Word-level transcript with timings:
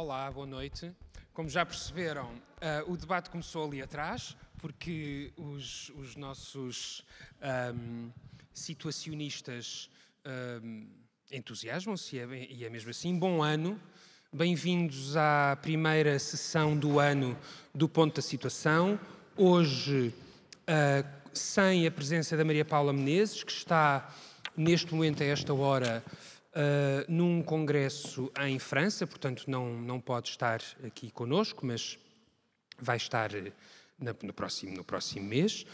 Olá, 0.00 0.30
boa 0.30 0.46
noite. 0.46 0.92
Como 1.34 1.48
já 1.48 1.66
perceberam, 1.66 2.26
uh, 2.26 2.92
o 2.92 2.96
debate 2.96 3.30
começou 3.30 3.66
ali 3.66 3.82
atrás, 3.82 4.36
porque 4.58 5.32
os, 5.36 5.90
os 5.96 6.14
nossos 6.14 7.04
um, 7.74 8.08
situacionistas 8.54 9.90
um, 10.62 10.86
entusiasmam-se 11.32 12.14
e, 12.14 12.20
é, 12.20 12.46
e 12.48 12.64
é 12.64 12.70
mesmo 12.70 12.90
assim. 12.90 13.18
Bom 13.18 13.42
ano. 13.42 13.76
Bem-vindos 14.32 15.16
à 15.16 15.58
primeira 15.60 16.16
sessão 16.20 16.78
do 16.78 17.00
ano 17.00 17.36
do 17.74 17.88
Ponto 17.88 18.14
da 18.14 18.22
Situação. 18.22 19.00
Hoje, 19.36 20.14
uh, 20.62 21.08
sem 21.34 21.88
a 21.88 21.90
presença 21.90 22.36
da 22.36 22.44
Maria 22.44 22.64
Paula 22.64 22.92
Menezes, 22.92 23.42
que 23.42 23.50
está 23.50 24.14
neste 24.56 24.94
momento, 24.94 25.24
a 25.24 25.26
esta 25.26 25.52
hora, 25.52 26.04
uh, 26.58 27.04
num 27.08 27.42
congresso 27.42 28.30
em 28.40 28.58
França, 28.58 29.06
portanto 29.06 29.44
não, 29.46 29.72
não 29.80 30.00
pode 30.00 30.28
estar 30.28 30.60
aqui 30.84 31.10
conosco, 31.10 31.64
mas 31.64 31.98
vai 32.80 32.96
estar 32.96 33.34
eh, 33.34 33.52
na, 33.98 34.14
no, 34.22 34.32
próximo, 34.32 34.76
no 34.76 34.84
próximo 34.84 35.26
mês. 35.26 35.64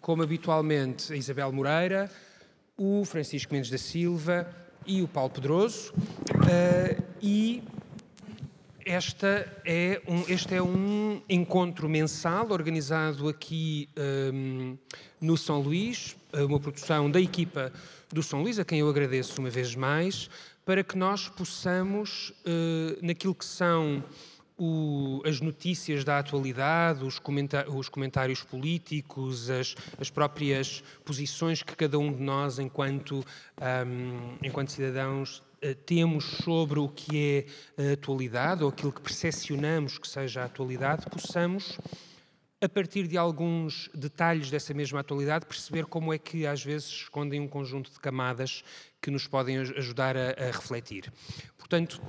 Como 0.00 0.22
habitualmente, 0.22 1.12
a 1.12 1.16
Isabel 1.16 1.52
Moreira, 1.52 2.10
o 2.76 3.04
Francisco 3.04 3.52
Mendes 3.52 3.70
da 3.70 3.78
Silva 3.78 4.48
e 4.86 5.02
o 5.02 5.08
Paulo 5.08 5.30
Pedroso. 5.30 5.92
Uh, 5.92 7.02
e 7.20 7.62
esta 8.84 9.46
é 9.64 10.00
um, 10.06 10.22
este 10.28 10.54
é 10.54 10.62
um 10.62 11.20
encontro 11.28 11.88
mensal 11.88 12.50
organizado 12.50 13.28
aqui 13.28 13.88
um, 14.32 14.76
no 15.20 15.36
São 15.36 15.60
Luís, 15.60 16.16
uma 16.32 16.60
produção 16.60 17.10
da 17.10 17.20
equipa 17.20 17.72
do 18.12 18.22
São 18.22 18.42
Luís, 18.42 18.58
a 18.58 18.64
quem 18.64 18.80
eu 18.80 18.88
agradeço 18.88 19.40
uma 19.40 19.50
vez 19.50 19.74
mais, 19.74 20.28
para 20.64 20.82
que 20.82 20.96
nós 20.96 21.28
possamos, 21.28 22.30
uh, 22.44 23.04
naquilo 23.04 23.34
que 23.34 23.44
são 23.44 24.02
o, 24.60 25.22
as 25.24 25.40
notícias 25.40 26.04
da 26.04 26.18
atualidade, 26.18 27.02
os, 27.02 27.20
os 27.74 27.88
comentários 27.88 28.42
políticos, 28.42 29.48
as, 29.48 29.74
as, 29.98 30.10
próprias 30.10 30.84
posições 31.04 31.62
que 31.62 31.74
cada 31.74 31.98
um 31.98 32.12
de 32.12 32.22
nós, 32.22 32.58
enquanto, 32.58 33.24
um, 33.86 34.36
enquanto 34.42 34.70
cidadãos, 34.70 35.42
temos 35.86 36.24
sobre 36.42 36.78
o 36.78 36.88
que 36.88 37.46
é 37.76 37.90
a 37.90 37.92
atualidade, 37.92 38.62
ou 38.62 38.70
aquilo 38.70 38.92
que 38.92 39.00
percepcionamos 39.00 39.98
que 39.98 40.08
seja 40.08 40.42
a 40.42 40.44
atualidade, 40.44 41.06
possamos 41.10 41.78
a 42.62 42.68
partir 42.68 43.08
de 43.08 43.16
alguns 43.16 43.88
detalhes 43.94 44.50
dessa 44.50 44.74
mesma 44.74 45.00
atualidade, 45.00 45.46
perceber 45.46 45.86
como 45.86 46.12
é 46.12 46.18
que 46.18 46.46
às 46.46 46.62
vezes 46.62 46.88
escondem 46.88 47.40
um 47.40 47.48
conjunto 47.48 47.90
de 47.90 47.98
camadas 47.98 48.62
que 49.00 49.10
nos 49.10 49.26
podem 49.26 49.58
ajudar 49.58 50.14
a, 50.14 50.32
a 50.32 50.46
refletir. 50.46 51.10
Portanto, 51.56 52.02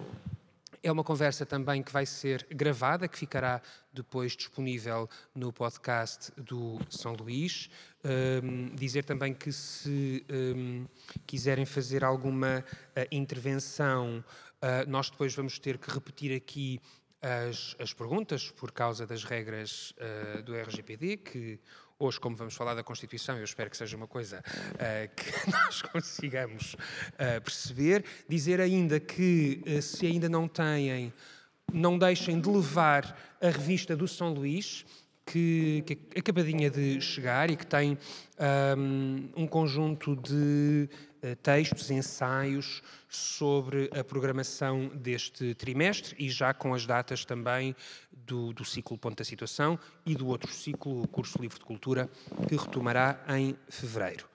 é 0.84 0.92
uma 0.92 1.04
conversa 1.04 1.46
também 1.46 1.82
que 1.82 1.92
vai 1.92 2.06
ser 2.06 2.46
gravada, 2.50 3.08
que 3.08 3.18
ficará 3.18 3.62
depois 3.94 4.36
disponível 4.36 5.10
no 5.34 5.54
podcast 5.54 6.32
do 6.36 6.80
São 6.90 7.14
Luís. 7.14 7.70
Um, 8.04 8.74
dizer 8.76 9.04
também 9.04 9.32
que 9.32 9.52
se 9.52 10.26
um, 10.28 10.88
quiserem 11.28 11.68
fazer 11.68 12.04
alguma 12.04 12.66
uh, 12.66 13.00
intervenção, 13.12 14.24
uh, 14.58 14.90
nós 14.90 15.12
depois 15.12 15.36
vamos 15.36 15.60
ter 15.60 15.78
que 15.78 15.92
repetir 15.92 16.36
aqui 16.36 16.82
as, 17.22 17.76
as 17.78 17.94
perguntas 17.94 18.50
por 18.50 18.72
causa 18.72 19.06
das 19.06 19.24
regras 19.24 19.94
uh, 20.00 20.42
do 20.42 20.56
RGPD, 20.56 21.18
que 21.18 21.60
hoje, 22.00 22.20
como 22.20 22.36
vamos 22.36 22.56
falar 22.56 22.74
da 22.74 22.82
Constituição, 22.82 23.38
eu 23.38 23.44
espero 23.44 23.70
que 23.70 23.78
seja 23.78 23.96
uma 23.96 24.08
coisa 24.08 24.44
que 25.16 25.32
nós 25.52 25.84
consigamos 25.84 26.76
perceber. 27.44 28.04
Dizer 28.28 28.60
ainda 28.60 29.00
que, 29.00 29.62
se 29.84 30.08
ainda 30.08 30.28
não 30.28 30.48
têm, 30.48 31.14
não 31.72 32.00
deixem 32.00 32.42
de 32.42 32.50
levar 32.50 33.16
a 33.40 33.50
revista 33.50 33.96
do 33.96 34.08
São 34.08 34.34
Luís, 34.34 34.84
que, 35.26 35.84
que 35.86 36.20
acabadinha 36.20 36.70
de 36.70 37.00
chegar 37.00 37.50
e 37.50 37.56
que 37.56 37.66
tem 37.66 37.98
um, 38.78 39.30
um 39.36 39.48
conjunto 39.48 40.16
de 40.16 40.90
uh, 41.24 41.36
textos, 41.38 41.92
ensaios 41.92 42.82
sobre 43.08 43.90
a 43.98 44.04
programação 44.04 44.88
deste 44.96 45.54
trimestre 45.56 46.16
e 46.18 46.30
já 46.30 46.54
com 46.54 46.74
as 46.74 46.86
datas 46.86 47.26
também 47.26 47.76
do, 48.12 48.54
do 48.54 48.66
ciclo 48.66 48.98
Ponto 48.98 49.18
da 49.18 49.24
Situação 49.24 49.78
e 50.06 50.16
do 50.16 50.28
outro 50.28 50.52
ciclo, 50.52 51.04
o 51.04 51.08
curso 51.08 51.42
Livre 51.42 51.60
de 51.60 51.66
Cultura, 51.66 52.10
que 52.48 52.56
retomará 52.56 53.24
em 53.30 53.56
fevereiro. 53.70 54.30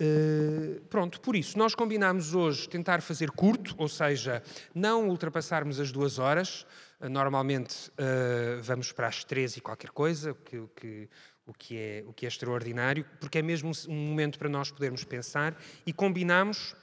Uh, 0.00 0.80
pronto, 0.88 1.20
por 1.20 1.36
isso, 1.36 1.58
nós 1.58 1.74
combinámos 1.74 2.34
hoje 2.34 2.66
tentar 2.66 3.02
fazer 3.02 3.30
curto, 3.30 3.74
ou 3.76 3.86
seja, 3.86 4.42
não 4.74 5.08
ultrapassarmos 5.10 5.78
as 5.78 5.92
duas 5.92 6.18
horas. 6.18 6.64
Uh, 7.00 7.08
normalmente 7.08 7.90
uh, 7.90 8.60
vamos 8.62 8.92
para 8.92 9.08
as 9.08 9.24
três 9.24 9.56
e 9.56 9.60
qualquer 9.60 9.90
coisa, 9.90 10.32
o 10.32 10.34
que, 10.34 10.62
que, 10.76 11.08
o, 11.46 11.54
que 11.54 11.76
é, 11.76 12.04
o 12.06 12.12
que 12.12 12.26
é 12.26 12.28
extraordinário, 12.28 13.04
porque 13.20 13.38
é 13.38 13.42
mesmo 13.42 13.72
um 13.88 13.94
momento 13.94 14.38
para 14.38 14.48
nós 14.48 14.70
podermos 14.70 15.04
pensar 15.04 15.56
e 15.86 15.92
combinámos 15.92 16.74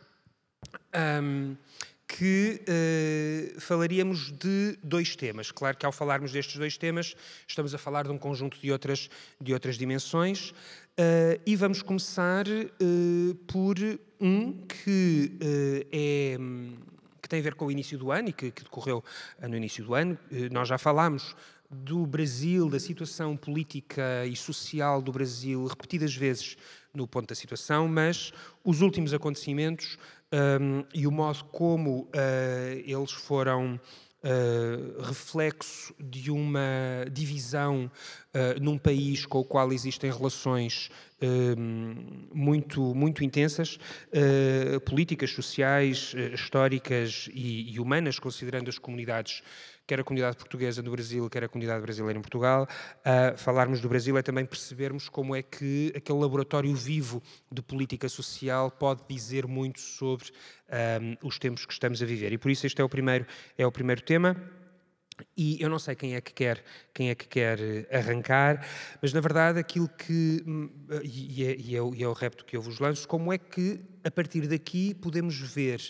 um, 1.21 1.55
que 2.07 2.61
falaríamos 3.59 4.31
de 4.31 4.79
dois 4.81 5.13
temas. 5.13 5.51
Claro 5.51 5.77
que 5.77 5.85
ao 5.85 5.91
falarmos 5.91 6.31
destes 6.31 6.55
dois 6.55 6.77
temas, 6.77 7.13
estamos 7.45 7.75
a 7.75 7.77
falar 7.77 8.05
de 8.05 8.11
um 8.11 8.17
conjunto 8.17 8.57
de 8.57 8.71
outras, 8.71 9.09
de 9.41 9.53
outras 9.53 9.77
dimensões. 9.77 10.53
Uh, 10.99 11.39
e 11.45 11.55
vamos 11.55 11.83
começar 11.83 12.47
uh, 12.47 13.35
por 13.45 13.77
um 14.19 14.65
que 14.65 15.31
uh, 15.39 15.87
é 15.91 16.37
que 17.21 17.29
tem 17.29 17.39
a 17.39 17.43
ver 17.43 17.55
com 17.55 17.65
o 17.65 17.71
início 17.71 17.97
do 17.97 18.11
ano 18.11 18.29
e 18.29 18.33
que, 18.33 18.51
que 18.51 18.63
decorreu 18.63 19.03
no 19.41 19.55
início 19.55 19.83
do 19.83 19.93
ano. 19.93 20.17
nós 20.51 20.67
já 20.67 20.77
falámos 20.77 21.35
do 21.69 22.05
Brasil, 22.05 22.69
da 22.69 22.79
situação 22.79 23.35
política 23.35 24.25
e 24.25 24.35
social 24.35 25.01
do 25.01 25.11
Brasil 25.11 25.65
repetidas 25.65 26.15
vezes 26.15 26.57
no 26.93 27.07
ponto 27.07 27.27
da 27.27 27.35
situação, 27.35 27.87
mas 27.87 28.31
os 28.63 28.81
últimos 28.81 29.13
acontecimentos 29.13 29.97
um, 30.31 30.83
e 30.93 31.05
o 31.05 31.11
modo 31.11 31.43
como 31.45 32.07
eles 32.85 33.11
foram 33.11 33.79
uh, 34.27 35.01
reflexo 35.01 35.93
de 35.99 36.29
uma 36.29 37.05
divisão 37.11 37.89
uh, 38.33 38.59
num 38.61 38.77
país 38.77 39.25
com 39.25 39.39
o 39.39 39.45
qual 39.45 39.71
existem 39.71 40.11
relações 40.11 40.89
uh, 41.21 42.35
muito, 42.35 42.93
muito 42.93 43.23
intensas, 43.23 43.79
políticas, 44.85 45.31
sociais, 45.31 46.13
históricas 46.33 47.29
e, 47.33 47.73
e 47.73 47.79
humanas, 47.79 48.19
considerando 48.19 48.69
as 48.69 48.77
comunidades 48.77 49.41
quer 49.87 50.01
a 50.01 50.03
comunidade 50.03 50.35
portuguesa 50.35 50.81
no 50.81 50.91
Brasil, 50.91 51.29
quer 51.29 51.45
a 51.45 51.47
comunidade 51.47 51.81
brasileira 51.81 52.19
em 52.19 52.21
Portugal. 52.21 52.67
Uh, 52.99 53.37
falarmos 53.37 53.79
do 53.79 53.87
Brasil 53.87 54.17
é 54.17 54.21
também 54.21 54.45
percebermos 54.45 55.07
como 55.07 55.33
é 55.33 55.41
que 55.41 55.93
aquele 55.95 56.19
laboratório 56.19 56.75
vivo 56.75 57.23
de 57.49 57.61
política 57.61 58.09
social 58.09 58.69
pode 58.69 59.01
dizer 59.07 59.47
muito 59.47 59.79
sobre 59.79 60.27
um, 61.01 61.27
os 61.27 61.39
tempos 61.39 61.65
que 61.65 61.71
estamos 61.71 62.03
a 62.03 62.05
viver. 62.05 62.33
E 62.33 62.37
por 62.37 62.51
isso 62.51 62.67
este 62.67 62.81
é 62.81 62.83
o 62.83 62.89
primeiro, 62.89 63.25
é 63.57 63.65
o 63.65 63.71
primeiro 63.71 64.01
tema. 64.01 64.35
E 65.35 65.59
eu 65.59 65.69
não 65.69 65.79
sei 65.79 65.95
quem 65.95 66.15
é 66.15 66.21
que 66.21 66.31
quer 66.31 66.63
quem 66.93 67.09
é 67.09 67.15
que 67.15 67.27
quer 67.27 67.59
arrancar, 67.91 68.63
mas 69.01 69.13
na 69.13 69.19
verdade 69.19 69.57
aquilo 69.57 69.89
que 69.89 70.43
hum, 70.45 70.69
e 71.03 71.43
é, 71.43 71.55
e 71.57 71.75
é, 71.75 71.79
e 71.79 72.03
é 72.03 72.07
o 72.07 72.13
repto 72.13 72.45
que 72.45 72.55
eu 72.55 72.61
vos 72.61 72.79
lanço, 72.79 73.07
como 73.07 73.33
é 73.33 73.37
que 73.39 73.81
a 74.03 74.11
partir 74.11 74.47
daqui 74.47 74.93
podemos 74.93 75.39
ver 75.39 75.81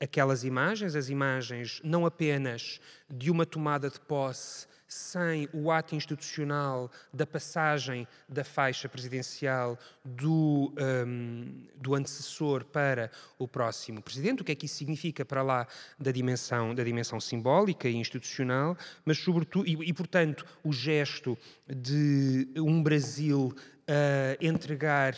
aquelas 0.00 0.44
imagens, 0.44 0.94
as 0.94 1.08
imagens 1.08 1.80
não 1.82 2.06
apenas 2.06 2.80
de 3.08 3.30
uma 3.30 3.44
tomada 3.44 3.90
de 3.90 3.98
posse 4.00 4.66
sem 4.88 5.46
o 5.52 5.70
ato 5.70 5.94
institucional 5.94 6.90
da 7.12 7.26
passagem 7.26 8.08
da 8.26 8.42
faixa 8.42 8.88
presidencial 8.88 9.78
do, 10.02 10.72
um, 11.06 11.66
do 11.76 11.94
antecessor 11.94 12.64
para 12.64 13.10
o 13.38 13.46
próximo 13.46 14.00
presidente, 14.00 14.40
o 14.40 14.44
que 14.44 14.52
é 14.52 14.54
que 14.54 14.64
isso 14.64 14.76
significa 14.76 15.26
para 15.26 15.42
lá 15.42 15.66
da 15.98 16.10
dimensão, 16.10 16.74
da 16.74 16.82
dimensão 16.82 17.20
simbólica 17.20 17.86
e 17.86 17.96
institucional, 17.96 18.78
mas 19.04 19.18
sobretudo, 19.18 19.68
e, 19.68 19.90
e 19.90 19.92
portanto 19.92 20.46
o 20.64 20.72
gesto 20.72 21.36
de 21.68 22.48
um 22.56 22.82
Brasil 22.82 23.54
uh, 23.54 24.36
entregar 24.40 25.14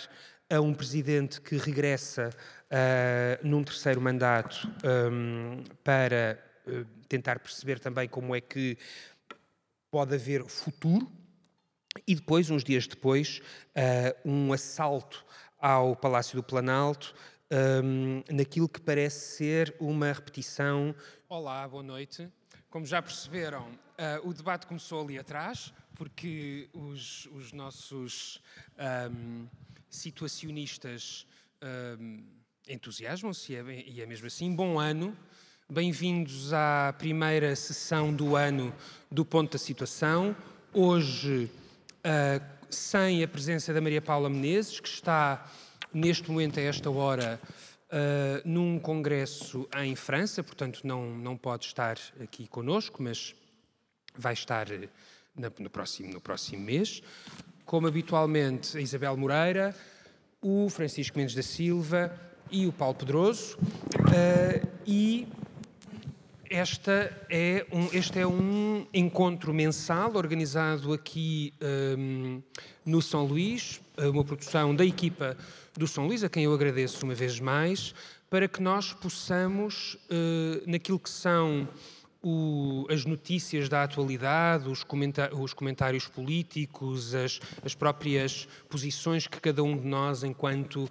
a 0.50 0.60
um 0.60 0.74
presidente 0.74 1.40
que 1.40 1.56
regressa 1.56 2.30
uh, 2.70 3.46
num 3.46 3.62
terceiro 3.64 4.00
mandato 4.00 4.68
um, 4.84 5.62
para 5.82 6.38
uh, 6.66 6.84
tentar 7.08 7.38
perceber 7.40 7.78
também 7.78 8.08
como 8.08 8.34
é 8.34 8.40
que 8.40 8.76
pode 9.90 10.14
haver 10.14 10.44
futuro 10.44 11.10
e 12.06 12.14
depois, 12.14 12.50
uns 12.50 12.62
dias 12.62 12.86
depois, 12.86 13.40
uh, 13.74 14.28
um 14.28 14.52
assalto 14.52 15.24
ao 15.58 15.96
Palácio 15.96 16.36
do 16.36 16.42
Planalto 16.42 17.14
um, 17.50 18.22
naquilo 18.32 18.68
que 18.68 18.80
parece 18.80 19.36
ser 19.36 19.74
uma 19.80 20.12
repetição. 20.12 20.94
Olá, 21.28 21.66
boa 21.66 21.82
noite. 21.82 22.28
Como 22.70 22.86
já 22.86 23.02
perceberam, 23.02 23.68
uh, 23.70 24.28
o 24.28 24.32
debate 24.32 24.66
começou 24.66 25.02
ali 25.02 25.18
atrás, 25.18 25.74
porque 25.96 26.68
os, 26.72 27.26
os 27.32 27.52
nossos 27.52 28.40
um, 29.10 29.48
situacionistas 29.88 31.26
um, 32.00 32.24
entusiasmam-se 32.70 33.52
e, 33.52 33.56
é, 33.56 33.84
e 33.88 34.00
é 34.00 34.06
mesmo 34.06 34.26
assim. 34.26 34.54
Bom 34.54 34.78
ano, 34.78 35.16
Bem-vindos 35.72 36.52
à 36.52 36.92
primeira 36.98 37.54
sessão 37.54 38.12
do 38.12 38.34
ano 38.34 38.74
do 39.08 39.24
Ponto 39.24 39.52
da 39.52 39.58
Situação. 39.58 40.34
Hoje, 40.72 41.48
uh, 41.98 42.44
sem 42.68 43.22
a 43.22 43.28
presença 43.28 43.72
da 43.72 43.80
Maria 43.80 44.02
Paula 44.02 44.28
Menezes, 44.28 44.80
que 44.80 44.88
está 44.88 45.48
neste 45.94 46.28
momento, 46.28 46.58
a 46.58 46.62
esta 46.64 46.90
hora, 46.90 47.40
uh, 47.86 48.48
num 48.48 48.80
congresso 48.80 49.68
em 49.76 49.94
França, 49.94 50.42
portanto 50.42 50.80
não, 50.82 51.16
não 51.16 51.36
pode 51.36 51.66
estar 51.66 51.96
aqui 52.20 52.48
conosco, 52.48 53.00
mas 53.00 53.32
vai 54.16 54.32
estar 54.32 54.66
na, 55.36 55.52
no, 55.56 55.70
próximo, 55.70 56.12
no 56.12 56.20
próximo 56.20 56.64
mês. 56.64 57.00
Como 57.64 57.86
habitualmente, 57.86 58.76
a 58.76 58.80
Isabel 58.80 59.16
Moreira, 59.16 59.72
o 60.42 60.68
Francisco 60.68 61.16
Mendes 61.16 61.36
da 61.36 61.44
Silva 61.44 62.28
e 62.50 62.66
o 62.66 62.72
Paulo 62.72 62.94
Pedroso. 62.94 63.56
Uh, 63.58 64.68
e 64.86 65.26
esta 66.48 67.16
é 67.30 67.64
um, 67.72 67.88
este 67.92 68.18
é 68.18 68.26
um 68.26 68.86
encontro 68.92 69.54
mensal 69.54 70.16
organizado 70.16 70.92
aqui 70.92 71.54
um, 71.96 72.42
no 72.84 73.00
São 73.00 73.24
Luís, 73.24 73.80
uma 73.96 74.24
produção 74.24 74.74
da 74.74 74.84
equipa 74.84 75.36
do 75.76 75.86
São 75.86 76.06
Luís, 76.06 76.24
a 76.24 76.28
quem 76.28 76.44
eu 76.44 76.52
agradeço 76.52 77.04
uma 77.04 77.14
vez 77.14 77.38
mais, 77.38 77.94
para 78.28 78.48
que 78.48 78.60
nós 78.62 78.92
possamos, 78.92 79.94
uh, 80.10 80.62
naquilo 80.66 80.98
que 80.98 81.10
são 81.10 81.68
o, 82.22 82.86
as 82.90 83.04
notícias 83.04 83.68
da 83.68 83.82
atualidade, 83.82 84.68
os, 84.68 84.84
os 85.32 85.54
comentários 85.54 86.06
políticos, 86.06 87.14
as, 87.14 87.40
as, 87.64 87.74
próprias 87.74 88.46
posições 88.68 89.26
que 89.26 89.40
cada 89.40 89.62
um 89.62 89.76
de 89.76 89.86
nós, 89.86 90.22
enquanto, 90.22 90.88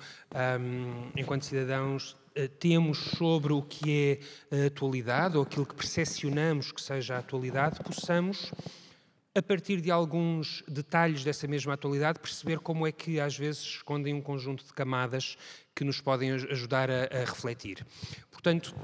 um, 0.60 1.12
enquanto 1.16 1.46
cidadãos, 1.46 2.14
uh, 2.36 2.48
temos 2.60 2.98
sobre 3.18 3.54
o 3.54 3.62
que 3.62 4.20
é 4.52 4.64
a 4.64 4.68
atualidade 4.68 5.38
ou 5.38 5.44
aquilo 5.44 5.66
que 5.66 5.76
percepcionamos 5.76 6.72
que 6.72 6.82
seja 6.82 7.16
a 7.16 7.20
atualidade, 7.20 7.80
possamos 7.84 8.52
a 9.36 9.42
partir 9.42 9.80
de 9.80 9.92
alguns 9.92 10.64
detalhes 10.68 11.24
dessa 11.24 11.48
mesma 11.48 11.74
atualidade, 11.74 12.20
perceber 12.20 12.60
como 12.60 12.86
é 12.86 12.92
que 12.92 13.20
às 13.20 13.38
vezes 13.38 13.62
escondem 13.62 14.14
um 14.14 14.22
conjunto 14.22 14.66
de 14.66 14.74
camadas 14.74 15.38
que 15.76 15.84
nos 15.84 16.02
podem 16.02 16.32
ajudar 16.32 16.90
a, 16.90 17.04
a 17.06 17.20
refletir. 17.20 17.86
Portanto, 18.32 18.76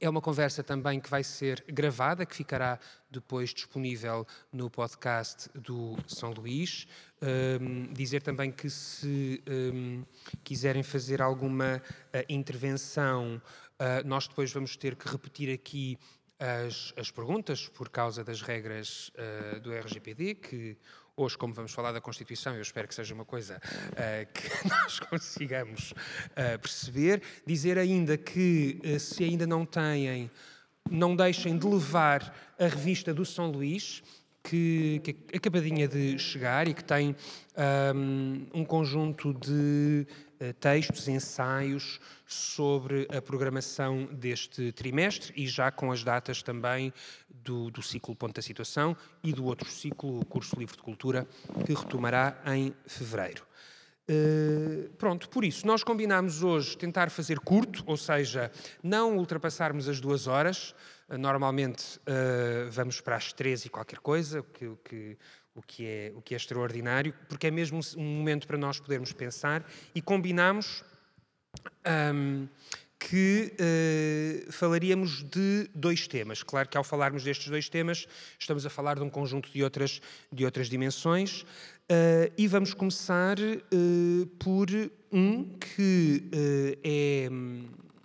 é 0.00 0.08
uma 0.08 0.20
conversa 0.20 0.62
também 0.62 1.00
que 1.00 1.10
vai 1.10 1.22
ser 1.22 1.64
gravada, 1.68 2.26
que 2.26 2.34
ficará 2.34 2.78
depois 3.10 3.50
disponível 3.50 4.26
no 4.52 4.68
podcast 4.68 5.48
do 5.54 5.96
São 6.06 6.32
Luís. 6.32 6.86
Um, 7.22 7.92
dizer 7.92 8.22
também 8.22 8.50
que 8.50 8.68
se 8.68 9.42
um, 9.48 10.04
quiserem 10.42 10.82
fazer 10.82 11.22
alguma 11.22 11.76
uh, 11.76 12.24
intervenção, 12.28 13.40
uh, 13.80 14.06
nós 14.06 14.28
depois 14.28 14.52
vamos 14.52 14.76
ter 14.76 14.96
que 14.96 15.08
repetir 15.08 15.52
aqui 15.52 15.98
as, 16.38 16.92
as 16.96 17.10
perguntas 17.10 17.68
por 17.68 17.88
causa 17.88 18.24
das 18.24 18.42
regras 18.42 19.10
uh, 19.10 19.60
do 19.60 19.72
RGPD, 19.72 20.34
que 20.34 20.76
hoje, 21.16 21.38
como 21.38 21.54
vamos 21.54 21.72
falar 21.72 21.92
da 21.92 22.00
Constituição, 22.00 22.54
eu 22.54 22.62
espero 22.62 22.88
que 22.88 22.94
seja 22.94 23.14
uma 23.14 23.24
coisa 23.24 23.56
uh, 23.58 24.26
que 24.32 24.68
nós 24.68 24.98
consigamos 25.00 25.92
uh, 25.92 26.58
perceber. 26.60 27.22
Dizer 27.46 27.78
ainda 27.78 28.16
que, 28.16 28.80
uh, 28.84 28.98
se 28.98 29.22
ainda 29.22 29.46
não 29.46 29.64
têm, 29.64 30.30
não 30.90 31.14
deixem 31.14 31.56
de 31.56 31.66
levar 31.66 32.34
a 32.58 32.66
revista 32.66 33.14
do 33.14 33.24
São 33.24 33.50
Luís, 33.50 34.02
que, 34.42 35.00
que 35.02 35.36
acabadinha 35.36 35.88
de 35.88 36.18
chegar 36.18 36.68
e 36.68 36.74
que 36.74 36.84
tem 36.84 37.16
um, 37.94 38.46
um 38.60 38.64
conjunto 38.64 39.32
de 39.32 40.06
textos, 40.52 41.08
ensaios 41.08 42.00
sobre 42.26 43.06
a 43.16 43.20
programação 43.22 44.06
deste 44.06 44.72
trimestre 44.72 45.32
e 45.36 45.46
já 45.46 45.70
com 45.70 45.92
as 45.92 46.02
datas 46.02 46.42
também 46.42 46.92
do, 47.28 47.70
do 47.70 47.82
ciclo 47.82 48.14
Ponto 48.14 48.34
da 48.34 48.42
Situação 48.42 48.96
e 49.22 49.32
do 49.32 49.44
outro 49.44 49.70
ciclo, 49.70 50.20
o 50.20 50.24
curso 50.24 50.58
Livre 50.58 50.76
de 50.76 50.82
Cultura, 50.82 51.26
que 51.64 51.74
retomará 51.74 52.40
em 52.46 52.74
fevereiro. 52.86 53.46
Uh, 54.06 54.90
pronto, 54.98 55.30
por 55.30 55.44
isso, 55.44 55.66
nós 55.66 55.82
combinámos 55.82 56.42
hoje 56.42 56.76
tentar 56.76 57.10
fazer 57.10 57.40
curto, 57.40 57.82
ou 57.86 57.96
seja, 57.96 58.52
não 58.82 59.16
ultrapassarmos 59.16 59.88
as 59.88 59.98
duas 59.98 60.26
horas. 60.26 60.74
Uh, 61.08 61.16
normalmente 61.16 61.98
uh, 62.00 62.70
vamos 62.70 63.00
para 63.00 63.16
as 63.16 63.32
três 63.32 63.64
e 63.64 63.70
qualquer 63.70 64.00
coisa, 64.00 64.40
o 64.40 64.44
que, 64.44 64.70
que, 64.84 65.18
o, 65.54 65.62
que 65.62 65.86
é, 65.86 66.12
o 66.14 66.20
que 66.20 66.34
é 66.34 66.36
extraordinário, 66.36 67.14
porque 67.28 67.46
é 67.46 67.50
mesmo 67.50 67.80
um 67.96 68.18
momento 68.18 68.46
para 68.46 68.58
nós 68.58 68.80
podermos 68.80 69.12
pensar 69.12 69.64
e 69.94 70.02
combinámos. 70.02 70.84
Um, 71.86 72.48
que 73.08 73.52
uh, 73.52 74.52
falaríamos 74.52 75.22
de 75.24 75.68
dois 75.74 76.08
temas. 76.08 76.42
Claro 76.42 76.68
que 76.68 76.76
ao 76.76 76.82
falarmos 76.82 77.22
destes 77.22 77.48
dois 77.48 77.68
temas, 77.68 78.06
estamos 78.38 78.64
a 78.64 78.70
falar 78.70 78.96
de 78.96 79.02
um 79.02 79.10
conjunto 79.10 79.50
de 79.50 79.62
outras, 79.62 80.00
de 80.32 80.44
outras 80.44 80.68
dimensões. 80.68 81.42
Uh, 81.42 82.32
e 82.38 82.48
vamos 82.48 82.72
começar 82.72 83.36
uh, 83.38 84.26
por 84.38 84.68
um 85.12 85.44
que 85.58 86.30
é 86.82 87.28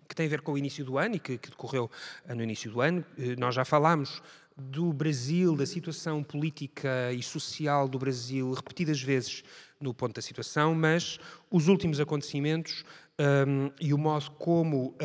que 0.08 0.16
tem 0.16 0.26
a 0.26 0.30
ver 0.30 0.42
com 0.42 0.54
o 0.54 0.58
início 0.58 0.84
do 0.84 0.98
ano 0.98 1.16
e 1.16 1.20
que, 1.20 1.38
que 1.38 1.52
decorreu 1.52 1.90
no 2.28 2.42
início 2.42 2.72
do 2.72 2.82
ano. 2.82 3.06
nós 3.38 3.54
já 3.54 3.64
falámos 3.64 4.24
do 4.60 4.92
Brasil, 4.92 5.56
da 5.56 5.66
situação 5.66 6.24
política 6.24 7.12
e 7.14 7.24
social 7.24 7.88
do 7.88 7.98
Brasil 7.98 8.52
repetidas 8.54 9.02
vezes 9.02 9.44
no 9.80 9.94
ponto 9.94 10.14
da 10.14 10.22
situação, 10.22 10.76
mas 10.76 11.20
os 11.50 11.68
últimos 11.68 12.00
acontecimentos 12.00 12.84
um, 13.20 13.70
e 13.82 13.94
o 13.94 13.98
modo 13.98 14.32
como 14.32 14.88
uh, 14.88 14.96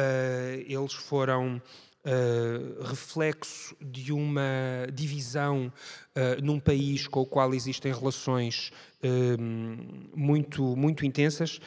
eles 0.67 0.93
foram 0.93 1.61
uh, 2.05 2.83
reflexo 2.85 3.77
de 3.81 4.12
uma 4.12 4.87
divisão 4.93 5.73
uh, 6.15 6.41
num 6.41 6.61
país 6.61 7.09
com 7.09 7.23
o 7.23 7.27
qual 7.27 7.53
existem 7.55 7.93
relações 7.93 8.71
muito, 10.17 10.75
muito 10.75 11.05
intensas, 11.05 11.61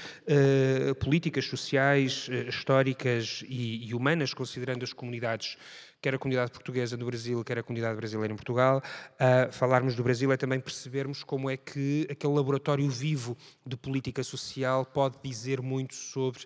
políticas, 1.00 1.45
sociais, 1.45 2.28
históricas 2.50 3.44
e, 3.48 3.88
e 3.88 3.94
humanas, 3.94 4.34
considerando 4.34 4.84
as 4.84 4.92
comunidades 4.92 5.56
quer 6.01 6.15
a 6.15 6.17
comunidade 6.17 6.51
portuguesa 6.51 6.95
no 6.95 7.05
Brasil, 7.05 7.44
quer 7.44 7.59
a 7.59 7.63
comunidade 7.63 7.95
brasileira 7.95 8.33
em 8.33 8.35
Portugal. 8.35 8.81
Uh, 9.13 9.51
falarmos 9.51 9.95
do 9.95 10.03
Brasil 10.03 10.31
é 10.31 10.38
também 10.38 10.59
percebermos 10.59 11.23
como 11.23 11.49
é 11.49 11.57
que 11.57 12.07
aquele 12.09 12.33
laboratório 12.33 12.89
vivo 12.89 13.38
de 13.65 13.75
política 13.75 14.23
social 14.23 14.86
pode 14.86 15.17
dizer 15.24 15.62
muito 15.62 15.95
sobre 15.95 16.45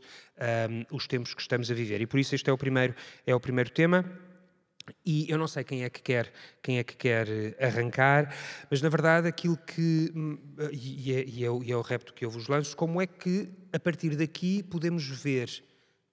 um, 0.89 0.95
os 0.95 1.07
tempos 1.07 1.33
que 1.33 1.41
estamos 1.41 1.69
a 1.69 1.73
viver. 1.73 2.01
E 2.01 2.07
por 2.07 2.19
isso 2.19 2.35
este 2.35 2.49
é 2.49 2.53
o 2.53 2.57
primeiro, 2.57 2.95
é 3.25 3.35
o 3.35 3.39
primeiro 3.39 3.69
tema. 3.69 4.05
E 5.05 5.29
eu 5.29 5.37
não 5.37 5.47
sei 5.47 5.63
quem 5.63 5.83
é 5.83 5.89
que 5.89 6.01
quer, 6.01 6.33
quem 6.61 6.79
é 6.79 6.83
que 6.83 6.95
quer 6.95 7.27
arrancar, 7.59 8.33
mas 8.69 8.81
na 8.81 8.89
verdade 8.89 9.27
aquilo 9.27 9.55
que 9.55 10.11
hum, 10.13 10.37
e 10.71 11.13
é, 11.13 11.23
e 11.23 11.45
é, 11.45 11.49
e 11.63 11.71
é 11.71 11.77
o 11.77 11.81
repto 11.81 12.13
que 12.13 12.25
eu 12.25 12.29
vos 12.29 12.47
lanço, 12.47 12.75
como 12.75 12.99
é 12.99 13.05
que 13.05 13.47
a 13.71 13.79
partir 13.79 14.15
daqui 14.15 14.63
podemos 14.63 15.07
ver 15.07 15.63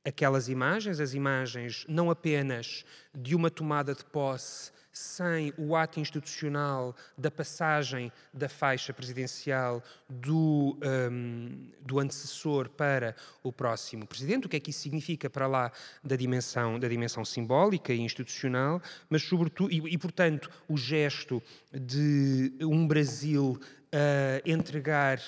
aquelas 0.09 0.49
imagens, 0.49 1.01
as 1.01 1.15
imagens 1.15 1.85
não 1.89 2.11
apenas 2.11 2.85
de 3.15 3.35
uma 3.35 3.51
tomada 3.51 3.95
de 3.95 4.05
posse 4.05 4.73
sem 4.99 5.53
o 5.57 5.77
ato 5.77 6.01
institucional 6.01 6.97
da 7.17 7.31
passagem 7.31 8.11
da 8.35 8.49
faixa 8.49 8.93
presidencial 8.93 9.83
do, 10.09 10.77
um, 10.83 11.71
do 11.81 12.01
antecessor 12.01 12.69
para 12.69 13.15
o 13.43 13.53
próximo 13.53 14.07
presidente, 14.07 14.47
o 14.47 14.49
que 14.49 14.57
é 14.57 14.61
que 14.61 14.71
isso 14.71 14.81
significa 14.81 15.31
para 15.31 15.47
lá 15.47 15.71
da 16.03 16.17
dimensão, 16.17 16.81
da 16.81 16.89
dimensão 16.89 17.25
simbólica 17.25 17.93
e 17.93 18.01
institucional, 18.01 18.83
mas 19.09 19.23
sobretudo, 19.23 19.71
e, 19.71 19.95
e 19.95 19.99
portanto 19.99 20.51
o 20.67 20.77
gesto 20.77 21.41
de 21.73 22.53
um 22.63 22.87
Brasil 22.87 23.61
uh, 23.95 24.51
entregar 24.51 25.21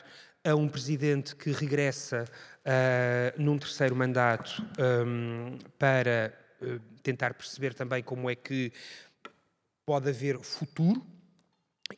a 0.45 0.55
um 0.55 0.69
presidente 0.69 1.37
que 1.37 1.51
regressa 1.51 2.25
uh, 2.25 3.43
num 3.43 3.59
terceiro 3.59 3.95
mandato 3.95 4.63
um, 4.79 5.59
para 5.79 6.33
uh, 6.63 6.81
tentar 7.03 7.35
perceber 7.35 7.75
também 7.75 8.03
como 8.03 8.31
é 8.31 8.35
que 8.35 8.73
pode 9.85 10.09
haver 10.09 10.39
futuro. 10.39 11.05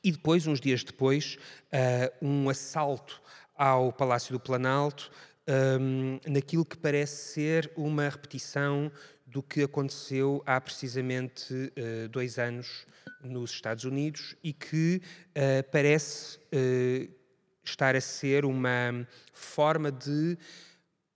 E 0.02 0.10
depois, 0.10 0.46
uns 0.46 0.60
dias 0.60 0.82
depois, 0.82 1.38
uh, 1.72 2.26
um 2.26 2.48
assalto 2.48 3.20
ao 3.54 3.92
Palácio 3.92 4.32
do 4.32 4.40
Planalto 4.40 5.10
um, 5.48 6.18
naquilo 6.26 6.64
que 6.64 6.76
parece 6.76 7.32
ser 7.32 7.72
uma 7.76 8.08
repetição 8.08 8.90
do 9.26 9.42
que 9.42 9.62
aconteceu 9.62 10.42
há 10.46 10.60
precisamente 10.60 11.52
uh, 11.54 12.08
dois 12.08 12.38
anos 12.38 12.86
nos 13.22 13.50
Estados 13.50 13.84
Unidos 13.84 14.36
e 14.42 14.52
que 14.52 15.00
uh, 15.30 15.70
parece 15.70 16.38
uh, 16.38 17.21
estar 17.64 17.94
a 17.96 18.00
ser 18.00 18.44
uma 18.44 19.06
forma 19.32 19.90
de 19.90 20.36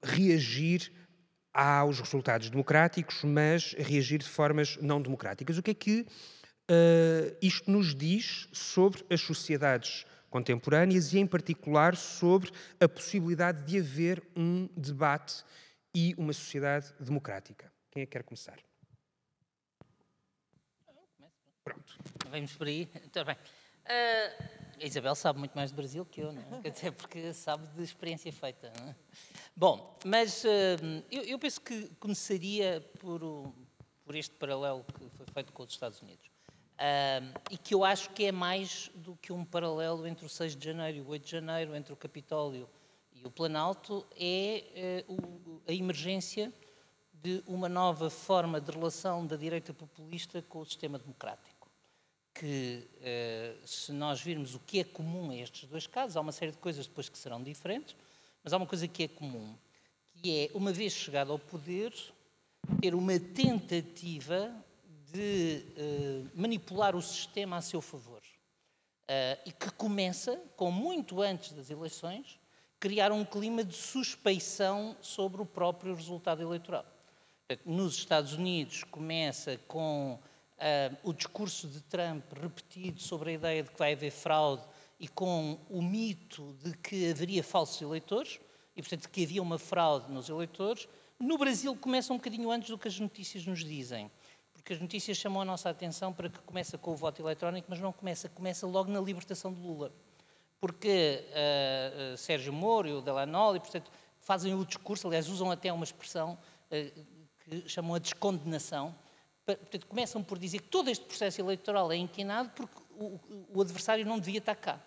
reagir 0.03 0.93
aos 1.53 2.01
resultados 2.01 2.51
democráticos, 2.51 3.25
mas 3.25 3.73
reagir 3.73 4.19
de 4.19 4.29
formas 4.29 4.77
não 4.77 5.01
democráticas. 5.01 5.57
O 5.57 5.63
que 5.63 5.71
é 5.71 5.75
que 5.75 6.01
uh, 6.71 7.37
isto 7.41 7.71
nos 7.71 7.95
diz 7.95 8.49
sobre 8.53 9.05
as 9.11 9.23
sociedades 9.23 10.05
contemporâneas 10.29 11.15
e, 11.15 11.19
em 11.19 11.27
particular, 11.27 11.97
sobre 11.97 12.51
a 12.79 12.87
possibilidade 12.87 13.65
de 13.65 13.79
haver 13.79 14.23
um 14.37 14.69
debate 14.77 15.43
e 15.95 16.15
uma 16.19 16.33
sociedade 16.33 16.93
democrática? 17.01 17.73
Quem 17.91 18.03
é 18.03 18.07
que 18.07 18.13
quer 18.13 18.23
começar? 18.23 18.59
Pronto. 21.65 21.99
Vamos 22.31 22.53
por 22.53 22.67
aí. 22.67 22.89
Então, 23.05 23.25
bem. 23.25 23.37
Uh, 23.87 24.56
a 24.81 24.85
Isabel 24.85 25.15
sabe 25.15 25.39
muito 25.39 25.55
mais 25.55 25.71
do 25.71 25.77
Brasil 25.77 26.05
que 26.05 26.21
eu, 26.21 26.33
não 26.33 26.43
é? 26.43 26.69
Até 26.69 26.91
porque 26.91 27.33
sabe 27.33 27.67
de 27.69 27.83
experiência 27.83 28.33
feita. 28.33 28.73
É? 28.87 28.95
Bom, 29.55 29.97
mas 30.05 30.45
uh, 30.45 30.49
eu, 31.11 31.39
penso 31.39 31.61
que 31.61 31.89
começaria 32.01 32.85
por, 33.01 33.21
por 34.05 34.15
este 34.15 34.35
paralelo 34.35 34.85
que 34.85 35.09
foi 35.17 35.27
feito 35.33 35.53
com 35.53 35.63
os 35.63 35.71
Estados 35.71 36.01
Unidos. 36.03 36.27
Uh, 36.27 37.41
e 37.51 37.57
que 37.57 37.75
eu 37.75 37.85
acho 37.85 38.11
que 38.11 38.27
é 38.27 38.33
mais 38.33 38.91
do 38.95 39.17
que 39.17 39.33
um 39.33 39.45
paralelo 39.45 40.07
entre 40.07 40.27
o 40.27 40.29
6 40.29 40.55
de 40.55 40.65
janeiro 40.67 40.99
e 40.99 41.01
o 41.01 41.09
8 41.09 41.25
de 41.25 41.31
janeiro, 41.31 41.75
entre 41.75 41.93
o 41.93 41.97
Capitólio 41.97 42.69
e 43.15 43.27
o 43.27 43.31
Planalto, 43.31 44.07
é 44.15 45.05
o, 45.09 45.63
a 45.67 45.73
emergência 45.73 46.53
de 47.15 47.43
uma 47.47 47.69
nova 47.69 48.11
forma 48.11 48.61
de 48.61 48.71
relação 48.71 49.27
da 49.27 49.37
direita 49.37 49.73
populista 49.73 50.43
com 50.43 50.61
o 50.61 50.67
sistema 50.67 50.99
democrático. 50.99 51.56
Que, 52.39 52.87
uh, 53.01 53.67
se 53.67 53.93
nós 53.93 54.21
virmos 54.21 54.55
o 54.55 54.61
que 54.61 54.81
é 54.81 54.85
comum 54.85 55.31
a 55.31 55.37
estes 55.37 55.69
dois 55.69 55.87
casos, 55.87 56.17
há 56.17 56.21
uma 56.21 56.33
série 56.33 56.53
de 56.53 56.59
coisas 56.59 56.87
depois 56.87 57.09
que 57.09 57.17
serão 57.17 57.43
diferentes, 57.43 57.97
mas 58.45 58.53
há 58.53 58.57
uma 58.59 58.67
coisa 58.67 58.87
que 58.87 59.05
é 59.05 59.09
comum, 59.09 59.57
que 60.15 60.45
é, 60.45 60.51
uma 60.55 60.73
vez 60.73 60.93
chegado 60.93 61.33
ao 61.33 61.39
poder, 61.39 61.95
ter 62.81 62.95
uma 62.95 63.19
tentativa 63.19 64.55
de 65.13 65.65
uh, 65.79 66.31
manipular 66.35 66.95
o 66.95 67.01
sistema 67.01 67.57
a 67.57 67.63
seu 67.63 67.81
favor. 67.81 68.21
Uh, 69.09 69.41
e 69.47 69.53
que 69.53 69.71
começa, 69.71 70.37
com 70.57 70.71
muito 70.71 71.23
antes 71.23 71.53
das 71.53 71.71
eleições, 71.71 72.39
criar 72.79 73.13
um 73.13 73.25
clima 73.25 73.65
de 73.65 73.75
suspeição 73.75 74.97
sobre 75.01 75.41
o 75.41 75.47
próprio 75.47 75.95
resultado 75.95 76.43
eleitoral. 76.43 76.85
Nos 77.65 77.95
Estados 77.95 78.33
Unidos 78.33 78.83
começa 78.85 79.57
com 79.69 80.19
o 81.03 81.13
discurso 81.13 81.69
de 81.69 81.81
Trump 81.83 82.25
repetido 82.41 83.01
sobre 83.01 83.31
a 83.31 83.33
ideia 83.35 83.63
de 83.63 83.71
que 83.71 83.79
vai 83.79 83.93
haver 83.93 84.11
fraude 84.11 84.63
e 84.99 85.07
com 85.07 85.59
o 85.69 85.83
mito 85.83 86.55
de 86.63 86.77
que 86.79 87.11
haveria 87.11 87.45
falsos 87.45 87.81
eleitores 87.83 88.41
e, 88.75 88.81
portanto, 88.83 89.09
que 89.11 89.25
havia 89.25 89.43
uma 89.43 89.59
fraude 89.59 90.11
nos 90.11 90.29
eleitores. 90.29 90.89
No 91.19 91.37
Brasil 91.37 91.77
começa 91.77 92.13
um 92.13 92.17
bocadinho 92.17 92.51
antes 92.51 92.71
do 92.71 92.79
que 92.79 92.89
as 92.89 92.99
notícias 92.99 93.47
nos 93.47 93.65
dizem 93.65 94.11
porque 94.67 94.73
as 94.73 94.81
notícias 94.81 95.17
chamam 95.17 95.43
a 95.43 95.45
nossa 95.45 95.71
atenção 95.71 96.13
para 96.13 96.29
que 96.29 96.41
começa 96.41 96.77
com 96.77 96.91
o 96.91 96.97
voto 96.97 97.23
eletrónico, 97.23 97.69
mas 97.71 97.79
não 97.79 97.93
começa, 97.93 98.29
começa 98.29 98.67
logo 98.67 98.91
na 98.91 99.01
libertação 99.01 99.53
de 99.53 99.61
Lula. 99.61 99.93
Porque 100.59 101.23
uh, 101.31 102.17
Sérgio 102.17 102.53
Moro 102.53 102.89
e 102.89 102.93
o 102.93 103.01
Delanol, 103.01 103.61
portanto, 103.61 103.93
fazem 104.19 104.55
o 104.55 104.65
discurso, 104.65 105.07
aliás, 105.07 105.29
usam 105.29 105.53
até 105.53 105.73
uma 105.73 105.85
expressão 105.85 106.37
uh, 106.67 107.05
que 107.45 107.69
chamam 107.69 107.95
a 107.95 108.01
descondenação. 108.01 108.93
Portanto, 109.47 109.87
começam 109.87 110.25
por 110.25 110.39
dizer 110.39 110.59
que 110.59 110.69
todo 110.69 110.91
este 110.91 111.05
processo 111.05 111.41
eleitoral 111.41 111.93
é 111.93 111.97
inquinado 111.97 112.51
porque 112.51 112.83
o, 112.99 113.21
o 113.55 113.61
adversário 113.61 114.05
não 114.05 114.19
devia 114.19 114.39
estar 114.39 114.57
cá. 114.57 114.81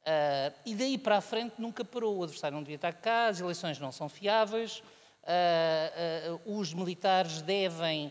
Uh, 0.00 0.52
e 0.64 0.74
daí 0.74 0.96
para 0.96 1.18
a 1.18 1.20
frente 1.20 1.54
nunca 1.58 1.84
parou. 1.84 2.18
O 2.18 2.22
adversário 2.22 2.54
não 2.54 2.62
devia 2.62 2.76
estar 2.76 2.94
cá, 2.94 3.26
as 3.26 3.40
eleições 3.40 3.78
não 3.78 3.92
são 3.92 4.08
fiáveis, 4.08 4.82
uh, 5.22 6.34
uh, 6.46 6.58
os 6.58 6.72
militares 6.72 7.42
devem 7.42 8.10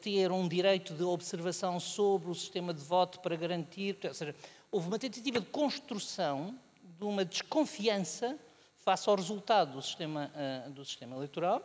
ter 0.00 0.30
um 0.30 0.46
direito 0.46 0.94
de 0.94 1.02
observação 1.02 1.80
sobre 1.80 2.30
o 2.30 2.34
sistema 2.34 2.72
de 2.72 2.80
voto 2.80 3.18
para 3.18 3.34
garantir. 3.34 3.98
Ou 4.04 4.14
seja, 4.14 4.32
houve 4.70 4.86
uma 4.86 5.00
tentativa 5.00 5.40
de 5.40 5.46
construção 5.46 6.56
de 6.80 7.04
uma 7.04 7.24
desconfiança 7.24 8.38
face 8.76 9.10
ao 9.10 9.16
resultado 9.16 9.72
do 9.72 9.82
sistema, 9.82 10.30
do 10.70 10.84
sistema 10.84 11.16
eleitoral 11.16 11.60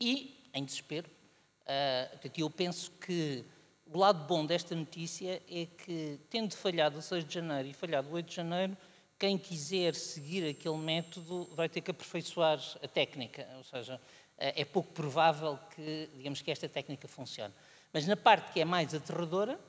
e 0.00 0.44
em 0.52 0.64
desespero. 0.64 1.08
Uh, 1.70 2.30
eu 2.36 2.50
penso 2.50 2.90
que 3.00 3.44
o 3.86 3.96
lado 3.96 4.26
bom 4.26 4.44
desta 4.44 4.74
notícia 4.74 5.40
é 5.48 5.66
que, 5.66 6.18
tendo 6.28 6.56
falhado 6.56 6.98
o 6.98 7.02
6 7.02 7.24
de 7.24 7.34
janeiro 7.34 7.68
e 7.68 7.72
falhado 7.72 8.08
o 8.08 8.14
8 8.14 8.28
de 8.28 8.34
janeiro, 8.34 8.76
quem 9.16 9.38
quiser 9.38 9.94
seguir 9.94 10.48
aquele 10.48 10.78
método 10.78 11.48
vai 11.54 11.68
ter 11.68 11.80
que 11.80 11.92
aperfeiçoar 11.92 12.58
a 12.82 12.88
técnica, 12.88 13.46
ou 13.56 13.62
seja, 13.62 14.00
é 14.36 14.64
pouco 14.64 14.90
provável 14.92 15.58
que, 15.76 16.08
digamos, 16.16 16.42
que 16.42 16.50
esta 16.50 16.68
técnica 16.68 17.06
funcione. 17.06 17.54
Mas 17.92 18.04
na 18.06 18.16
parte 18.16 18.52
que 18.52 18.60
é 18.60 18.64
mais 18.64 18.92
aterradora 18.92 19.60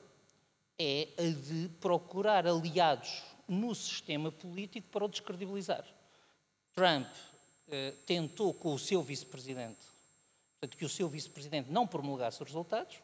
é 0.78 1.08
a 1.18 1.22
de 1.22 1.68
procurar 1.80 2.46
aliados 2.46 3.22
no 3.46 3.74
sistema 3.74 4.32
político 4.32 4.88
para 4.90 5.04
o 5.04 5.08
descredibilizar. 5.08 5.84
Trump 6.74 7.08
eh, 7.68 7.92
tentou 8.06 8.54
com 8.54 8.72
o 8.72 8.78
seu 8.78 9.02
vice-presidente 9.02 9.91
portanto, 10.62 10.76
que 10.78 10.84
o 10.84 10.88
seu 10.88 11.08
vice-presidente 11.08 11.70
não 11.70 11.86
promulgasse 11.86 12.40
os 12.40 12.48
resultados. 12.48 13.02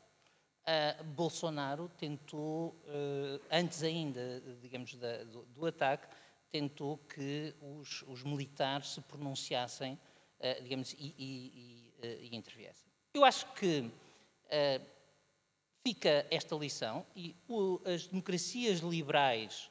Uh, 0.62 1.02
Bolsonaro 1.04 1.90
tentou, 1.98 2.68
uh, 2.68 3.40
antes 3.50 3.82
ainda, 3.82 4.40
digamos, 4.60 4.94
da, 4.94 5.24
do, 5.24 5.42
do, 5.46 5.66
ataque, 5.66 6.06
tentou 6.52 6.98
que 6.98 7.54
os, 7.60 8.04
os 8.06 8.22
militares 8.22 8.90
se 8.90 9.00
pronunciassem, 9.00 9.94
uh, 9.94 10.62
digamos, 10.62 10.92
e, 10.92 11.14
e, 11.18 11.92
e, 12.00 12.28
e, 12.30 12.36
interviessem. 12.36 12.88
Eu 13.12 13.24
acho 13.24 13.52
que 13.54 13.90
fica 15.84 16.26
esta 16.30 16.54
lição 16.54 17.04
e 17.16 17.34
o, 17.48 17.80
as 17.84 18.06
democracias 18.06 18.80
liberais 18.80 19.70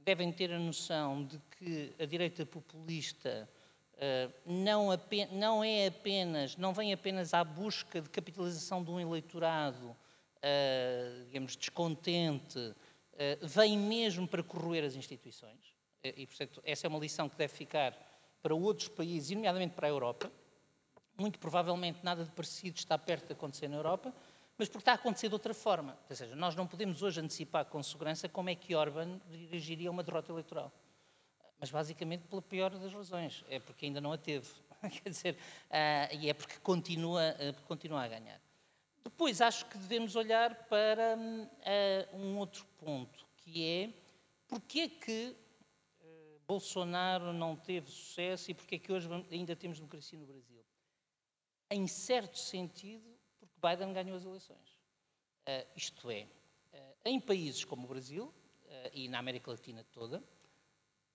devem 0.00 0.30
ter 0.30 0.52
a 0.52 0.58
noção 0.58 1.24
de 1.24 1.40
que 1.56 1.92
a 1.98 2.04
direita 2.04 2.44
populista 2.44 3.48
não, 4.44 4.88
não, 5.30 5.64
é 5.64 5.86
apenas, 5.86 6.56
não 6.56 6.72
vem 6.72 6.92
apenas 6.92 7.32
à 7.32 7.44
busca 7.44 8.00
de 8.00 8.08
capitalização 8.10 8.82
de 8.82 8.90
um 8.90 8.98
eleitorado, 8.98 9.90
uh, 9.90 11.24
digamos, 11.26 11.56
descontente, 11.56 12.58
uh, 12.58 13.46
vem 13.46 13.78
mesmo 13.78 14.26
para 14.26 14.42
corroer 14.42 14.84
as 14.84 14.96
instituições. 14.96 15.72
E, 16.02 16.26
portanto, 16.26 16.60
essa 16.64 16.86
é 16.86 16.88
uma 16.88 16.98
lição 16.98 17.28
que 17.28 17.36
deve 17.36 17.54
ficar 17.54 17.96
para 18.42 18.52
outros 18.52 18.88
países, 18.88 19.30
e 19.30 19.34
nomeadamente 19.36 19.74
para 19.74 19.86
a 19.86 19.90
Europa. 19.90 20.32
Muito 21.16 21.38
provavelmente 21.38 22.00
nada 22.02 22.24
de 22.24 22.30
parecido 22.32 22.76
está 22.76 22.98
perto 22.98 23.26
de 23.28 23.34
acontecer 23.34 23.68
na 23.68 23.76
Europa, 23.76 24.12
mas 24.58 24.68
porque 24.68 24.82
está 24.82 24.92
a 24.92 24.94
acontecer 24.96 25.28
de 25.28 25.34
outra 25.34 25.54
forma. 25.54 25.96
Ou 26.10 26.16
seja, 26.16 26.34
nós 26.34 26.56
não 26.56 26.66
podemos 26.66 27.02
hoje 27.02 27.20
antecipar 27.20 27.66
com 27.66 27.80
segurança 27.84 28.28
como 28.28 28.50
é 28.50 28.56
que 28.56 28.74
Orban 28.74 29.20
dirigiria 29.28 29.90
uma 29.90 30.02
derrota 30.02 30.32
eleitoral 30.32 30.72
mas 31.62 31.70
basicamente 31.70 32.24
pela 32.26 32.42
pior 32.42 32.76
das 32.76 32.92
razões, 32.92 33.44
é 33.48 33.60
porque 33.60 33.86
ainda 33.86 34.00
não 34.00 34.10
a 34.10 34.18
teve, 34.18 34.50
quer 35.00 35.08
dizer, 35.08 35.34
uh, 35.70 36.16
e 36.20 36.28
é 36.28 36.34
porque 36.34 36.58
continua, 36.58 37.36
uh, 37.38 37.62
continua 37.68 38.02
a 38.02 38.08
ganhar. 38.08 38.42
Depois 39.04 39.40
acho 39.40 39.66
que 39.66 39.78
devemos 39.78 40.16
olhar 40.16 40.56
para 40.64 41.16
uh, 41.16 42.16
um 42.16 42.36
outro 42.36 42.66
ponto, 42.78 43.24
que 43.36 43.64
é 43.64 43.94
porque 44.48 44.80
é 44.80 44.88
que 44.88 45.36
Bolsonaro 46.48 47.32
não 47.32 47.54
teve 47.54 47.88
sucesso 47.92 48.50
e 48.50 48.54
porque 48.54 48.74
é 48.74 48.78
que 48.80 48.92
hoje 48.92 49.08
ainda 49.30 49.54
temos 49.54 49.78
democracia 49.78 50.18
no 50.18 50.26
Brasil. 50.26 50.64
Em 51.70 51.86
certo 51.86 52.40
sentido, 52.40 53.16
porque 53.38 53.54
Biden 53.64 53.92
ganhou 53.92 54.16
as 54.16 54.24
eleições. 54.24 54.78
isto 55.76 56.10
é, 56.10 56.26
em 57.04 57.20
países 57.20 57.64
como 57.64 57.84
o 57.84 57.88
Brasil 57.88 58.34
e 58.92 59.08
na 59.08 59.20
América 59.20 59.50
Latina 59.50 59.82
toda, 59.92 60.22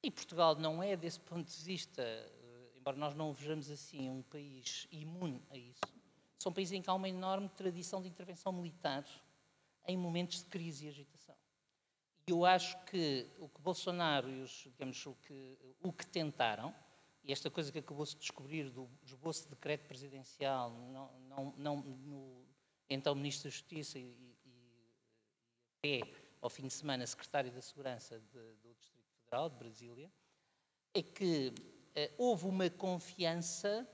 e 0.03 0.11
Portugal 0.11 0.55
não 0.55 0.81
é, 0.81 0.95
desse 0.95 1.19
ponto 1.19 1.49
de 1.49 1.63
vista, 1.63 2.01
eh, 2.01 2.71
embora 2.75 2.97
nós 2.97 3.15
não 3.15 3.31
o 3.31 3.33
vejamos 3.33 3.69
assim, 3.69 4.09
um 4.09 4.21
país 4.21 4.87
imune 4.91 5.43
a 5.49 5.57
isso. 5.57 5.81
São 6.37 6.53
países 6.53 6.73
em 6.73 6.81
que 6.81 6.89
há 6.89 6.93
uma 6.93 7.09
enorme 7.09 7.49
tradição 7.49 8.01
de 8.01 8.07
intervenção 8.07 8.51
militar 8.53 9.05
em 9.87 9.97
momentos 9.97 10.39
de 10.39 10.45
crise 10.45 10.85
e 10.85 10.89
agitação. 10.89 11.35
E 12.27 12.31
eu 12.31 12.45
acho 12.45 12.77
que 12.85 13.25
o 13.39 13.47
que 13.47 13.61
Bolsonaro 13.61 14.29
e 14.29 14.41
os, 14.41 14.51
digamos, 14.51 15.03
o 15.05 15.15
que, 15.15 15.57
o 15.81 15.93
que 15.93 16.05
tentaram, 16.05 16.75
e 17.23 17.31
esta 17.31 17.49
coisa 17.49 17.71
que 17.71 17.79
acabou-se 17.79 18.13
de 18.13 18.19
descobrir 18.19 18.69
do 18.69 18.89
esboço 19.03 19.43
de 19.43 19.49
decreto 19.49 19.87
presidencial, 19.87 20.71
não, 20.71 21.11
não, 21.27 21.53
não, 21.57 21.75
no, 21.77 22.45
então 22.89 23.15
Ministro 23.15 23.49
da 23.49 23.49
Justiça 23.49 23.97
e, 23.97 24.35
e, 24.45 26.01
até 26.01 26.27
ao 26.41 26.49
fim 26.49 26.67
de 26.67 26.73
semana 26.73 27.05
Secretário 27.07 27.51
da 27.51 27.61
Segurança 27.61 28.19
de, 28.19 28.55
do 28.61 28.66
Federal 29.27 29.49
de 29.49 29.57
Brasília, 29.57 30.11
é 30.93 31.01
que 31.01 31.53
eh, 31.93 32.11
houve 32.17 32.45
uma 32.45 32.69
confiança 32.69 33.87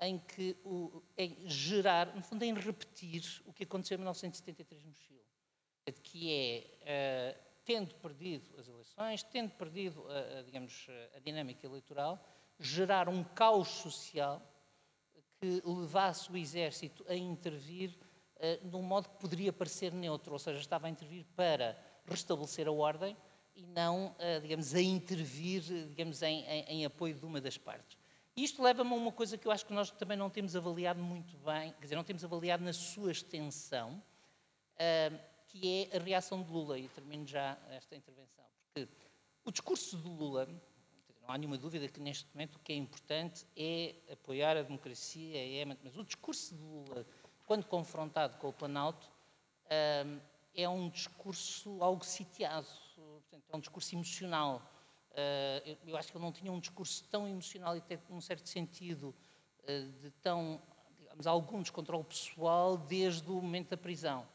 em 0.00 0.18
que 0.18 0.56
o, 0.62 1.02
em 1.16 1.48
gerar, 1.48 2.14
no 2.14 2.22
fundo, 2.22 2.42
em 2.42 2.52
repetir 2.52 3.42
o 3.46 3.52
que 3.52 3.64
aconteceu 3.64 3.94
em 3.94 3.98
1973 3.98 4.84
no 4.84 4.92
Chile, 4.92 5.24
que 6.02 6.30
é 6.30 6.78
eh, 6.82 7.40
tendo 7.64 7.94
perdido 7.94 8.60
as 8.60 8.68
eleições, 8.68 9.22
tendo 9.22 9.50
perdido, 9.52 10.06
a, 10.06 10.42
digamos, 10.42 10.86
a 11.16 11.18
dinâmica 11.20 11.66
eleitoral, 11.66 12.22
gerar 12.58 13.08
um 13.08 13.24
caos 13.24 13.68
social 13.68 14.42
que 15.40 15.62
levasse 15.64 16.30
o 16.30 16.36
exército 16.36 17.04
a 17.08 17.14
intervir 17.14 17.98
uh, 18.36 18.68
num 18.68 18.82
modo 18.82 19.08
que 19.08 19.16
poderia 19.16 19.52
parecer 19.52 19.92
neutro, 19.92 20.32
ou 20.32 20.38
seja, 20.38 20.60
estava 20.60 20.86
a 20.86 20.90
intervir 20.90 21.24
para 21.34 21.76
restabelecer 22.06 22.68
a 22.68 22.72
ordem, 22.72 23.16
e 23.56 23.66
não, 23.66 24.14
eh, 24.18 24.40
digamos, 24.40 24.74
a 24.74 24.80
intervir, 24.80 25.62
digamos, 25.88 26.22
em, 26.22 26.44
em, 26.44 26.64
em 26.68 26.84
apoio 26.84 27.14
de 27.14 27.24
uma 27.24 27.40
das 27.40 27.56
partes. 27.56 27.96
Isto 28.36 28.62
leva-me 28.62 28.92
a 28.92 28.94
uma 28.96 29.12
coisa 29.12 29.38
que 29.38 29.46
eu 29.46 29.52
acho 29.52 29.64
que 29.64 29.72
nós 29.72 29.90
também 29.92 30.16
não 30.16 30.28
temos 30.28 30.56
avaliado 30.56 31.00
muito 31.00 31.36
bem, 31.38 31.72
quer 31.72 31.82
dizer, 31.82 31.94
não 31.94 32.02
temos 32.02 32.24
avaliado 32.24 32.64
na 32.64 32.72
sua 32.72 33.12
extensão, 33.12 34.02
eh, 34.76 35.12
que 35.46 35.88
é 35.92 35.96
a 35.96 36.00
reação 36.00 36.42
de 36.42 36.50
Lula, 36.50 36.78
e 36.78 36.88
termino 36.88 37.26
já 37.26 37.56
esta 37.70 37.94
intervenção, 37.94 38.44
porque 38.72 38.88
o 39.44 39.52
discurso 39.52 39.96
de 39.96 40.08
Lula, 40.08 40.46
não 41.22 41.30
há 41.32 41.38
nenhuma 41.38 41.56
dúvida 41.56 41.86
que 41.86 42.00
neste 42.00 42.26
momento 42.34 42.56
o 42.56 42.58
que 42.58 42.72
é 42.72 42.76
importante 42.76 43.46
é 43.56 43.94
apoiar 44.12 44.56
a 44.56 44.62
democracia, 44.62 45.36
é, 45.36 45.64
mas 45.64 45.96
o 45.96 46.02
discurso 46.02 46.56
de 46.56 46.60
Lula, 46.60 47.06
quando 47.46 47.64
confrontado 47.66 48.36
com 48.38 48.48
o 48.48 48.52
Planalto, 48.52 49.08
é 50.54 50.68
um 50.68 50.88
discurso 50.88 51.82
algo 51.82 52.04
sitiado, 52.04 52.66
portanto, 53.34 53.52
é 53.52 53.56
um 53.56 53.60
discurso 53.60 53.94
emocional. 53.94 54.62
Uh, 55.10 55.76
eu 55.86 55.96
acho 55.96 56.10
que 56.10 56.16
ele 56.16 56.24
não 56.24 56.32
tinha 56.32 56.50
um 56.50 56.58
discurso 56.58 57.04
tão 57.08 57.28
emocional 57.28 57.76
e 57.76 57.78
até 57.78 57.98
num 58.08 58.20
certo 58.20 58.48
sentido 58.48 59.14
uh, 59.62 59.92
de 60.00 60.10
tão, 60.22 60.60
digamos, 60.98 61.26
algum 61.26 61.62
descontrole 61.62 62.04
pessoal 62.04 62.76
desde 62.76 63.28
o 63.30 63.34
momento 63.34 63.70
da 63.70 63.76
prisão. 63.76 64.26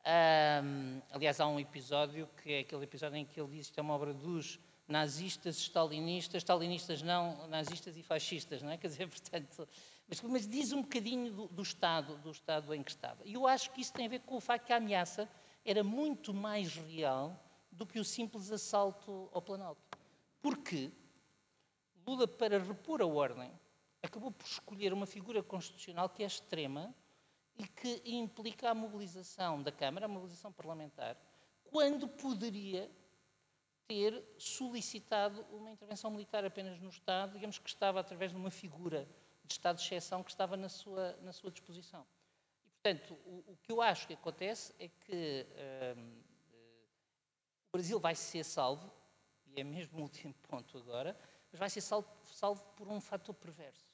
Um, 0.00 1.02
aliás, 1.10 1.40
há 1.40 1.46
um 1.46 1.60
episódio 1.60 2.28
que 2.42 2.52
é 2.52 2.58
aquele 2.60 2.84
episódio 2.84 3.16
em 3.16 3.24
que 3.24 3.38
ele 3.38 3.56
diz 3.56 3.70
que 3.70 3.78
é 3.78 3.82
uma 3.82 3.94
obra 3.94 4.14
dos 4.14 4.58
nazistas, 4.88 5.56
stalinistas, 5.58 6.42
stalinistas 6.42 7.02
não, 7.02 7.46
nazistas 7.48 7.96
e 7.96 8.02
fascistas, 8.02 8.62
não 8.62 8.70
é? 8.70 8.76
Quer 8.76 8.88
dizer, 8.88 9.06
portanto, 9.10 9.68
mas, 10.08 10.20
mas 10.22 10.48
diz 10.48 10.72
um 10.72 10.82
bocadinho 10.82 11.32
do, 11.32 11.48
do, 11.48 11.62
estado, 11.62 12.16
do 12.18 12.30
estado 12.30 12.74
em 12.74 12.82
que 12.82 12.90
estava. 12.90 13.24
E 13.24 13.34
eu 13.34 13.46
acho 13.46 13.70
que 13.70 13.80
isso 13.80 13.92
tem 13.92 14.06
a 14.06 14.08
ver 14.08 14.20
com 14.20 14.36
o 14.36 14.40
facto 14.40 14.66
que 14.66 14.72
a 14.72 14.76
ameaça 14.76 15.28
era 15.64 15.84
muito 15.84 16.32
mais 16.32 16.74
real 16.74 17.38
do 17.70 17.86
que 17.86 17.98
o 17.98 18.04
simples 18.04 18.50
assalto 18.50 19.28
ao 19.32 19.42
Planalto. 19.42 19.82
Porque 20.42 20.92
Lula, 22.06 22.26
para 22.26 22.58
repor 22.58 23.00
a 23.02 23.06
ordem, 23.06 23.52
acabou 24.02 24.32
por 24.32 24.46
escolher 24.46 24.92
uma 24.92 25.06
figura 25.06 25.42
constitucional 25.42 26.08
que 26.08 26.22
é 26.22 26.26
extrema 26.26 26.94
e 27.56 27.66
que 27.66 28.02
implica 28.04 28.70
a 28.70 28.74
mobilização 28.74 29.62
da 29.62 29.70
Câmara, 29.70 30.06
a 30.06 30.08
mobilização 30.08 30.50
parlamentar, 30.50 31.16
quando 31.64 32.08
poderia 32.08 32.90
ter 33.86 34.24
solicitado 34.38 35.44
uma 35.50 35.70
intervenção 35.70 36.10
militar 36.10 36.44
apenas 36.44 36.80
no 36.80 36.88
Estado, 36.88 37.32
digamos 37.32 37.58
que 37.58 37.68
estava 37.68 38.00
através 38.00 38.30
de 38.30 38.36
uma 38.36 38.50
figura 38.50 39.06
de 39.44 39.52
estado 39.52 39.76
de 39.76 39.82
exceção 39.82 40.22
que 40.22 40.30
estava 40.30 40.56
na 40.56 40.68
sua, 40.68 41.16
na 41.22 41.32
sua 41.32 41.50
disposição. 41.50 42.06
E, 42.64 42.70
portanto, 42.70 43.18
o, 43.26 43.52
o 43.52 43.56
que 43.62 43.72
eu 43.72 43.82
acho 43.82 44.06
que 44.06 44.14
acontece 44.14 44.72
é 44.78 44.88
que 44.88 45.46
hum, 45.96 46.19
o 47.70 47.78
Brasil 47.78 48.00
vai 48.00 48.16
ser 48.16 48.44
salvo 48.44 48.90
e 49.46 49.60
é 49.60 49.64
mesmo 49.64 49.98
o 49.98 50.02
último 50.02 50.34
ponto 50.48 50.76
agora, 50.76 51.16
mas 51.50 51.58
vai 51.58 51.70
ser 51.70 51.80
salvo, 51.80 52.08
salvo 52.24 52.62
por 52.76 52.88
um 52.88 53.00
fator 53.00 53.34
perverso, 53.34 53.86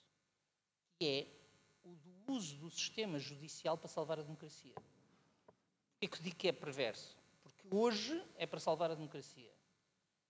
que 0.98 1.06
é 1.06 1.88
o 1.88 1.94
do 1.94 2.32
uso 2.32 2.56
do 2.56 2.70
sistema 2.70 3.18
judicial 3.18 3.76
para 3.76 3.88
salvar 3.88 4.18
a 4.18 4.22
democracia. 4.22 4.74
Por 4.74 6.10
que 6.10 6.22
digo 6.22 6.36
que 6.36 6.48
é 6.48 6.52
perverso? 6.52 7.16
Porque 7.42 7.66
hoje 7.70 8.22
é 8.36 8.46
para 8.46 8.60
salvar 8.60 8.90
a 8.90 8.94
democracia. 8.94 9.52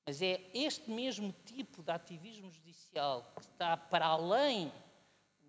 Mas 0.05 0.23
é 0.23 0.41
este 0.55 0.91
mesmo 0.91 1.33
tipo 1.45 1.83
de 1.83 1.91
ativismo 1.91 2.51
judicial 2.51 3.33
que 3.35 3.43
está 3.43 3.77
para 3.77 4.07
além 4.07 4.73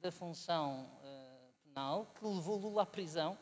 da 0.01 0.11
função 0.11 0.85
uh, 1.03 1.53
penal 1.63 2.07
que 2.15 2.25
levou 2.25 2.57
Lula 2.57 2.83
à 2.83 2.85
prisão, 2.85 3.37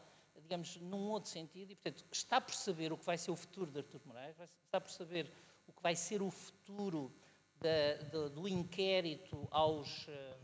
digamos, 0.46 0.78
num 0.78 1.10
outro 1.10 1.30
sentido, 1.30 1.72
e, 1.72 1.76
portanto, 1.76 2.06
está 2.12 2.40
por 2.40 2.54
saber 2.54 2.94
o 2.94 2.98
que 2.98 3.06
vai 3.06 3.18
ser 3.18 3.32
o 3.32 3.36
futuro 3.36 3.72
de 3.72 3.80
Artur 3.80 4.00
Moraes, 4.06 4.38
está 4.40 4.80
por 4.80 4.92
saber 4.92 5.32
o 5.68 5.74
que 5.74 5.82
vai 5.82 5.96
ser 5.96 6.22
o 6.22 6.30
futuro 6.30 7.12
da, 7.60 8.04
do, 8.12 8.30
do, 8.30 8.48
inquérito 8.48 9.48
aos, 9.50 10.08
eh, 10.08 10.38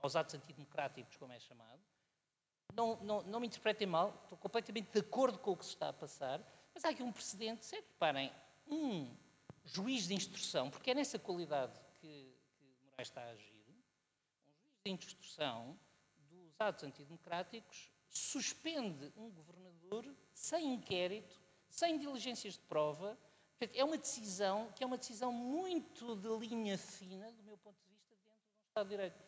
aos 0.00 0.16
atos 0.16 0.34
antidemocráticos, 0.34 1.16
como 1.18 1.32
é 1.32 1.38
chamado. 1.38 1.80
Não, 2.74 2.96
não, 3.02 3.22
não 3.22 3.40
me 3.40 3.46
interpretem 3.46 3.86
mal, 3.86 4.18
estou 4.22 4.38
completamente 4.38 4.90
de 4.90 5.00
acordo 5.00 5.38
com 5.38 5.50
o 5.50 5.56
que 5.56 5.66
se 5.66 5.72
está 5.72 5.90
a 5.90 5.92
passar, 5.92 6.42
mas 6.74 6.84
há 6.84 6.88
aqui 6.88 7.02
um 7.02 7.12
precedente, 7.12 7.66
certo? 7.66 7.86
Reparem, 7.90 8.32
um 8.66 9.14
juiz 9.66 10.08
de 10.08 10.14
instrução, 10.14 10.70
porque 10.70 10.92
é 10.92 10.94
nessa 10.94 11.18
qualidade 11.18 11.78
que, 12.00 12.34
que 12.56 12.86
Moraes 12.90 13.08
está 13.08 13.20
a 13.20 13.30
agir, 13.30 13.66
um 13.68 14.52
juiz 14.62 14.82
de 14.82 14.90
instrução 14.92 15.78
dos 16.30 16.58
atos 16.58 16.84
antidemocráticos 16.84 17.91
suspende 18.12 19.12
um 19.16 19.30
governador 19.30 20.14
sem 20.34 20.74
inquérito, 20.74 21.40
sem 21.68 21.98
diligências 21.98 22.54
de 22.54 22.60
prova, 22.60 23.18
é 23.72 23.84
uma 23.84 23.96
decisão 23.96 24.70
que 24.72 24.82
é 24.82 24.86
uma 24.86 24.98
decisão 24.98 25.32
muito 25.32 26.16
de 26.16 26.28
linha 26.48 26.76
fina, 26.76 27.30
do 27.32 27.42
meu 27.44 27.56
ponto 27.56 27.78
de 27.80 27.88
vista, 27.90 28.14
dentro 28.16 28.40
de 28.42 28.58
um 28.58 28.64
Estado 28.68 28.88
de 28.88 28.90
Direito. 28.90 29.24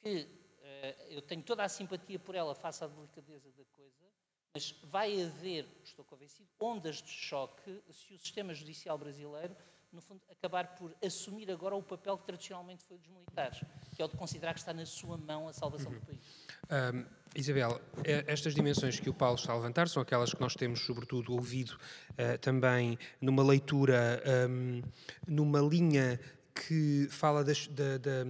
Que 0.00 0.22
uh, 0.22 1.02
eu 1.08 1.22
tenho 1.22 1.42
toda 1.42 1.62
a 1.62 1.68
simpatia 1.68 2.18
por 2.18 2.34
ela 2.34 2.54
face 2.54 2.82
à 2.82 2.88
delicadeza 2.88 3.50
da 3.52 3.64
coisa, 3.66 4.10
mas 4.52 4.72
vai 4.84 5.22
haver, 5.22 5.66
estou 5.84 6.04
convencido, 6.04 6.48
ondas 6.58 6.96
de 6.96 7.10
choque 7.10 7.82
se 7.92 8.14
o 8.14 8.18
sistema 8.18 8.52
judicial 8.52 8.98
brasileiro, 8.98 9.56
no 9.92 10.00
fundo, 10.00 10.20
acabar 10.30 10.74
por 10.76 10.94
assumir 11.04 11.50
agora 11.50 11.74
o 11.74 11.82
papel 11.82 12.16
que 12.18 12.24
tradicionalmente 12.24 12.84
foi 12.84 12.98
dos 12.98 13.08
militares, 13.08 13.60
que 13.94 14.00
é 14.00 14.04
o 14.04 14.08
de 14.08 14.16
considerar 14.16 14.54
que 14.54 14.60
está 14.60 14.72
na 14.72 14.86
sua 14.86 15.16
mão 15.16 15.48
a 15.48 15.52
salvação 15.52 15.92
uhum. 15.92 15.98
do 15.98 16.06
país. 16.06 16.20
Um 16.70 17.20
Isabel, 17.34 17.80
eh, 18.04 18.24
estas 18.26 18.54
dimensões 18.54 18.98
que 18.98 19.08
o 19.08 19.14
Paulo 19.14 19.36
está 19.36 19.52
a 19.52 19.56
levantar 19.56 19.88
são 19.88 20.02
aquelas 20.02 20.34
que 20.34 20.40
nós 20.40 20.54
temos, 20.54 20.80
sobretudo, 20.80 21.32
ouvido 21.32 21.78
uh, 22.12 22.36
também 22.40 22.98
numa 23.20 23.42
leitura, 23.42 24.20
um, 24.48 24.82
numa 25.28 25.60
linha 25.60 26.18
que 26.54 27.06
fala 27.08 27.44
das, 27.44 27.68
da, 27.68 27.98
da, 27.98 28.24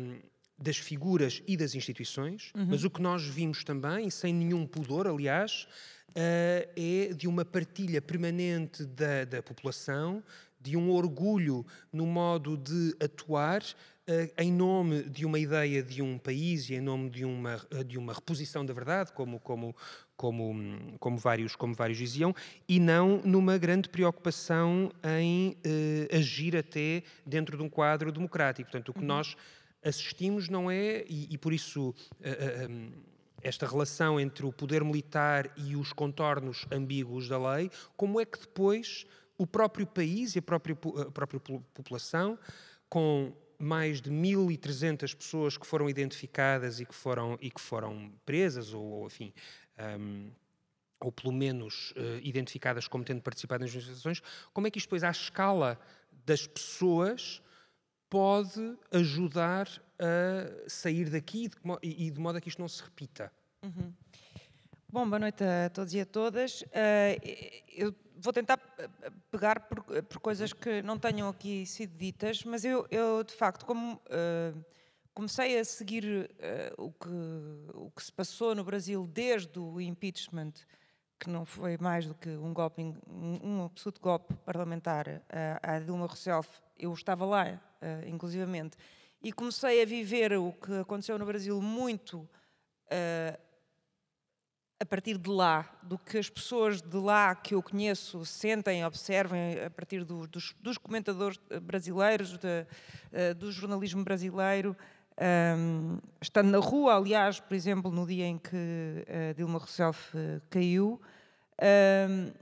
das 0.58 0.76
figuras 0.76 1.42
e 1.46 1.56
das 1.56 1.74
instituições, 1.74 2.52
uhum. 2.54 2.66
mas 2.66 2.84
o 2.84 2.90
que 2.90 3.00
nós 3.00 3.24
vimos 3.24 3.64
também, 3.64 4.10
sem 4.10 4.34
nenhum 4.34 4.66
pudor, 4.66 5.06
aliás, 5.06 5.66
uh, 6.10 6.70
é 6.76 7.14
de 7.14 7.26
uma 7.26 7.44
partilha 7.44 8.02
permanente 8.02 8.84
da, 8.84 9.24
da 9.24 9.42
população, 9.42 10.22
de 10.60 10.76
um 10.76 10.90
orgulho 10.90 11.64
no 11.92 12.06
modo 12.06 12.56
de 12.56 12.94
atuar 13.02 13.62
uh, 13.62 14.32
em 14.36 14.52
nome 14.52 15.04
de 15.04 15.24
uma 15.24 15.38
ideia 15.38 15.82
de 15.82 16.02
um 16.02 16.18
país 16.18 16.68
e 16.68 16.74
em 16.74 16.80
nome 16.80 17.08
de 17.10 17.24
uma, 17.24 17.56
uh, 17.72 17.84
de 17.84 17.96
uma 17.96 18.12
reposição 18.12 18.64
da 18.64 18.74
verdade, 18.74 19.12
como, 19.12 19.40
como, 19.40 19.74
como, 20.16 20.98
como, 20.98 21.16
vários, 21.16 21.56
como 21.56 21.74
vários 21.74 21.98
diziam, 21.98 22.34
e 22.68 22.78
não 22.78 23.22
numa 23.24 23.56
grande 23.56 23.88
preocupação 23.88 24.92
em 25.02 25.50
uh, 25.50 26.16
agir 26.16 26.56
até 26.56 27.02
dentro 27.24 27.56
de 27.56 27.62
um 27.62 27.68
quadro 27.68 28.12
democrático. 28.12 28.70
Portanto, 28.70 28.90
o 28.90 28.92
que 28.92 29.00
uhum. 29.00 29.06
nós 29.06 29.36
assistimos 29.82 30.48
não 30.48 30.70
é, 30.70 31.04
e, 31.08 31.28
e 31.30 31.38
por 31.38 31.52
isso. 31.52 31.94
Um, 32.68 33.10
esta 33.42 33.66
relação 33.66 34.20
entre 34.20 34.44
o 34.44 34.52
poder 34.52 34.84
militar 34.84 35.50
e 35.56 35.74
os 35.74 35.92
contornos 35.94 36.66
ambíguos 36.70 37.28
da 37.28 37.38
lei, 37.54 37.70
como 37.96 38.20
é 38.20 38.24
que 38.24 38.38
depois 38.38 39.06
o 39.40 39.46
próprio 39.46 39.86
país 39.86 40.36
e 40.36 40.38
a 40.38 40.42
própria, 40.42 40.76
a 41.00 41.10
própria 41.10 41.40
população, 41.72 42.38
com 42.90 43.32
mais 43.58 43.98
de 43.98 44.10
1.300 44.10 45.16
pessoas 45.16 45.56
que 45.56 45.66
foram 45.66 45.88
identificadas 45.88 46.78
e 46.78 46.84
que 46.84 46.94
foram, 46.94 47.38
e 47.40 47.50
que 47.50 47.60
foram 47.60 48.12
presas, 48.26 48.74
ou, 48.74 48.84
ou 48.84 49.06
enfim, 49.06 49.32
um, 49.98 50.30
ou 51.00 51.10
pelo 51.10 51.32
menos 51.32 51.92
uh, 51.92 52.20
identificadas 52.22 52.86
como 52.86 53.02
tendo 53.02 53.22
participado 53.22 53.64
nas 53.64 53.72
manifestações, 53.72 54.20
como 54.52 54.66
é 54.66 54.70
que 54.70 54.76
isto 54.76 54.88
depois, 54.88 55.02
à 55.02 55.10
escala 55.10 55.80
das 56.26 56.46
pessoas, 56.46 57.42
pode 58.10 58.76
ajudar 58.92 59.68
a 59.98 60.68
sair 60.68 61.08
daqui 61.08 61.48
e 61.82 62.10
de 62.10 62.20
modo 62.20 62.36
a 62.36 62.42
que 62.42 62.50
isto 62.50 62.58
não 62.58 62.68
se 62.68 62.82
repita? 62.82 63.32
Uhum. 63.62 63.90
Bom, 64.92 65.08
boa 65.08 65.20
noite 65.20 65.44
a 65.44 65.70
todos 65.70 65.94
e 65.94 66.00
a 66.00 66.04
todas. 66.04 66.62
Uh, 66.62 66.66
eu 67.68 67.94
vou 68.20 68.32
tentar 68.32 68.60
eh, 68.78 68.88
pegar 69.30 69.60
por, 69.60 69.96
eh, 69.96 70.02
por, 70.02 70.20
coisas 70.20 70.52
que 70.52 70.82
não 70.82 70.98
tenham 70.98 71.28
aqui 71.28 71.64
sido 71.66 71.96
ditas, 71.96 72.44
mas 72.44 72.64
eu, 72.64 72.86
eu 72.90 73.24
de 73.24 73.32
facto, 73.32 73.64
como 73.64 73.94
uh, 73.94 74.64
comecei 75.14 75.58
a 75.58 75.64
seguir 75.64 76.04
uh, 76.04 76.84
o, 76.84 76.92
que, 76.92 77.08
o 77.74 77.90
que 77.90 78.02
se 78.02 78.12
passou 78.12 78.54
no 78.54 78.62
Brasil 78.62 79.06
desde 79.06 79.58
o 79.58 79.80
impeachment, 79.80 80.52
que 81.18 81.28
não 81.28 81.44
foi 81.44 81.76
mais 81.78 82.06
do 82.06 82.14
que 82.14 82.28
um 82.28 82.52
golpe, 82.52 82.82
um, 82.82 83.40
um 83.42 83.64
absoluto 83.64 84.00
golpe 84.00 84.34
parlamentar 84.44 85.22
à 85.62 85.78
Dilma 85.78 86.06
Rousseff, 86.06 86.48
eu 86.78 86.92
estava 86.92 87.24
lá, 87.26 87.60
uh, 87.82 88.08
inclusivamente, 88.08 88.76
e 89.22 89.32
comecei 89.32 89.82
a 89.82 89.86
viver 89.86 90.32
o 90.32 90.52
que 90.52 90.80
aconteceu 90.80 91.18
no 91.18 91.26
Brasil 91.26 91.60
muito 91.60 92.28
a 94.80 94.86
partir 94.86 95.18
de 95.18 95.28
lá, 95.28 95.70
do 95.82 95.98
que 95.98 96.16
as 96.16 96.30
pessoas 96.30 96.80
de 96.80 96.96
lá 96.96 97.34
que 97.34 97.54
eu 97.54 97.62
conheço 97.62 98.24
sentem, 98.24 98.82
observem, 98.82 99.62
a 99.62 99.68
partir 99.68 100.04
do, 100.04 100.26
dos, 100.26 100.54
dos, 100.58 100.78
comentadores 100.78 101.38
brasileiros, 101.62 102.38
de, 102.38 102.66
uh, 103.12 103.34
do 103.34 103.52
jornalismo 103.52 104.02
brasileiro, 104.02 104.74
um, 105.58 105.98
estando 106.18 106.48
na 106.48 106.58
rua, 106.58 106.96
aliás, 106.96 107.38
por 107.38 107.54
exemplo, 107.54 107.90
no 107.90 108.06
dia 108.06 108.24
em 108.24 108.38
que 108.38 108.56
uh, 108.56 109.34
Dilma 109.36 109.58
Rousseff 109.58 110.16
caiu, 110.48 110.98
um, 112.08 112.32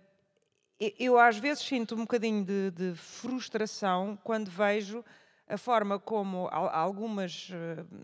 eu 0.78 1.18
às 1.18 1.38
vezes 1.38 1.64
sinto 1.64 1.96
um 1.96 2.02
bocadinho 2.02 2.44
de, 2.44 2.70
de, 2.70 2.94
frustração 2.94 4.16
quando 4.22 4.48
vejo 4.48 5.04
a 5.48 5.58
forma 5.58 5.98
como 5.98 6.46
algumas, 6.52 7.50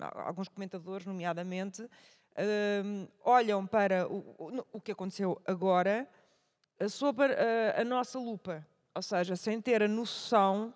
alguns 0.00 0.48
comentadores, 0.48 1.06
nomeadamente, 1.06 1.88
uh, 2.36 3.08
olham 3.22 3.66
para 3.66 4.08
o, 4.08 4.64
o, 4.72 4.80
que 4.80 4.92
aconteceu 4.92 5.40
agora 5.46 6.08
sob 6.88 7.22
a, 7.22 7.80
a 7.80 7.84
nossa 7.84 8.18
lupa, 8.18 8.66
ou 8.94 9.02
seja, 9.02 9.36
sem 9.36 9.60
ter 9.60 9.82
a 9.82 9.88
noção 9.88 10.74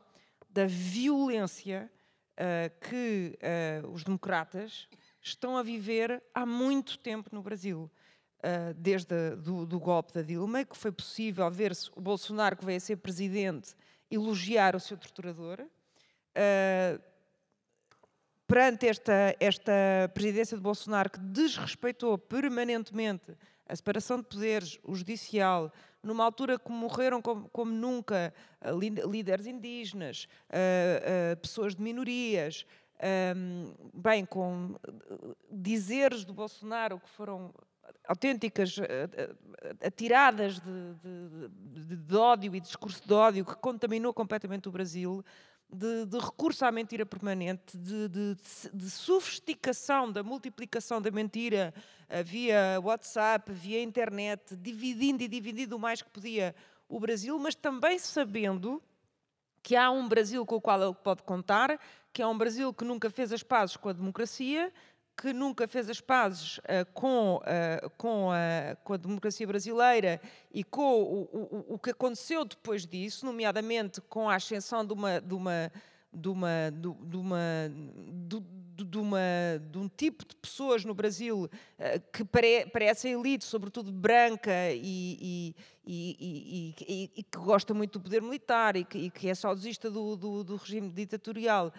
da 0.48 0.66
violência 0.66 1.90
uh, 2.38 2.88
que 2.88 3.38
uh, 3.82 3.88
os 3.88 4.04
democratas 4.04 4.88
estão 5.20 5.56
a 5.56 5.62
viver 5.62 6.22
há 6.34 6.46
muito 6.46 6.98
tempo 6.98 7.30
no 7.32 7.42
Brasil. 7.42 7.90
Uh, 8.38 8.72
desde 8.74 9.12
a, 9.12 9.34
do, 9.34 9.66
do, 9.66 9.80
golpe 9.80 10.12
da 10.12 10.22
Dilma, 10.22 10.64
que 10.64 10.76
foi 10.76 10.92
possível 10.92 11.50
ver-se 11.50 11.90
o 11.96 12.00
Bolsonaro, 12.00 12.56
que 12.56 12.64
veio 12.64 12.76
a 12.76 12.80
ser 12.80 12.96
presidente, 12.96 13.74
elogiar 14.08 14.76
o 14.76 14.80
seu 14.80 14.96
torturador. 14.96 15.66
Perante 18.48 18.86
esta, 18.88 19.36
esta 19.38 19.72
presidência 20.14 20.56
de 20.56 20.62
Bolsonaro, 20.62 21.10
que 21.10 21.20
desrespeitou 21.20 22.16
permanentemente 22.16 23.36
a 23.68 23.76
separação 23.76 24.16
de 24.16 24.24
poderes, 24.24 24.80
o 24.82 24.94
judicial, 24.94 25.70
numa 26.02 26.24
altura 26.24 26.58
que 26.58 26.72
morreram 26.72 27.20
como, 27.20 27.46
como 27.50 27.70
nunca 27.70 28.32
uh, 28.62 29.06
líderes 29.06 29.46
indígenas, 29.46 30.26
uh, 30.48 31.34
uh, 31.34 31.36
pessoas 31.36 31.74
de 31.74 31.82
minorias, 31.82 32.64
um, 33.36 33.74
bem, 33.92 34.24
com 34.24 34.74
dizeres 35.50 36.24
do 36.24 36.32
Bolsonaro 36.32 36.98
que 36.98 37.10
foram 37.10 37.52
autênticas 38.08 38.76
atiradas 39.84 40.58
de, 40.58 40.94
de, 40.94 41.84
de, 41.84 41.96
de, 41.96 42.16
ódio 42.16 42.56
e 42.56 42.60
discurso 42.60 43.06
de 43.06 43.12
ódio 43.12 43.44
que 43.44 43.54
contaminou 43.56 44.12
completamente 44.14 44.68
o 44.68 44.72
Brasil, 44.72 45.22
de, 45.70 46.06
de 46.06 46.18
recurso 46.18 46.64
à 46.64 46.72
mentira 46.72 47.04
permanente, 47.04 47.76
de, 47.76 48.08
de, 48.08 48.36
de, 48.72 48.90
sofisticação 48.90 50.10
da 50.10 50.22
multiplicação 50.22 51.00
da 51.00 51.10
mentira 51.10 51.74
uh, 52.08 52.24
via 52.24 52.80
WhatsApp, 52.82 53.52
via 53.52 53.82
internet, 53.82 54.56
dividindo 54.56 55.22
e 55.22 55.28
dividindo 55.28 55.76
o 55.76 55.78
mais 55.78 56.00
que 56.00 56.08
podia 56.08 56.54
o 56.88 56.98
Brasil, 56.98 57.38
mas 57.38 57.54
também 57.54 57.98
sabendo 57.98 58.82
que 59.62 59.76
há 59.76 59.90
um 59.90 60.08
Brasil 60.08 60.46
com 60.46 60.54
o 60.54 60.60
qual 60.60 60.82
ele 60.82 60.94
pode 60.94 61.22
contar, 61.22 61.78
que 62.12 62.22
é 62.22 62.26
um 62.26 62.38
Brasil 62.38 62.72
que 62.72 62.84
nunca 62.84 63.10
fez 63.10 63.32
as 63.32 63.42
pazes 63.42 63.76
com 63.76 63.90
a 63.90 63.92
democracia, 63.92 64.72
que 65.20 65.32
nunca 65.32 65.66
fez 65.66 65.90
as 65.90 66.00
pazes 66.00 66.58
uh, 66.58 66.86
com, 66.94 67.36
uh, 67.36 67.90
com, 67.98 68.30
a, 68.30 68.76
com, 68.84 68.92
a, 68.92 68.96
democracia 68.96 69.46
brasileira 69.46 70.20
e 70.52 70.62
com 70.62 71.02
o, 71.02 71.22
o, 71.22 71.74
o, 71.74 71.78
que 71.78 71.90
aconteceu 71.90 72.44
depois 72.44 72.86
disso, 72.86 73.26
nomeadamente 73.26 74.00
com 74.00 74.30
a 74.30 74.36
ascensão 74.36 74.86
de 74.86 74.92
uma. 74.92 75.20
De 75.20 75.34
uma 75.34 75.72
de 76.10 76.26
uma, 76.30 76.48
de 76.72 77.16
uma, 77.18 77.38
de, 78.74 78.98
uma, 78.98 79.20
de 79.70 79.78
um 79.78 79.88
tipo 79.90 80.26
de 80.26 80.34
pessoas 80.36 80.82
no 80.82 80.94
Brasil 80.94 81.44
uh, 81.44 81.50
que 82.10 82.24
parece 82.72 83.08
a 83.08 83.10
elite, 83.10 83.44
sobretudo 83.44 83.92
branca 83.92 84.50
e, 84.72 85.54
e, 85.86 86.74
e, 86.80 87.12
e, 87.14 87.22
que 87.22 87.38
gosta 87.38 87.74
muito 87.74 87.98
do 87.98 88.02
poder 88.04 88.22
militar 88.22 88.74
e 88.74 88.84
que, 88.84 89.10
que 89.10 89.28
é 89.28 89.34
saudosista 89.34 89.90
do, 89.90 90.16
do, 90.16 90.42
do 90.42 90.56
regime 90.56 90.88
ditatorial, 90.88 91.70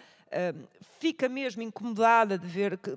fica 1.00 1.28
mesmo 1.28 1.60
incomodada 1.60 2.38
de 2.38 2.46
ver 2.46 2.78
que, 2.78 2.96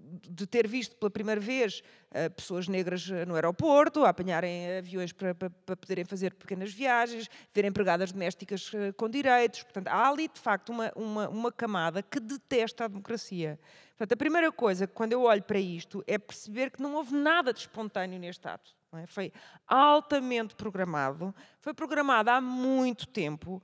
de 0.00 0.46
ter 0.46 0.66
visto 0.66 0.96
pela 0.96 1.10
primeira 1.10 1.40
vez 1.40 1.82
uh, 2.10 2.30
pessoas 2.34 2.68
negras 2.68 3.08
eh, 3.10 3.24
no 3.24 3.34
aeroporto, 3.34 4.04
a 4.04 4.08
apanharem 4.08 4.78
aviões 4.78 5.12
para, 5.12 5.34
para, 5.34 5.50
para, 5.50 5.76
poderem 5.76 6.04
fazer 6.04 6.34
pequenas 6.34 6.72
viagens, 6.72 7.28
ver 7.52 7.64
empregadas 7.64 8.12
domésticas 8.12 8.72
uh, 8.72 8.92
com 8.96 9.08
direitos. 9.08 9.62
Portanto, 9.62 9.88
há 9.88 10.08
ali, 10.08 10.28
de 10.28 10.40
facto, 10.40 10.70
uma, 10.70 10.92
uma, 10.96 11.28
uma 11.28 11.52
camada 11.52 12.02
que 12.02 12.20
detesta 12.20 12.84
a 12.84 12.88
democracia. 12.88 13.58
Portanto, 13.90 14.12
a 14.12 14.16
primeira 14.16 14.50
coisa, 14.50 14.86
quando 14.86 15.12
eu 15.12 15.22
olho 15.22 15.42
para 15.42 15.58
isto, 15.58 16.02
é 16.06 16.18
perceber 16.18 16.70
que 16.70 16.82
não 16.82 16.94
houve 16.94 17.14
nada 17.14 17.52
de 17.52 17.60
espontâneo 17.60 18.18
neste 18.18 18.46
ato. 18.48 18.72
É? 18.92 19.06
Foi 19.06 19.32
altamente 19.66 20.54
programado, 20.54 21.34
foi 21.60 21.74
programado 21.74 22.30
há 22.30 22.40
muito 22.40 23.06
tempo. 23.08 23.60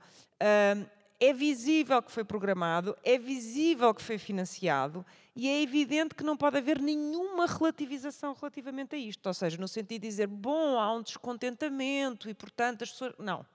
É 1.21 1.33
visível 1.33 2.01
que 2.01 2.11
foi 2.11 2.23
programado, 2.23 2.97
é 3.03 3.17
visível 3.17 3.93
que 3.93 4.01
foi 4.01 4.17
financiado 4.17 5.05
e 5.35 5.47
é 5.47 5.61
evidente 5.61 6.13
que 6.13 6.23
não 6.23 6.35
pode 6.35 6.57
haver 6.57 6.79
nenhuma 6.79 7.45
relativização 7.45 8.33
relativamente 8.33 8.95
a 8.95 8.99
isto. 8.99 9.25
Ou 9.27 9.33
seja, 9.33 9.57
no 9.57 9.67
sentido 9.67 10.01
de 10.01 10.07
dizer, 10.07 10.27
bom, 10.27 10.77
há 10.77 10.93
um 10.93 11.01
descontentamento 11.01 12.29
e, 12.29 12.33
portanto, 12.33 12.83
as 12.83 12.91
pessoas. 12.91 13.13
Não. 13.17 13.45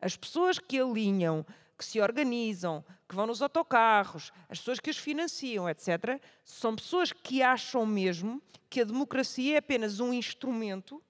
As 0.00 0.16
pessoas 0.16 0.58
que 0.58 0.80
alinham, 0.80 1.44
que 1.76 1.84
se 1.84 2.00
organizam, 2.00 2.84
que 3.08 3.14
vão 3.14 3.26
nos 3.26 3.42
autocarros, 3.42 4.32
as 4.48 4.58
pessoas 4.58 4.80
que 4.80 4.90
os 4.90 4.98
financiam, 4.98 5.68
etc., 5.68 6.20
são 6.44 6.74
pessoas 6.74 7.12
que 7.12 7.42
acham 7.42 7.84
mesmo 7.84 8.42
que 8.68 8.80
a 8.80 8.84
democracia 8.84 9.54
é 9.54 9.58
apenas 9.58 10.00
um 10.00 10.12
instrumento 10.12 11.02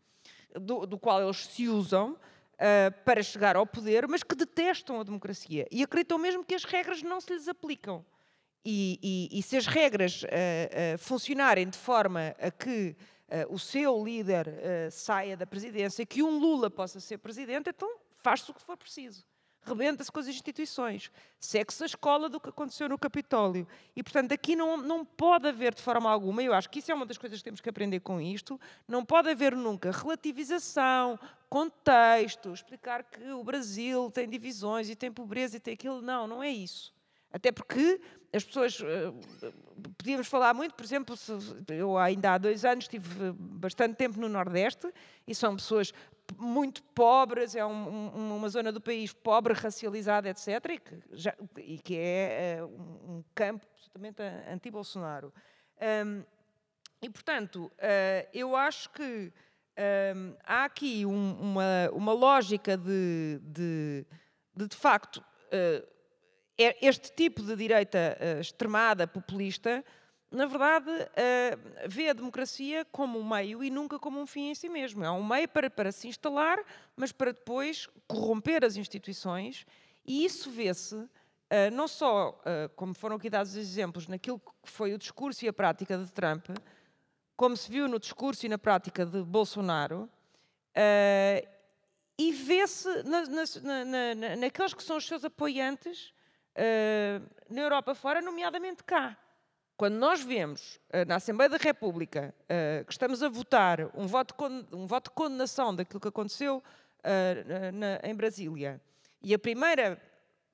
do, 0.55 0.87
do 0.87 0.99
qual 0.99 1.23
eles 1.23 1.47
se 1.47 1.69
usam 1.69 2.13
uh, 2.13 3.05
para 3.05 3.23
chegar 3.23 3.57
ao 3.57 3.67
poder, 3.67 4.07
mas 4.09 4.23
que 4.23 4.35
detestam 4.35 5.01
a 5.01 5.05
democracia 5.05 5.67
e 5.71 5.83
acreditam 5.83 6.19
mesmo 6.19 6.45
que 6.45 6.55
as 6.55 6.65
regras 6.65 7.03
não 7.03 7.21
se 7.21 7.33
lhes 7.33 7.49
aplicam. 7.49 8.05
E, 8.65 8.99
e, 9.33 9.39
e 9.39 9.43
se 9.43 9.57
as 9.57 9.67
regras 9.67 10.23
uh, 10.23 10.99
funcionarem 10.99 11.69
de 11.69 11.79
forma 11.79 12.35
a 12.39 12.51
que 12.51 12.97
o 13.51 13.59
seu 13.59 14.05
líder 14.05 14.47
saia 14.93 15.37
da 15.37 15.45
presidência, 15.45 16.07
que 16.07 16.23
um 16.23 16.39
Lula 16.39 16.71
possa 16.71 17.01
ser 17.01 17.19
presidente, 17.19 17.69
então 17.71 17.99
faz-se 18.19 18.49
o 18.53 18.55
que 18.55 18.63
for 18.63 18.77
preciso 18.77 19.27
rebenta-se 19.67 20.11
com 20.13 20.21
as 20.21 20.29
instituições, 20.29 21.11
segue-se 21.41 21.83
a 21.83 21.87
escola 21.87 22.29
do 22.29 22.41
que 22.41 22.49
aconteceu 22.49 22.89
no 22.89 22.97
Capitólio. 22.97 23.67
E, 23.97 24.03
portanto, 24.03 24.33
aqui 24.33 24.55
não, 24.55 24.77
não 24.77 25.05
pode 25.05 25.49
haver 25.49 25.75
de 25.75 25.83
forma 25.83 26.09
alguma, 26.09 26.43
eu 26.43 26.55
acho 26.55 26.71
que 26.71 26.79
isso 26.79 26.93
é 26.93 26.95
uma 26.95 27.05
das 27.05 27.19
coisas 27.19 27.41
que 27.41 27.45
temos 27.45 27.61
que 27.61 27.69
aprender 27.69 28.01
com 28.01 28.21
isto, 28.21 28.61
não 28.87 29.05
pode 29.05 29.29
haver 29.29 29.57
nunca 29.57 29.91
relativização, 29.91 31.19
contexto, 31.51 32.53
explicar 32.53 33.03
que 33.03 33.31
o 33.33 33.43
Brasil 33.43 34.11
tem 34.11 34.29
divisões 34.29 34.89
e 34.89 34.95
tem 34.95 35.11
pobreza 35.11 35.57
e 35.57 35.61
tem 35.61 35.75
aquilo. 35.75 36.01
Não, 36.01 36.27
não 36.27 36.43
é 36.43 36.51
isso. 36.51 36.95
Até 37.37 37.53
porque 37.53 38.01
as 38.33 38.43
pessoas. 38.43 38.81
Eh, 38.81 39.13
podíamos 39.99 40.27
falar 40.27 40.55
muito, 40.55 40.75
por 40.75 40.83
exemplo, 40.83 41.15
eu 41.69 41.99
ainda 41.99 42.33
há 42.33 42.39
dois 42.39 42.65
anos 42.65 42.85
estive 42.85 43.33
bastante 43.33 43.95
tempo 43.95 44.19
no 44.19 44.27
Nordeste 44.27 44.91
e 45.27 45.35
são 45.35 45.55
pessoas 45.55 45.93
muito 46.39 46.83
pobres, 46.83 47.55
é 47.55 47.65
um, 47.65 47.71
um, 47.71 48.37
uma 48.39 48.49
zona 48.49 48.73
do 48.73 48.81
país 48.81 49.13
pobre, 49.13 49.53
racializada, 49.53 50.31
etc., 50.31 50.49
e 50.71 50.79
que, 50.79 51.03
já, 51.13 51.35
e 51.59 51.79
que 51.79 51.97
é 51.99 52.59
uh, 52.63 52.67
um 52.67 53.25
campo 53.35 53.67
absolutamente 53.75 54.23
anti-Bolsonaro. 54.51 55.31
Um, 56.07 56.25
e, 57.03 57.11
portanto, 57.11 57.67
uh, 57.67 58.29
eu 58.33 58.57
acho 58.57 58.91
que 58.91 59.31
um, 60.17 60.35
há 60.43 60.65
aqui 60.65 61.05
uma, 61.05 61.91
uma 61.93 62.13
lógica 62.15 62.79
de, 62.79 63.39
de, 63.43 64.07
de, 64.55 64.69
de 64.69 64.77
facto, 64.77 65.19
uh, 65.19 65.96
este 66.59 67.13
tipo 67.13 67.43
de 67.43 67.55
direita 67.55 68.19
extremada, 68.41 69.07
populista, 69.07 69.85
na 70.31 70.47
verdade, 70.47 70.91
uh, 70.91 71.89
vê 71.89 72.09
a 72.09 72.13
democracia 72.13 72.85
como 72.91 73.19
um 73.19 73.29
meio 73.29 73.63
e 73.63 73.71
nunca 73.71 73.99
como 73.99 74.21
um 74.21 74.27
fim 74.27 74.51
em 74.51 74.55
si 74.55 74.69
mesmo. 74.69 75.05
É 75.05 75.11
um 75.11 75.25
meio 75.25 75.49
para, 75.49 75.71
para 75.71 75.93
se 75.93 76.09
instalar, 76.09 76.59
mas 76.97 77.13
para 77.13 77.33
depois 77.33 77.89
corromper 78.09 78.65
as 78.65 78.77
instituições, 78.77 79.65
e 80.05 80.25
isso 80.25 80.51
vê-se 80.51 80.95
uh, 80.97 81.09
não 81.73 81.87
só, 81.87 82.41
como 82.75 82.95
foram 82.95 83.17
aqui 83.17 83.31
dados 83.31 83.57
exemplos, 83.57 84.09
naquilo 84.09 84.39
que 84.39 84.71
foi 84.71 84.93
o 84.95 84.99
discurso 84.99 85.45
e 85.45 85.49
a 85.49 85.53
prática 85.53 85.97
de 85.97 86.13
Trump, 86.13 86.49
como 87.37 87.57
se 87.57 87.71
viu 87.71 87.87
no 87.87 87.99
discurso 87.99 88.47
e 88.47 88.49
na 88.49 88.59
prática 88.59 89.07
de 89.07 89.23
Bolsonaro, 89.23 90.09
e 92.19 92.33
vê-se 92.33 92.89
na, 93.05 93.25
na, 93.27 94.15
na, 94.15 94.37
naqueles 94.37 94.75
que 94.75 94.83
são 94.83 94.97
os 94.97 95.07
seus 95.07 95.25
apoiantes 95.25 96.13
na 97.51 97.61
Europa 97.61 97.95
fora, 97.95 98.21
nomeadamente 98.21 98.83
cá. 98.83 99.17
Quando 99.77 99.97
nós 99.97 100.23
vemos 100.23 100.81
uh, 100.89 101.07
na 101.07 101.17
Assembleia 101.17 101.51
da 101.51 101.59
República 101.59 102.35
uh, 102.45 102.85
que 102.87 102.93
estamos 102.93 103.23
a 103.23 103.29
votar 103.29 103.91
um 103.95 104.07
voto, 104.07 104.35
um 104.73 104.87
voto 104.87 105.11
de 105.11 105.15
condenação 105.15 105.75
daquilo 105.75 106.01
que 106.01 106.09
aconteceu 106.09 106.63
uh, 106.63 107.73
na, 107.73 108.01
em 108.03 108.15
Brasília, 108.15 108.81
e 109.23 109.35
a 109.35 109.39
primeira, 109.39 110.01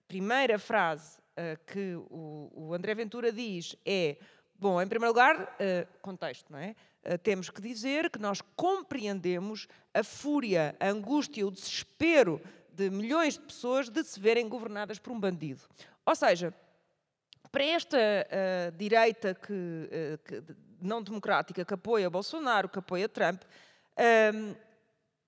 primeira 0.08 0.58
frase 0.58 1.22
que 1.66 1.94
o, 2.10 2.50
o, 2.54 2.74
André 2.74 2.94
Ventura 2.94 3.32
diz 3.32 3.74
é: 3.86 4.18
bom, 4.54 4.80
em 4.80 4.86
primeiro 4.86 5.12
lugar, 5.12 5.56
contexto, 6.02 6.52
não 6.52 6.58
é? 6.58 6.76
temos 7.22 7.48
que 7.48 7.60
dizer 7.60 8.10
que 8.10 8.18
nós 8.18 8.42
compreendemos 8.54 9.66
a 9.94 10.04
fúria, 10.04 10.76
a 10.78 10.88
angústia, 10.88 11.46
o 11.46 11.50
desespero 11.50 12.40
de 12.70 12.90
milhões 12.90 13.34
de 13.34 13.40
pessoas 13.40 13.88
de 13.88 14.04
se 14.04 14.20
verem 14.20 14.46
governadas 14.46 14.98
por 14.98 15.12
um 15.12 15.18
bandido. 15.18 15.62
Ou 16.04 16.14
seja, 16.14 16.54
para 17.50 17.64
esta 17.64 17.98
uh, 17.98 18.76
direita 18.76 19.34
que, 19.34 19.52
uh, 19.52 20.18
que, 20.24 20.42
não 20.80 21.02
democrática 21.02 21.64
que 21.64 21.74
apoia 21.74 22.10
Bolsonaro, 22.10 22.68
que 22.68 22.78
apoia 22.78 23.08
Trump, 23.08 23.42
uh, 23.42 24.56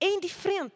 é 0.00 0.06
indiferente. 0.06 0.74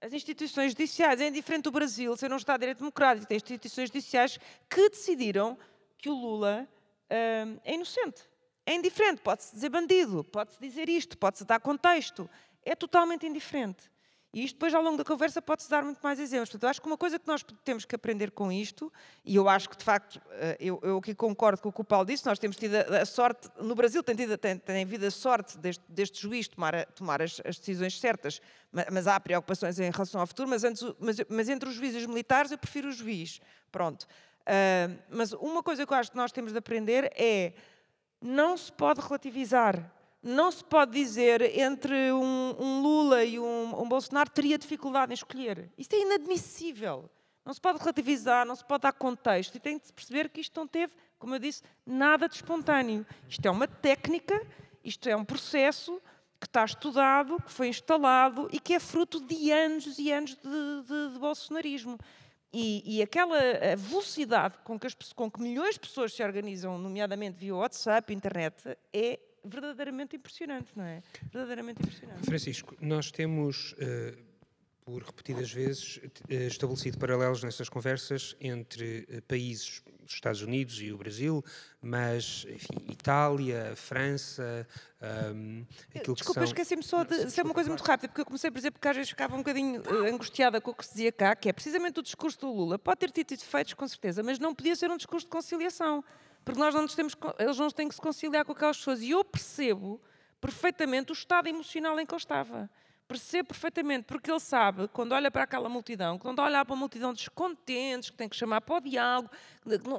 As 0.00 0.12
instituições 0.12 0.72
judiciais, 0.72 1.20
é 1.20 1.28
indiferente 1.28 1.68
o 1.68 1.72
Brasil 1.72 2.16
ser 2.16 2.32
um 2.32 2.36
Estado 2.36 2.58
de 2.58 2.62
direito 2.62 2.78
democrático, 2.78 3.26
tem 3.26 3.36
instituições 3.36 3.88
judiciais 3.88 4.38
que 4.68 4.90
decidiram 4.90 5.56
que 5.96 6.10
o 6.10 6.14
Lula 6.14 6.68
é 7.08 7.74
inocente. 7.74 8.22
É 8.66 8.74
indiferente, 8.74 9.20
pode-se 9.20 9.54
dizer 9.54 9.68
bandido, 9.68 10.24
pode-se 10.24 10.58
dizer 10.58 10.88
isto, 10.88 11.16
pode-se 11.16 11.44
dar 11.44 11.60
contexto. 11.60 12.28
É 12.64 12.74
totalmente 12.74 13.26
indiferente. 13.26 13.91
E 14.32 14.44
isto 14.44 14.54
depois, 14.54 14.72
ao 14.72 14.82
longo 14.82 14.96
da 14.96 15.04
conversa, 15.04 15.42
pode-se 15.42 15.68
dar 15.68 15.84
muito 15.84 16.00
mais 16.02 16.18
exemplos. 16.18 16.48
Portanto, 16.48 16.62
eu 16.64 16.70
acho 16.70 16.80
que 16.80 16.86
uma 16.86 16.96
coisa 16.96 17.18
que 17.18 17.26
nós 17.26 17.44
temos 17.64 17.84
que 17.84 17.94
aprender 17.94 18.30
com 18.30 18.50
isto, 18.50 18.90
e 19.24 19.36
eu 19.36 19.46
acho 19.46 19.68
que, 19.68 19.76
de 19.76 19.84
facto, 19.84 20.22
eh, 20.30 20.56
eu, 20.58 20.80
eu 20.82 20.96
aqui 20.96 21.14
concordo 21.14 21.60
com 21.60 21.68
o 21.68 21.72
que 21.72 21.82
o 21.82 21.84
Paulo 21.84 22.06
disse, 22.06 22.24
nós 22.24 22.38
temos 22.38 22.56
tido 22.56 22.74
a, 22.76 23.04
sorte, 23.04 23.50
no 23.60 23.74
Brasil 23.74 24.02
tem, 24.02 24.16
tido, 24.16 24.38
tem, 24.38 24.56
tem 24.56 24.84
havido 24.84 25.04
a 25.04 25.10
sorte 25.10 25.58
deste, 25.58 25.84
deste 25.86 26.22
juiz 26.22 26.48
tomar, 26.48 26.86
tomar 26.92 27.20
as, 27.20 27.42
as, 27.44 27.58
decisões 27.58 28.00
certas, 28.00 28.40
mas, 28.72 28.86
mas, 28.90 29.06
há 29.06 29.20
preocupações 29.20 29.78
em 29.78 29.90
relação 29.90 30.18
ao 30.18 30.26
futuro, 30.26 30.48
mas, 30.48 30.64
antes, 30.64 30.82
mas, 30.98 31.16
mas 31.28 31.48
entre 31.50 31.68
os 31.68 31.74
juízes 31.74 32.06
militares 32.06 32.50
eu 32.50 32.58
prefiro 32.58 32.88
o 32.88 32.92
juiz. 32.92 33.38
Pronto. 33.70 34.04
Uh, 34.42 34.98
mas 35.10 35.34
uma 35.34 35.62
coisa 35.62 35.86
que 35.86 35.92
eu 35.92 35.96
acho 35.96 36.10
que 36.10 36.16
nós 36.16 36.32
temos 36.32 36.52
de 36.52 36.58
aprender 36.58 37.12
é 37.16 37.52
não 38.20 38.56
se 38.56 38.72
pode 38.72 39.00
relativizar 39.00 39.92
não 40.22 40.50
se 40.52 40.62
pode 40.62 40.92
dizer 40.92 41.58
entre 41.58 42.12
um, 42.12 42.54
um 42.58 42.80
Lula 42.80 43.24
e 43.24 43.40
um, 43.40 43.82
um, 43.82 43.88
Bolsonaro 43.88 44.30
teria 44.30 44.56
dificuldade 44.56 45.12
em 45.12 45.14
escolher. 45.14 45.70
Isto 45.76 45.94
é 45.94 46.00
inadmissível. 46.00 47.10
Não 47.44 47.52
se 47.52 47.60
pode 47.60 47.80
relativizar, 47.80 48.46
não 48.46 48.54
se 48.54 48.64
pode 48.64 48.82
dar 48.82 48.92
contexto. 48.92 49.56
E 49.56 49.60
tem 49.60 49.78
de 49.78 49.86
se 49.86 49.92
perceber 49.92 50.28
que 50.28 50.40
isto 50.40 50.58
não 50.58 50.66
teve, 50.66 50.92
como 51.18 51.34
eu 51.34 51.40
disse, 51.40 51.62
nada 51.84 52.28
de 52.28 52.36
espontâneo. 52.36 53.04
Isto 53.28 53.46
é 53.46 53.50
uma 53.50 53.66
técnica, 53.66 54.40
isto 54.84 55.08
é 55.08 55.16
um 55.16 55.24
processo 55.24 56.00
que 56.38 56.46
está 56.46 56.64
estudado, 56.64 57.36
que 57.42 57.50
foi 57.50 57.68
instalado 57.68 58.48
e 58.52 58.60
que 58.60 58.74
é 58.74 58.80
fruto 58.80 59.20
de 59.20 59.50
anos 59.50 59.98
e 59.98 60.12
anos 60.12 60.36
de, 60.36 60.82
de, 60.86 61.12
de 61.14 61.18
bolsonarismo. 61.18 61.98
E, 62.52 62.98
e, 62.98 63.02
aquela 63.02 63.38
velocidade 63.76 64.58
com 64.62 64.78
que, 64.78 64.86
as, 64.86 64.94
com 65.14 65.30
que 65.30 65.40
milhões 65.40 65.74
de 65.74 65.80
pessoas 65.80 66.12
se 66.12 66.22
organizam, 66.22 66.76
nomeadamente 66.76 67.38
via 67.38 67.54
WhatsApp, 67.54 68.12
internet, 68.12 68.76
é 68.92 69.18
verdadeiramente 69.44 70.16
impressionante, 70.16 70.72
não 70.76 70.84
é? 70.84 71.02
Verdadeiramente 71.32 71.82
impressionante. 71.82 72.24
Francisco, 72.24 72.76
nós 72.80 73.10
temos, 73.10 73.72
uh, 73.72 74.16
por 74.84 75.02
repetidas 75.02 75.50
vezes, 75.52 75.98
uh, 75.98 76.32
estabelecido 76.46 76.98
paralelos 76.98 77.42
nessas 77.42 77.68
conversas 77.68 78.36
entre 78.40 79.06
uh, 79.10 79.22
países, 79.22 79.82
os 80.06 80.14
Estados 80.14 80.42
Unidos 80.42 80.80
e 80.80 80.92
o 80.92 80.98
Brasil, 80.98 81.44
mas, 81.80 82.44
enfim, 82.48 82.90
Itália, 82.90 83.74
França, 83.76 84.66
um, 85.34 85.64
aquilo 85.94 86.14
Desculpa, 86.14 86.24
que 86.24 86.32
são... 86.34 86.44
esqueci-me 86.44 86.82
só 86.82 87.04
de 87.04 87.24
dizer 87.24 87.44
uma 87.44 87.54
coisa 87.54 87.70
muito 87.70 87.82
rápida, 87.82 88.08
porque 88.08 88.20
eu 88.20 88.26
comecei, 88.26 88.50
por 88.50 88.58
exemplo, 88.58 88.74
porque 88.74 88.88
às 88.88 88.96
vezes 88.96 89.10
ficava 89.10 89.34
um 89.34 89.38
bocadinho 89.38 89.82
angustiada 90.06 90.60
com 90.60 90.72
o 90.72 90.74
que 90.74 90.84
se 90.84 90.92
dizia 90.92 91.12
cá, 91.12 91.34
que 91.34 91.48
é 91.48 91.52
precisamente 91.52 91.98
o 92.00 92.02
discurso 92.02 92.40
do 92.40 92.52
Lula. 92.52 92.78
Pode 92.78 92.98
ter 93.00 93.10
tido 93.10 93.32
efeitos, 93.32 93.74
com 93.74 93.88
certeza, 93.88 94.22
mas 94.22 94.38
não 94.38 94.54
podia 94.54 94.76
ser 94.76 94.90
um 94.90 94.96
discurso 94.96 95.26
de 95.26 95.30
conciliação 95.30 96.04
porque 96.44 96.58
nós 96.58 96.74
não 96.74 96.82
nos 96.82 96.94
temos, 96.94 97.16
eles 97.38 97.58
não 97.58 97.70
têm 97.70 97.88
que 97.88 97.94
se 97.94 98.00
conciliar 98.00 98.44
com 98.44 98.52
aquelas 98.52 98.76
pessoas. 98.76 99.00
E 99.00 99.10
eu 99.10 99.24
percebo 99.24 100.00
perfeitamente 100.40 101.12
o 101.12 101.14
estado 101.14 101.48
emocional 101.48 101.98
em 102.00 102.06
que 102.06 102.12
ele 102.12 102.20
estava. 102.20 102.68
Percebo 103.12 103.48
perfeitamente, 103.48 104.04
porque 104.04 104.30
ele 104.30 104.40
sabe, 104.40 104.88
quando 104.88 105.12
olha 105.12 105.30
para 105.30 105.44
aquela 105.44 105.68
multidão, 105.68 106.18
quando 106.18 106.40
olha 106.40 106.64
para 106.64 106.74
uma 106.74 106.80
multidão 106.80 107.12
descontentes, 107.12 108.10
que 108.10 108.16
tem 108.16 108.28
que 108.28 108.36
chamar 108.36 108.60
para 108.60 108.76
o 108.76 108.80
diálogo, 108.80 109.30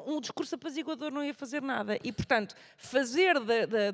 um 0.06 0.20
discurso 0.20 0.56
apaziguador 0.56 1.12
não 1.12 1.24
ia 1.24 1.34
fazer 1.34 1.62
nada. 1.62 1.98
E, 2.04 2.12
portanto, 2.12 2.56
fazer 2.78 3.40
da, 3.40 3.66
da, 3.66 3.92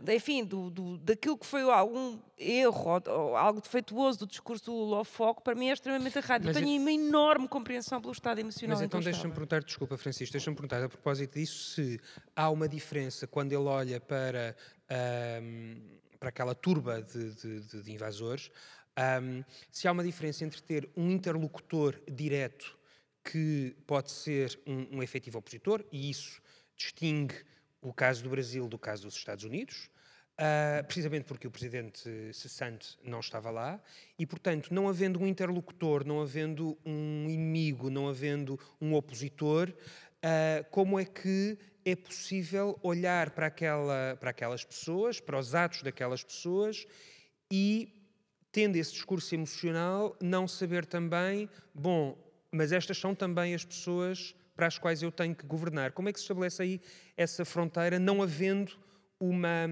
da, 0.00 0.14
enfim, 0.14 0.44
do, 0.44 0.70
do, 0.70 0.98
daquilo 0.98 1.38
que 1.38 1.46
foi 1.46 1.62
algum 1.62 2.18
erro 2.36 3.00
ou, 3.06 3.36
algo 3.36 3.60
defeituoso 3.60 4.20
do 4.20 4.26
discurso 4.26 4.66
do 4.66 4.72
Lula 4.72 4.98
ao 4.98 5.04
foco, 5.04 5.42
para 5.42 5.54
mim 5.54 5.70
é 5.70 5.72
extremamente 5.72 6.16
errado. 6.18 6.44
Mas 6.44 6.56
eu 6.56 6.62
tenho 6.62 6.80
uma 6.80 6.92
enorme 6.92 7.48
compreensão 7.48 8.00
pelo 8.00 8.12
estado 8.12 8.38
emocional. 8.38 8.76
Mas 8.76 8.84
então 8.84 9.00
deixa-me 9.00 9.32
perguntar, 9.32 9.62
desculpa, 9.62 9.96
Francisco, 9.96 10.32
deixa-me 10.32 10.56
perguntar 10.56 10.82
a 10.84 10.88
propósito 10.88 11.38
disso, 11.38 11.74
se 11.74 12.00
há 12.36 12.50
uma 12.50 12.68
diferença 12.68 13.26
quando 13.26 13.52
ele 13.52 13.64
olha 13.64 14.00
para 14.00 14.54
para 16.18 16.28
aquela 16.30 16.54
turba 16.54 17.02
de, 17.02 17.34
de, 17.34 17.82
de 17.82 17.92
invasores, 17.92 18.50
um, 19.22 19.44
se 19.70 19.86
há 19.86 19.92
uma 19.92 20.02
diferença 20.02 20.44
entre 20.44 20.60
ter 20.60 20.88
um 20.96 21.10
interlocutor 21.10 22.00
direto 22.10 22.76
que 23.24 23.76
pode 23.86 24.10
ser 24.10 24.58
um, 24.66 24.98
um 24.98 25.02
efetivo 25.02 25.38
opositor, 25.38 25.84
e 25.92 26.10
isso 26.10 26.40
distingue 26.76 27.34
o 27.80 27.92
caso 27.92 28.22
do 28.22 28.30
Brasil 28.30 28.66
do 28.68 28.78
caso 28.78 29.04
dos 29.04 29.14
Estados 29.14 29.44
Unidos, 29.44 29.88
uh, 30.38 30.84
precisamente 30.86 31.24
porque 31.24 31.46
o 31.46 31.50
presidente 31.50 32.32
cessante 32.32 32.98
não 33.04 33.20
estava 33.20 33.50
lá, 33.50 33.80
e, 34.18 34.26
portanto, 34.26 34.72
não 34.72 34.88
havendo 34.88 35.20
um 35.20 35.26
interlocutor, 35.26 36.04
não 36.04 36.20
havendo 36.20 36.76
um 36.84 37.28
inimigo, 37.28 37.90
não 37.90 38.08
havendo 38.08 38.58
um 38.80 38.94
opositor, 38.94 39.72
uh, 40.24 40.64
como 40.70 40.98
é 40.98 41.04
que 41.04 41.58
é 41.84 41.96
possível 41.96 42.78
olhar 42.82 43.30
para, 43.30 43.46
aquela, 43.46 44.16
para 44.20 44.30
aquelas 44.30 44.64
pessoas, 44.64 45.20
para 45.20 45.38
os 45.38 45.54
atos 45.54 45.82
daquelas 45.82 46.22
pessoas 46.22 46.86
e, 47.50 47.88
tendo 48.52 48.76
esse 48.76 48.92
discurso 48.92 49.34
emocional, 49.34 50.16
não 50.20 50.46
saber 50.46 50.84
também, 50.84 51.48
bom, 51.74 52.16
mas 52.52 52.72
estas 52.72 52.98
são 52.98 53.14
também 53.14 53.54
as 53.54 53.64
pessoas 53.64 54.34
para 54.54 54.66
as 54.66 54.76
quais 54.76 55.02
eu 55.02 55.12
tenho 55.12 55.34
que 55.34 55.46
governar. 55.46 55.92
Como 55.92 56.08
é 56.08 56.12
que 56.12 56.18
se 56.18 56.24
estabelece 56.24 56.62
aí 56.62 56.80
essa 57.16 57.44
fronteira, 57.44 57.98
não 57.98 58.22
havendo 58.22 58.72
uma, 59.20 59.66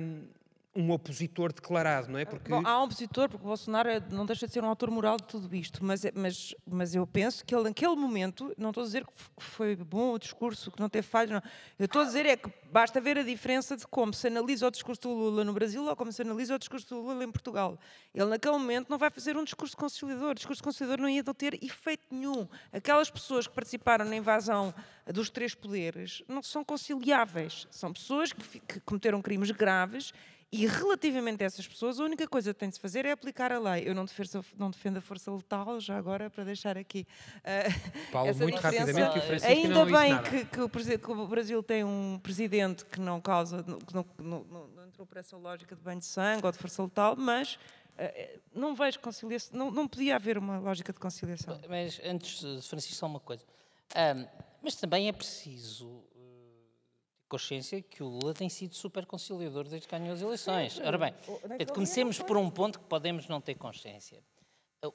um 0.77 0.91
opositor 0.91 1.53
declarado, 1.53 2.09
não 2.09 2.19
é? 2.19 2.25
Porque... 2.25 2.51
Bom, 2.51 2.63
há 2.65 2.81
um 2.81 2.85
opositor, 2.85 3.29
porque 3.29 3.45
o 3.45 3.49
Bolsonaro 3.49 3.89
é, 3.89 4.01
não 4.11 4.27
deixa 4.27 4.47
de 4.47 4.53
ser 4.53 4.63
um 4.63 4.69
autor 4.69 4.91
moral 4.91 5.17
de 5.17 5.25
tudo 5.25 5.55
isto, 5.57 5.83
mas, 5.83 6.05
é, 6.05 6.13
mas, 6.15 6.55
mas 6.67 6.95
eu 6.95 7.07
penso 7.07 7.45
que 7.45 7.55
ele, 7.55 7.65
naquele 7.65 7.97
momento, 7.97 8.55
não 8.59 8.69
estou 8.69 8.83
a 8.83 8.87
dizer 8.87 9.05
que 9.07 9.13
foi 9.39 9.75
bom 9.75 10.13
o 10.13 10.19
discurso, 10.19 10.71
que 10.71 10.79
não 10.79 10.89
teve 10.89 11.07
falhas, 11.07 11.31
não. 11.31 11.43
Eu 11.79 11.87
estou 11.87 12.03
a 12.03 12.05
dizer 12.05 12.27
é 12.27 12.37
que 12.37 12.51
basta 12.71 13.01
ver 13.01 13.19
a 13.19 13.23
diferença 13.23 13.77
de 13.77 13.87
como 13.87 14.13
se 14.13 14.27
analisa 14.27 14.67
o 14.67 14.71
discurso 14.71 15.01
do 15.03 15.09
Lula 15.09 15.45
no 15.45 15.53
Brasil 15.55 15.85
ou 15.85 15.97
como 15.97 16.13
se 16.13 16.21
analisa 16.21 16.55
o 16.55 16.59
discurso 16.59 16.89
do 16.89 17.01
Lula 17.01 17.25
em 17.25 17.33
Portugal. 17.33 17.79
Ele, 18.15 18.27
naquele 18.27 18.59
momento, 18.59 18.91
não 18.91 18.99
vai 18.99 19.11
fazer 19.11 19.37
um 19.37 19.45
discurso 19.45 19.77
conciliador. 19.77 20.33
O 20.33 20.35
discurso 20.35 20.63
conciliador 20.63 21.01
não 21.01 21.09
ia 21.09 21.25
ter 21.25 21.55
efeito 21.65 22.05
nenhum. 22.11 22.47
Aquelas 22.73 23.11
pessoas 23.11 23.47
que 23.47 23.55
participaram 23.55 24.05
na 24.05 24.17
invasão 24.17 24.75
dos 25.07 25.31
três 25.31 25.55
poderes 25.55 26.23
não 26.29 26.43
são 26.43 26.63
conciliáveis. 26.63 27.67
São 27.71 27.93
pessoas 27.93 28.33
que, 28.33 28.61
que 28.61 28.81
cometeram 28.81 29.23
crimes 29.23 29.51
graves 29.51 30.13
e 30.53 30.65
relativamente 30.67 31.43
a 31.43 31.47
essas 31.47 31.67
pessoas, 31.67 31.99
a 31.99 32.05
única 32.05 32.27
coisa 32.29 32.55
que 32.55 32.61
tem 32.61 32.69
de 32.69 32.77
se 32.77 32.81
fazer 32.81 33.05
é 33.05 33.11
aplicar 33.11 33.51
a 33.51 33.59
lei. 33.59 33.89
Eu 33.89 33.95
não 33.95 34.05
defendo, 34.05 34.45
não 34.57 34.71
defendo 34.71 34.99
a 34.99 35.01
força 35.01 35.31
letal, 35.31 35.81
já 35.81 35.97
agora, 35.97 36.31
para 36.31 36.45
deixar 36.45 36.79
aqui. 36.79 37.07
Uh, 37.39 38.11
Paulo, 38.13 38.35
muito 38.37 38.57
rapidamente, 38.59 39.13
que 39.13 39.19
o 39.19 39.23
Francisco 39.23 39.53
Ainda 39.53 39.69
não 39.75 39.87
bem 39.87 40.23
que, 40.23 40.45
que, 40.45 40.61
o, 40.61 40.71
que, 40.71 41.11
o, 41.11 41.27
Brasil 41.27 41.63
tem 41.63 41.83
um 41.83 42.21
presidente 42.23 42.85
que 42.85 43.01
não 43.01 43.21
causa, 43.21 43.63
que 43.63 43.95
não, 43.95 44.07
não, 44.19 44.45
não, 44.45 44.69
não 44.69 44.87
entrou 44.87 45.05
por 45.05 45.19
essa 45.19 45.37
lógica 45.37 45.75
de 45.75 45.83
banho 45.83 45.99
de 45.99 46.07
sangue 46.07 46.47
ou 46.47 46.53
de 46.53 46.59
força 46.59 46.81
letal, 46.81 47.17
mas 47.17 47.55
uh, 47.99 48.41
não 48.55 48.73
vejo 48.75 49.01
conciliação, 49.01 49.59
não, 49.59 49.71
não 49.73 49.89
podia 49.89 50.15
haver 50.15 50.39
uma 50.39 50.59
lógica 50.61 50.93
de 50.93 51.01
conciliação. 51.01 51.61
Mas 51.69 52.01
antes, 52.05 52.67
Francisco, 52.67 52.95
só 52.95 53.07
uma 53.07 53.21
coisa. 53.21 53.45
Um, 53.97 54.27
mas 54.63 54.77
também 54.77 55.09
é 55.09 55.13
preciso 55.13 56.05
consciência 57.29 57.83
que 57.83 58.03
o 58.03 58.09
Lula 58.09 58.35
tem 58.35 58.49
sido 58.49 58.75
super 58.75 59.05
conciliador 59.07 59.65
desde 59.65 59.87
que 59.87 59.99
ganhou 59.99 60.15
as 60.15 60.23
eleições. 60.23 60.81
Ora 60.81 60.99
bem, 60.99 61.15
comecemos 61.73 62.19
por 62.21 62.37
um 62.37 62.51
ponto 62.51 62.79
que 62.79 62.85
podemos 62.87 63.29
não 63.29 63.41
ter 63.41 63.55
consciência. 63.55 64.23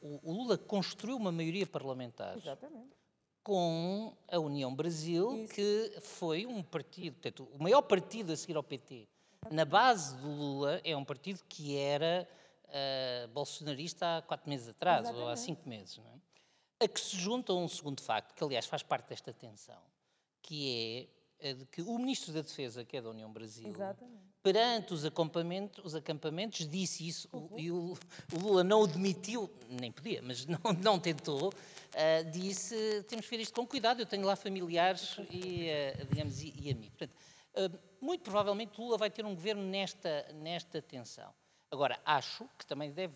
O, 0.02 0.32
Lula 0.32 0.58
construiu 0.58 1.18
uma 1.18 1.32
maioria 1.32 1.68
parlamentar 1.68 2.38
Exatamente. 2.38 2.96
com 3.44 4.16
a 4.30 4.40
União 4.40 4.74
Brasil, 4.74 5.44
Isso. 5.44 5.54
que 5.54 6.00
foi 6.02 6.46
um 6.46 6.64
partido, 6.64 7.14
portanto, 7.16 7.50
o 7.52 7.62
maior 7.62 7.82
partido 7.82 8.32
a 8.32 8.38
seguir 8.38 8.56
ao 8.56 8.64
PT. 8.64 9.08
Na 9.50 9.66
base 9.66 10.16
do 10.18 10.30
Lula 10.30 10.80
é 10.84 10.96
um 10.96 11.04
partido 11.04 11.42
que 11.50 11.76
era 11.76 12.28
uh, 12.66 13.28
bolsonarista 13.30 14.18
há 14.18 14.22
quatro 14.22 14.50
meses 14.50 14.70
atrás, 14.70 15.02
Exatamente. 15.02 15.24
ou 15.24 15.30
há 15.30 15.36
cinco 15.36 15.68
meses. 15.68 15.98
Não 15.98 16.06
é? 16.06 16.86
A 16.86 16.88
que 16.88 17.00
se 17.00 17.18
junta 17.18 17.54
um 17.54 17.68
segundo 17.68 18.02
facto, 18.02 18.34
que 18.34 18.44
aliás 18.44 18.66
faz 18.66 18.84
parte 18.84 19.10
desta 19.10 19.34
tensão, 19.34 19.82
que 20.42 21.08
é 21.10 21.21
é 21.42 21.54
de 21.54 21.66
que 21.66 21.82
o 21.82 21.98
Ministro 21.98 22.32
da 22.32 22.42
Defesa, 22.42 22.86
que 22.86 22.96
é 22.96 23.02
da 23.02 23.10
União 23.10 23.32
Brasil, 23.32 23.68
Exatamente. 23.68 24.22
perante 24.44 24.94
os 24.94 25.04
acampamentos, 25.04 25.84
os 25.84 25.96
acampamentos, 25.96 26.68
disse 26.68 27.08
isso 27.08 27.28
uhum. 27.34 27.58
e 27.58 27.72
o, 27.72 27.98
o, 28.34 28.40
Lula 28.40 28.64
não 28.64 28.82
o 28.82 28.88
demitiu, 28.88 29.50
nem 29.68 29.92
podia, 29.92 30.22
mas 30.22 30.46
não, 30.48 30.60
não 30.82 31.00
tentou, 31.00 31.50
uh, 31.50 32.32
disse 32.32 33.04
temos 33.08 33.26
que 33.26 33.36
ver 33.36 33.42
isto 33.42 33.54
com 33.54 33.66
cuidado, 33.66 34.00
eu 34.02 34.06
tenho 34.06 34.26
lá 34.26 34.36
familiares 34.36 35.18
e, 35.32 35.68
uh, 35.70 36.06
digamos, 36.06 36.42
e, 36.42 36.54
e 36.62 36.72
amigos. 36.72 36.96
Portanto, 36.98 37.18
uh, 37.58 37.80
muito 38.00 38.22
provavelmente 38.24 38.80
Lula 38.80 38.98
vai 38.98 39.10
ter 39.10 39.26
um 39.26 39.34
governo 39.34 39.64
nesta, 39.64 40.32
nesta 40.36 40.82
tensão. 40.82 41.34
Agora, 41.72 42.00
acho 42.06 42.48
que 42.58 42.66
também 42.66 42.92
deve 42.92 43.16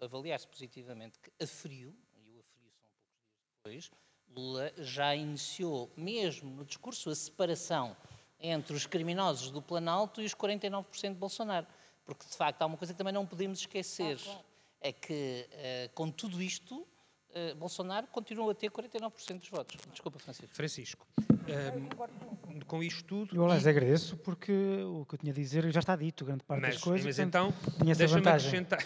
avaliar-se 0.00 0.46
positivamente 0.46 1.18
que 1.18 1.32
a 1.42 1.46
frio, 1.46 1.96
e 2.14 2.30
o 2.30 2.38
a 2.38 2.42
frio 2.42 2.70
são 2.80 2.88
poucos 3.00 3.16
dias 3.24 3.40
depois, 3.56 3.90
Lula 4.34 4.72
já 4.78 5.14
iniciou, 5.14 5.90
mesmo 5.96 6.50
no 6.50 6.64
discurso, 6.64 7.10
a 7.10 7.14
separação 7.14 7.96
entre 8.40 8.74
os 8.76 8.86
criminosos 8.86 9.50
do 9.50 9.62
Planalto 9.62 10.20
e 10.20 10.24
os 10.24 10.34
49% 10.34 10.84
de 11.12 11.14
Bolsonaro. 11.14 11.66
Porque, 12.04 12.26
de 12.28 12.36
facto, 12.36 12.60
há 12.60 12.66
uma 12.66 12.76
coisa 12.76 12.92
que 12.92 12.98
também 12.98 13.12
não 13.12 13.24
podemos 13.24 13.60
esquecer. 13.60 14.18
Ah, 14.28 14.40
é 14.82 14.92
que, 14.92 15.48
uh, 15.50 15.94
com 15.94 16.10
tudo 16.10 16.42
isto, 16.42 16.86
uh, 17.30 17.54
Bolsonaro 17.56 18.06
continua 18.08 18.52
a 18.52 18.54
ter 18.54 18.70
49% 18.70 19.38
dos 19.38 19.48
votos. 19.48 19.76
Desculpa, 19.90 20.18
Francisco. 20.18 20.54
Francisco, 20.54 21.06
um, 21.18 22.52
ehm, 22.52 22.60
com 22.66 22.82
isto 22.82 23.02
tudo. 23.04 23.34
Eu, 23.34 23.44
aliás, 23.44 23.64
e- 23.64 23.68
agradeço 23.70 24.18
porque 24.18 24.52
o 24.52 25.06
que 25.06 25.14
eu 25.14 25.18
tinha 25.18 25.32
a 25.32 25.34
dizer 25.34 25.70
já 25.72 25.80
está 25.80 25.96
dito, 25.96 26.26
grande 26.26 26.44
parte 26.44 26.60
mas, 26.60 26.74
das 26.74 26.84
coisas. 26.84 27.06
mas 27.06 27.18
então, 27.18 27.54
deixa-me 27.96 28.28
acrescentar. 28.28 28.84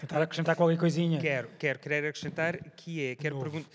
Tentar 0.00 0.22
acrescentar 0.22 0.56
qualquer 0.56 0.78
coisinha. 0.78 1.20
Quero, 1.20 1.50
quero, 1.58 1.78
quero 1.78 2.08
acrescentar 2.08 2.58
que 2.70 3.04
é, 3.04 3.16
quero 3.16 3.38
perguntar 3.38 3.68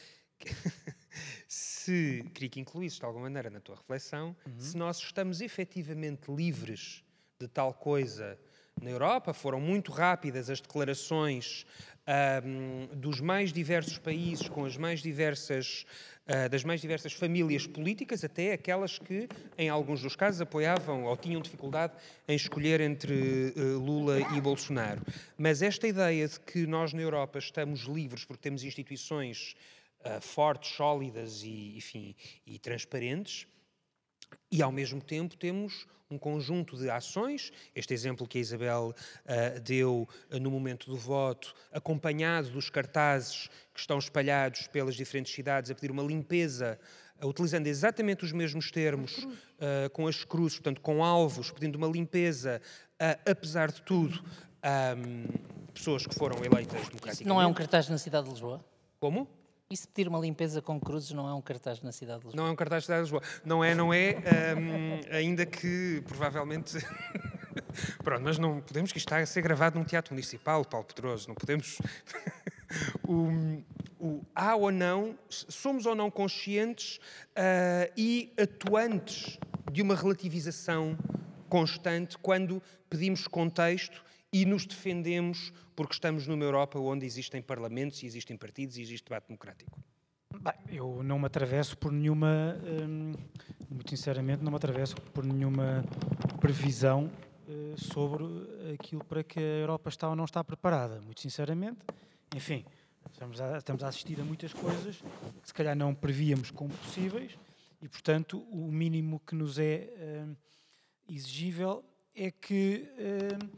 se 1.85 2.23
queria 2.33 2.49
que 2.49 2.59
incluísse 2.59 2.99
de 2.99 3.05
alguma 3.05 3.23
maneira 3.23 3.49
na 3.49 3.59
tua 3.59 3.75
reflexão, 3.75 4.35
Uhum. 4.45 4.59
se 4.59 4.77
nós 4.77 4.97
estamos 4.97 5.41
efetivamente 5.41 6.31
livres 6.31 7.03
de 7.39 7.47
tal 7.47 7.73
coisa 7.73 8.37
na 8.81 8.89
Europa, 8.89 9.33
foram 9.33 9.59
muito 9.59 9.91
rápidas 9.91 10.49
as 10.49 10.61
declarações 10.61 11.65
ahm, 12.07 12.87
dos 12.95 13.19
mais 13.19 13.51
diversos 13.53 13.97
países, 13.99 14.47
com 14.49 14.65
as 14.65 14.75
mais 14.77 15.01
diversas, 15.01 15.85
ah, 16.25 16.47
das 16.47 16.63
mais 16.63 16.81
diversas 16.81 17.13
famílias 17.13 17.67
políticas, 17.67 18.23
até 18.23 18.53
aquelas 18.53 18.97
que, 18.97 19.27
em 19.57 19.69
alguns 19.69 20.01
dos 20.01 20.15
casos, 20.15 20.41
apoiavam 20.41 21.03
ou 21.03 21.15
tinham 21.17 21.41
dificuldade 21.41 21.93
em 22.27 22.35
escolher 22.35 22.81
entre 22.81 23.53
eh, 23.55 23.61
Lula 23.61 24.19
e 24.35 24.41
Bolsonaro. 24.41 25.01
Mas 25.37 25.61
esta 25.61 25.87
ideia 25.87 26.27
de 26.27 26.39
que 26.39 26.65
nós 26.65 26.91
na 26.93 27.01
Europa 27.01 27.37
estamos 27.39 27.81
livres 27.81 28.25
porque 28.25 28.41
temos 28.41 28.63
instituições 28.63 29.55
ah, 30.03 30.21
fortes, 30.21 30.71
sólidas 30.75 31.43
e, 31.43 31.77
enfim, 31.77 32.15
e 32.45 32.59
transparentes, 32.59 33.47
e 34.51 34.61
ao 34.61 34.71
mesmo 34.71 35.01
tempo 35.01 35.35
temos 35.35 35.87
um 36.09 36.17
conjunto 36.17 36.77
de 36.77 36.89
ações, 36.89 37.53
este 37.73 37.93
exemplo 37.93 38.27
que 38.27 38.37
a 38.37 38.41
Isabel 38.41 38.93
ah, 39.25 39.59
deu 39.59 40.07
ah, 40.29 40.39
no 40.39 40.51
momento 40.51 40.89
do 40.89 40.97
voto, 40.97 41.53
acompanhado 41.71 42.49
dos 42.49 42.69
cartazes 42.69 43.49
que 43.73 43.79
estão 43.79 43.97
espalhados 43.97 44.67
pelas 44.67 44.95
diferentes 44.95 45.33
cidades 45.33 45.71
a 45.71 45.75
pedir 45.75 45.91
uma 45.91 46.03
limpeza, 46.03 46.77
utilizando 47.23 47.67
exatamente 47.67 48.25
os 48.25 48.31
mesmos 48.31 48.71
termos, 48.71 49.27
com 49.93 50.07
as 50.07 50.23
cruzes, 50.23 50.57
portanto, 50.57 50.81
com 50.81 51.03
alvos, 51.03 51.51
pedindo 51.51 51.75
uma 51.75 51.87
limpeza, 51.87 52.59
apesar 53.29 53.71
de 53.71 53.79
tudo, 53.83 54.23
ah, 54.63 54.95
pessoas 55.73 56.05
que 56.05 56.13
foram 56.13 56.37
eleitas 56.43 56.87
democraticamente. 56.87 57.25
Não 57.25 57.41
é 57.41 57.45
um 57.45 57.53
cartaz 57.53 57.89
na 57.89 57.97
cidade 57.97 58.25
de 58.25 58.31
Lisboa? 58.31 58.63
Como? 58.99 59.27
E 59.71 59.77
se 59.77 59.87
pedir 59.87 60.09
uma 60.09 60.19
limpeza 60.19 60.61
com 60.61 60.77
cruzes 60.77 61.11
não 61.11 61.29
é 61.29 61.33
um 61.33 61.41
cartaz 61.41 61.81
na 61.81 61.93
cidade 61.93 62.19
de 62.19 62.25
Lisboa? 62.25 62.43
Não 62.43 62.49
é 62.49 62.51
um 62.51 62.55
cartaz 62.57 62.83
de 62.83 62.87
cidade 62.87 63.05
de 63.05 63.13
Lisboa. 63.13 63.23
Não 63.45 63.63
é, 63.63 63.73
não 63.73 63.93
é, 63.93 64.17
hum, 64.57 64.99
ainda 65.09 65.45
que 65.45 66.03
provavelmente. 66.05 66.77
Pronto, 68.03 68.21
mas 68.23 68.37
não 68.37 68.59
podemos 68.59 68.91
que 68.91 68.97
isto 68.97 69.07
está 69.07 69.19
a 69.19 69.25
ser 69.25 69.41
gravado 69.41 69.79
num 69.79 69.85
teatro 69.85 70.13
municipal, 70.13 70.65
Paulo 70.65 70.85
Pedroso, 70.85 71.29
não 71.29 71.35
podemos. 71.35 71.77
o, 73.07 73.63
o 73.97 74.21
há 74.35 74.57
ou 74.57 74.73
não, 74.73 75.17
somos 75.29 75.85
ou 75.85 75.95
não 75.95 76.11
conscientes 76.11 76.99
ah, 77.33 77.89
e 77.95 78.33
atuantes 78.37 79.39
de 79.71 79.81
uma 79.81 79.95
relativização 79.95 80.97
constante 81.47 82.17
quando 82.17 82.61
pedimos 82.89 83.25
contexto 83.25 84.03
e 84.31 84.45
nos 84.45 84.65
defendemos 84.65 85.51
porque 85.75 85.93
estamos 85.93 86.27
numa 86.27 86.43
Europa 86.43 86.79
onde 86.79 87.05
existem 87.05 87.41
parlamentos 87.41 88.01
e 88.03 88.05
existem 88.05 88.37
partidos 88.37 88.77
e 88.77 88.81
existe 88.81 89.05
debate 89.05 89.27
democrático. 89.27 89.79
Bem, 90.39 90.53
eu 90.77 91.03
não 91.03 91.19
me 91.19 91.25
atravesso 91.25 91.77
por 91.77 91.91
nenhuma, 91.91 92.57
hum, 92.63 93.13
muito 93.69 93.89
sinceramente, 93.89 94.43
não 94.43 94.51
me 94.51 94.57
atravesso 94.57 94.95
por 94.95 95.25
nenhuma 95.25 95.83
previsão 96.39 97.11
eh, 97.47 97.75
sobre 97.75 98.23
aquilo 98.73 99.03
para 99.03 99.23
que 99.23 99.39
a 99.39 99.41
Europa 99.41 99.89
está 99.89 100.09
ou 100.09 100.15
não 100.15 100.23
está 100.23 100.41
preparada. 100.43 101.01
Muito 101.01 101.19
sinceramente, 101.19 101.79
enfim, 102.33 102.65
estamos 103.11 103.41
a, 103.41 103.57
estamos 103.57 103.83
a 103.83 103.89
assistir 103.89 104.21
a 104.21 104.23
muitas 104.23 104.53
coisas 104.53 104.95
que 105.41 105.47
se 105.47 105.53
calhar 105.53 105.75
não 105.75 105.93
prevíamos 105.93 106.49
como 106.49 106.69
possíveis 106.69 107.37
e, 107.81 107.89
portanto, 107.89 108.39
o 108.49 108.71
mínimo 108.71 109.19
que 109.19 109.35
nos 109.35 109.59
é 109.59 109.89
hum, 110.25 110.35
exigível 111.09 111.83
é 112.15 112.31
que 112.31 112.87
hum, 112.97 113.49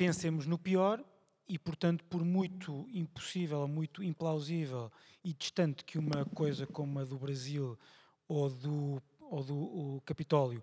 pensemos 0.00 0.46
no 0.46 0.56
pior 0.56 1.04
e, 1.46 1.58
portanto, 1.58 2.02
por 2.04 2.24
muito 2.24 2.88
impossível, 2.90 3.68
muito 3.68 4.02
implausível 4.02 4.90
e 5.22 5.34
distante 5.34 5.84
que 5.84 5.98
uma 5.98 6.24
coisa 6.24 6.66
como 6.66 6.98
a 7.00 7.04
do 7.04 7.18
Brasil 7.18 7.78
ou 8.26 8.48
do, 8.48 9.02
ou 9.20 9.44
do 9.44 10.02
Capitólio 10.06 10.62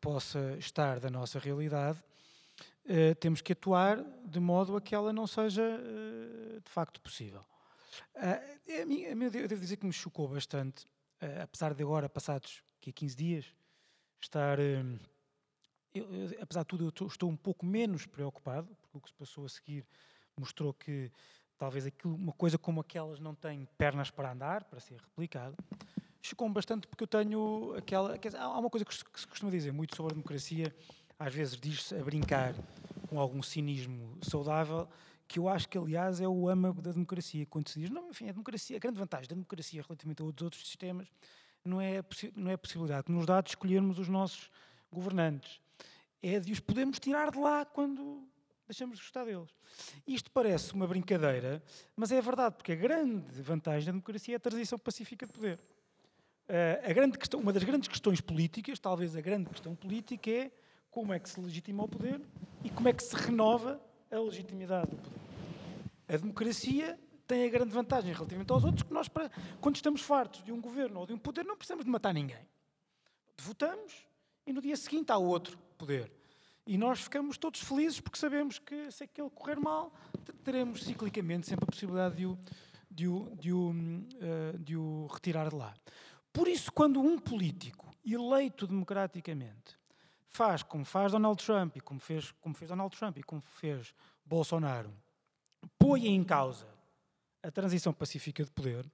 possa 0.00 0.56
estar 0.58 0.98
da 0.98 1.08
nossa 1.08 1.38
realidade, 1.38 2.02
eh, 2.84 3.14
temos 3.14 3.40
que 3.40 3.52
atuar 3.52 4.02
de 4.24 4.40
modo 4.40 4.76
a 4.76 4.80
que 4.80 4.96
ela 4.96 5.12
não 5.12 5.28
seja 5.28 5.62
eh, 5.62 6.58
de 6.58 6.68
facto 6.68 7.00
possível. 7.00 7.44
Ah, 8.16 8.40
a 8.82 8.84
mim, 8.84 9.02
eu 9.02 9.46
devo 9.46 9.60
dizer 9.60 9.76
que 9.76 9.86
me 9.86 9.92
chocou 9.92 10.26
bastante, 10.26 10.86
eh, 11.20 11.40
apesar 11.40 11.72
de 11.72 11.84
agora, 11.84 12.08
passados 12.08 12.64
que 12.80 12.90
15 12.90 13.14
dias, 13.14 13.46
estar. 14.20 14.58
eh, 14.58 14.82
eu- 15.94 16.12
eu, 16.12 16.38
apesar 16.40 16.62
de 16.62 16.68
tudo, 16.68 16.84
eu 16.84 17.06
estou- 17.06 17.30
um 17.30 17.36
pouco 17.36 17.64
menos 17.66 18.06
preocupado, 18.06 18.68
porque 18.80 18.98
o 18.98 19.00
que 19.00 19.08
se 19.08 19.14
passou 19.14 19.44
a 19.44 19.48
seguir 19.48 19.84
mostrou 20.36 20.72
que 20.72 21.10
talvez 21.58 21.86
aquilo, 21.86 22.14
uma 22.14 22.32
coisa 22.32 22.58
como 22.58 22.80
aquelas 22.80 23.20
não 23.20 23.34
tem 23.34 23.66
pernas 23.78 24.10
para 24.10 24.32
andar, 24.32 24.64
para 24.64 24.80
ser 24.80 25.00
replicado. 25.00 25.56
Chocou-me 26.20 26.54
bastante 26.54 26.86
porque 26.86 27.02
eu 27.04 27.08
tenho 27.08 27.74
aquela. 27.76 28.16
dizer, 28.16 28.38
há 28.38 28.58
uma 28.58 28.70
coisa 28.70 28.84
que 28.84 28.94
se 28.94 29.04
costuma 29.26 29.50
dizer 29.50 29.72
muito 29.72 29.94
sobre 29.96 30.12
a 30.12 30.14
democracia, 30.14 30.74
às 31.18 31.34
vezes 31.34 31.56
diz-se 31.56 31.94
a 31.94 32.02
brincar 32.02 32.54
com 33.08 33.18
algum 33.20 33.42
cinismo 33.42 34.18
saudável, 34.22 34.88
que 35.28 35.38
eu 35.38 35.48
acho 35.48 35.68
que, 35.68 35.76
aliás, 35.76 36.20
é 36.20 36.28
o 36.28 36.48
âmago 36.48 36.80
da 36.80 36.92
democracia. 36.92 37.44
Quando 37.46 37.68
se 37.68 37.80
diz, 37.80 37.90
não, 37.90 38.10
enfim, 38.10 38.28
a 38.28 38.32
democracia, 38.32 38.76
a 38.76 38.80
grande 38.80 38.98
vantagem 38.98 39.28
da 39.28 39.34
democracia 39.34 39.82
relativamente 39.82 40.22
a 40.22 40.24
outros 40.24 40.44
outros 40.44 40.66
sistemas 40.66 41.08
não 41.64 41.80
é 41.80 42.02
não 42.34 42.50
é 42.50 42.54
a 42.54 42.58
possibilidade 42.58 43.04
que 43.04 43.12
nos 43.12 43.26
dá 43.26 43.40
de 43.40 43.50
escolhermos 43.50 43.98
os 43.98 44.08
nossos 44.08 44.50
governantes. 44.90 45.60
É 46.22 46.38
de 46.38 46.52
os 46.52 46.60
podermos 46.60 46.98
tirar 46.98 47.30
de 47.30 47.38
lá 47.38 47.64
quando 47.64 48.26
deixamos 48.66 48.96
de 48.96 49.02
gostar 49.02 49.24
deles. 49.24 49.50
Isto 50.06 50.30
parece 50.30 50.72
uma 50.72 50.86
brincadeira, 50.86 51.62
mas 51.96 52.12
é 52.12 52.20
verdade, 52.20 52.56
porque 52.56 52.72
a 52.72 52.76
grande 52.76 53.42
vantagem 53.42 53.86
da 53.86 53.92
democracia 53.92 54.34
é 54.34 54.36
a 54.36 54.40
transição 54.40 54.78
pacífica 54.78 55.26
de 55.26 55.32
poder. 55.32 55.60
Eh, 56.48 56.82
a 56.84 56.92
grande 56.92 57.18
questão, 57.18 57.40
uma 57.40 57.52
das 57.52 57.64
grandes 57.64 57.88
questões 57.88 58.20
políticas, 58.20 58.78
talvez 58.78 59.16
a 59.16 59.20
grande 59.20 59.50
questão 59.50 59.74
política, 59.74 60.30
é 60.30 60.50
como 60.90 61.12
é 61.12 61.18
que 61.18 61.28
se 61.28 61.40
legitima 61.40 61.84
o 61.84 61.88
poder 61.88 62.20
e 62.64 62.70
como 62.70 62.88
é 62.88 62.92
que 62.92 63.02
se 63.02 63.14
renova 63.16 63.80
a 64.10 64.18
legitimidade 64.18 64.90
do 64.90 64.96
poder. 64.96 65.20
A 66.08 66.16
democracia 66.16 66.98
tem 67.26 67.44
a 67.44 67.48
grande 67.48 67.72
vantagem 67.72 68.12
relativamente 68.12 68.52
aos 68.52 68.64
outros 68.64 68.82
que 68.82 68.92
nós, 68.92 69.08
quando 69.60 69.76
estamos 69.76 70.02
fartos 70.02 70.42
de 70.44 70.52
um 70.52 70.60
governo 70.60 71.00
ou 71.00 71.06
de 71.06 71.14
um 71.14 71.18
poder, 71.18 71.44
não 71.44 71.56
precisamos 71.56 71.84
de 71.84 71.90
matar 71.90 72.12
ninguém. 72.12 72.46
Votamos 73.38 74.06
e 74.46 74.52
no 74.52 74.60
dia 74.60 74.76
seguinte 74.76 75.10
há 75.12 75.16
outro 75.18 75.56
poder. 75.78 76.12
E 76.66 76.78
nós 76.78 77.00
ficamos 77.00 77.36
todos 77.36 77.60
felizes 77.60 78.00
porque 78.00 78.18
sabemos 78.18 78.58
que 78.58 78.90
se 78.90 79.04
aquele 79.04 79.30
correr 79.30 79.58
mal, 79.58 79.92
te- 80.24 80.32
teremos 80.44 80.84
ciclicamente 80.84 81.46
sempre 81.46 81.64
a 81.64 81.66
possibilidade 81.70 82.16
de 82.16 82.26
o, 82.26 82.38
de 82.90 83.08
o, 83.08 83.36
de 83.36 83.52
o, 83.52 83.70
hum, 83.70 84.06
eh, 84.20 84.56
de 84.58 84.76
o 84.76 85.06
retirar 85.12 85.48
de 85.48 85.56
lá. 85.56 85.74
Por 86.32 86.46
isso, 86.46 86.70
quando 86.72 87.00
um 87.00 87.18
político 87.18 87.90
eleito 88.04 88.66
democraticamente 88.66 89.76
faz 90.28 90.62
como 90.62 90.84
faz 90.84 91.12
Donald 91.12 91.44
Trump 91.44 91.76
e 91.76 91.80
como 91.80 92.00
fez, 92.00 92.30
como 92.40 92.54
fez 92.54 92.68
Donald 92.68 92.96
Trump 92.96 93.18
e 93.18 93.22
como 93.22 93.42
fez 93.42 93.92
Bolsonaro, 94.24 94.92
põe 95.78 96.06
em 96.06 96.22
causa 96.24 96.66
a 97.42 97.50
transição 97.50 97.92
pacífica 97.92 98.44
de 98.44 98.50
poder, 98.52 98.90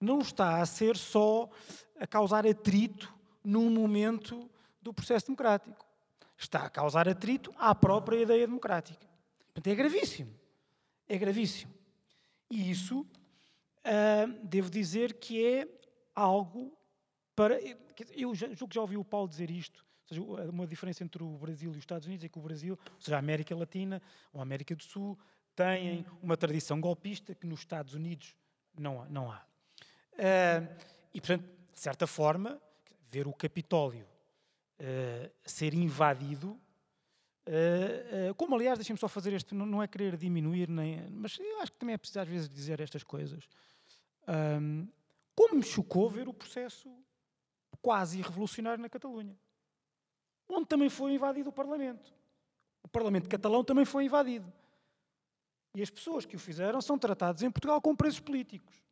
não 0.00 0.18
está 0.18 0.60
a 0.60 0.66
ser 0.66 0.96
só 0.96 1.48
a 1.98 2.06
causar 2.06 2.46
atrito 2.46 3.12
num 3.42 3.70
momento 3.70 4.50
do 4.80 4.92
processo 4.92 5.26
democrático. 5.26 5.86
Está 6.36 6.64
a 6.64 6.70
causar 6.70 7.08
atrito 7.08 7.52
à 7.58 7.74
própria 7.74 8.22
ideia 8.22 8.46
democrática. 8.46 9.06
Portanto, 9.46 9.66
é 9.66 9.74
gravíssimo. 9.74 10.32
É 11.08 11.18
gravíssimo. 11.18 11.74
E 12.50 12.70
isso, 12.70 13.06
ah, 13.84 14.26
devo 14.42 14.70
dizer 14.70 15.14
que 15.14 15.44
é 15.44 15.68
algo 16.14 16.72
para. 17.34 17.58
Eu 18.14 18.34
julgo 18.34 18.68
que 18.68 18.74
já 18.74 18.80
ouvi 18.80 18.96
o 18.96 19.04
Paulo 19.04 19.28
dizer 19.28 19.50
isto. 19.50 19.84
Seja, 20.06 20.22
uma 20.22 20.66
diferença 20.66 21.04
entre 21.04 21.22
o 21.22 21.36
Brasil 21.36 21.70
e 21.70 21.72
os 21.72 21.78
Estados 21.78 22.06
Unidos 22.06 22.24
é 22.24 22.28
que 22.28 22.38
o 22.38 22.42
Brasil, 22.42 22.78
ou 22.94 23.00
seja, 23.00 23.16
a 23.16 23.18
América 23.18 23.54
Latina 23.54 24.00
ou 24.32 24.40
a 24.40 24.42
América 24.42 24.74
do 24.74 24.82
Sul, 24.82 25.18
têm 25.54 26.06
uma 26.22 26.36
tradição 26.36 26.80
golpista 26.80 27.34
que 27.34 27.46
nos 27.46 27.60
Estados 27.60 27.94
Unidos 27.94 28.34
não 28.78 29.02
há. 29.02 29.08
Não 29.08 29.30
há. 29.30 29.44
Ah, 30.18 30.66
e, 31.12 31.20
portanto, 31.20 31.44
de 31.72 31.80
certa 31.80 32.06
forma, 32.06 32.60
ver 33.10 33.26
o 33.26 33.32
Capitólio 33.32 34.06
ah, 34.80 35.30
ser 35.44 35.74
invadido, 35.74 36.60
ah, 37.46 38.34
como 38.36 38.54
aliás, 38.54 38.78
deixem-me 38.78 38.98
só 38.98 39.08
fazer 39.08 39.32
este, 39.32 39.54
não, 39.54 39.66
não 39.66 39.82
é 39.82 39.88
querer 39.88 40.16
diminuir, 40.16 40.68
nem, 40.68 41.08
mas 41.10 41.38
eu 41.38 41.60
acho 41.60 41.72
que 41.72 41.78
também 41.78 41.94
é 41.94 41.98
preciso 41.98 42.20
às 42.20 42.28
vezes 42.28 42.48
dizer 42.48 42.80
estas 42.80 43.02
coisas. 43.02 43.48
Ahm, 44.26 44.86
como 45.34 45.56
me 45.56 45.62
chocou 45.62 46.10
ver 46.10 46.28
o 46.28 46.34
processo 46.34 46.90
quase 47.80 48.20
revolucionário 48.20 48.82
na 48.82 48.88
Catalunha, 48.88 49.38
onde 50.48 50.66
também 50.66 50.88
foi 50.88 51.14
invadido 51.14 51.50
o 51.50 51.52
Parlamento. 51.52 52.12
O 52.82 52.88
Parlamento 52.88 53.28
catalão 53.28 53.62
também 53.62 53.84
foi 53.84 54.04
invadido. 54.04 54.52
E 55.74 55.82
as 55.82 55.90
pessoas 55.90 56.24
que 56.24 56.36
o 56.36 56.38
fizeram 56.38 56.80
são 56.80 56.98
tratadas 56.98 57.42
em 57.42 57.50
Portugal 57.50 57.80
com 57.80 57.94
presos 57.94 58.20
políticos. 58.20 58.82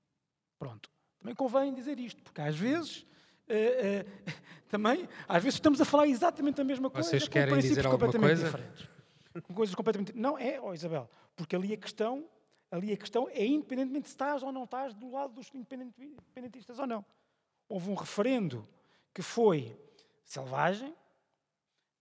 Pronto. 0.59 0.91
Também 1.19 1.35
convém 1.35 1.75
dizer 1.75 1.99
isto, 1.99 2.23
porque 2.23 2.41
às 2.41 2.55
vezes 2.57 3.07
eh, 3.49 4.05
eh, 4.27 4.33
também, 4.69 5.09
às 5.29 5.43
vezes 5.43 5.57
estamos 5.57 5.81
a 5.81 5.85
falar 5.85 6.07
exatamente 6.07 6.61
a 6.61 6.65
mesma 6.65 6.91
coisa. 6.91 7.09
Vocês 7.09 7.25
com 7.25 7.31
querem 7.33 7.53
princípios 7.55 7.79
dizer 7.79 7.89
completamente 7.91 8.29
coisa? 8.29 8.45
diferentes. 8.45 8.89
Com 9.43 9.55
coisas 9.55 9.75
completamente. 9.75 10.13
Não 10.17 10.39
é, 10.39 10.61
ó 10.61 10.73
Isabel, 10.73 11.09
porque 11.35 11.55
ali 11.55 11.73
a 11.73 11.77
questão, 11.77 12.25
ali 12.71 12.93
a 12.93 12.97
questão 12.97 13.29
é 13.31 13.45
independentemente 13.47 14.09
se 14.09 14.15
estás 14.15 14.43
ou 14.43 14.51
não 14.51 14.65
estás 14.65 14.95
do 14.95 15.11
lado 15.11 15.33
dos 15.35 15.51
independent- 15.55 15.95
independentistas 15.99 16.79
ou 16.79 16.87
não. 16.87 17.05
Houve 17.69 17.91
um 17.91 17.95
referendo 17.95 18.67
que 19.13 19.23
foi 19.23 19.77
selvagem, 20.25 20.95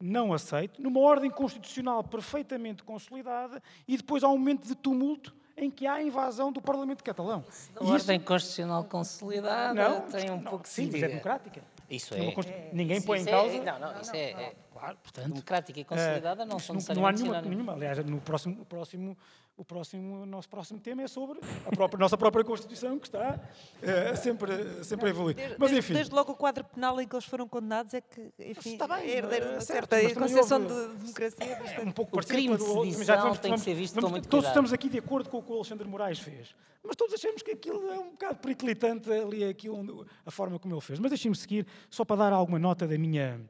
não 0.01 0.33
aceito, 0.33 0.81
numa 0.81 0.99
ordem 0.99 1.29
constitucional 1.31 2.03
perfeitamente 2.03 2.83
consolidada 2.83 3.61
e 3.87 3.97
depois 3.97 4.23
há 4.23 4.27
um 4.29 4.37
momento 4.37 4.67
de 4.67 4.75
tumulto 4.75 5.35
em 5.57 5.69
que 5.69 5.87
há 5.87 5.93
a 5.95 6.03
invasão 6.03 6.51
do 6.51 6.61
Parlamento 6.61 7.03
catalão. 7.03 7.43
A 7.75 7.83
E 7.83 7.83
isso- 7.83 7.93
ordem 7.93 8.19
constitucional 8.19 8.83
consolidada 8.83 9.73
não, 9.89 10.01
tem 10.01 10.29
um 10.29 10.35
não, 10.37 10.43
pouco 10.43 10.63
de 10.63 10.69
sim, 10.69 10.89
mas 10.91 11.03
é 11.03 11.07
democrática. 11.07 11.61
Isso 11.89 12.13
é. 12.15 12.33
Ninguém 12.73 13.01
põe 13.01 13.19
em 13.19 13.27
é- 13.27 13.31
causa. 13.31 13.63
Não, 13.63 13.79
não, 13.79 14.01
isso 14.01 14.15
é, 14.15 14.31
é 14.31 14.53
Claro, 14.85 14.97
portanto. 15.01 15.27
democrática 15.29 15.79
e 15.79 15.83
consolidada 15.83 16.45
não 16.45 16.57
isso 16.57 16.67
são 16.67 16.75
não, 16.75 17.01
não 17.01 17.07
há 17.07 17.11
necessariamente 17.11 17.49
nenhuma, 17.49 17.73
nenhuma. 17.73 17.73
Aliás, 17.73 18.05
no 18.05 18.21
próximo, 18.21 18.61
o 18.61 18.65
próximo, 18.65 19.17
o 19.57 19.65
próximo, 19.65 20.21
o 20.21 20.25
nosso 20.25 20.47
próximo 20.49 20.79
tema 20.79 21.01
é 21.01 21.07
sobre 21.07 21.39
a 21.65 21.71
própria, 21.75 21.97
nossa 21.99 22.17
própria 22.17 22.43
Constituição, 22.43 22.99
que 22.99 23.07
está 23.07 23.39
eh, 23.81 24.15
sempre, 24.15 24.83
sempre 24.83 25.07
a 25.07 25.09
evoluir. 25.09 25.35
Desde, 25.35 25.55
Mas 25.57 25.71
desde- 25.71 25.79
enfim, 25.79 25.93
desde 25.95 26.13
logo 26.13 26.33
o 26.33 26.35
quadro 26.35 26.63
penal 26.65 26.99
em 27.01 27.07
que 27.07 27.15
eles 27.15 27.25
foram 27.25 27.47
condenados 27.47 27.93
é 27.95 28.01
que, 28.01 28.31
enfim, 28.37 28.73
Está 28.73 28.87
bem, 28.87 29.09
é 29.09 29.17
herdeiro 29.17 29.45
de 29.45 29.51
uma 29.53 29.57
eh, 29.57 29.61
certo, 29.61 29.89
certa 29.95 30.19
concepção 30.19 30.61
houve- 30.61 30.87
de 30.91 30.97
democracia 30.99 31.45
é 31.45 31.55
bastante. 31.59 31.87
um 31.87 31.91
pouco 31.91 32.19
O 32.19 32.25
crime 32.25 32.57
de 32.57 32.63
sedição 32.63 33.17
vamos- 33.21 33.39
tem 33.39 33.53
que 33.53 33.59
ser 33.61 33.73
visto 33.73 33.95
vamos- 33.95 34.07
com 34.07 34.11
muito 34.11 34.27
Todos 34.27 34.45
cuidado. 34.45 34.51
estamos 34.51 34.73
aqui 34.73 34.89
de 34.89 34.99
acordo 34.99 35.29
com 35.29 35.37
o 35.39 35.43
que 35.43 35.51
o 35.51 35.55
Alexandre 35.55 35.87
Moraes 35.87 36.19
fez. 36.19 36.53
Mas 36.83 36.95
todos 36.95 37.15
achamos 37.15 37.41
que 37.41 37.49
aquilo 37.51 37.89
é 37.89 37.97
um 37.97 38.11
bocado 38.11 38.35
periclitante 38.35 39.11
ali, 39.11 39.43
aquilo, 39.43 40.05
a 40.23 40.29
forma 40.29 40.59
como 40.59 40.75
ele 40.75 40.81
fez. 40.81 40.99
Mas 40.99 41.09
deixem-me 41.09 41.35
seguir, 41.35 41.65
só 41.89 42.05
para 42.05 42.17
dar 42.17 42.33
alguma 42.33 42.59
nota 42.59 42.87
da 42.87 42.95
minha, 42.95 43.41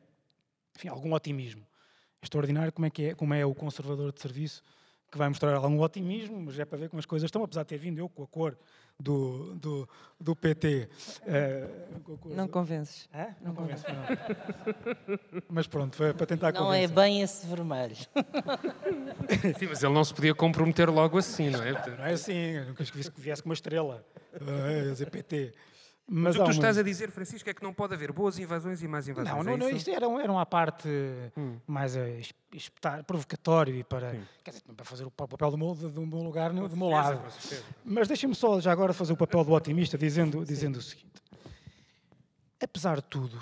enfim, 0.75 0.87
algum 0.87 1.13
otimismo. 1.13 1.61
É 2.21 2.25
extraordinário 2.25 2.71
como 2.71 2.85
é, 2.85 2.89
que 2.89 3.05
é, 3.05 3.15
como 3.15 3.33
é 3.33 3.45
o 3.45 3.53
conservador 3.53 4.11
de 4.11 4.21
serviço 4.21 4.63
que 5.11 5.17
vai 5.17 5.29
mostrar 5.29 5.53
algum 5.55 5.79
otimismo, 5.81 6.37
mas 6.41 6.59
é 6.59 6.65
para 6.65 6.77
ver 6.77 6.89
como 6.89 6.99
as 6.99 7.05
coisas 7.05 7.27
estão, 7.27 7.43
apesar 7.43 7.61
de 7.63 7.69
ter 7.69 7.77
vindo 7.77 7.99
eu 7.99 8.09
com 8.09 8.23
a 8.23 8.27
cor 8.27 8.57
do, 8.99 9.55
do, 9.55 9.89
do 10.19 10.35
PT. 10.35 10.89
eh, 11.25 11.69
com 12.03 12.13
a 12.15 12.17
cor 12.17 12.35
Não 12.35 12.45
do- 12.47 12.51
convences. 12.51 13.07
Hã? 13.13 13.27
Não 13.39 13.53
não. 13.53 13.65
Mas 15.47 15.67
pronto, 15.67 15.95
foi 15.95 16.13
para 16.13 16.25
tentar 16.25 16.51
Não 16.51 16.73
é 16.73 16.79
convencer. 16.87 16.95
bem 16.95 17.21
esse 17.21 17.45
vermelho. 17.47 17.95
Sim, 19.59 19.67
mas 19.69 19.83
ele 19.83 19.93
não 19.93 20.03
se 20.03 20.13
podia 20.13 20.33
comprometer 20.35 20.89
logo 20.89 21.17
assim, 21.17 21.49
não 21.49 21.63
é? 21.63 21.71
Não 21.97 22.05
é 22.05 22.11
assim, 22.13 22.59
nunca 22.67 22.83
que 22.83 23.21
viesse 23.21 23.41
com 23.41 23.49
uma 23.49 23.53
estrela. 23.53 24.05
Uh, 24.33 24.89
dizer 24.91 25.09
PT. 25.09 25.53
Mas 26.07 26.23
Mas 26.23 26.35
o 26.35 26.39
que 26.39 26.45
tu 26.45 26.51
estás 26.51 26.77
a 26.77 26.83
dizer, 26.83 27.09
Francisco, 27.09 27.49
é 27.49 27.53
que 27.53 27.63
não 27.63 27.73
pode 27.73 27.95
haver 27.95 28.11
boas 28.11 28.37
invasões 28.37 28.83
e 28.83 28.87
más 28.87 29.07
invasões. 29.07 29.33
Não, 29.33 29.41
é 29.41 29.43
não, 29.43 29.57
não, 29.57 29.67
isso? 29.69 29.77
isto 29.77 29.89
era, 29.89 30.05
era 30.21 30.31
uma 30.31 30.45
parte 30.45 30.87
Hum. 31.35 31.57
mais 31.65 31.95
es- 31.95 32.31
espetar, 32.53 33.03
provocatório 33.03 33.73
e 33.75 33.83
para, 33.83 34.11
Sim. 34.11 34.23
quer 34.43 34.51
dizer, 34.51 34.63
para 34.75 34.85
fazer 34.85 35.03
o 35.05 35.09
pa- 35.09 35.27
papel 35.27 35.49
do 35.49 35.57
meu, 35.57 35.73
do 35.73 36.05
meu 36.05 36.19
lugar, 36.19 36.49
do 36.51 36.55
meu 36.57 36.69
certeza, 36.69 36.85
lado. 36.91 37.19
com 37.23 37.29
certeza. 37.31 37.65
Mas 37.83 38.07
deixem-me 38.07 38.35
só 38.35 38.59
já 38.61 38.71
agora 38.71 38.93
fazer 38.93 39.13
o 39.13 39.17
papel 39.17 39.43
do 39.43 39.51
otimista, 39.51 39.97
dizendo, 39.97 40.45
dizendo 40.45 40.77
o 40.77 40.81
seguinte: 40.81 41.19
apesar 42.61 42.97
de 42.97 43.03
tudo, 43.05 43.41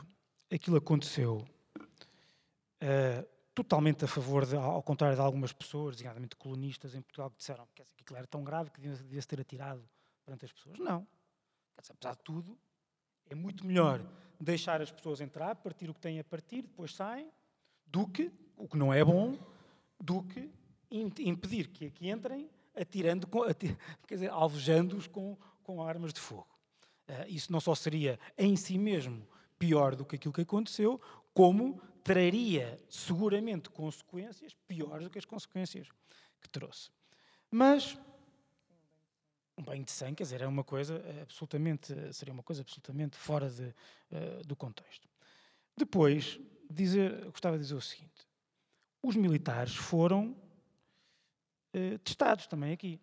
aquilo 0.49 0.78
aconteceu 0.78 1.45
eh, 2.80 3.26
totalmente 3.53 4.05
a 4.05 4.07
favor, 4.07 4.45
de, 4.45 4.55
ao 4.55 4.82
contrário 4.82 5.16
de 5.16 5.22
algumas 5.22 5.51
pessoas, 5.53 5.95
designadamente 5.95 6.36
colonistas 6.38 6.95
em 6.95 7.01
Portugal, 7.01 7.30
que 7.30 7.38
disseram 7.38 7.68
que 7.76 7.84
aquilo 8.01 8.18
era 8.18 8.28
tão 8.28 8.43
grave 8.43 8.70
que 8.72 8.80
devia- 8.82 8.97
devia-se 8.97 9.28
ter 9.28 9.41
atirado 9.41 9.84
perante 10.26 10.45
as 10.45 10.51
pessoas. 10.53 10.80
Não. 10.80 11.05
Apesar 11.78 12.15
de 12.15 12.21
tudo, 12.24 12.57
é 13.30 13.36
muito 13.36 13.65
melhor 13.65 14.05
deixar 14.39 14.82
as 14.82 14.91
pessoas 14.91 15.21
entrar, 15.21 15.55
partir 15.55 15.89
o 15.89 15.93
que 15.93 15.99
têm 16.01 16.19
a 16.19 16.24
partir, 16.24 16.61
depois 16.63 16.93
saem, 16.93 17.32
do 17.86 18.07
que, 18.07 18.32
o 18.57 18.67
que 18.67 18.78
não 18.78 18.93
é 18.93 19.03
bom, 19.03 19.38
do 19.99 20.24
que 20.24 20.49
im- 20.91 21.11
impedir 21.19 21.67
que 21.69 21.86
aqui 21.86 22.09
entrem 22.09 22.49
atirando, 22.76 23.28
com, 23.28 23.43
ati- 23.43 23.78
quer 24.07 24.15
dizer, 24.15 24.30
alvejando-os 24.32 25.07
com, 25.07 25.38
com 25.63 25.82
armas 25.82 26.13
de 26.13 26.19
fogo. 26.19 26.47
Eh, 27.07 27.28
isso 27.30 27.51
não 27.51 27.59
só 27.61 27.76
seria 27.76 28.19
em 28.38 28.55
si 28.55 28.78
mesmo 28.78 29.28
pior 29.59 29.95
do 29.95 30.05
que 30.05 30.15
aquilo 30.15 30.34
que 30.34 30.41
aconteceu, 30.41 30.99
como 31.34 31.80
traria 32.03 32.80
seguramente 32.89 33.69
consequências 33.69 34.53
piores 34.67 35.05
do 35.05 35.09
que 35.09 35.17
as 35.19 35.26
consequências 35.26 35.88
que 36.41 36.49
trouxe. 36.49 36.89
Mas 37.49 37.97
um 39.58 39.64
banho 39.64 39.84
de 39.84 39.91
sangue, 39.91 40.16
quer 40.16 40.24
dizer, 40.24 40.41
é 40.41 40.47
uma 40.47 40.64
coisa 40.64 40.95
eh, 40.95 41.22
absolutamente, 41.22 41.93
seria 42.14 42.34
uma 42.34 42.43
coisa 42.43 42.62
absolutamente 42.62 43.18
fora 43.18 43.49
de, 43.49 43.74
eh, 44.12 44.41
do 44.45 44.56
contexto. 44.56 45.08
Depois, 45.78 46.39
dizer, 46.70 47.26
gostava 47.26 47.58
de 47.58 47.64
dizer 47.64 47.76
o 47.76 47.82
seguinte: 47.82 48.28
os 49.01 49.16
militares 49.16 49.76
foram 49.76 50.36
eh, 51.74 51.97
testados 51.99 52.47
também 52.47 52.74
aqui. 52.74 52.99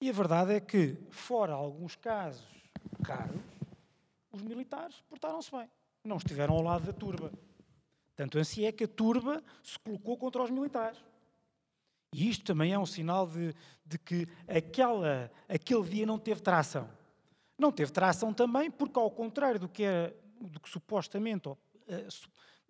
E 0.00 0.08
a 0.08 0.12
verdade 0.12 0.52
é 0.52 0.60
que, 0.60 0.96
fora 1.10 1.52
alguns 1.52 1.96
casos 1.96 2.46
caros, 3.04 3.40
os 4.30 4.42
militares 4.42 5.00
portaram-se 5.08 5.50
bem. 5.50 5.68
Não 6.04 6.16
estiveram 6.16 6.54
ao 6.54 6.62
lado 6.62 6.86
da 6.86 6.92
turba. 6.92 7.32
Tanto 8.14 8.38
assim 8.38 8.64
é 8.64 8.72
que 8.72 8.84
a 8.84 8.88
turba 8.88 9.42
se 9.62 9.78
colocou 9.78 10.16
contra 10.16 10.42
os 10.42 10.50
militares. 10.50 10.98
E 12.12 12.28
isto 12.30 12.44
também 12.44 12.72
é 12.72 12.78
um 12.78 12.86
sinal 12.86 13.26
de, 13.26 13.54
de 13.84 13.98
que 13.98 14.26
aquela, 14.48 15.30
aquele 15.48 15.82
dia 15.88 16.06
não 16.06 16.18
teve 16.18 16.40
tração. 16.40 16.88
Não 17.58 17.70
teve 17.72 17.92
tração 17.92 18.32
também 18.32 18.70
porque, 18.70 18.98
ao 18.98 19.10
contrário 19.10 19.60
do 19.60 19.68
que, 19.68 19.82
era, 19.82 20.14
do 20.40 20.58
que 20.60 20.68
supostamente, 20.70 21.48
ou, 21.48 21.58
eh, 21.88 22.06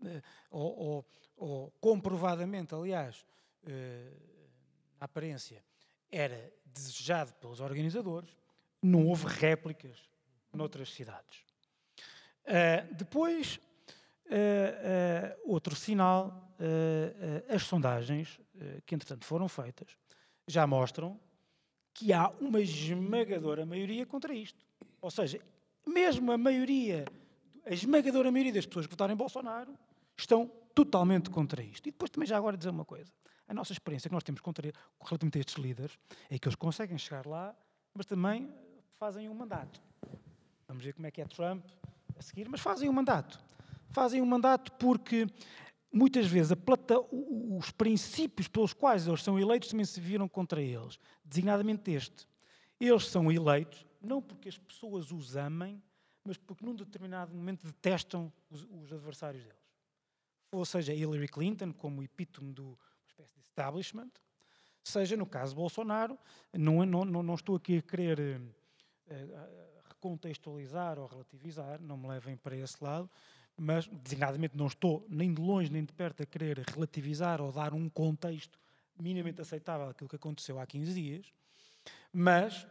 eh, 0.04 0.22
ou- 0.50 0.76
ou- 0.78 1.06
ou 1.36 1.70
comprovadamente, 1.80 2.74
aliás, 2.74 3.24
eh, 3.66 4.12
na 4.98 5.04
aparência, 5.04 5.62
era 6.10 6.52
desejado 6.64 7.32
pelos 7.34 7.60
organizadores, 7.60 8.30
não 8.82 9.06
houve 9.06 9.26
réplicas 9.26 9.98
noutras 10.52 10.92
cidades. 10.92 11.44
Depois, 12.92 13.60
outro 15.44 15.74
sinal, 15.76 16.54
ah, 16.60 17.54
as 17.54 17.62
sondagens, 17.62 18.40
que 18.84 18.94
entretanto 18.94 19.24
foram 19.24 19.48
feitas, 19.48 19.96
já 20.46 20.66
mostram 20.66 21.18
que 21.94 22.12
há 22.12 22.28
uma 22.40 22.60
esmagadora 22.60 23.66
maioria 23.66 24.06
contra 24.06 24.34
isto. 24.34 24.64
Ou 25.00 25.10
seja, 25.10 25.40
mesmo 25.86 26.30
a 26.32 26.38
maioria, 26.38 27.04
a 27.64 27.72
esmagadora 27.72 28.30
maioria 28.30 28.52
das 28.52 28.66
pessoas 28.66 28.86
que 28.86 28.90
votaram 28.90 29.14
em 29.14 29.16
Bolsonaro 29.16 29.76
estão 30.16 30.50
totalmente 30.74 31.30
contra 31.30 31.62
isto. 31.62 31.88
E 31.88 31.92
depois 31.92 32.10
também 32.10 32.26
já 32.26 32.36
agora 32.36 32.56
dizer 32.56 32.70
uma 32.70 32.84
coisa. 32.84 33.12
A 33.48 33.54
nossa 33.54 33.72
experiência 33.72 34.08
que 34.08 34.14
nós 34.14 34.22
temos 34.22 34.40
contra, 34.40 34.70
relativamente 35.00 35.38
a 35.38 35.40
estes 35.40 35.56
líderes 35.56 35.98
é 36.30 36.38
que 36.38 36.46
eles 36.46 36.56
conseguem 36.56 36.98
chegar 36.98 37.26
lá, 37.26 37.56
mas 37.94 38.06
também 38.06 38.52
fazem 38.98 39.28
um 39.28 39.34
mandato. 39.34 39.80
Vamos 40.66 40.84
ver 40.84 40.92
como 40.92 41.06
é 41.06 41.10
que 41.10 41.20
é 41.20 41.24
Trump 41.24 41.64
a 42.16 42.22
seguir, 42.22 42.48
mas 42.48 42.60
fazem 42.60 42.88
um 42.88 42.92
mandato. 42.92 43.40
Fazem 43.90 44.20
um 44.20 44.26
mandato 44.26 44.72
porque 44.72 45.26
muitas 45.92 46.26
vezes 46.26 46.54
plata, 46.54 46.98
o- 46.98 47.06
o- 47.54 47.58
os 47.58 47.70
princípios 47.70 48.46
pelos 48.48 48.72
quais 48.72 49.06
eles 49.06 49.22
são 49.22 49.38
eleitos 49.38 49.68
também 49.70 49.84
se 49.84 50.00
viram 50.00 50.28
contra 50.28 50.60
eles. 50.62 50.98
Designadamente 51.24 51.90
este. 51.90 52.26
Eles 52.80 53.06
são 53.08 53.30
eleitos 53.32 53.86
não 54.00 54.22
porque 54.22 54.48
as 54.48 54.56
pessoas 54.58 55.10
os 55.10 55.36
amem, 55.36 55.82
mas 56.22 56.36
porque 56.36 56.64
num 56.64 56.74
determinado 56.74 57.34
momento 57.34 57.66
detestam 57.66 58.32
os, 58.50 58.64
os 58.70 58.92
adversários 58.92 59.42
deles. 59.42 59.58
Ou 60.52 60.64
seja, 60.64 60.94
Hillary 60.94 61.28
Clinton 61.28 61.72
como 61.72 62.02
epítome 62.02 62.52
do 62.52 62.64
uma 62.68 63.06
espécie 63.08 63.34
de 63.34 63.40
establishment, 63.42 64.10
seja 64.84 65.16
no 65.16 65.26
caso 65.26 65.54
Bolsonaro, 65.54 66.16
não, 66.52 66.84
não, 66.86 67.04
não, 67.04 67.34
estou 67.34 67.56
aqui 67.56 67.78
a 67.78 67.82
querer 67.82 68.20
eh, 68.20 68.40
eh, 69.08 69.80
recontextualizar 69.88 70.98
ou 70.98 71.06
relativizar, 71.06 71.80
não 71.82 71.96
me 71.96 72.06
levem 72.08 72.36
para 72.36 72.56
esse 72.56 72.82
lado, 72.82 73.10
mas 73.58 73.88
designadamente 73.88 74.56
não 74.56 74.66
estou 74.66 75.06
nem 75.08 75.34
de 75.34 75.40
longe 75.40 75.70
nem 75.70 75.84
de 75.84 75.92
perto 75.92 76.22
a 76.22 76.26
querer 76.26 76.64
relativizar 76.72 77.40
ou 77.40 77.50
dar 77.50 77.74
um 77.74 77.88
contexto 77.88 78.58
minimamente 78.98 79.40
aceitável 79.40 79.88
àquilo 79.88 80.08
que 80.08 80.16
aconteceu 80.16 80.58
há 80.58 80.66
15 80.66 80.94
dias, 80.94 81.26
mas 82.12 82.66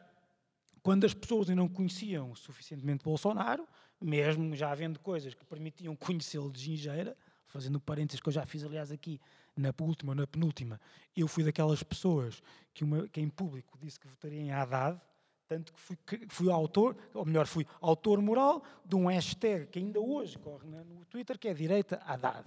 quando 0.81 1.05
as 1.05 1.13
pessoas 1.13 1.49
ainda 1.49 1.61
não 1.61 1.69
conheciam 1.69 2.33
suficientemente 2.35 3.03
Bolsonaro, 3.03 3.67
mesmo 3.99 4.55
já 4.55 4.71
havendo 4.71 4.99
coisas 4.99 5.33
que 5.33 5.43
permitiam 5.45 5.95
conhecê-lo 5.95 6.51
de 6.51 6.61
gingeira, 6.61 7.15
fazendo 7.47 7.79
parênteses 7.79 8.21
que 8.21 8.29
eu 8.29 8.33
já 8.33 8.45
fiz, 8.45 8.63
aliás, 8.63 8.91
aqui 8.91 9.19
na 9.55 9.73
última 9.81 10.11
ou 10.11 10.15
na 10.15 10.27
penúltima, 10.27 10.79
eu 11.15 11.27
fui 11.27 11.43
daquelas 11.43 11.81
pessoas 11.81 12.41
que, 12.73 12.83
uma, 12.83 13.07
que 13.07 13.19
em 13.19 13.29
público 13.29 13.77
disse 13.81 13.99
que 13.99 14.07
votaria 14.07 14.39
em 14.39 14.51
Haddad, 14.51 14.99
tanto 15.47 15.73
que 15.73 15.79
fui, 15.79 15.97
fui 16.29 16.51
autor, 16.51 16.95
ou 17.13 17.25
melhor, 17.25 17.47
fui 17.47 17.65
autor 17.81 18.21
moral 18.21 18.63
de 18.85 18.95
um 18.95 19.07
hashtag 19.07 19.67
que 19.67 19.79
ainda 19.79 19.99
hoje 19.99 20.37
corre 20.37 20.67
no 20.67 21.05
Twitter, 21.05 21.37
que 21.39 21.47
é 21.47 21.53
direita 21.53 22.01
Haddad. 22.05 22.45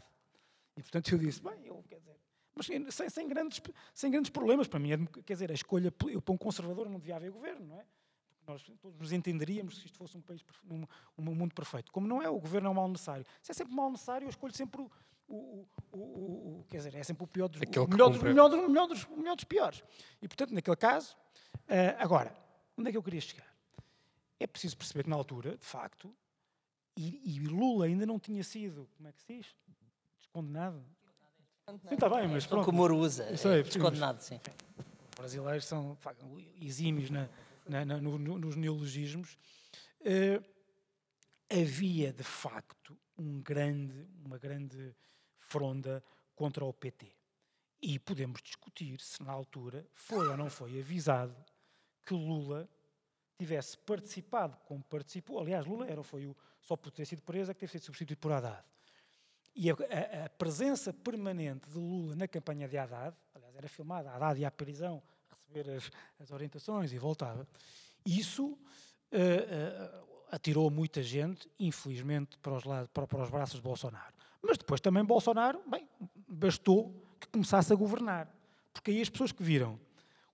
E, 0.77 0.83
portanto, 0.83 1.13
eu 1.13 1.19
disse, 1.19 1.43
bem, 1.43 1.55
eu, 1.65 1.83
quer 1.89 1.99
dizer, 1.99 2.17
mas 2.55 2.67
sem, 2.95 3.09
sem, 3.11 3.27
grandes, 3.29 3.61
sem 3.95 4.11
grandes 4.11 4.31
problemas 4.31 4.69
para 4.69 4.79
mim. 4.79 4.93
é 4.93 4.99
Quer 5.23 5.33
dizer, 5.35 5.51
a 5.51 5.55
escolha, 5.55 5.93
eu 6.09 6.21
para 6.21 6.35
um 6.35 6.37
conservador 6.39 6.89
não 6.89 6.99
devia 6.99 7.17
haver 7.17 7.31
governo, 7.31 7.67
não 7.67 7.77
é? 7.77 7.85
Porque 8.37 8.53
nós 8.53 8.63
todos 8.81 8.99
nos 8.99 9.13
entenderíamos 9.13 9.79
se 9.79 9.87
isto 9.87 9.99
fosse 9.99 10.17
um 10.17 10.21
país, 10.21 10.43
um, 10.71 10.85
um 11.19 11.35
mundo 11.35 11.55
perfeito. 11.55 11.91
Como 11.93 12.07
não 12.07 12.21
é, 12.23 12.29
o 12.29 12.39
governo 12.39 12.69
é 12.69 12.71
um 12.71 12.75
mal 12.75 12.89
necessário. 12.89 13.25
Se 13.43 13.51
é 13.51 13.55
sempre 13.55 13.75
mal 13.75 13.91
necessário, 13.91 14.27
eu 14.27 14.31
escolho 14.31 14.55
sempre 14.55 14.83
o, 14.83 14.91
o, 15.29 15.67
o, 15.93 15.99
o- 15.99 16.65
quer 16.69 16.79
dizer, 16.79 16.95
é 16.95 17.03
sempre 17.03 17.25
o 17.25 17.27
pior 17.27 17.49
dos, 17.49 17.61
melhor, 17.61 18.11
dos, 18.11 18.23
melhor, 18.23 18.49
dos, 18.49 18.69
melhor, 18.69 18.87
dos, 18.87 19.09
melhor 19.09 19.37
dos 19.37 19.45
piores. 19.45 19.83
E, 20.21 20.29
portanto, 20.29 20.53
naquele 20.53 20.77
caso, 20.77 21.17
eh, 21.69 21.97
agora, 21.99 22.35
onde 22.81 22.89
é 22.89 22.93
que 22.93 22.99
eu 22.99 23.03
queria 23.03 23.20
chegar? 23.20 23.47
É 24.39 24.47
preciso 24.47 24.76
perceber 24.76 25.05
que 25.05 25.11
na 25.11 25.16
altura, 25.16 25.57
de 25.57 25.64
facto, 25.64 26.14
e, 26.97 27.37
e 27.37 27.41
Lula 27.41 27.85
ainda 27.87 28.07
não 28.07 28.18
tinha 28.18 28.43
sido, 28.43 28.89
como 28.97 29.09
é 29.09 29.12
que 29.12 29.20
se 29.20 29.26
diz? 29.37 29.47
Descondenado. 30.18 30.83
Sim, 31.89 31.95
está 31.95 32.09
bem, 32.09 32.26
mas 32.26 32.45
Estou 32.45 32.57
pronto. 32.59 32.64
que 32.64 32.70
o 32.70 32.74
Moro 32.74 32.97
usa. 32.97 33.37
Sei, 33.37 33.53
é 33.53 33.57
mas- 33.62 33.66
descondenado, 33.74 34.22
sim. 34.22 34.41
Os 35.11 35.14
brasileiros 35.16 35.66
são 35.66 35.95
facto, 35.97 36.26
exímios 36.61 37.11
na- 37.11 37.28
na- 37.68 37.85
na- 37.85 38.01
no- 38.01 38.18
no- 38.18 38.39
nos 38.39 38.57
neologismos. 38.57 39.37
Eh, 40.03 40.41
havia, 41.51 42.12
de 42.12 42.24
facto, 42.24 42.97
um 43.18 43.41
grande, 43.41 44.09
uma 44.24 44.39
grande 44.39 44.95
fronda 45.39 46.03
contra 46.35 46.64
o 46.64 46.72
PT. 46.72 47.12
E 47.83 47.99
podemos 47.99 48.41
discutir 48.43 48.99
se, 49.01 49.22
na 49.22 49.31
altura, 49.33 49.87
foi 49.95 50.26
ou 50.28 50.37
não 50.37 50.51
foi 50.51 50.81
avisado 50.81 51.37
que 52.05 52.15
Lula 52.15 52.69
tivesse 53.39 53.77
participado 53.79 54.57
como 54.67 54.83
participou. 54.85 55.41
Aliás, 55.41 55.65
Lula 55.67 55.87
era, 55.87 56.03
foi 56.03 56.27
o, 56.27 56.37
só 56.61 56.77
por 56.77 56.91
ter 56.91 57.07
sido 57.07 57.23
preso 57.23 57.51
é 57.51 57.55
que 57.55 57.61
teve 57.61 57.73
sido 57.73 57.85
substituído 57.85 58.21
por 58.21 58.33
Haddad. 58.33 58.63
E 59.55 59.71
a, 59.71 59.75
a- 59.75 60.25
a 60.27 60.29
presença 60.31 60.93
permanente 60.93 61.69
de 61.69 61.77
Lula 61.79 62.15
na 62.17 62.29
campanha 62.29 62.69
de 62.69 62.77
Haddad, 62.79 63.17
aliás, 63.35 63.55
era 63.57 63.69
filmada, 63.69 64.11
Haddad 64.11 64.41
ia 64.41 64.49
à 64.49 64.51
prisão 64.51 65.03
receber 65.31 65.71
as, 65.77 65.91
as 66.19 66.31
orientações 66.31 66.93
e 66.93 66.99
voltava, 66.99 67.47
isso 68.05 68.57
eh, 69.11 69.47
eh, 69.49 70.03
atirou 70.31 70.71
muita 70.71 71.03
gente, 71.03 71.51
infelizmente, 71.59 72.39
para 72.39 72.53
os, 72.55 72.65
lados, 72.65 72.89
para, 72.93 73.07
para 73.07 73.23
os 73.23 73.31
braços 73.31 73.57
de 73.57 73.63
Bolsonaro. 73.63 74.15
Mas 74.43 74.57
depois 74.57 74.81
também 74.81 75.05
Bolsonaro, 75.05 75.61
bem, 75.69 75.89
bastou 76.29 76.95
que 77.19 77.27
começasse 77.29 77.73
a 77.73 77.77
governar. 77.77 78.33
Porque 78.73 78.91
aí 78.93 79.01
as 79.03 79.11
pessoas 79.11 79.33
que 79.33 79.43
viram 79.43 79.79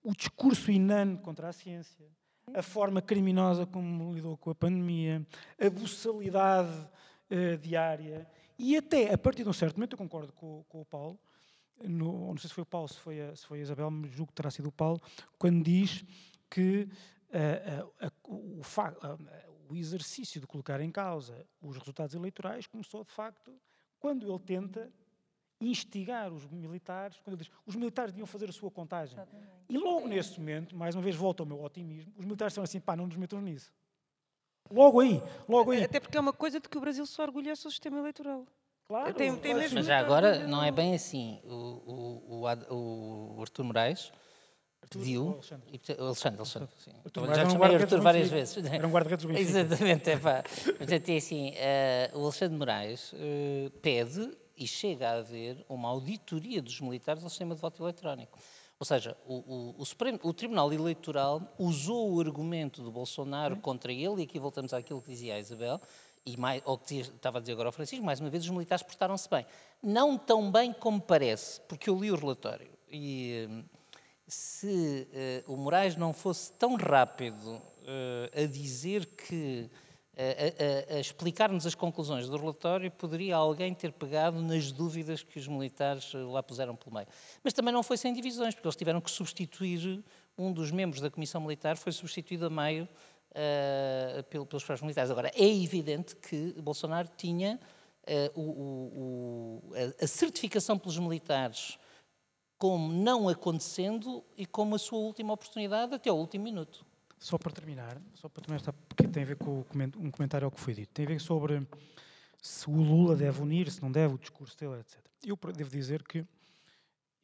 o 0.08 0.14
discurso 0.14 0.70
inane 0.70 1.18
contra 1.18 1.48
a 1.48 1.52
ciência, 1.52 2.06
a 2.54 2.62
forma 2.62 3.02
criminosa 3.02 3.66
como 3.66 4.14
lidou 4.14 4.36
com 4.36 4.50
a 4.50 4.54
pandemia, 4.54 5.26
a 5.60 5.68
buçalidade 5.68 6.88
eh, 7.28 7.56
diária. 7.56 8.26
E 8.58 8.76
até, 8.76 9.12
a 9.12 9.18
partir 9.18 9.42
de 9.42 9.48
um 9.48 9.52
certo 9.52 9.76
momento, 9.76 9.94
eu 9.94 9.98
concordo 9.98 10.32
com, 10.32 10.64
com 10.68 10.80
o 10.80 10.84
Paulo, 10.84 11.18
no- 11.82 12.28
não 12.28 12.36
sei 12.38 12.48
se 12.48 12.54
foi 12.54 12.62
o 12.62 12.66
Paulo, 12.66 12.88
se 12.88 12.98
foi 12.98 13.20
a, 13.20 13.34
se 13.34 13.44
foi 13.44 13.58
a 13.58 13.62
Isabel, 13.62 13.90
mas 13.90 14.10
julgo 14.12 14.28
que 14.30 14.36
terá 14.36 14.50
sido 14.50 14.68
o 14.68 14.72
Paulo, 14.72 15.00
quando 15.38 15.62
diz 15.64 16.04
que 16.48 16.88
ah, 17.32 17.84
a- 18.06 18.12
o, 18.28 18.60
o 19.68 19.74
exercício 19.76 20.40
de 20.40 20.46
colocar 20.46 20.80
em 20.80 20.90
causa 20.92 21.44
os 21.60 21.76
resultados 21.76 22.14
eleitorais 22.14 22.66
começou, 22.68 23.02
de 23.04 23.10
facto, 23.12 23.52
quando 23.98 24.24
ele 24.30 24.38
tenta 24.38 24.88
instigar 25.60 26.32
os 26.32 26.46
militares, 26.46 27.18
quando 27.24 27.34
ele 27.36 27.44
diz 27.44 27.52
os 27.66 27.74
militares 27.74 28.12
deviam 28.12 28.26
fazer 28.26 28.48
a 28.48 28.52
sua 28.52 28.70
contagem. 28.70 29.18
E 29.68 29.78
logo 29.78 30.06
nesse 30.06 30.38
momento, 30.38 30.76
mais 30.76 30.94
uma 30.94 31.02
vez 31.02 31.16
volta 31.16 31.42
ao 31.42 31.46
meu 31.46 31.62
otimismo, 31.62 32.12
os 32.16 32.24
militares 32.24 32.52
estão 32.52 32.62
assim, 32.64 32.78
pá, 32.80 32.94
não 32.94 33.06
nos 33.06 33.16
metam 33.16 33.40
nisso. 33.40 33.72
Logo 34.70 35.00
aí, 35.00 35.22
logo 35.48 35.70
aí. 35.70 35.84
Até 35.84 36.00
porque 36.00 36.16
é 36.16 36.20
uma 36.20 36.32
coisa 36.32 36.58
de 36.60 36.68
que 36.68 36.76
o 36.76 36.80
Brasil 36.80 37.06
se 37.06 37.20
orgulha 37.22 37.50
é 37.50 37.52
o 37.52 37.56
seu 37.56 37.70
sistema 37.70 37.98
eleitoral. 37.98 38.44
Claro, 38.84 39.14
tem- 39.14 39.34
tem 39.36 39.54
mesmo- 39.54 39.76
Mas 39.78 39.86
já 39.86 39.98
agora 39.98 40.46
não 40.46 40.62
é 40.62 40.70
bem 40.70 40.94
assim. 40.94 41.40
O, 41.44 41.48
o, 41.54 42.44
o, 42.74 43.36
o 43.36 43.40
Artur 43.40 43.64
Moraes 43.64 44.12
pediu. 44.90 45.32
Alexandre? 45.32 45.68
e 45.72 45.92
Alexandre, 46.00 46.38
Alexandre, 46.40 46.68
sim. 46.78 46.92
Artur 47.04 47.34
Já 47.34 47.44
um 47.46 47.50
chamei 47.50 47.74
Artur 47.76 47.98
do 47.98 48.02
várias 48.02 48.28
vezes. 48.30 48.56
Era 48.64 48.86
um 48.86 48.90
guarda-redes 48.90 49.24
do. 49.26 49.32
Exatamente, 49.38 50.10
é 50.10 50.16
pá. 50.18 50.42
Portanto, 50.78 51.08
é 51.08 51.16
assim, 51.16 51.52
eh, 51.56 52.10
o 52.14 52.22
Alexandre 52.24 52.56
Moraes 52.58 53.12
eh, 53.16 53.70
pede 53.82 54.30
e 54.56 54.66
chega 54.66 55.10
a 55.10 55.18
haver 55.18 55.64
uma 55.68 55.88
auditoria 55.88 56.62
dos 56.62 56.80
militares 56.80 57.22
ao 57.22 57.28
sistema 57.30 57.54
de 57.54 57.60
voto 57.60 57.82
eletrónico. 57.82 58.38
Ou 58.78 58.84
seja, 58.86 59.16
o, 59.26 59.34
o- 59.36 59.74
o 59.78 59.84
Supremo- 59.86 60.18
o 60.22 60.32
Tribunal 60.34 60.72
Eleitoral 60.72 61.40
usou 61.58 62.12
o 62.14 62.20
argumento 62.20 62.82
do 62.82 62.90
Bolsonaro 62.90 63.56
contra 63.56 63.92
ele, 63.92 64.20
e 64.20 64.24
aqui 64.24 64.38
voltamos 64.38 64.72
àquilo 64.74 65.00
que 65.00 65.10
dizia 65.10 65.34
a 65.34 65.38
Isabel, 65.38 65.80
e 66.26 66.36
mais, 66.36 66.60
ou 66.64 66.76
que 66.76 66.96
estava 67.00 67.38
a 67.38 67.40
dizer 67.40 67.52
agora 67.52 67.68
o 67.68 67.72
Francisco, 67.72 68.04
mais 68.04 68.20
uma 68.20 68.28
vez 68.28 68.44
os 68.44 68.50
militares 68.50 68.82
portaram-se 68.82 69.28
bem. 69.30 69.46
Não 69.82 70.18
tão 70.18 70.50
bem 70.50 70.72
como 70.72 71.00
parece, 71.00 71.60
porque 71.62 71.88
eu 71.88 71.98
li 71.98 72.10
o 72.10 72.16
relatório 72.16 72.68
e 72.90 73.46
eh, 73.48 73.64
se 74.26 75.08
eh, 75.12 75.44
o 75.46 75.56
Moraes 75.56 75.96
não 75.96 76.12
fosse 76.12 76.52
tão 76.52 76.74
rápido 76.76 77.62
eh, 77.86 78.42
a 78.42 78.46
dizer 78.46 79.06
que 79.06 79.70
a, 80.18 80.94
a- 80.96 81.00
explicar-nos 81.00 81.66
as 81.66 81.74
conclusões 81.74 82.28
do 82.28 82.36
relatório, 82.36 82.90
poderia 82.90 83.36
alguém 83.36 83.74
ter 83.74 83.92
pegado 83.92 84.40
nas 84.40 84.72
dúvidas 84.72 85.22
que 85.22 85.38
os 85.38 85.46
militares 85.46 86.12
eh, 86.14 86.18
lá 86.18 86.42
puseram 86.42 86.74
pelo 86.74 86.94
meio. 86.94 87.06
Mas 87.44 87.52
também 87.52 87.72
não 87.72 87.82
foi 87.82 87.96
sem 87.96 88.12
divisões, 88.14 88.54
porque 88.54 88.66
eles 88.66 88.76
tiveram 88.76 89.00
que 89.00 89.10
substituir 89.10 90.02
um 90.38 90.52
dos 90.52 90.70
membros 90.70 91.00
da 91.00 91.10
Comissão 91.10 91.40
Militar, 91.40 91.76
foi 91.76 91.92
substituído 91.92 92.46
a 92.46 92.50
meio 92.50 92.88
pelo- 94.30 94.46
pelos 94.46 94.64
próprios 94.64 94.82
militares. 94.82 95.10
Agora, 95.10 95.30
é 95.34 95.44
evidente 95.44 96.16
que 96.16 96.54
Bolsonaro 96.62 97.08
tinha 97.16 97.60
eh, 98.06 98.30
o- 98.34 98.40
o- 98.40 99.62
o- 99.68 99.72
a- 100.00 100.06
certificação 100.06 100.78
pelos 100.78 100.96
militares 100.98 101.76
como 102.56 102.90
não 102.90 103.28
acontecendo 103.28 104.24
e 104.38 104.46
como 104.46 104.76
a 104.76 104.78
sua 104.78 104.98
última 105.00 105.32
oportunidade 105.34 105.92
até 105.94 106.08
ao 106.08 106.16
último 106.16 106.44
minuto. 106.44 106.85
Só 107.18 107.38
para 107.38 107.50
terminar, 107.52 108.00
só 108.14 108.28
para 108.28 108.42
terminar, 108.42 108.72
porque 108.88 109.08
tem 109.08 109.22
a 109.22 109.26
ver 109.26 109.36
com 109.36 109.64
um 109.98 110.10
comentário 110.10 110.44
ao 110.44 110.50
que 110.50 110.60
foi 110.60 110.74
dito. 110.74 110.92
Tem 110.92 111.06
a 111.06 111.08
ver 111.08 111.20
sobre 111.20 111.66
se 112.40 112.68
o 112.68 112.74
Lula 112.74 113.16
deve 113.16 113.40
unir, 113.40 113.70
se 113.70 113.82
não 113.82 113.90
deve, 113.90 114.14
o 114.14 114.18
discurso 114.18 114.56
dele, 114.56 114.80
etc. 114.80 114.98
Eu 115.24 115.36
devo 115.52 115.70
dizer 115.70 116.02
que 116.02 116.26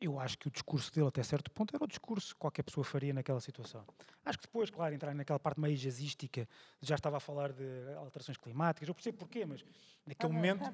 eu 0.00 0.18
acho 0.18 0.36
que 0.36 0.48
o 0.48 0.50
discurso 0.50 0.92
dele, 0.92 1.06
até 1.06 1.22
certo 1.22 1.50
ponto, 1.50 1.74
era 1.74 1.84
o 1.84 1.86
discurso 1.86 2.34
que 2.34 2.40
qualquer 2.40 2.64
pessoa 2.64 2.82
faria 2.82 3.12
naquela 3.12 3.40
situação. 3.40 3.84
Acho 4.24 4.38
que 4.38 4.46
depois, 4.46 4.68
claro, 4.68 4.94
entrar 4.94 5.14
naquela 5.14 5.38
parte 5.38 5.60
meio 5.60 5.76
jazzística, 5.76 6.48
já 6.80 6.96
estava 6.96 7.18
a 7.18 7.20
falar 7.20 7.52
de 7.52 7.94
alterações 7.96 8.36
climáticas, 8.36 8.88
eu 8.88 8.94
percebo 8.94 9.18
porquê, 9.18 9.46
mas 9.46 9.64
naquele 10.04 10.32
momento 10.32 10.64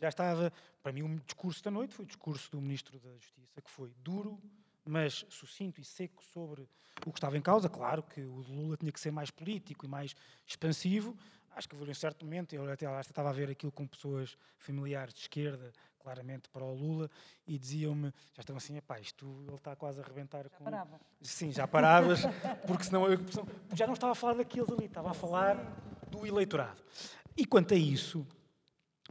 já 0.00 0.08
estava. 0.08 0.50
Para 0.82 0.92
mim, 0.92 1.02
o 1.02 1.20
discurso 1.20 1.62
da 1.62 1.70
noite 1.70 1.92
foi 1.92 2.04
o 2.04 2.08
discurso 2.08 2.50
do 2.50 2.60
Ministro 2.60 2.98
da 2.98 3.12
Justiça, 3.12 3.60
que 3.60 3.70
foi 3.70 3.92
duro, 4.02 4.40
mas 4.84 5.24
sucinto 5.28 5.80
e 5.80 5.84
seco 5.84 6.22
sobre 6.24 6.68
o 7.06 7.12
que 7.12 7.18
estava 7.18 7.36
em 7.36 7.42
causa. 7.42 7.68
Claro 7.68 8.02
que 8.02 8.20
o 8.20 8.42
de 8.42 8.52
Lula 8.52 8.76
tinha 8.76 8.92
que 8.92 9.00
ser 9.00 9.10
mais 9.10 9.30
político 9.30 9.84
e 9.86 9.88
mais 9.88 10.14
expansivo. 10.46 11.16
Acho 11.56 11.68
que 11.68 11.76
em 11.76 11.90
um 11.90 11.94
certo 11.94 12.24
momento, 12.24 12.54
eu 12.54 12.70
até 12.70 12.86
que 12.86 13.10
estava 13.10 13.30
a 13.30 13.32
ver 13.32 13.50
aquilo 13.50 13.72
com 13.72 13.86
pessoas 13.86 14.36
familiares 14.58 15.12
de 15.12 15.20
esquerda, 15.20 15.72
claramente 15.98 16.48
para 16.48 16.64
o 16.64 16.74
Lula, 16.74 17.10
e 17.46 17.58
diziam-me, 17.58 18.12
já 18.32 18.40
estavam 18.40 18.58
assim, 18.58 18.76
epá, 18.76 19.00
isto 19.00 19.44
ele 19.46 19.56
está 19.56 19.74
quase 19.74 20.00
a 20.00 20.04
arrebentar 20.04 20.48
com... 20.48 20.64
parava. 20.64 21.00
Sim, 21.20 21.50
já 21.50 21.66
paravas, 21.66 22.22
porque 22.66 22.84
senão 22.84 23.06
eu 23.08 23.18
já 23.74 23.86
não 23.86 23.94
estava 23.94 24.12
a 24.12 24.14
falar 24.14 24.34
daqueles 24.34 24.70
ali, 24.70 24.84
estava 24.84 25.10
a 25.10 25.14
falar 25.14 25.56
do 26.08 26.24
eleitorado. 26.24 26.82
E 27.36 27.44
quanto 27.44 27.74
a 27.74 27.76
isso, 27.76 28.26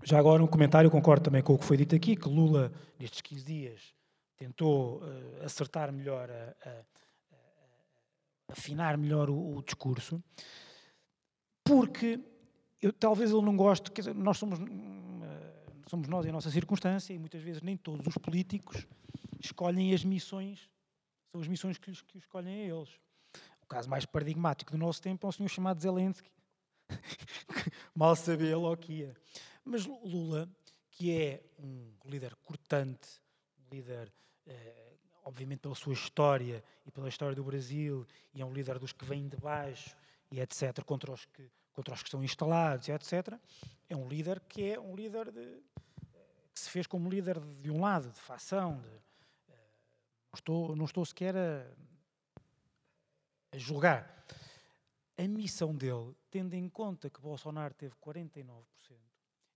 já 0.03 0.17
agora 0.17 0.41
um 0.41 0.47
comentário, 0.47 0.89
concordo 0.89 1.26
também 1.26 1.43
com 1.43 1.53
o 1.53 1.59
que 1.59 1.65
foi 1.65 1.78
dito 1.78 1.95
aqui, 1.95 2.15
que 2.15 2.28
Lula, 2.28 2.72
nestes 2.97 3.22
15 3.22 3.45
dias, 3.45 3.93
tentou 4.39 5.01
eh, 5.05 5.45
acertar 5.45 5.91
melhor, 5.91 6.31
a- 6.31 6.55
a- 6.65 6.85
a- 7.31 8.53
afinar 8.53 8.97
melhor 8.97 9.29
o, 9.29 9.57
o 9.57 9.61
discurso, 9.63 10.23
porque 11.63 12.19
eu, 12.81 12.91
talvez 12.93 13.31
ele 13.31 13.41
não 13.41 13.55
goste, 13.55 13.91
quer 13.91 14.01
dizer, 14.01 14.15
nós 14.15 14.37
somos, 14.37 14.59
eh, 14.59 15.65
somos 15.87 16.07
nós 16.07 16.25
e 16.25 16.29
a 16.29 16.31
nossa 16.31 16.49
circunstância, 16.49 17.13
e 17.13 17.19
muitas 17.19 17.41
vezes 17.43 17.61
nem 17.61 17.75
todos 17.77 18.07
os 18.07 18.17
políticos 18.17 18.87
escolhem 19.39 19.93
as 19.93 20.03
missões, 20.03 20.69
são 21.31 21.41
as 21.41 21.47
missões 21.47 21.77
que, 21.77 21.89
lhes- 21.91 22.01
que 22.01 22.17
escolhem 22.17 22.61
a 22.71 22.75
eles. 22.75 22.89
O 23.61 23.67
caso 23.67 23.87
mais 23.89 24.05
paradigmático 24.05 24.71
do 24.71 24.77
nosso 24.77 25.01
tempo 25.01 25.27
é 25.27 25.29
um 25.29 25.31
senhor 25.31 25.49
chamado 25.49 25.79
Zelensky, 25.81 26.31
mal 27.93 28.15
sabia 28.15 28.47
ele 28.55 28.65
ao 28.65 28.75
que 28.77 28.93
ia. 28.93 29.13
Mas 29.63 29.85
Lula, 29.85 30.49
que 30.89 31.11
é 31.11 31.43
um 31.59 31.93
líder 32.05 32.35
cortante, 32.37 33.21
um 33.59 33.75
líder, 33.75 34.11
obviamente 35.23 35.59
pela 35.59 35.75
sua 35.75 35.93
história 35.93 36.63
e 36.85 36.91
pela 36.91 37.07
história 37.07 37.35
do 37.35 37.43
Brasil, 37.43 38.05
e 38.33 38.41
é 38.41 38.45
um 38.45 38.53
líder 38.53 38.79
dos 38.79 38.91
que 38.91 39.05
vêm 39.05 39.27
de 39.27 39.37
baixo 39.37 39.95
e 40.31 40.39
etc., 40.39 40.83
contra 40.83 41.11
os 41.11 41.25
que, 41.25 41.49
contra 41.73 41.93
os 41.93 42.01
que 42.01 42.07
estão 42.07 42.23
instalados 42.23 42.87
e 42.87 42.91
etc., 42.91 43.39
é 43.87 43.95
um 43.95 44.07
líder 44.07 44.39
que 44.41 44.71
é 44.71 44.79
um 44.79 44.95
líder 44.95 45.31
de, 45.31 45.61
que 46.53 46.59
se 46.59 46.69
fez 46.69 46.87
como 46.87 47.09
líder 47.09 47.39
de, 47.39 47.55
de 47.61 47.71
um 47.71 47.81
lado, 47.81 48.11
de 48.11 48.19
facção, 48.19 48.79
de, 48.81 48.87
eh, 48.87 49.71
não, 50.31 50.35
estou, 50.35 50.75
não 50.75 50.85
estou 50.85 51.05
sequer 51.05 51.35
a, 51.35 51.65
a 53.51 53.57
julgar. 53.57 54.25
A 55.17 55.27
missão 55.27 55.75
dele, 55.75 56.15
tendo 56.29 56.53
em 56.53 56.69
conta 56.69 57.09
que 57.09 57.19
Bolsonaro 57.19 57.73
teve 57.73 57.93
49%, 57.95 58.63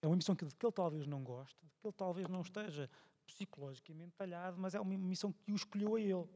é 0.01 0.07
uma 0.07 0.15
missão 0.15 0.35
que, 0.35 0.45
de 0.45 0.55
que 0.55 0.65
ele 0.65 0.73
talvez 0.73 1.07
não 1.07 1.23
goste, 1.23 1.57
de 1.63 1.77
que 1.79 1.87
ele 1.87 1.93
talvez 1.93 2.27
não 2.27 2.41
esteja 2.41 2.89
psicologicamente 3.33 4.13
talhado, 4.15 4.57
mas 4.59 4.75
é 4.75 4.79
uma 4.79 4.97
missão 4.97 5.31
que 5.31 5.51
o 5.51 5.55
escolheu 5.55 5.95
a 5.95 6.01
ele. 6.01 6.27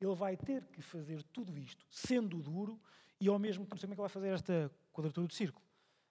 Ele 0.00 0.14
vai 0.14 0.36
ter 0.36 0.64
que 0.66 0.82
fazer 0.82 1.22
tudo 1.24 1.56
isto, 1.58 1.86
sendo 1.90 2.42
duro 2.42 2.80
e 3.20 3.28
ao 3.28 3.38
mesmo 3.38 3.64
tempo 3.64 3.74
não 3.74 3.80
sei 3.80 3.86
como 3.86 3.94
é 3.94 3.96
que 3.96 4.00
vai 4.00 4.08
fazer 4.08 4.28
esta 4.28 4.70
quadratura 4.92 5.26
do 5.26 5.34
círculo. 5.34 5.64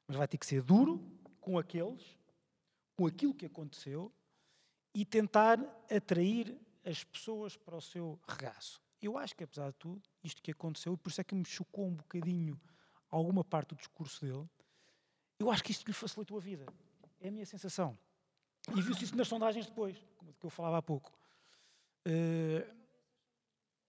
Mas 0.08 0.18
vai 0.18 0.28
ter 0.28 0.38
que 0.38 0.46
ser 0.46 0.62
duro 0.62 1.04
com 1.42 1.58
aqueles, 1.58 2.18
com 2.96 3.06
aquilo 3.06 3.34
que 3.34 3.46
aconteceu 3.46 4.12
e 4.94 5.06
tentar 5.06 5.60
atrair 5.90 6.58
as 6.86 7.04
pessoas 7.04 7.58
para 7.58 7.76
o 7.76 7.82
seu 7.82 8.20
regaço. 8.28 8.82
Eu 9.02 9.18
acho 9.18 9.36
que, 9.36 9.44
apesar 9.44 9.70
de 9.72 9.78
tudo, 9.78 10.02
isto 10.24 10.42
que 10.42 10.52
aconteceu, 10.52 10.94
e 10.94 10.98
por 10.98 11.10
isso 11.10 11.22
é 11.22 11.24
que 11.24 11.36
me 11.36 11.46
chocou 11.46 11.88
um 11.88 11.94
bocadinho 11.94 12.60
alguma 13.10 13.44
parte 13.44 13.70
do 13.70 13.76
discurso 13.76 14.26
dele, 14.26 14.48
eu 15.40 15.50
acho 15.50 15.64
que 15.64 15.72
isto 15.72 15.88
lhe 15.88 15.94
facilitou 15.94 16.38
a 16.38 16.42
vida. 16.42 16.66
É 17.20 17.30
a 17.30 17.32
minha 17.32 17.46
sensação. 17.46 17.98
E 18.76 18.82
viu-se 18.82 19.06
isso 19.06 19.16
nas 19.16 19.28
sondagens 19.28 19.66
depois, 19.66 19.98
que 20.40 20.46
eu 20.46 20.50
falava 20.50 20.78
há 20.78 20.82
pouco. 20.82 21.12
Uh... 22.08 22.80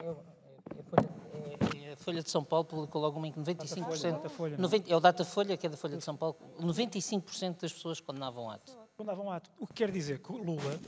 É 0.02 1.90
a 1.92 1.96
Folha 1.96 2.22
de 2.22 2.30
São 2.30 2.44
Paulo 2.44 2.64
publicou 2.64 3.00
logo 3.00 3.18
uma 3.18 3.26
em 3.28 3.32
que 3.32 3.40
95%. 3.40 4.12
Datafolha, 4.12 4.56
90, 4.56 4.92
é 4.92 4.96
o 4.96 5.00
Datafolha, 5.00 5.56
que 5.56 5.66
é 5.66 5.70
da 5.70 5.76
Folha 5.76 5.96
de 5.96 6.04
São 6.04 6.16
Paulo. 6.16 6.36
95% 6.60 7.60
das 7.60 7.72
pessoas 7.72 8.00
condenavam 8.00 8.48
ato. 8.50 8.76
Condenavam 8.96 9.26
o 9.26 9.30
ato. 9.30 9.50
O 9.58 9.66
que 9.66 9.74
quer 9.74 9.90
dizer 9.90 10.20
que 10.20 10.32
Lula. 10.32 10.80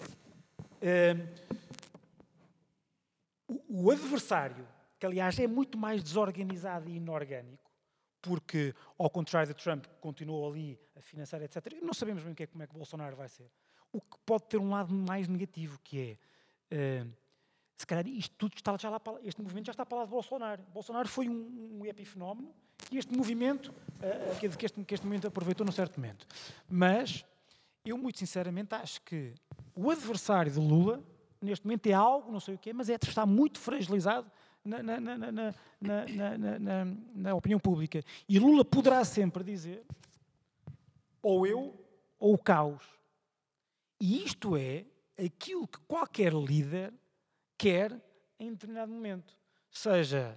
Uh, 0.81 1.53
o, 3.69 3.91
adversário, 3.91 4.67
que 4.99 5.07
aliás 5.07 5.39
é 5.39 5.47
muito 5.47 5.77
mais 5.77 6.03
desorganizado 6.03 6.89
e 6.89 6.97
inorgânico, 6.97 7.71
porque, 8.21 8.75
ao 8.99 9.11
contrário 9.11 9.53
de 9.55 9.61
Trump, 9.61 9.85
que 9.85 9.95
continuou 10.01 10.51
ali 10.51 10.79
a 10.97 11.01
financiar, 11.01 11.43
etc., 11.43 11.81
não 11.83 11.93
sabemos 11.93 12.23
bem 12.23 12.33
o 12.33 12.37
que 12.37 12.45
é, 12.45 12.47
como 12.47 12.63
é 12.63 12.67
que 12.67 12.75
Bolsonaro 12.75 13.17
vai 13.17 13.29
ser. 13.29 13.51
O 13.93 14.01
que 14.01 14.19
pode 14.25 14.45
ter 14.45 14.59
um 14.59 14.71
lado 14.71 14.93
mais 14.93 15.29
negativo, 15.29 15.79
que 15.83 16.19
é, 16.71 17.05
uh, 17.05 17.13
se 17.77 17.87
calhar 17.87 18.07
isto 18.07 18.35
tudo 18.37 18.55
está 18.55 18.77
já 18.77 18.89
lá 18.89 19.01
este 19.23 19.43
movimento 19.43 19.67
já 19.67 19.73
está 19.73 19.85
para 19.85 19.99
lá 19.99 20.05
de 20.05 20.11
Bolsonaro. 20.11 20.63
Bolsonaro 20.73 21.09
foi 21.09 21.29
um, 21.29 21.81
um 21.81 21.87
epifenómeno 21.87 22.55
e 22.91 22.99
este 22.99 23.15
movimento, 23.15 23.69
uh, 23.71 24.57
que, 24.57 24.67
este, 24.67 24.85
que 24.85 24.95
este 24.95 25.07
momento 25.07 25.27
aproveitou 25.27 25.65
num 25.65 25.73
certo 25.73 26.01
momento. 26.01 26.27
Mas, 26.69 27.25
eu 27.85 27.99
muito 27.99 28.19
sinceramente 28.19 28.75
acho 28.75 29.01
que 29.03 29.35
o 29.75 29.91
adversário 29.91 30.51
de 30.51 30.59
Lula, 30.59 31.03
neste 31.41 31.67
momento, 31.67 31.87
é 31.87 31.93
algo, 31.93 32.31
não 32.31 32.41
sei 32.41 32.55
o 32.55 32.59
quê, 32.59 32.73
mas 32.73 32.89
é, 32.89 32.95
está 32.95 33.27
muito 33.27 33.59
fragilizado 33.59 34.31
na, 34.65 34.83
na, 34.83 35.01
na, 35.01 36.85
na, 37.15 37.35
opinião 37.35 37.59
pública. 37.59 38.03
E 38.29 38.39
Lula 38.39 38.65
poderá 38.65 39.05
sempre 39.05 39.43
dizer 39.43 39.85
ou 41.21 41.47
eu 41.47 41.75
ou 42.19 42.35
o 42.35 42.39
caos. 42.39 42.85
E 44.05 44.25
isto 44.25 44.57
é 44.57 44.85
aquilo 45.17 45.69
que 45.69 45.79
qualquer 45.87 46.33
líder 46.33 46.93
quer 47.57 47.97
em 48.37 48.51
determinado 48.51 48.91
momento. 48.91 49.39
Seja 49.71 50.37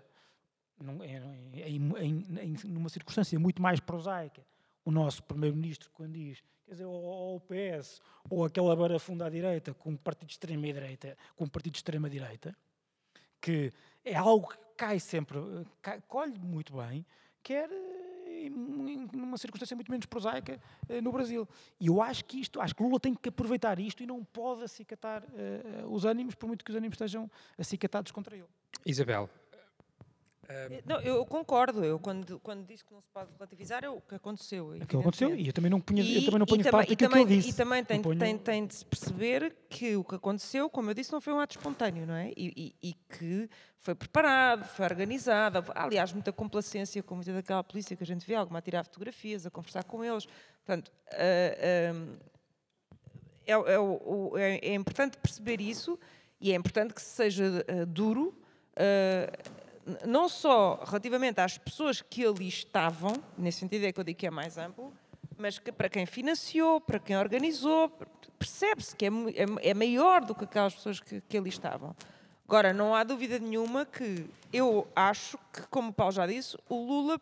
em, 0.79 1.79
em, 1.79 2.39
em, 2.39 2.55
numa 2.65 2.89
circunstância 2.89 3.39
muito 3.39 3.59
mais 3.59 3.79
prosaica, 3.79 4.45
o 4.85 4.91
nosso 4.91 5.23
Primeiro-Ministro, 5.23 5.89
quando 5.95 6.13
diz, 6.13 6.43
quer 6.63 6.73
dizer, 6.73 6.85
ou 6.85 7.37
o 7.37 7.41
PS, 7.41 7.99
ou 8.29 8.45
aquela 8.45 8.75
barafunda 8.75 9.25
à 9.25 9.29
direita, 9.31 9.73
com 9.73 9.89
um 9.89 9.97
partido 9.97 10.27
de 10.27 10.33
extrema-direita, 10.33 11.17
com 11.35 11.45
um 11.45 11.49
partido 11.49 11.73
de 11.73 11.79
extrema-direita, 11.79 12.55
que 13.41 13.73
é 14.03 14.13
algo 14.13 14.49
que 14.49 14.59
cai 14.77 14.99
sempre, 14.99 15.39
cai, 15.81 15.99
colhe 16.01 16.37
muito 16.37 16.77
bem, 16.77 17.03
quer 17.41 17.67
numa 18.49 19.37
circunstância 19.37 19.75
muito 19.75 19.91
menos 19.91 20.05
prosaica 20.05 20.59
eh, 20.89 21.01
no 21.01 21.11
Brasil. 21.11 21.47
E 21.79 21.87
eu 21.87 22.01
acho 22.01 22.25
que 22.25 22.39
isto, 22.39 22.59
acho 22.61 22.75
que 22.75 22.83
Lula 22.83 22.99
tem 22.99 23.13
que 23.13 23.29
aproveitar 23.29 23.79
isto 23.79 24.03
e 24.03 24.05
não 24.05 24.23
pode 24.23 24.63
acicatar 24.63 25.23
uh, 25.23 25.93
os 25.93 26.05
ânimos, 26.05 26.35
por 26.35 26.47
muito 26.47 26.63
que 26.63 26.71
os 26.71 26.77
ânimos 26.77 26.95
estejam 26.95 27.29
acicatados 27.57 28.11
contra 28.11 28.35
ele. 28.35 28.47
Isabel, 28.85 29.29
eh, 30.47 30.83
não, 30.85 30.99
eu 31.01 31.25
concordo. 31.25 31.83
Eu, 31.83 31.99
quando, 31.99 32.39
quando 32.39 32.65
disse 32.65 32.83
que 32.83 32.93
não 32.93 33.01
se 33.01 33.09
pode 33.13 33.31
relativizar, 33.33 33.83
é 33.83 33.89
o 33.89 33.99
que 33.99 34.15
aconteceu. 34.15 34.75
É 34.75 34.85
que 34.85 34.95
aconteceu 34.95 35.35
e 35.35 35.47
eu 35.47 35.53
também 35.53 35.71
não, 35.71 35.79
punha, 35.81 36.03
e, 36.03 36.17
eu 36.17 36.25
também 36.25 36.39
não 36.39 36.45
ponho 36.45 36.63
de 36.63 36.69
parte 36.69 36.89
daquilo 36.89 37.11
que 37.11 37.17
ele 37.17 37.35
disse. 37.35 37.49
E 37.49 37.53
também 37.53 37.83
tem, 37.83 38.01
ponho... 38.01 38.19
tem, 38.19 38.37
tem, 38.37 38.65
de 38.65 38.75
se 38.75 38.85
perceber 38.85 39.55
que 39.69 39.95
o 39.95 40.03
que 40.03 40.15
aconteceu, 40.15 40.69
como 40.69 40.89
eu 40.89 40.93
disse, 40.93 41.11
não 41.11 41.19
foi 41.19 41.33
um 41.33 41.39
ato 41.39 41.57
espontâneo, 41.57 42.05
não 42.05 42.15
é? 42.15 42.31
E, 42.37 42.75
e, 42.81 42.89
e 42.89 42.93
que 42.93 43.49
foi 43.79 43.95
preparado, 43.95 44.65
foi 44.65 44.85
organizado. 44.85 45.63
Aliás, 45.73 46.13
muita 46.13 46.31
complacência 46.31 47.01
com 47.01 47.15
muita 47.15 47.33
daquela 47.33 47.63
polícia 47.63 47.95
que 47.95 48.03
a 48.03 48.07
gente 48.07 48.25
vê, 48.25 48.35
alguma 48.35 48.59
a 48.59 48.61
tirar 48.61 48.83
fotografias, 48.83 49.45
a 49.45 49.49
conversar 49.49 49.83
com 49.83 50.03
eles. 50.03 50.27
Portanto, 50.65 50.91
uh, 51.13 52.05
uh, 52.07 52.19
é, 53.45 53.53
é, 53.53 54.69
é, 54.69 54.73
importante 54.73 55.17
perceber 55.17 55.61
isso 55.61 55.99
e 56.41 56.51
é 56.51 56.55
importante 56.55 56.93
que 56.93 57.01
seja 57.01 57.65
uh, 57.69 57.85
duro 57.85 58.35
não 60.05 60.27
só 60.27 60.83
relativamente 60.85 61.39
às 61.39 61.57
pessoas 61.57 62.01
que 62.01 62.25
ali 62.25 62.47
estavam, 62.47 63.13
nesse 63.37 63.59
sentido 63.59 63.85
é 63.85 63.91
que 63.91 63.99
eu 63.99 64.03
digo 64.03 64.17
que 64.17 64.27
é 64.27 64.31
mais 64.31 64.57
amplo, 64.57 64.91
mas 65.37 65.59
que 65.59 65.71
para 65.71 65.89
quem 65.89 66.05
financiou, 66.05 66.81
para 66.81 66.99
quem 66.99 67.17
organizou, 67.17 67.89
percebe-se 68.39 68.95
que 68.95 69.05
é, 69.05 69.09
é, 69.09 69.69
é, 69.69 69.73
maior 69.73 70.23
do 70.23 70.33
que 70.33 70.45
aquelas 70.45 70.73
pessoas 70.73 70.99
que, 70.99 71.21
que 71.21 71.37
ali 71.37 71.49
estavam. 71.49 71.95
Agora, 72.47 72.73
não 72.73 72.93
há 72.93 73.03
dúvida 73.03 73.39
nenhuma 73.39 73.85
que 73.85 74.25
eu 74.53 74.87
acho 74.95 75.37
que, 75.51 75.61
como 75.63 75.89
o 75.89 75.93
Paulo 75.93 76.11
já 76.11 76.27
disse, 76.27 76.57
o 76.69 76.75
Lula 76.75 77.19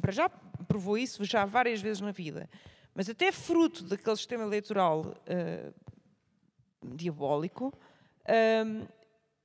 para 0.00 0.12
já 0.12 0.28
provou 0.66 0.96
isso 0.96 1.24
já 1.24 1.44
várias 1.44 1.80
vezes 1.80 2.00
na 2.00 2.10
vida, 2.10 2.48
mas 2.94 3.08
até 3.08 3.30
fruto 3.30 3.84
daquele 3.84 4.16
sistema 4.16 4.44
eleitoral 4.44 5.14
uh, 5.28 5.74
diabólico, 6.82 7.72
uh, 8.24 8.88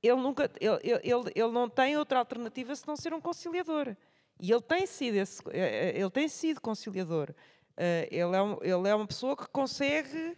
ele, 0.06 0.20
nunca, 0.20 0.50
ele, 0.60 0.78
ele, 1.02 1.32
ele 1.34 1.52
não 1.52 1.68
tem 1.68 1.96
outra 1.96 2.18
alternativa 2.18 2.74
senão 2.76 2.96
ser 2.96 3.14
um 3.14 3.20
conciliador. 3.20 3.96
E 4.38 4.50
ele 4.50 4.60
tem 4.60 4.86
sido, 4.86 5.16
esse, 5.16 5.42
eh, 5.50 5.94
eh, 5.94 6.00
ele 6.00 6.10
tem 6.10 6.28
sido 6.28 6.60
conciliador. 6.60 7.30
Uh, 7.30 8.06
ele, 8.10 8.36
é 8.36 8.42
um, 8.42 8.58
ele 8.62 8.88
é 8.88 8.94
uma 8.94 9.06
pessoa 9.06 9.36
que 9.36 9.48
consegue. 9.48 10.36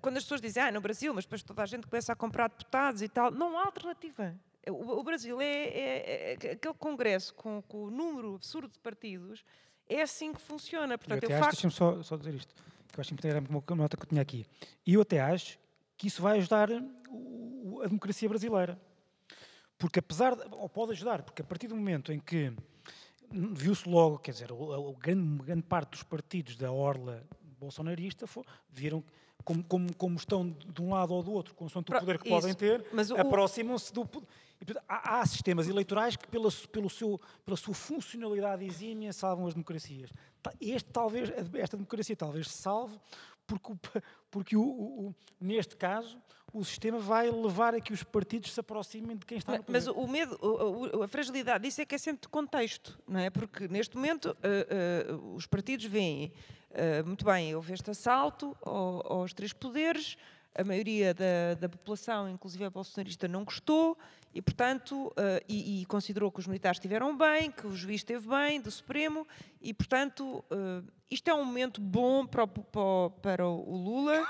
Quando 0.00 0.16
as 0.16 0.22
pessoas 0.22 0.40
dizem, 0.40 0.62
ah, 0.62 0.72
no 0.72 0.80
Brasil, 0.80 1.12
mas 1.12 1.24
depois 1.24 1.42
toda 1.42 1.62
a 1.62 1.66
gente 1.66 1.86
começa 1.86 2.12
a 2.12 2.16
comprar 2.16 2.48
deputados 2.48 3.02
e 3.02 3.08
tal, 3.08 3.30
não 3.30 3.58
há 3.58 3.66
alternativa. 3.66 4.34
O, 4.68 5.02
Brasil 5.04 5.40
é, 5.40 5.44
é, 5.46 6.32
é, 6.32 6.52
aquele 6.52 6.74
congresso 6.74 7.34
com, 7.34 7.62
com, 7.62 7.84
o 7.84 7.90
número 7.90 8.34
absurdo 8.34 8.68
de 8.72 8.80
partidos, 8.80 9.44
é 9.88 10.02
assim 10.02 10.32
que 10.32 10.40
funciona. 10.40 10.96
Portanto, 10.96 11.22
eu 11.22 11.28
até 11.28 11.38
acho, 11.38 11.50
deixa-me 11.50 11.72
só, 11.72 12.02
só 12.02 12.16
dizer 12.16 12.34
isto, 12.34 12.54
que 12.54 12.98
eu 12.98 13.00
acho 13.00 13.12
importante, 13.12 13.36
era 13.36 13.44
uma 13.48 13.76
nota 13.76 13.96
que 13.96 14.02
eu 14.02 14.08
tinha 14.08 14.22
aqui. 14.22 14.46
E 14.84 14.94
eu 14.94 15.02
até 15.02 15.20
acho 15.20 15.58
que 15.96 16.08
isso 16.08 16.22
vai 16.22 16.38
ajudar 16.38 16.70
a 16.72 17.86
democracia 17.86 18.28
brasileira. 18.28 18.80
Porque 19.78 19.98
apesar, 19.98 20.34
de, 20.34 20.42
ou 20.52 20.68
pode 20.68 20.92
ajudar, 20.92 21.22
porque 21.22 21.42
a 21.42 21.44
partir 21.44 21.68
do 21.68 21.76
momento 21.76 22.12
em 22.12 22.18
que 22.18 22.52
viu-se 23.30 23.88
logo, 23.88 24.18
quer 24.18 24.32
dizer, 24.32 24.50
a, 24.52 24.98
grande, 24.98 25.44
grande, 25.44 25.62
parte 25.62 25.90
dos 25.90 26.02
partidos 26.02 26.56
da 26.56 26.70
orla 26.72 27.22
bolsonarista 27.58 28.26
viram 28.70 29.02
como, 29.44 29.62
como, 29.64 29.94
como, 29.96 30.16
estão 30.16 30.48
de 30.50 30.82
um 30.82 30.90
lado 30.90 31.14
ou 31.14 31.22
do 31.22 31.32
outro, 31.32 31.54
consoante 31.54 31.92
o 31.92 31.98
poder 31.98 32.18
que 32.18 32.28
Isso. 32.28 32.40
podem 32.40 32.54
ter, 32.54 32.84
aproximam-se 33.18 33.92
do 33.92 34.08
há, 34.88 35.20
há, 35.20 35.26
sistemas 35.26 35.68
eleitorais 35.68 36.16
que, 36.16 36.26
pela, 36.26 36.50
pelo 36.72 36.90
seu, 36.90 37.20
pela 37.44 37.56
sua 37.56 37.74
funcionalidade 37.74 38.64
exímia, 38.64 39.12
salvam 39.12 39.46
as 39.46 39.54
democracias. 39.54 40.10
Este, 40.60 40.90
talvez, 40.90 41.30
esta 41.54 41.76
democracia 41.76 42.16
talvez 42.16 42.48
se 42.48 42.58
salve 42.58 42.98
porque, 43.46 43.72
porque 44.30 44.56
o, 44.56 44.62
o, 44.62 45.14
neste 45.40 45.76
caso 45.76 46.18
o 46.56 46.64
sistema 46.64 46.98
vai 46.98 47.30
levar 47.30 47.74
a 47.74 47.80
que 47.80 47.92
os 47.92 48.02
partidos 48.02 48.52
se 48.52 48.58
aproximem 48.58 49.16
de 49.16 49.26
quem 49.26 49.38
está 49.38 49.52
no 49.52 49.64
poder. 49.64 49.72
Mas 49.72 49.86
o 49.86 50.06
medo, 50.06 50.38
a 51.02 51.08
fragilidade 51.08 51.64
disso 51.64 51.82
é 51.82 51.84
que 51.84 51.94
é 51.94 51.98
sempre 51.98 52.22
de 52.22 52.28
contexto, 52.28 52.98
não 53.06 53.20
é? 53.20 53.28
Porque 53.28 53.68
neste 53.68 53.96
momento 53.96 54.26
uh, 54.26 55.14
uh, 55.14 55.34
os 55.34 55.46
partidos 55.46 55.84
veem, 55.84 56.32
uh, 56.70 57.06
muito 57.06 57.24
bem, 57.24 57.54
houve 57.54 57.74
este 57.74 57.90
assalto 57.90 58.56
aos 58.62 59.34
três 59.34 59.52
poderes, 59.52 60.16
a 60.54 60.64
maioria 60.64 61.12
da, 61.12 61.54
da 61.60 61.68
população, 61.68 62.30
inclusive 62.30 62.64
a 62.64 62.70
bolsonarista, 62.70 63.28
não 63.28 63.44
gostou 63.44 63.98
e, 64.34 64.40
portanto, 64.40 65.08
uh, 65.08 65.12
e, 65.46 65.82
e, 65.82 65.86
considerou 65.86 66.32
que 66.32 66.40
os 66.40 66.46
militares 66.46 66.78
estiveram 66.78 67.16
bem, 67.16 67.50
que 67.50 67.66
o 67.66 67.76
juiz 67.76 68.00
esteve 68.00 68.26
bem, 68.28 68.60
do 68.60 68.70
Supremo, 68.70 69.26
e, 69.60 69.74
portanto, 69.74 70.42
uh, 70.50 70.86
isto 71.10 71.28
é 71.28 71.34
um 71.34 71.44
momento 71.44 71.80
bom 71.80 72.26
para 72.26 72.44
o, 72.44 73.10
para 73.10 73.46
o 73.46 73.76
Lula 73.76 74.26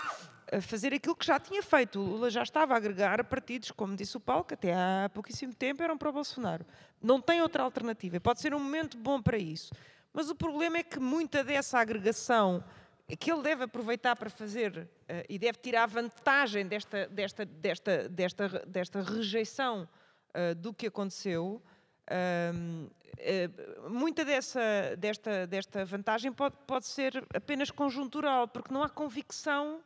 fazer 0.61 0.95
aquilo 0.95 1.17
que 1.17 1.27
já 1.27 1.39
tinha 1.39 1.63
feito. 1.63 2.01
O 2.01 2.05
Lula 2.05 2.31
já 2.31 2.43
estava 2.43 2.75
a 2.75 2.77
agregar 2.77 3.23
partidos, 3.25 3.71
como 3.71 3.97
disse 3.97 4.17
o 4.17 4.21
Paulo, 4.21 4.45
que 4.45 4.55
até 4.55 4.73
há 4.73 5.11
pouquíssimo 5.13 5.55
tempo 5.55 5.83
eram 5.83 5.99
para 5.99 6.09
o 6.09 6.13
Bolsonaro. 6.13 6.65
Não 7.03 7.21
tem 7.21 7.43
outra 7.43 7.63
alternativa. 7.63 8.21
Pode 8.21 8.41
ser 8.41 8.55
um 8.55 8.61
momento 8.61 8.97
bom 8.97 9.21
para 9.21 9.39
isso. 9.39 9.73
Mas 10.13 10.31
o 10.31 10.35
problema 10.35 10.79
é 10.79 10.83
que 10.83 10.99
muita 10.99 11.45
dessa 11.45 11.79
agregação 11.79 12.65
que 13.19 13.31
ele 13.31 13.43
deve 13.43 13.65
aproveitar 13.65 14.17
para 14.17 14.31
fazer 14.31 14.79
uh, 14.79 15.25
e 15.29 15.39
deve 15.39 15.59
tirar 15.59 15.87
vantagem 15.87 16.67
desta, 16.67 17.07
desta, 17.07 17.45
desta, 17.45 18.09
desta, 18.09 18.49
desta 18.67 19.03
rejeição 19.03 19.89
uh, 20.35 20.55
do 20.57 20.75
que 20.75 20.87
aconteceu. 20.87 21.63
Uh, 22.09 22.91
muita 23.89 24.25
dessa, 24.25 24.97
desta, 24.99 25.47
desta 25.47 25.85
vantagem 25.85 26.33
pode, 26.33 26.57
pode 26.67 26.87
ser 26.87 27.25
apenas 27.35 27.71
conjuntural, 27.71 28.49
porque 28.49 28.73
não 28.73 28.83
há 28.83 28.89
convicção 28.89 29.81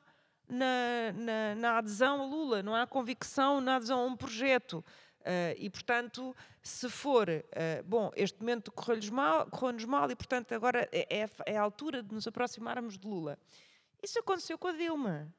na, 0.50 1.12
na, 1.14 1.54
na, 1.54 1.78
adesão 1.78 2.20
a 2.20 2.26
Lula, 2.26 2.62
não 2.62 2.74
há 2.74 2.86
convicção 2.86 3.60
na 3.60 3.76
adesão 3.76 4.00
a 4.00 4.04
um 4.04 4.16
projeto. 4.16 4.84
Uh, 5.20 5.52
e, 5.58 5.68
portanto, 5.68 6.34
se 6.62 6.88
for, 6.88 7.28
uh, 7.28 7.84
bom, 7.84 8.10
este 8.16 8.40
momento 8.40 8.72
correu-nos 8.72 9.10
mal, 9.10 9.46
correu 9.46 9.86
mal 9.86 10.10
e, 10.10 10.16
portanto, 10.16 10.52
agora 10.54 10.88
é, 10.90 11.20
é, 11.20 11.28
é, 11.46 11.56
a 11.58 11.62
altura 11.62 12.02
de 12.02 12.14
nos 12.14 12.26
aproximarmos 12.26 12.98
de 12.98 13.06
Lula. 13.06 13.38
Isso 14.02 14.18
aconteceu 14.18 14.56
com 14.56 14.68
a 14.68 14.72
Dilma. 14.72 15.32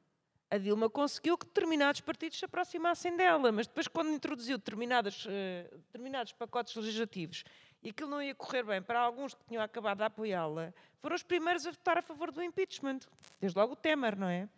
A 0.48 0.58
Dilma 0.58 0.88
conseguiu 0.88 1.36
que 1.36 1.46
determinados 1.46 2.00
partidos 2.00 2.38
se 2.38 2.44
aproximassem 2.44 3.16
dela, 3.16 3.50
mas 3.50 3.66
depois, 3.66 3.88
quando 3.88 4.10
introduziu 4.10 4.56
determinados, 4.56 5.26
uh, 5.26 5.78
determinados 5.78 6.32
pacotes 6.32 6.76
legislativos 6.76 7.42
e 7.82 7.90
aquilo 7.90 8.10
não 8.10 8.22
ia 8.22 8.34
correr 8.34 8.62
bem 8.62 8.80
para 8.80 9.00
alguns 9.00 9.34
que 9.34 9.44
tinham 9.48 9.62
acabado 9.62 9.98
de 9.98 10.04
apoiá-la, 10.04 10.72
foram 11.00 11.16
os 11.16 11.22
primeiros 11.24 11.66
a 11.66 11.70
votar 11.72 11.98
a 11.98 12.02
favor 12.02 12.30
do 12.30 12.40
impeachment. 12.42 13.00
Desde 13.40 13.58
logo 13.58 13.72
o 13.72 13.76
Temer, 13.76 14.16
não 14.16 14.28
é? 14.28 14.48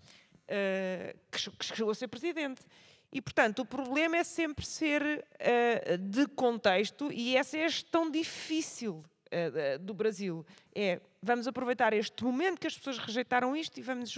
Que, 1.31 1.51
que 1.51 1.65
chegou 1.65 1.91
a 1.91 1.95
ser 1.95 2.09
presidente. 2.09 2.63
E, 3.15 3.23
portanto, 3.23 3.61
o 3.61 3.65
problema 3.65 4.17
é 4.17 4.25
sempre 4.25 4.67
ser 4.67 5.25
uh, 5.25 5.99
de 5.99 6.27
contexto 6.27 7.13
e 7.13 7.37
essa 7.37 7.57
é 7.57 7.65
a 7.65 7.69
gestão 7.69 8.11
difícil 8.11 9.05
uh, 9.27 9.79
do 9.79 9.95
Brasil. 9.95 10.45
É, 10.75 11.01
vamos 11.23 11.47
aproveitar 11.47 11.93
este 11.93 12.25
momento 12.25 12.59
que 12.59 12.67
as 12.67 12.77
pessoas 12.77 12.99
rejeitaram 12.99 13.55
isto 13.55 13.79
e 13.79 13.83
vamos 13.83 14.13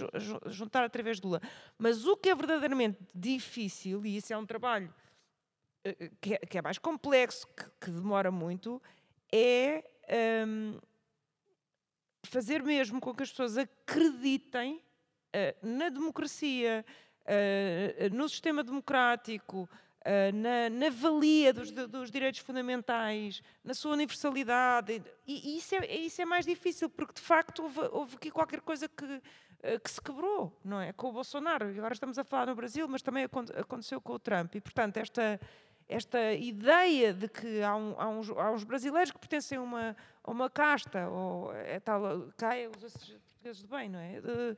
juntar 0.47 0.83
através 0.83 1.19
do 1.19 1.27
Lula. 1.27 1.41
Mas 1.77 2.07
o 2.07 2.17
que 2.17 2.29
é 2.29 2.33
verdadeiramente 2.33 2.97
difícil, 3.13 4.03
e 4.03 4.17
isso 4.17 4.33
é 4.33 4.37
um 4.37 4.47
trabalho 4.47 4.91
uh, 5.85 6.15
que, 6.19 6.33
é, 6.33 6.37
que, 6.39 6.57
é, 6.57 6.61
mais 6.63 6.79
complexo, 6.79 7.47
que, 7.55 7.65
que 7.79 7.91
demora 7.91 8.31
muito, 8.31 8.81
é 9.31 9.83
um, 10.09 10.71
ehm, 10.73 10.79
fazer 12.25 12.63
mesmo 12.63 12.99
com 12.99 13.13
que 13.13 13.21
as 13.21 13.29
pessoas 13.29 13.59
acreditem 13.59 14.81
na 15.61 15.89
democracia, 15.89 16.85
uh, 17.23 18.15
no 18.15 18.27
sistema 18.27 18.63
democrático, 18.63 19.69
na, 20.33 20.69
na, 20.69 20.89
valia 20.89 21.51
dos, 21.51 21.69
dos, 21.69 22.09
direitos 22.09 22.39
fundamentais, 22.39 23.41
na 23.61 23.73
sua 23.73 23.91
universalidade. 23.91 25.03
E, 25.27 25.55
e 25.55 25.57
isso, 25.57 25.75
é, 25.75 25.95
isso, 25.97 26.21
é, 26.21 26.25
mais 26.25 26.45
difícil, 26.45 26.89
porque 26.89 27.15
de 27.15 27.19
facto 27.19 27.63
houve, 27.63 27.79
houve 27.91 28.15
aqui 28.15 28.31
qualquer 28.31 28.61
coisa 28.61 28.87
que, 28.87 29.21
que 29.83 29.91
se 29.91 30.01
quebrou, 30.01 30.57
não 30.63 30.79
é? 30.79 30.93
Com 30.93 31.09
o 31.09 31.11
Bolsonaro. 31.11 31.67
Agora 31.67 31.93
estamos 31.93 32.17
a 32.17 32.23
falar 32.23 32.45
no 32.45 32.55
Brasil, 32.55 32.87
mas 32.87 33.01
também 33.01 33.25
aconteceu 33.25 33.99
com 33.99 34.13
o 34.13 34.19
Trump. 34.19 34.55
E, 34.55 34.61
portanto, 34.61 34.95
esta 34.95 35.37
esta 35.87 36.33
ideia 36.33 37.13
de 37.13 37.29
que 37.29 37.61
há, 37.61 37.75
um, 37.75 37.95
há, 37.97 38.09
uns, 38.09 38.29
há 38.29 38.51
uns, 38.51 38.63
brasileiros 38.63 39.11
que 39.11 39.19
pertencem 39.19 39.57
a 39.57 39.61
uma, 39.61 39.95
a 40.23 40.31
uma 40.31 40.49
casta, 40.49 41.07
ou 41.07 41.53
é 41.53 41.79
tal, 41.79 42.27
caia 42.35 42.69
os 42.69 42.75
portugueses 42.77 43.61
de 43.61 43.67
bem, 43.67 43.89
não 43.89 43.99
é? 43.99 44.19
De, 44.19 44.57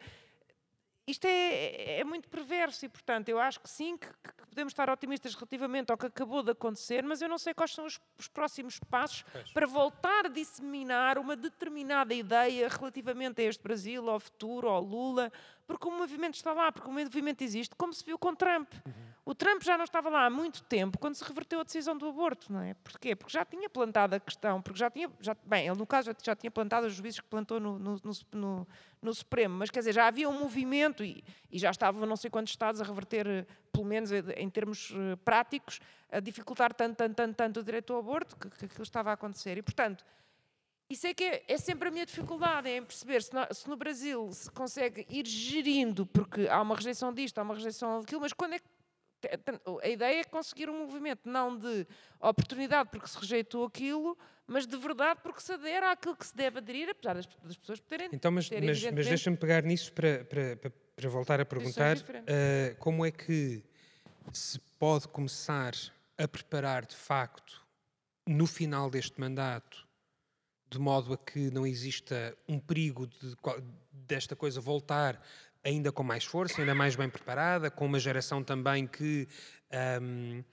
isto 1.09 1.25
é, 1.25 1.99
é, 1.99 2.03
muito 2.03 2.29
perverso 2.29 2.85
e, 2.85 2.89
portanto, 2.89 3.29
eu 3.29 3.39
acho 3.39 3.59
que 3.59 3.69
sim, 3.69 3.97
que, 3.97 4.07
que, 4.07 4.47
podemos 4.49 4.71
estar 4.71 4.89
otimistas 4.89 5.33
relativamente 5.33 5.91
ao 5.91 5.97
que 5.97 6.05
acabou 6.05 6.43
de 6.43 6.51
acontecer, 6.51 7.03
mas 7.03 7.21
eu 7.21 7.29
não 7.29 7.37
sei 7.37 7.53
quais 7.53 7.73
são 7.73 7.85
os, 7.85 7.99
os 8.17 8.27
próximos 8.27 8.79
passos 8.79 9.23
pois. 9.31 9.51
para 9.51 9.65
voltar 9.65 10.25
a 10.25 10.29
disseminar 10.29 11.17
uma 11.17 11.35
determinada 11.35 12.13
ideia 12.13 12.67
relativamente 12.67 13.41
a 13.41 13.45
este 13.45 13.63
Brasil, 13.63 14.09
ao 14.09 14.19
futuro, 14.19 14.67
ao 14.67 14.81
Lula, 14.81 15.31
porque 15.65 15.87
o 15.87 15.91
movimento 15.91 16.35
está 16.35 16.53
lá, 16.53 16.71
porque 16.71 16.89
o 16.89 16.93
movimento 16.93 17.41
existe, 17.41 17.75
como 17.75 17.93
se 17.93 18.03
viu 18.03 18.17
com 18.17 18.35
Trump. 18.35 18.71
Uhum. 18.85 19.08
O 19.29 19.35
Trump 19.35 19.61
já 19.61 19.77
não 19.77 19.83
estava 19.83 20.09
lá 20.09 20.25
há 20.25 20.29
muito 20.31 20.63
tempo 20.63 20.97
quando 20.97 21.13
se 21.13 21.23
reverteu 21.23 21.59
a 21.59 21.63
decisão 21.63 21.95
do 21.95 22.07
aborto, 22.07 22.51
não 22.51 22.61
é? 22.61 22.73
Porquê? 22.73 23.15
Porque 23.15 23.31
já 23.31 23.45
tinha 23.45 23.69
plantado 23.69 24.15
a 24.15 24.19
questão, 24.19 24.59
porque 24.59 24.79
já 24.79 24.89
tinha, 24.89 25.07
já, 25.19 25.37
bem, 25.45 25.67
ele 25.67 25.77
no 25.77 25.85
caso 25.85 26.07
já, 26.07 26.15
já 26.19 26.35
tinha 26.35 26.49
plantado 26.49 26.87
os 26.87 26.93
juízes 26.95 27.19
que 27.19 27.27
plantou 27.27 27.59
no, 27.59 27.77
no, 27.77 28.01
no, 28.33 28.67
no, 28.99 29.13
Supremo, 29.13 29.55
mas 29.55 29.69
quer 29.69 29.81
dizer, 29.81 29.93
já 29.93 30.07
havia 30.07 30.27
um 30.27 30.39
movimento 30.39 31.03
e, 31.03 31.23
e 31.51 31.59
já 31.59 31.69
estavam 31.69 32.07
não 32.07 32.15
sei 32.15 32.31
quantos 32.31 32.51
Estados 32.51 32.81
a 32.81 32.83
reverter, 32.83 33.27
eh, 33.27 33.45
pelo 33.71 33.85
menos 33.85 34.11
eh, 34.11 34.23
em 34.35 34.49
termos 34.49 34.89
uh, 34.89 35.15
práticos, 35.23 35.79
a 36.11 36.19
dificultar 36.19 36.73
tanto, 36.73 36.95
tanto, 36.97 37.13
tanto, 37.13 37.35
tanto 37.35 37.59
o 37.59 37.63
direito 37.63 37.93
ao 37.93 37.99
aborto 37.99 38.35
que, 38.35 38.49
que 38.49 38.65
aquilo 38.65 38.81
estava 38.81 39.11
a 39.11 39.13
acontecer. 39.13 39.59
E, 39.59 39.61
portanto, 39.61 40.03
isso 40.89 41.05
é 41.05 41.13
que 41.13 41.23
é, 41.23 41.43
é, 41.47 41.57
sempre 41.59 41.89
a 41.89 41.91
minha 41.91 42.05
dificuldade, 42.07 42.67
é 42.67 42.77
em 42.77 42.83
perceber 42.83 43.21
se 43.21 43.31
no, 43.31 43.45
se 43.53 43.69
no, 43.69 43.77
Brasil 43.77 44.31
se 44.33 44.49
consegue 44.49 45.05
ir 45.07 45.27
gerindo, 45.27 46.07
porque 46.07 46.47
há 46.47 46.59
uma 46.59 46.75
rejeição 46.75 47.13
disto, 47.13 47.37
há 47.37 47.43
uma 47.43 47.53
rejeição 47.53 47.99
daquilo, 48.01 48.21
mas 48.21 48.33
quando 48.33 48.53
é 48.53 48.57
que. 48.57 48.78
A 49.81 49.87
ideia 49.87 50.21
é 50.21 50.23
conseguir 50.23 50.69
um 50.69 50.85
movimento 50.85 51.27
não 51.29 51.57
de 51.57 51.85
oportunidade 52.19 52.89
porque 52.89 53.07
se 53.07 53.17
rejeitou 53.17 53.65
aquilo, 53.65 54.17
mas 54.47 54.65
de 54.65 54.77
verdade 54.77 55.19
porque 55.21 55.41
se 55.41 55.51
adere 55.53 55.85
àquilo 55.85 56.15
que 56.15 56.25
se 56.25 56.35
deve 56.35 56.59
aderir, 56.59 56.89
apesar 56.89 57.15
das, 57.15 57.25
das 57.43 57.57
pessoas 57.57 57.79
poderem. 57.79 58.09
Então, 58.11 58.31
mas, 58.31 58.49
ter, 58.49 58.63
mas, 58.63 58.83
mas 58.83 59.07
deixa-me 59.07 59.37
pegar 59.37 59.63
nisso 59.63 59.91
para, 59.93 60.23
para, 60.25 60.57
para, 60.57 60.71
para 60.95 61.09
voltar 61.09 61.39
a 61.39 61.45
perguntar 61.45 61.97
uh, 61.97 62.75
como 62.79 63.05
é 63.05 63.11
que 63.11 63.63
se 64.33 64.59
pode 64.77 65.07
começar 65.07 65.73
a 66.17 66.27
preparar 66.27 66.85
de 66.85 66.95
facto, 66.95 67.65
no 68.27 68.45
final 68.45 68.89
deste 68.89 69.19
mandato, 69.19 69.87
de 70.69 70.77
modo 70.77 71.13
a 71.13 71.17
que 71.17 71.49
não 71.51 71.65
exista 71.65 72.37
um 72.47 72.59
perigo 72.59 73.07
de, 73.07 73.35
desta 73.91 74.35
coisa 74.35 74.61
voltar 74.61 75.21
ainda 75.63 75.91
com 75.91 76.03
mais 76.03 76.23
força, 76.23 76.61
ainda 76.61 76.73
mais 76.73 76.95
bem 76.95 77.09
preparada, 77.09 77.69
com 77.69 77.85
uma 77.85 77.99
geração 77.99 78.43
também 78.43 78.87
que 78.87 79.27
um, 80.01 80.43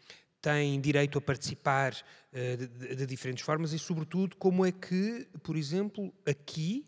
tem 0.41 0.81
direito 0.81 1.19
a 1.19 1.21
participar 1.21 1.93
uh, 1.93 2.57
de, 2.57 2.97
de, 2.97 3.07
diferentes 3.07 3.45
formas 3.45 3.73
e, 3.73 3.79
sobretudo, 3.79 4.37
como 4.37 4.65
é 4.65 4.73
que, 4.73 5.27
por 5.43 5.57
exemplo, 5.57 6.13
aqui, 6.27 6.87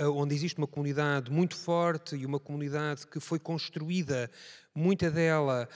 uh, 0.00 0.10
onde 0.10 0.34
existe 0.34 0.58
uma 0.58 0.66
comunidade 0.66 1.30
muito 1.30 1.56
forte 1.56 2.16
e 2.16 2.24
uma 2.24 2.38
comunidade 2.38 3.06
que 3.06 3.20
foi 3.20 3.38
construída, 3.38 4.30
muita 4.74 5.10
dela 5.10 5.68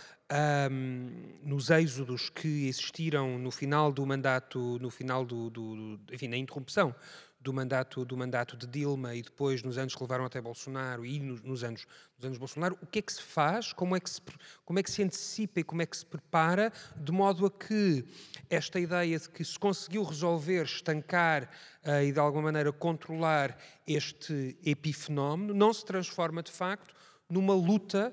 um, 0.70 1.38
nos 1.42 1.70
êxodos 1.70 2.30
que 2.30 2.66
existiram 2.68 3.38
no 3.38 3.50
final 3.50 3.92
do 3.92 4.06
mandato, 4.06 4.78
no 4.80 4.90
final 4.90 5.24
do, 5.24 5.50
do, 5.50 5.96
do, 5.96 6.14
enfim, 6.14 6.28
na 6.28 6.36
interrupção 6.36 6.94
do 7.42 7.52
mandato, 7.52 8.04
do 8.04 8.16
mandato 8.16 8.56
de 8.56 8.66
Dilma 8.66 9.14
e 9.14 9.22
depois 9.22 9.62
nos 9.62 9.76
anos 9.76 9.94
que 9.94 10.02
levaram 10.02 10.24
até 10.24 10.40
Bolsonaro 10.40 11.04
e 11.04 11.18
nos, 11.18 11.42
nos, 11.42 11.64
anos, 11.64 11.86
nos 12.16 12.24
anos 12.24 12.38
Bolsonaro, 12.38 12.78
o 12.80 12.86
que 12.86 13.00
é 13.00 13.02
que 13.02 13.12
se 13.12 13.22
faz, 13.22 13.72
como 13.72 13.96
é 13.96 14.00
que 14.00 14.08
se, 14.08 14.20
como 14.64 14.78
é 14.78 14.82
que 14.82 14.90
se 14.90 15.02
antecipa 15.02 15.60
e 15.60 15.64
como 15.64 15.82
é 15.82 15.86
que 15.86 15.96
se 15.96 16.06
prepara 16.06 16.72
de 16.96 17.10
modo 17.10 17.44
a 17.46 17.50
que 17.50 18.04
esta 18.48 18.78
ideia 18.78 19.18
de 19.18 19.28
que 19.28 19.44
se 19.44 19.58
conseguiu 19.58 20.04
resolver, 20.04 20.64
estancar 20.64 21.50
uh, 21.84 22.02
e 22.02 22.12
de 22.12 22.18
alguma 22.20 22.44
maneira 22.44 22.72
controlar 22.72 23.58
este 23.86 24.56
epifenómeno 24.64 25.52
não 25.52 25.72
se 25.74 25.84
transforma 25.84 26.42
de 26.42 26.52
facto 26.52 26.94
numa 27.28 27.54
luta 27.54 28.12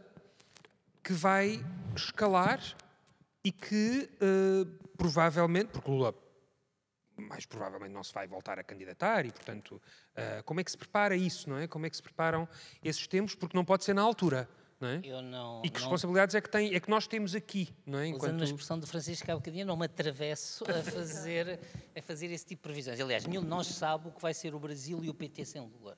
que 1.03 1.13
vai 1.13 1.63
escalar 1.95 2.59
e 3.43 3.51
que 3.51 4.09
uh, 4.21 4.65
provavelmente, 4.97 5.69
porque 5.71 5.89
Lula 5.89 6.13
mais 7.19 7.45
provavelmente 7.45 7.91
não 7.91 8.03
se 8.03 8.13
vai 8.13 8.27
voltar 8.27 8.59
a 8.59 8.63
candidatar 8.63 9.25
e, 9.25 9.31
portanto, 9.31 9.71
uh, 9.75 10.43
como 10.43 10.59
é 10.59 10.63
que 10.63 10.71
se 10.71 10.77
prepara 10.77 11.15
isso, 11.15 11.49
não 11.49 11.57
é? 11.57 11.67
Como 11.67 11.85
é 11.85 11.89
que 11.89 11.95
se 11.95 12.03
preparam 12.03 12.47
esses 12.83 13.07
tempos? 13.07 13.35
Porque 13.35 13.55
não 13.55 13.65
pode 13.65 13.83
ser 13.83 13.93
na 13.93 14.01
altura. 14.01 14.49
Não 14.79 14.87
é? 14.87 15.21
não, 15.21 15.61
e 15.63 15.69
que 15.69 15.77
responsabilidades 15.77 16.35
é 16.35 16.39
que, 16.39 16.49
tem, 16.49 16.73
é 16.73 16.79
que 16.79 16.89
nós 16.89 17.05
temos 17.05 17.35
aqui, 17.35 17.67
não 17.85 17.99
é? 17.99 18.07
Enquanto... 18.07 18.29
Usando 18.29 18.41
a 18.41 18.45
expressão 18.45 18.79
do 18.79 18.87
Francisco 18.87 19.29
há 19.29 19.35
bocadinho, 19.35 19.65
não 19.65 19.75
me 19.75 19.85
atravesso 19.85 20.63
a 20.71 20.81
fazer, 20.81 21.59
a 21.93 22.01
fazer 22.01 22.31
esse 22.31 22.45
tipo 22.45 22.61
de 22.61 22.63
previsões. 22.63 22.97
Aliás, 22.97 23.25
nenhum 23.25 23.41
de 23.41 23.47
nós 23.47 23.67
sabe 23.67 24.07
o 24.07 24.11
que 24.11 24.21
vai 24.21 24.33
ser 24.33 24.55
o 24.55 24.59
Brasil 24.59 25.03
e 25.03 25.09
o 25.09 25.13
PT 25.13 25.43
sem 25.43 25.61
Lula. 25.61 25.97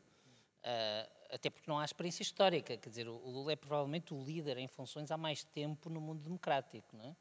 Uh, 0.64 1.22
até 1.32 1.50
porque 1.50 1.70
não 1.70 1.78
há 1.78 1.86
experiência 1.86 2.24
histórica. 2.24 2.76
Quer 2.76 2.90
dizer, 2.90 3.08
o 3.08 3.18
Lula 3.18 3.52
é 3.52 3.56
provavelmente 3.56 4.16
o 4.16 4.24
líder 4.24 4.58
em 4.58 4.68
funções 4.68 5.12
há 5.12 5.18
mais 5.18 5.44
tempo 5.44 5.88
no 5.88 6.02
mundo 6.02 6.24
democrático. 6.24 6.98
Não 6.98 7.06
é? 7.06 7.16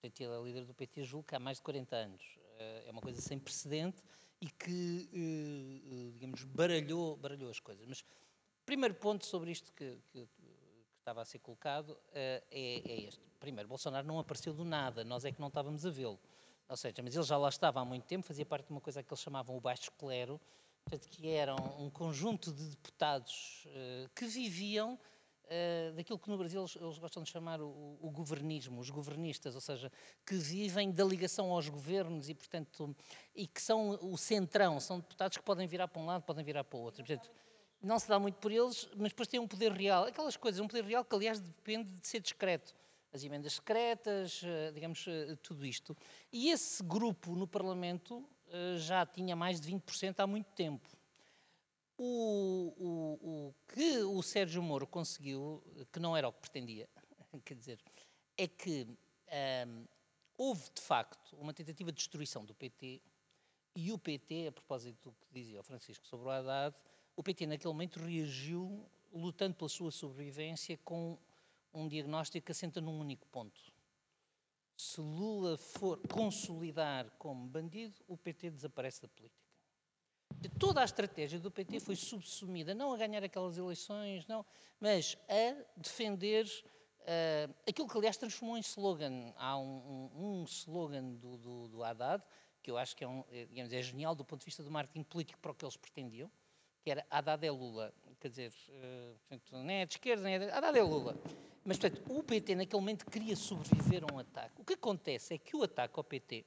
Portanto, 0.00 0.20
ele 0.20 0.32
é 0.32 0.42
líder 0.42 0.64
do 0.64 0.74
PT, 0.74 1.04
julgo 1.04 1.26
que 1.26 1.34
há 1.34 1.40
mais 1.40 1.58
de 1.58 1.64
40 1.64 1.96
anos. 1.96 2.22
Eh, 2.60 2.84
é 2.86 2.90
uma 2.90 3.00
coisa 3.00 3.20
sem 3.22 3.38
precedente 3.38 4.02
e 4.38 4.50
que, 4.50 5.08
eh, 5.14 6.08
eh, 6.08 6.10
digamos, 6.12 6.44
baralhou, 6.44 7.16
baralhou 7.16 7.50
as 7.50 7.58
coisas. 7.58 7.86
Mas 7.86 8.04
primeiro 8.66 8.94
ponto 8.94 9.24
sobre 9.24 9.50
isto 9.50 9.72
que, 9.72 9.98
que, 10.12 10.26
que 10.26 10.42
estava 10.98 11.22
a 11.22 11.24
ser 11.24 11.38
colocado 11.38 11.98
é, 12.12 12.44
é, 12.50 13.00
este. 13.04 13.20
Primeiro, 13.40 13.66
Bolsonaro 13.66 14.06
não 14.06 14.18
apareceu 14.18 14.52
do 14.52 14.64
nada, 14.64 15.02
nós 15.02 15.24
é 15.24 15.32
que 15.32 15.40
não 15.40 15.48
estávamos 15.48 15.86
a 15.86 15.90
vê-lo. 15.90 16.20
Ou 16.68 16.76
seja, 16.76 17.02
mas 17.02 17.14
ele 17.14 17.24
já 17.24 17.38
lá 17.38 17.48
estava 17.48 17.80
há 17.80 17.84
muito 17.84 18.04
tempo, 18.04 18.26
fazia 18.26 18.44
parte 18.44 18.66
de 18.66 18.72
uma 18.72 18.80
coisa 18.80 19.02
que 19.02 19.10
eles 19.10 19.22
chamavam 19.22 19.56
o 19.56 19.60
baixo 19.60 19.90
clero, 19.92 20.38
que 21.08 21.28
eram 21.28 21.56
um 21.78 21.88
conjunto 21.88 22.52
de 22.52 22.68
deputados 22.68 23.66
que 24.14 24.26
viviam 24.26 24.98
uh, 25.50 25.92
daquilo 25.94 26.18
que 26.18 26.30
no 26.30 26.38
Brasil 26.38 26.60
eles, 26.60 26.76
eles 26.76 26.98
gostam 26.98 27.22
de 27.22 27.30
chamar 27.30 27.60
o, 27.60 27.98
o, 28.00 28.10
governismo, 28.10 28.80
os 28.80 28.90
governistas, 28.90 29.54
ou 29.54 29.60
seja, 29.60 29.90
que 30.24 30.34
vivem 30.34 30.90
da 30.90 31.04
ligação 31.04 31.50
aos 31.50 31.68
governos 31.68 32.28
e, 32.28 32.34
portanto, 32.34 32.94
e 33.34 33.46
que 33.46 33.60
são 33.60 33.98
o 34.02 34.16
centrão, 34.16 34.80
são 34.80 35.00
deputados 35.00 35.36
que 35.36 35.44
podem 35.44 35.66
virar 35.66 35.88
para 35.88 36.00
um 36.00 36.06
lado, 36.06 36.22
podem 36.22 36.44
virar 36.44 36.64
para 36.64 36.78
o 36.78 36.82
outro. 36.82 37.04
Portanto, 37.04 37.30
não 37.82 37.98
se 37.98 38.08
dá 38.08 38.18
muito 38.18 38.36
por 38.36 38.52
eles, 38.52 38.88
mas 38.96 39.08
depois 39.10 39.28
têm 39.28 39.40
um 39.40 39.48
poder 39.48 39.72
real. 39.72 40.04
Aquelas 40.04 40.36
coisas, 40.36 40.60
um 40.60 40.68
poder 40.68 40.84
real 40.84 41.04
que, 41.04 41.14
aliás, 41.14 41.40
depende 41.40 41.90
de 41.90 42.06
ser 42.06 42.20
discreto 42.20 42.74
as 43.12 43.24
emendas 43.24 43.54
secretas, 43.54 44.40
eh, 44.44 44.70
digamos, 44.72 45.04
tudo 45.42 45.66
isto. 45.66 45.96
E 46.32 46.50
esse 46.50 46.80
grupo 46.80 47.34
no 47.34 47.44
Parlamento 47.44 48.24
eh, 48.52 48.76
já 48.78 49.06
tinha 49.06 49.36
mais 49.36 49.60
de 49.60 49.70
20% 49.70 50.20
há 50.20 50.26
muito 50.26 50.50
tempo. 50.52 50.88
O, 52.02 52.72
o, 52.78 53.28
o, 53.28 53.54
que 53.68 53.98
o 53.98 54.22
Sérgio 54.22 54.62
Moro 54.62 54.86
conseguiu, 54.86 55.62
que 55.92 56.00
não 56.00 56.16
era 56.16 56.26
o 56.26 56.32
que 56.32 56.40
pretendia, 56.40 56.88
quer 57.44 57.54
dizer, 57.54 57.78
é 58.38 58.48
que 58.48 58.86
um, 58.88 58.96
ehm, 59.26 59.84
houve, 60.38 60.70
de 60.74 60.80
facto, 60.80 61.36
uma 61.36 61.52
tentativa 61.52 61.92
de 61.92 61.98
destruição 61.98 62.42
do 62.42 62.54
PT 62.54 63.02
e 63.76 63.92
o 63.92 63.98
PT, 63.98 64.46
a 64.46 64.52
propósito 64.52 65.10
do 65.10 65.12
que 65.12 65.26
dizia 65.30 65.60
o 65.60 65.62
Francisco 65.62 66.06
sobre 66.06 66.26
o 66.26 66.30
Haddad, 66.30 66.74
o 67.14 67.22
PT 67.22 67.46
naquele 67.46 67.70
momento 67.70 68.00
reagiu 68.00 68.88
lutando 69.12 69.54
pela 69.56 69.68
sua 69.68 69.90
sobrevivência 69.90 70.78
com 70.78 71.18
um 71.70 71.86
diagnóstico 71.86 72.46
que 72.46 72.52
assenta 72.52 72.80
num 72.80 72.98
único 72.98 73.26
ponto. 73.26 73.60
Se 74.74 75.02
Lula 75.02 75.58
for 75.58 76.00
consolidar 76.08 77.10
como 77.18 77.46
bandido, 77.46 78.00
o 78.08 78.16
PT 78.16 78.52
desaparece 78.52 79.02
da 79.02 79.08
política. 79.08 79.49
De 80.40 80.48
toda 80.48 80.80
a 80.80 80.84
estratégia 80.84 81.38
do 81.38 81.50
PT 81.50 81.80
foi 81.80 81.94
subsumida 81.94 82.74
não 82.74 82.94
a 82.94 82.96
ganhar 82.96 83.22
aquelas 83.22 83.58
eleições, 83.58 84.26
não, 84.26 84.44
mas 84.80 85.16
a 85.28 85.54
defender 85.76 86.46
uh, 87.00 87.54
aquilo 87.68 87.86
que, 87.86 87.98
aliás, 87.98 88.16
transformou 88.16 88.56
em 88.56 88.60
slogan. 88.60 89.34
Há 89.36 89.58
um, 89.58 90.10
um, 90.16 90.40
um 90.40 90.44
slogan 90.44 91.12
do, 91.14 91.36
do, 91.36 91.68
do, 91.68 91.84
Haddad, 91.84 92.24
que 92.62 92.70
eu 92.70 92.78
acho 92.78 92.96
que 92.96 93.04
é, 93.04 93.08
um, 93.08 93.22
é, 93.30 93.44
digamos, 93.44 93.70
é 93.70 93.82
genial 93.82 94.14
do 94.14 94.24
ponto 94.24 94.40
de 94.40 94.46
vista 94.46 94.62
do 94.62 94.70
marketing 94.70 95.02
político 95.02 95.38
para 95.40 95.52
o 95.52 95.54
que 95.54 95.62
eles 95.62 95.76
pretendiam, 95.76 96.30
que 96.82 96.90
era 96.90 97.06
Haddad 97.10 97.46
é 97.46 97.50
Lula. 97.50 97.92
Quer 98.18 98.28
dizer, 98.28 98.52
uh, 98.70 99.18
portanto, 99.28 99.62
nem 99.62 99.76
é 99.82 99.86
de 99.86 99.92
esquerda, 99.92 100.22
nem 100.22 100.34
é 100.36 100.38
de... 100.38 100.50
Haddad 100.50 100.78
é 100.78 100.82
Lula. 100.82 101.16
Mas, 101.64 101.76
portanto, 101.76 102.02
o 102.10 102.22
PT 102.22 102.54
naquele 102.54 102.80
momento 102.80 103.04
queria 103.04 103.36
sobreviver 103.36 104.04
a 104.04 104.14
um 104.14 104.18
ataque. 104.18 104.58
O 104.58 104.64
que 104.64 104.72
acontece 104.72 105.34
é 105.34 105.38
que 105.38 105.54
o 105.54 105.62
ataque 105.62 105.92
ao 105.98 106.04
PT, 106.04 106.46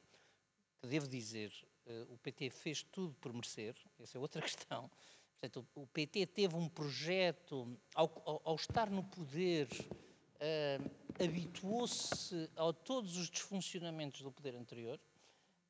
que 0.82 0.88
devo 0.88 1.08
dizer, 1.08 1.54
o 2.10 2.18
PT 2.18 2.50
fez 2.50 2.84
tudo 2.84 3.14
por 3.16 3.34
merecer, 3.34 3.76
essa 4.00 4.18
é 4.18 4.22
outra 4.22 4.42
questão. 4.44 4.90
Portanto, 5.44 5.68
o, 5.76 5.86
PT 5.88 6.26
teve 6.28 6.56
um 6.56 6.70
projeto, 6.70 7.78
ao, 7.94 8.42
ao, 8.46 8.56
estar 8.56 8.90
no 8.90 9.04
poder, 9.04 9.68
uh, 9.70 11.22
habituou-se 11.22 12.50
a 12.56 12.72
todos 12.72 13.18
os 13.18 13.30
desfuncionamentos 13.30 14.22
do 14.22 14.32
poder 14.32 14.56
anterior. 14.56 14.98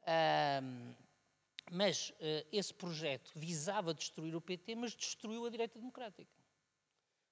Uh, 0.04 0.96
mas 1.72 2.10
uh, 2.12 2.14
esse 2.52 2.72
projeto 2.72 3.32
visava 3.34 3.96
destruir 3.96 4.36
o 4.36 4.42
PT, 4.42 4.76
mas 4.76 4.94
destruiu 4.94 5.44
a 5.44 5.50
direita 5.50 5.80
democrática. 5.80 6.30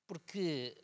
Porque 0.08 0.76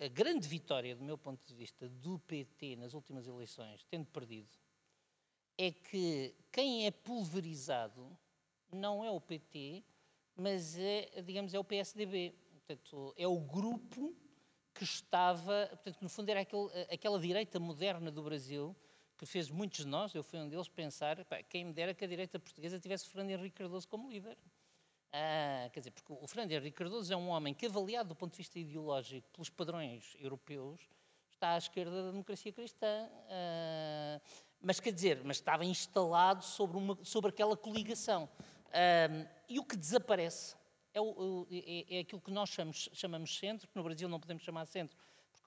a 0.00 0.08
grande 0.08 0.48
vitória, 0.48 0.96
do 0.96 1.04
meu 1.04 1.16
ponto 1.16 1.46
de 1.46 1.54
vista, 1.54 1.88
do 1.88 2.18
PT 2.18 2.74
nas 2.74 2.92
últimas 2.92 3.28
eleições, 3.28 3.84
tendo 3.88 4.06
perdido, 4.06 4.48
é 5.58 5.72
que 5.72 6.34
quem 6.52 6.86
é 6.86 6.90
pulverizado 6.90 8.16
não 8.72 9.04
é 9.04 9.10
o 9.10 9.20
PT, 9.20 9.84
mas 10.36 10.78
é, 10.78 11.20
digamos, 11.22 11.52
é 11.52 11.58
o 11.58 11.64
PSDB. 11.64 12.32
Portanto, 12.52 13.12
é 13.16 13.26
o 13.26 13.38
grupo 13.38 14.14
que 14.72 14.84
estava, 14.84 15.66
portanto, 15.70 16.00
no 16.00 16.08
fundo 16.08 16.28
era 16.28 16.40
aquele, 16.40 16.68
aquela 16.90 17.18
direita 17.18 17.58
moderna 17.58 18.10
do 18.10 18.22
Brasil, 18.22 18.76
que 19.16 19.26
fez 19.26 19.50
muitos 19.50 19.80
de 19.80 19.86
nós, 19.86 20.14
eu 20.14 20.22
fui 20.22 20.38
um 20.38 20.48
deles, 20.48 20.68
pensar, 20.68 21.24
pá, 21.24 21.42
quem 21.42 21.64
me 21.64 21.72
dera 21.72 21.92
que 21.92 22.04
a 22.04 22.08
direita 22.08 22.38
portuguesa 22.38 22.78
tivesse 22.78 23.08
Fernando 23.08 23.30
Henrique 23.30 23.56
Cardoso 23.56 23.88
como 23.88 24.08
líder. 24.08 24.38
Ah, 25.12 25.68
quer 25.72 25.80
dizer, 25.80 25.90
porque 25.90 26.12
o 26.12 26.26
Fernando 26.28 26.52
Henrique 26.52 26.76
Cardoso 26.76 27.12
é 27.12 27.16
um 27.16 27.28
homem 27.28 27.52
que, 27.52 27.66
avaliado 27.66 28.10
do 28.10 28.14
ponto 28.14 28.32
de 28.32 28.36
vista 28.36 28.58
ideológico 28.58 29.28
pelos 29.32 29.50
padrões 29.50 30.14
europeus, 30.20 30.80
está 31.32 31.54
à 31.54 31.58
esquerda 31.58 32.04
da 32.04 32.10
democracia 32.12 32.52
cristã. 32.52 33.08
Ah, 33.28 34.20
mas 34.60 34.80
quer 34.80 34.92
dizer, 34.92 35.22
mas 35.24 35.36
estava 35.36 35.64
instalado 35.64 36.44
sobre, 36.44 36.76
uma, 36.76 36.98
sobre 37.04 37.30
aquela 37.30 37.56
coligação. 37.56 38.28
Ah, 38.72 39.26
e 39.48 39.58
o 39.58 39.64
que 39.64 39.76
desaparece 39.76 40.56
é, 40.92 41.00
o, 41.00 41.46
é, 41.50 41.96
é 41.96 42.00
aquilo 42.00 42.20
que 42.20 42.30
nós 42.30 42.50
chamamos, 42.50 42.88
chamamos 42.92 43.38
centro, 43.38 43.68
que 43.68 43.76
no 43.76 43.82
Brasil 43.82 44.08
não 44.08 44.20
podemos 44.20 44.42
chamar 44.42 44.66
centro, 44.66 44.96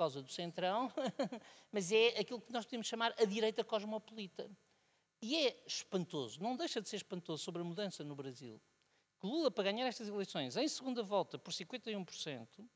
causa 0.02 0.20
do 0.20 0.32
centrão, 0.32 0.92
mas 1.72 1.92
é 1.92 2.20
aquilo 2.20 2.42
que 2.42 2.52
nós 2.52 2.66
podemos 2.66 2.88
chamar 2.88 3.14
a 3.20 3.24
direita 3.24 3.64
cosmopolita. 3.64 4.50
E 5.22 5.36
é 5.36 5.64
espantoso, 5.68 6.42
não 6.42 6.58
deixa 6.58 6.82
de 6.82 6.90
ser 6.90 6.96
espantoso 6.96 7.44
sobre 7.44 7.62
a 7.62 7.64
mudança 7.64 8.04
no 8.04 8.16
Brasil, 8.16 8.60
que 9.20 9.28
Lula, 9.28 9.52
para 9.52 9.66
ganhar 9.66 9.86
estas 9.86 10.08
eleições 10.08 10.58
em 10.58 10.68
segunda 10.68 11.04
volta 11.04 11.38
por 11.38 11.54
51%, 11.54 12.68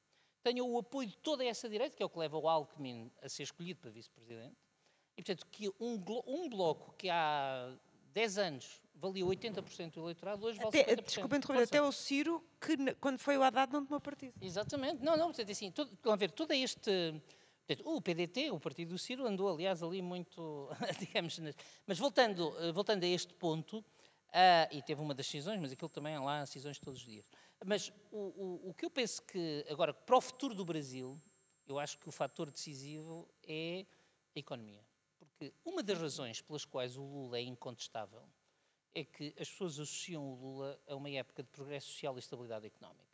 tenha 0.44 0.64
o 0.64 0.78
apoio 0.78 1.10
de 1.10 1.18
toda 1.18 1.44
essa 1.44 1.68
direita, 1.68 1.96
que 1.96 2.04
é 2.04 2.06
o 2.06 2.10
que 2.10 2.20
leva 2.20 2.38
o 2.38 2.48
Alckmin 2.48 3.12
a 3.24 3.28
ser 3.28 3.42
escolhido 3.42 3.80
para 3.80 3.90
vice-presidente, 3.90 4.56
e 5.18 5.24
portanto 5.24 5.45
que 5.51 5.70
um, 5.80 6.03
um 6.28 6.49
bloco 6.49 6.93
que 6.97 7.09
há 7.09 7.74
10 8.13 8.38
anos 8.38 8.82
valia 8.95 9.26
80% 9.26 9.93
do 9.93 10.01
eleitorado, 10.01 10.45
hoje 10.45 10.57
vale 10.57 10.70
até, 10.70 10.95
50%. 10.95 11.05
Desculpa 11.05 11.38
interromper, 11.38 11.63
até 11.63 11.82
o 11.82 11.91
Ciro, 11.91 12.43
que 12.59 12.95
quando 12.95 13.20
foi 13.20 13.38
o 13.38 13.43
Haddad 13.43 13.72
não 13.72 13.86
tomou 13.86 13.99
partido. 13.99 14.34
Exatamente. 14.41 15.03
Não, 15.03 15.18
não, 15.18 15.28
portanto, 15.28 15.51
assim, 15.51 15.72
todo, 15.72 15.91
a 16.09 16.16
ver, 16.16 16.32
todo 16.32 16.51
este... 16.53 17.22
O 17.84 17.99
PDT, 17.99 18.51
o 18.51 18.59
partido 18.59 18.89
do 18.89 18.97
Ciro, 18.97 19.26
andou, 19.26 19.51
aliás, 19.51 19.82
ali 19.82 20.01
muito, 20.01 20.70
digamos... 20.99 21.39
Mas 21.88 21.97
voltando, 21.97 22.55
eh, 22.59 22.72
voltando 22.72 23.03
a 23.03 23.07
este 23.07 23.34
ponto, 23.34 23.80
uh, 23.80 23.84
e 24.72 24.82
teve 24.84 25.01
uma 25.01 25.16
das 25.16 25.26
decisões, 25.26 25.59
mas 25.59 25.72
aquilo 25.72 25.89
também 25.89 26.13
há 26.16 26.22
lá 26.22 26.41
decisões 26.41 26.78
todos 26.78 26.99
os 26.99 27.05
dias. 27.05 27.28
Mas 27.66 27.91
o, 28.11 28.20
o, 28.20 28.70
o 28.70 28.74
que 28.74 28.86
eu 28.86 28.89
penso 28.91 29.22
que, 29.24 29.66
agora, 29.70 29.93
para 29.93 30.16
o 30.16 30.22
futuro 30.22 30.53
do 30.53 30.63
Brasil, 30.63 31.20
eu 31.68 31.80
acho 31.80 31.97
que 31.97 32.07
o 32.07 32.11
fator 32.11 32.51
decisivo 32.51 33.28
é 33.47 33.86
a 34.36 34.39
economia. 34.39 34.86
Porque 35.38 35.54
uma 35.66 35.84
das 35.84 36.00
razões 36.00 36.42
pelas 36.42 36.64
quais 36.64 36.96
o 36.96 37.04
Lula 37.04 37.38
é 37.38 37.42
incontestável 37.42 38.24
é 38.94 39.04
que 39.04 39.36
as 39.38 39.50
pessoas 39.50 39.74
associam 39.74 40.24
o 40.24 40.36
Lula 40.36 40.82
a 40.88 40.96
uma 40.96 41.10
época 41.10 41.44
de 41.44 41.50
progresso 41.50 41.88
social 41.88 42.16
e 42.16 42.20
estabilidade 42.20 42.66
económica. 42.66 43.14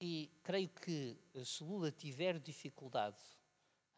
E 0.00 0.30
creio 0.42 0.68
que 0.68 1.16
se 1.44 1.64
Lula 1.64 1.90
tiver 1.90 2.38
dificuldade 2.38 3.20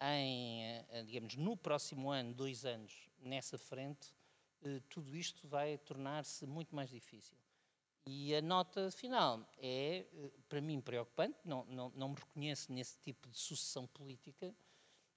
em, 0.00 0.62
eh, 0.62 1.02
digamos, 1.04 1.34
no 1.36 1.56
próximo 1.56 2.10
ano, 2.10 2.32
dois 2.34 2.64
anos, 2.64 3.08
nessa 3.18 3.58
frente, 3.58 4.14
eh, 4.62 4.80
tudo 4.88 5.14
isto 5.14 5.46
vai 5.46 5.76
tornar-se 5.78 6.46
muito 6.46 6.74
mais 6.74 6.90
difícil. 6.90 7.36
E 8.06 8.34
a 8.34 8.42
nota 8.42 8.90
final 8.90 9.46
é, 9.56 10.06
eh, 10.12 10.30
para 10.48 10.60
mim, 10.60 10.80
preocupante, 10.80 11.38
não, 11.44 11.64
não, 11.66 11.90
não 11.90 12.08
me 12.10 12.16
reconheço 12.16 12.72
nesse 12.72 12.98
tipo 13.00 13.28
de 13.28 13.38
sucessão 13.38 13.86
política, 13.86 14.54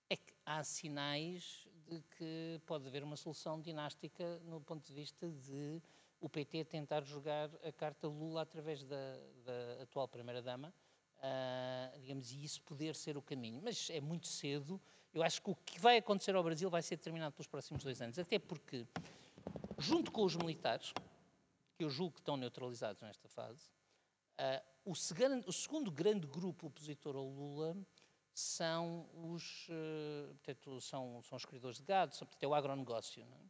é 0.10 0.16
que 0.16 0.34
há 0.46 0.64
sinais 0.64 1.68
de 1.88 2.02
que 2.18 2.62
pode 2.66 2.88
haver 2.88 3.04
uma 3.04 3.16
solução 3.16 3.62
dinástica 3.62 4.40
no 4.46 4.60
ponto 4.62 4.86
de 4.86 4.94
vista 4.94 5.30
de 5.30 5.82
o 6.20 6.28
PT 6.28 6.66
tentar 6.66 7.04
jogar 7.04 7.50
a 7.64 7.72
carta 7.72 8.08
Lula 8.08 8.42
através 8.42 8.84
da, 8.84 9.18
da 9.46 9.84
atual 9.84 10.08
Primeira-Dama, 10.08 10.74
uh, 11.18 12.00
digamos, 12.00 12.32
e 12.32 12.44
isso 12.44 12.62
poder 12.64 12.96
ser 12.96 13.18
o 13.18 13.22
caminho. 13.22 13.62
Mas 13.64 13.90
é 13.90 14.02
muito 14.02 14.28
cedo. 14.28 14.82
Eu 15.14 15.24
acho 15.24 15.42
que 15.42 15.50
o 15.50 15.56
que 15.56 15.80
vai 15.80 15.98
acontecer 15.98 16.36
ao 16.36 16.44
Brasil 16.44 16.70
vai 16.70 16.82
ser 16.82 16.98
determinado 16.98 17.34
pelos 17.34 17.48
próximos 17.48 17.84
dois 17.84 18.02
anos, 18.02 18.18
até 18.20 18.40
porque, 18.40 18.86
junto 19.78 20.12
com 20.12 20.24
os 20.24 20.36
militares, 20.36 20.94
que 21.78 21.84
eu 21.84 21.90
julgo 21.90 22.14
que 22.14 22.22
estão 22.22 22.36
neutralizados 22.36 23.02
nesta 23.02 23.28
fase, 23.28 23.72
uh, 24.40 24.64
o, 24.86 24.96
segundo, 24.96 25.48
o 25.48 25.54
segundo 25.54 25.92
grande 25.92 26.26
grupo 26.26 26.68
opositor 26.68 27.16
ao 27.16 27.28
Lula 27.28 27.78
são 28.40 29.10
os, 29.34 29.68
uh, 29.70 30.36
portanto, 30.44 30.80
são, 30.80 31.24
são 31.24 31.38
os 31.38 31.46
criadores 31.46 31.78
de 31.78 31.84
gado, 31.84 32.16
são, 32.16 32.28
portanto, 32.28 32.44
é 32.44 32.48
o 32.48 32.54
agronegócio. 32.54 33.24
É? 33.24 33.48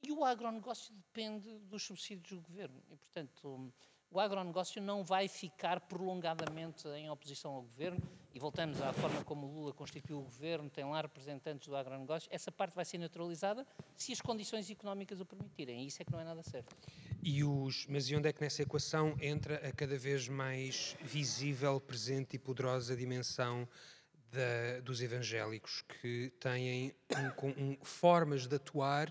E 0.00 0.12
o 0.12 0.24
agronegócio 0.24 0.94
depende 0.94 1.58
dos 1.60 1.82
subsídios 1.82 2.30
do 2.30 2.40
governo. 2.40 2.80
E, 2.88 2.96
portanto, 2.96 3.72
o 4.12 4.20
agronegócio 4.20 4.80
não 4.80 5.02
vai 5.02 5.26
ficar 5.26 5.80
prolongadamente 5.80 6.86
em 6.88 7.10
oposição 7.10 7.52
ao 7.52 7.62
governo. 7.62 8.00
E 8.32 8.38
voltamos 8.38 8.80
à 8.80 8.92
forma 8.92 9.24
como 9.24 9.46
Lula 9.46 9.72
constituiu 9.72 10.20
o 10.20 10.22
governo, 10.22 10.70
tem 10.70 10.84
lá 10.84 11.00
representantes 11.00 11.66
do 11.66 11.74
agronegócio. 11.74 12.28
Essa 12.32 12.52
parte 12.52 12.74
vai 12.74 12.84
ser 12.84 12.98
neutralizada 12.98 13.66
se 13.96 14.12
as 14.12 14.20
condições 14.20 14.70
económicas 14.70 15.20
o 15.20 15.26
permitirem. 15.26 15.82
E 15.82 15.88
isso 15.88 16.00
é 16.00 16.04
que 16.04 16.12
não 16.12 16.20
é 16.20 16.24
nada 16.24 16.44
certo. 16.44 16.76
E 17.20 17.42
os, 17.42 17.86
mas 17.88 18.08
e 18.08 18.14
onde 18.14 18.28
é 18.28 18.32
que 18.32 18.40
nessa 18.40 18.62
equação 18.62 19.16
entra 19.20 19.56
a 19.68 19.72
cada 19.72 19.98
vez 19.98 20.28
mais 20.28 20.96
visível, 21.00 21.80
presente 21.80 22.36
e 22.36 22.38
poderosa 22.38 22.96
dimensão 22.96 23.68
da, 24.32 24.80
dos 24.80 25.02
evangélicos, 25.02 25.84
que 26.00 26.32
têm 26.40 26.94
um, 27.42 27.48
um, 27.48 27.76
formas 27.82 28.46
de 28.46 28.56
atuar 28.56 29.08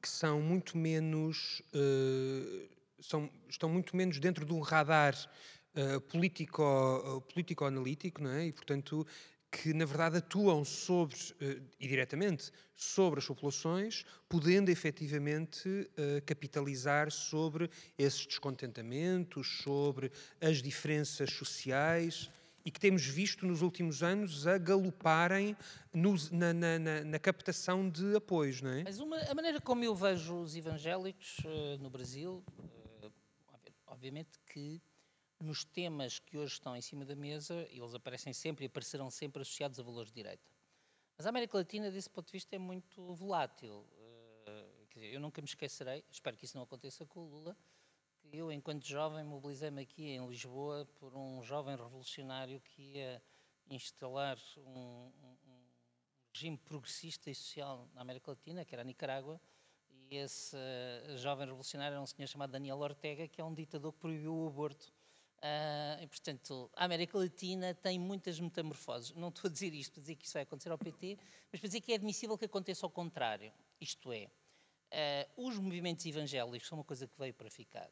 que 0.00 0.08
são 0.08 0.40
muito 0.40 0.78
menos. 0.78 1.62
Uh, 1.74 2.68
são, 3.00 3.30
estão 3.48 3.68
muito 3.68 3.94
menos 3.96 4.18
dentro 4.18 4.44
de 4.44 4.52
um 4.52 4.60
radar 4.60 5.14
uh, 5.74 6.00
político, 6.02 6.62
uh, 6.62 7.20
político-analítico, 7.20 8.22
não 8.22 8.30
é? 8.30 8.46
E, 8.46 8.52
portanto, 8.52 9.06
que 9.50 9.72
na 9.74 9.84
verdade 9.84 10.18
atuam 10.18 10.64
sobre, 10.64 11.16
e 11.80 11.86
diretamente, 11.86 12.50
sobre 12.74 13.20
as 13.20 13.26
populações, 13.26 14.04
podendo 14.28 14.70
efetivamente 14.70 15.88
capitalizar 16.26 17.10
sobre 17.10 17.70
esses 17.96 18.26
descontentamentos, 18.26 19.62
sobre 19.62 20.12
as 20.42 20.60
diferenças 20.60 21.30
sociais 21.30 22.28
e 22.66 22.70
que 22.72 22.80
temos 22.80 23.06
visto 23.06 23.46
nos 23.46 23.62
últimos 23.62 24.02
anos 24.02 24.44
a 24.44 24.58
galoparem 24.58 25.56
na, 26.32 26.52
na, 26.52 26.78
na, 26.80 27.04
na, 27.04 27.18
captação 27.20 27.88
de 27.88 28.16
apoios, 28.16 28.60
não 28.60 28.70
é? 28.70 28.82
Mas 28.82 28.98
uma, 28.98 29.16
a 29.20 29.34
maneira 29.36 29.60
como 29.60 29.84
eu 29.84 29.94
vejo 29.94 30.40
os 30.40 30.56
evangélicos 30.56 31.38
uh, 31.44 31.78
no 31.80 31.88
Brasil, 31.88 32.42
uh, 32.58 33.12
obviamente 33.86 34.40
que 34.46 34.82
nos 35.38 35.64
temas 35.64 36.18
que 36.18 36.36
hoje 36.36 36.54
estão 36.54 36.74
em 36.74 36.80
cima 36.80 37.04
da 37.04 37.14
mesa, 37.14 37.54
eles 37.70 37.94
aparecem 37.94 38.32
sempre 38.32 38.64
e 38.64 38.66
aparecerão 38.66 39.12
sempre 39.12 39.42
associados 39.42 39.78
a 39.78 39.82
valores 39.84 40.10
de 40.10 40.16
direita. 40.16 40.50
Mas 41.16 41.24
a 41.24 41.28
América 41.28 41.56
Latina, 41.56 41.88
desse 41.88 42.10
ponto 42.10 42.26
de 42.26 42.32
vista, 42.32 42.56
é 42.56 42.58
muito 42.58 43.14
volátil. 43.14 43.86
Dizer, 44.92 45.12
eu 45.12 45.20
nunca 45.20 45.40
me 45.40 45.46
esquecerei, 45.46 46.04
espero 46.10 46.36
que 46.36 46.46
isso 46.46 46.56
não 46.56 46.64
aconteça 46.64 47.06
com 47.06 47.20
o 47.20 47.28
Lula, 47.28 47.56
eu, 48.32 48.52
enquanto 48.52 48.86
jovem, 48.86 49.24
mobilizei-me 49.24 49.82
aqui 49.82 50.10
em 50.10 50.26
Lisboa 50.26 50.86
por 50.98 51.14
um 51.16 51.42
jovem 51.42 51.76
revolucionário 51.76 52.60
que 52.60 52.82
ia 52.82 53.22
instalar 53.70 54.38
um, 54.58 54.70
um, 54.70 55.36
um, 55.46 55.62
regime 56.32 56.56
progressista 56.58 57.30
e 57.30 57.34
social 57.34 57.88
na 57.94 58.02
América 58.02 58.30
Latina, 58.30 58.64
que 58.64 58.74
era 58.74 58.82
a 58.82 58.84
Nicarágua, 58.84 59.40
e 59.88 60.16
esse 60.16 60.56
uh, 60.56 61.18
jovem 61.18 61.46
revolucionário 61.46 61.94
era 61.94 62.02
um 62.02 62.06
senhor 62.06 62.28
chamado 62.28 62.50
Daniel 62.50 62.78
Ortega, 62.78 63.26
que 63.26 63.40
é 63.40 63.44
um 63.44 63.54
ditador 63.54 63.92
que 63.92 63.98
proibiu 63.98 64.34
o 64.34 64.48
aborto. 64.48 64.92
Uh, 65.38 66.02
e, 66.02 66.06
portanto, 66.06 66.70
a 66.74 66.84
América 66.84 67.18
Latina 67.18 67.74
tem 67.74 67.98
muitas 67.98 68.38
metamorfoses. 68.40 69.14
Não 69.14 69.28
estou 69.28 69.48
a 69.48 69.52
dizer 69.52 69.74
isto 69.74 69.92
para 69.92 70.00
dizer 70.00 70.16
que 70.16 70.24
isso 70.24 70.34
vai 70.34 70.42
acontecer 70.42 70.70
ao 70.70 70.78
PT, 70.78 71.18
mas 71.52 71.60
para 71.60 71.68
dizer 71.68 71.80
que 71.80 71.92
é 71.92 71.96
admissível 71.96 72.38
que 72.38 72.44
aconteça 72.44 72.86
ao 72.86 72.90
contrário. 72.90 73.52
Isto 73.80 74.12
é, 74.12 74.30
uh, 75.36 75.48
os 75.48 75.58
movimentos 75.58 76.04
evangélicos 76.06 76.68
são 76.68 76.78
uma 76.78 76.84
coisa 76.84 77.06
que 77.06 77.18
veio 77.18 77.34
para 77.34 77.50
ficar. 77.50 77.90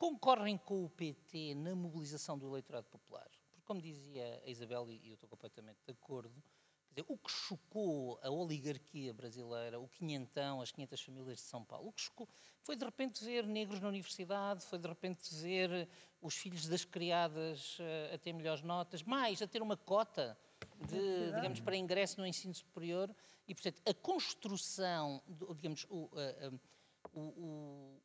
Concorrem 0.00 0.56
com 0.56 0.82
o 0.82 0.88
PT 0.88 1.54
na 1.56 1.74
mobilização 1.74 2.38
do 2.38 2.46
eleitorado 2.46 2.86
popular. 2.86 3.28
Porque, 3.50 3.60
como 3.66 3.82
dizia 3.82 4.42
a 4.42 4.48
Isabel, 4.48 4.90
e 4.90 5.10
eu 5.10 5.12
estou 5.12 5.28
completamente 5.28 5.76
de 5.84 5.92
acordo, 5.92 6.42
dizer, 6.88 7.04
o 7.06 7.18
que 7.18 7.30
chocou 7.30 8.18
a 8.22 8.30
oligarquia 8.30 9.12
brasileira, 9.12 9.78
o 9.78 9.86
quinhentão, 9.86 10.62
as 10.62 10.72
500 10.72 11.02
famílias 11.02 11.36
de 11.36 11.44
São 11.44 11.62
Paulo, 11.62 11.90
o 11.90 11.92
que 11.92 12.00
chocou 12.00 12.26
foi 12.62 12.76
de 12.76 12.84
repente 12.86 13.22
ver 13.22 13.46
negros 13.46 13.78
na 13.78 13.88
universidade, 13.88 14.64
foi 14.64 14.78
de 14.78 14.88
repente 14.88 15.34
ver 15.34 15.86
os 16.22 16.34
filhos 16.34 16.66
das 16.66 16.82
criadas 16.82 17.78
uh, 17.78 18.14
a 18.14 18.16
ter 18.16 18.32
melhores 18.32 18.62
notas, 18.62 19.02
mais 19.02 19.42
a 19.42 19.46
ter 19.46 19.60
uma 19.60 19.76
cota 19.76 20.34
de, 20.88 21.26
digamos, 21.34 21.60
para 21.60 21.76
ingresso 21.76 22.18
no 22.18 22.26
ensino 22.26 22.54
superior 22.54 23.14
e, 23.46 23.54
portanto, 23.54 23.82
a 23.86 23.92
construção, 23.92 25.22
digamos, 25.54 25.86
o, 25.90 26.04
uh, 26.06 26.60
o, 27.12 27.20
o, 27.20 28.00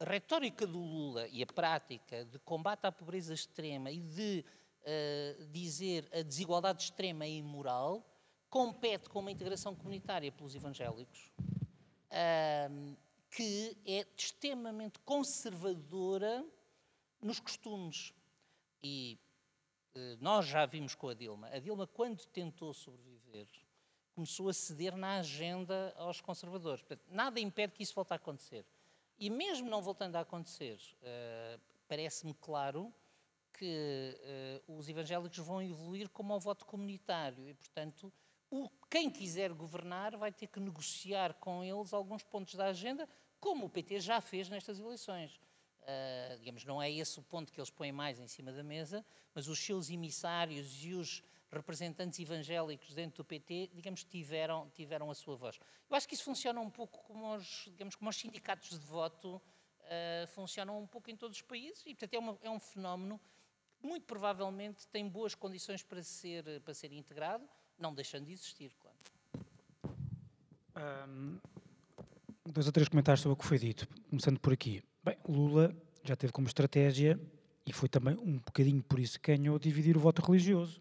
a 0.00 0.04
retórica 0.04 0.66
do 0.66 0.78
Lula 0.78 1.28
e 1.28 1.42
a 1.42 1.46
prática 1.46 2.24
de 2.24 2.38
combate 2.38 2.86
à 2.86 2.92
pobreza 2.92 3.34
extrema 3.34 3.90
e 3.90 4.00
de 4.00 4.44
uh, 4.80 5.44
dizer 5.46 6.08
a 6.10 6.22
desigualdade 6.22 6.84
extrema 6.84 7.24
é 7.24 7.28
imoral, 7.28 8.02
compete 8.48 9.10
com 9.10 9.18
uma 9.18 9.30
integração 9.30 9.76
comunitária 9.76 10.32
pelos 10.32 10.54
evangélicos, 10.54 11.30
uh, 11.38 12.96
que 13.30 13.76
é 13.84 14.06
extremamente 14.16 14.98
conservadora 15.00 16.46
nos 17.20 17.38
costumes. 17.38 18.14
E 18.82 19.18
uh, 19.94 20.16
nós 20.18 20.46
já 20.46 20.64
vimos 20.64 20.94
com 20.94 21.10
a 21.10 21.14
Dilma. 21.14 21.48
A 21.48 21.58
Dilma, 21.58 21.86
quando 21.86 22.24
tentou 22.24 22.72
sobreviver, 22.72 23.46
começou 24.14 24.48
a 24.48 24.54
ceder 24.54 24.96
na 24.96 25.18
agenda 25.18 25.92
aos 25.98 26.22
conservadores. 26.22 26.80
Portanto, 26.80 27.06
nada 27.10 27.38
impede 27.38 27.74
que 27.74 27.82
isso 27.82 27.94
volte 27.94 28.14
a 28.14 28.16
acontecer. 28.16 28.64
E 29.20 29.28
mesmo 29.28 29.68
não 29.68 29.82
voltando 29.82 30.16
a 30.16 30.20
acontecer, 30.20 30.78
uh, 31.02 31.60
parece-me 31.86 32.32
claro 32.32 32.90
que 33.52 34.18
uh, 34.66 34.78
os 34.78 34.88
evangélicos 34.88 35.36
vão 35.36 35.60
evoluir 35.60 36.08
como 36.08 36.32
ao 36.32 36.40
voto 36.40 36.64
comunitário 36.64 37.46
e, 37.46 37.52
portanto, 37.52 38.10
o, 38.50 38.70
quem 38.90 39.10
quiser 39.10 39.52
governar 39.52 40.16
vai 40.16 40.32
ter 40.32 40.46
que 40.46 40.58
negociar 40.58 41.34
com 41.34 41.62
eles 41.62 41.92
alguns 41.92 42.22
pontos 42.22 42.54
da 42.54 42.68
agenda, 42.68 43.06
como 43.38 43.66
o 43.66 43.68
PT 43.68 44.00
já 44.00 44.22
fez 44.22 44.48
nestas 44.48 44.78
eleições. 44.80 45.38
Uh, 45.82 46.38
digamos, 46.38 46.64
não 46.64 46.80
é 46.80 46.90
esse 46.90 47.18
o 47.18 47.22
ponto 47.22 47.52
que 47.52 47.60
eles 47.60 47.70
põem 47.70 47.92
mais 47.92 48.18
em 48.18 48.26
cima 48.26 48.50
da 48.50 48.62
mesa, 48.62 49.04
mas 49.34 49.48
os 49.48 49.58
seus 49.58 49.90
emissários 49.90 50.82
e 50.82 50.94
os 50.94 51.22
representantes 51.52 52.18
evangélicos 52.18 52.94
dentro 52.94 53.22
do 53.22 53.24
PT, 53.24 53.70
digamos, 53.74 54.04
tiveram, 54.04 54.70
tiveram 54.70 55.10
a 55.10 55.14
sua 55.14 55.36
voz. 55.36 55.58
Eu 55.88 55.96
acho 55.96 56.06
que 56.06 56.14
isso 56.14 56.24
funciona 56.24 56.60
um 56.60 56.70
pouco 56.70 57.02
como 57.04 57.34
os, 57.34 57.64
digamos, 57.66 57.96
como 57.96 58.08
os 58.08 58.16
sindicatos 58.16 58.70
de 58.70 58.86
voto 58.86 59.36
uh, 59.36 60.26
funcionam 60.28 60.80
um 60.80 60.86
pouco 60.86 61.10
em 61.10 61.16
todos 61.16 61.36
os 61.36 61.42
países 61.42 61.82
e, 61.86 61.94
portanto, 61.94 62.14
é, 62.14 62.18
uma, 62.18 62.38
é 62.42 62.50
um 62.50 62.60
fenómeno 62.60 63.20
que 63.78 63.86
muito 63.86 64.06
provavelmente 64.06 64.86
tem 64.88 65.08
boas 65.08 65.34
condições 65.34 65.82
para 65.82 66.02
ser, 66.02 66.60
para 66.60 66.74
ser 66.74 66.92
integrado, 66.92 67.44
não 67.78 67.92
deixando 67.92 68.26
de 68.26 68.32
existir, 68.32 68.72
claro. 68.78 68.96
Um, 71.08 71.38
dois 72.46 72.66
ou 72.66 72.72
três 72.72 72.88
comentários 72.88 73.22
sobre 73.22 73.34
o 73.34 73.36
que 73.36 73.44
foi 73.44 73.58
dito, 73.58 73.88
começando 74.08 74.38
por 74.38 74.52
aqui. 74.52 74.82
Bem, 75.02 75.16
Lula 75.26 75.74
já 76.04 76.14
teve 76.14 76.32
como 76.32 76.46
estratégia, 76.46 77.18
e 77.66 77.72
foi 77.72 77.88
também 77.88 78.16
um 78.18 78.38
bocadinho 78.38 78.82
por 78.82 78.98
isso 78.98 79.18
que 79.20 79.36
ganhou, 79.36 79.58
dividir 79.58 79.96
o 79.96 80.00
voto 80.00 80.22
religioso 80.22 80.80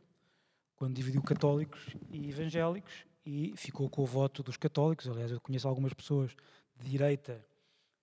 quando 0.79 0.95
dividiu 0.95 1.21
católicos 1.21 1.93
e 2.09 2.29
evangélicos 2.29 3.05
e 3.25 3.53
ficou 3.57 3.89
com 3.89 4.01
o 4.01 4.05
voto 4.05 4.41
dos 4.41 4.55
católicos. 4.55 5.07
Aliás, 5.09 5.29
eu 5.29 5.41
conheço 5.41 5.67
algumas 5.67 5.93
pessoas 5.93 6.35
de 6.77 6.89
direita 6.89 7.45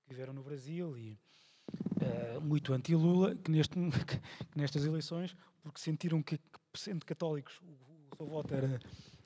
que 0.04 0.10
viveram 0.10 0.34
no 0.34 0.42
Brasil 0.42 0.96
e 0.96 1.18
uh, 1.72 2.40
muito 2.42 2.74
anti-Lula, 2.74 3.34
que, 3.34 3.50
neste, 3.50 3.74
que 4.52 4.58
nestas 4.58 4.84
eleições, 4.84 5.34
porque 5.62 5.80
sentiram 5.80 6.22
que, 6.22 6.38
sendo 6.74 7.04
católicos, 7.06 7.58
o, 7.62 8.12
o 8.12 8.16
seu 8.16 8.26
voto 8.26 8.54
era, 8.54 8.78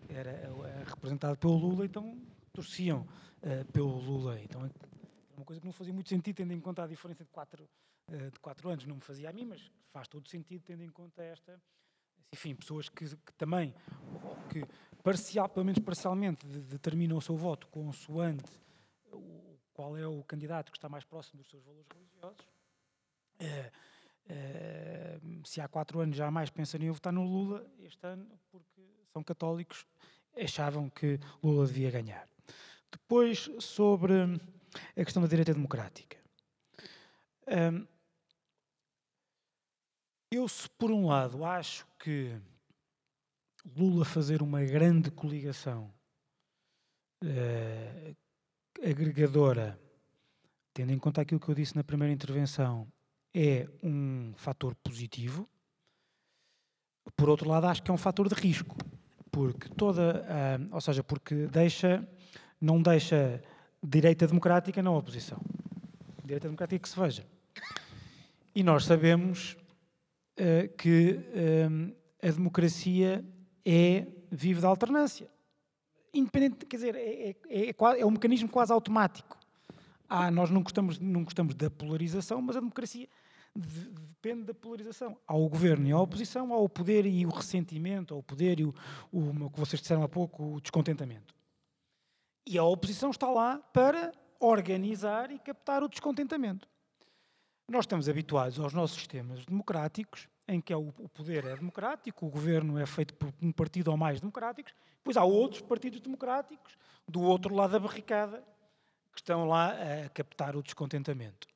era, 0.09 0.31
era, 0.31 0.85
representado 0.85 1.37
pelo 1.37 1.57
Lula, 1.57 1.85
então 1.85 2.23
torciam 2.53 3.01
uh, 3.43 3.73
pelo 3.73 3.99
Lula. 3.99 4.41
Então 4.41 4.65
é 4.65 4.71
uma 5.37 5.45
coisa 5.45 5.61
que 5.61 5.67
não 5.67 5.73
fazia 5.73 5.93
muito 5.93 6.09
sentido, 6.09 6.37
tendo 6.37 6.53
em 6.53 6.61
conta 6.61 6.85
a 6.85 6.87
diferença 6.87 7.25
de 7.25 7.31
quatro, 7.31 7.69
uh, 8.09 8.31
de 8.31 8.39
quatro 8.39 8.71
anos. 8.71 8.87
Não 8.87 8.95
me 8.95 9.03
fazia 9.03 9.29
a 9.29 9.33
mim, 9.33 9.45
mas 9.45 9.69
faz 9.93 10.07
todo 10.07 10.29
sentido, 10.29 10.63
tendo 10.65 10.85
em 10.85 10.91
conta 10.91 11.21
esta 11.25 11.61
enfim, 12.33 12.55
pessoas 12.55 12.89
que, 12.89 13.05
que 13.05 13.33
também, 13.37 13.75
que 14.51 14.64
parcial, 15.03 15.49
pelo 15.49 15.64
menos 15.64 15.79
parcialmente, 15.81 16.47
de, 16.47 16.61
determinam 16.61 17.16
o 17.16 17.21
seu 17.21 17.37
voto 17.37 17.66
consoante 17.68 18.51
o, 19.12 19.59
qual 19.73 19.97
é 19.97 20.07
o 20.07 20.23
candidato 20.25 20.71
que 20.71 20.79
está 20.79 20.89
mais 20.89 21.05
próximo 21.05 21.39
dos 21.39 21.51
seus 21.51 21.62
valores 21.64 21.89
religiosos. 21.93 22.47
É, 23.39 23.73
é, 24.29 25.21
se 25.45 25.61
há 25.61 25.68
quatro 25.68 26.01
anos 26.01 26.16
jamais 26.16 26.51
pensariam 26.51 26.93
votar 26.93 27.12
no 27.12 27.25
Lula, 27.25 27.66
este 27.81 28.07
ano, 28.07 28.27
porque 28.51 28.83
são 29.12 29.23
católicos, 29.23 29.87
achavam 30.37 30.89
que 30.89 31.18
Lula 31.43 31.66
devia 31.66 31.91
ganhar. 31.91 32.29
Depois, 32.93 33.51
sobre 33.59 34.14
a 34.97 35.05
questão 35.05 35.23
da 35.23 35.29
direita 35.29 35.53
democrática. 35.53 36.18
Um, 37.47 37.87
eu, 40.31 40.47
se 40.49 40.68
por 40.70 40.91
um 40.91 41.07
lado 41.07 41.45
acho 41.45 41.87
que 41.99 42.39
Lula 43.76 44.05
fazer 44.05 44.43
uma 44.43 44.62
grande 44.62 45.11
coligação 45.11 45.93
uh, 47.22 48.16
agregadora, 48.83 49.78
tendo 50.72 50.93
em 50.93 50.99
conta 50.99 51.20
aquilo 51.20 51.41
que 51.41 51.49
eu 51.49 51.55
disse 51.55 51.76
na 51.76 51.85
primeira 51.85 52.12
intervenção, 52.14 52.87
é 53.35 53.68
um 53.83 54.33
fator 54.37 54.74
positivo. 54.76 55.49
Por 57.16 57.28
outro 57.28 57.49
lado, 57.49 57.66
acho 57.66 57.83
que 57.83 57.91
é 57.91 57.95
um 57.95 57.99
fator 57.99 58.28
de 58.28 58.35
risco, 58.35 58.76
porque 59.31 59.68
toda, 59.70 60.24
ou 60.70 60.81
seja, 60.81 61.03
porque 61.03 61.47
deixa, 61.47 62.07
não 62.61 62.81
deixa 62.81 63.43
direita 63.83 64.26
democrática 64.26 64.83
na 64.83 64.91
oposição. 64.91 65.41
Direita 66.24 66.47
democrática 66.47 66.83
que 66.83 66.89
se 66.89 66.99
veja. 66.99 67.26
E 68.55 68.62
nós 68.62 68.85
sabemos 68.85 69.57
uh, 70.41 70.76
que 70.76 71.20
um, 71.68 71.93
eh, 72.22 72.28
a 72.28 72.32
democracia 72.32 73.24
é 73.64 74.07
vive 74.30 74.61
da 74.61 74.68
alternância. 74.68 75.30
Independente, 76.12 76.66
quer 76.66 76.76
dizer, 76.76 76.95
é, 76.97 77.30
é, 77.30 77.36
é, 77.49 77.74
é, 78.01 78.07
um 78.07 78.11
mecanismo 78.11 78.49
quase 78.49 78.72
automático. 78.72 79.38
Ah, 80.09 80.30
nós 80.30 80.51
não 80.51 80.62
gostamos, 80.62 80.99
não 80.99 81.22
gostamos 81.22 81.55
da 81.55 81.70
polarização, 81.70 82.43
mas 82.43 82.57
a 82.57 82.61
democracia 82.61 83.09
depende 83.55 84.45
da 84.45 84.55
polarização. 84.55 85.16
Há 85.26 85.36
o 85.36 85.49
governo 85.49 85.86
e 85.86 85.93
a 85.93 85.99
oposição, 85.99 86.53
há 86.53 86.59
o 86.59 86.68
poder 86.68 87.07
e 87.07 87.24
o 87.24 87.30
ressentimento, 87.30 88.14
há 88.14 88.16
o 88.16 88.22
poder 88.22 88.59
e 88.59 88.64
o, 88.64 88.74
o, 89.12 89.30
o 89.45 89.51
que 89.51 89.61
vocês 89.61 89.80
disseram 89.80 90.03
há 90.03 90.09
pouco, 90.09 90.57
o 90.57 90.61
descontentamento. 90.61 91.34
E 92.47 92.59
a 92.59 92.64
oposição 92.64 93.11
está 93.11 93.28
lá 93.28 93.59
para 93.59 94.12
organizar 94.41 95.30
e 95.30 95.38
captar 95.38 95.82
o 95.82 95.88
descontentamento. 95.88 96.68
Nós 97.71 97.85
estamos 97.85 98.09
habituados 98.09 98.59
aos 98.59 98.73
nossos 98.73 98.97
sistemas 98.97 99.47
democráticos, 99.47 100.29
em 100.49 100.61
que 100.61 100.73
é 100.73 100.77
o, 100.77 100.91
poder 101.14 101.45
é 101.45 101.55
democrático, 101.55 102.27
o 102.27 102.29
governo 102.29 102.77
é 102.77 102.85
feito 102.85 103.14
por 103.14 103.33
um 103.41 103.53
partido 103.53 103.93
ou 103.93 103.97
mais 103.97 104.18
democráticos, 104.18 104.75
depois 104.97 105.16
há 105.16 105.23
outros 105.23 105.62
partidos 105.62 106.01
democráticos 106.01 106.77
do 107.07 107.23
outro 107.23 107.55
lado 107.55 107.71
da 107.71 107.79
barricada 107.79 108.43
que 109.12 109.21
estão 109.21 109.47
lá 109.47 109.68
a 109.68 110.09
captar 110.09 110.57
o 110.57 110.64
descontentamento. 110.64 111.47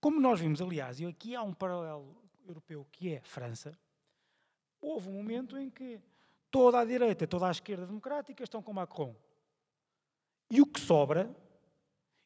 Como 0.00 0.18
nós 0.18 0.40
vimos, 0.40 0.62
aliás, 0.62 1.00
e 1.00 1.04
aqui 1.04 1.36
há 1.36 1.42
um 1.42 1.52
paralelo 1.52 2.16
europeu 2.46 2.86
que 2.90 3.12
é 3.12 3.20
França, 3.20 3.78
houve 4.80 5.10
um 5.10 5.12
momento 5.12 5.58
em 5.58 5.68
que 5.68 6.00
toda 6.50 6.80
a 6.80 6.84
direita 6.86 7.26
toda 7.26 7.46
a 7.46 7.50
esquerda 7.50 7.86
democrática 7.86 8.42
estão 8.42 8.62
com 8.62 8.72
Macron. 8.72 9.14
E 10.50 10.62
o 10.62 10.66
que 10.66 10.80
sobra 10.80 11.30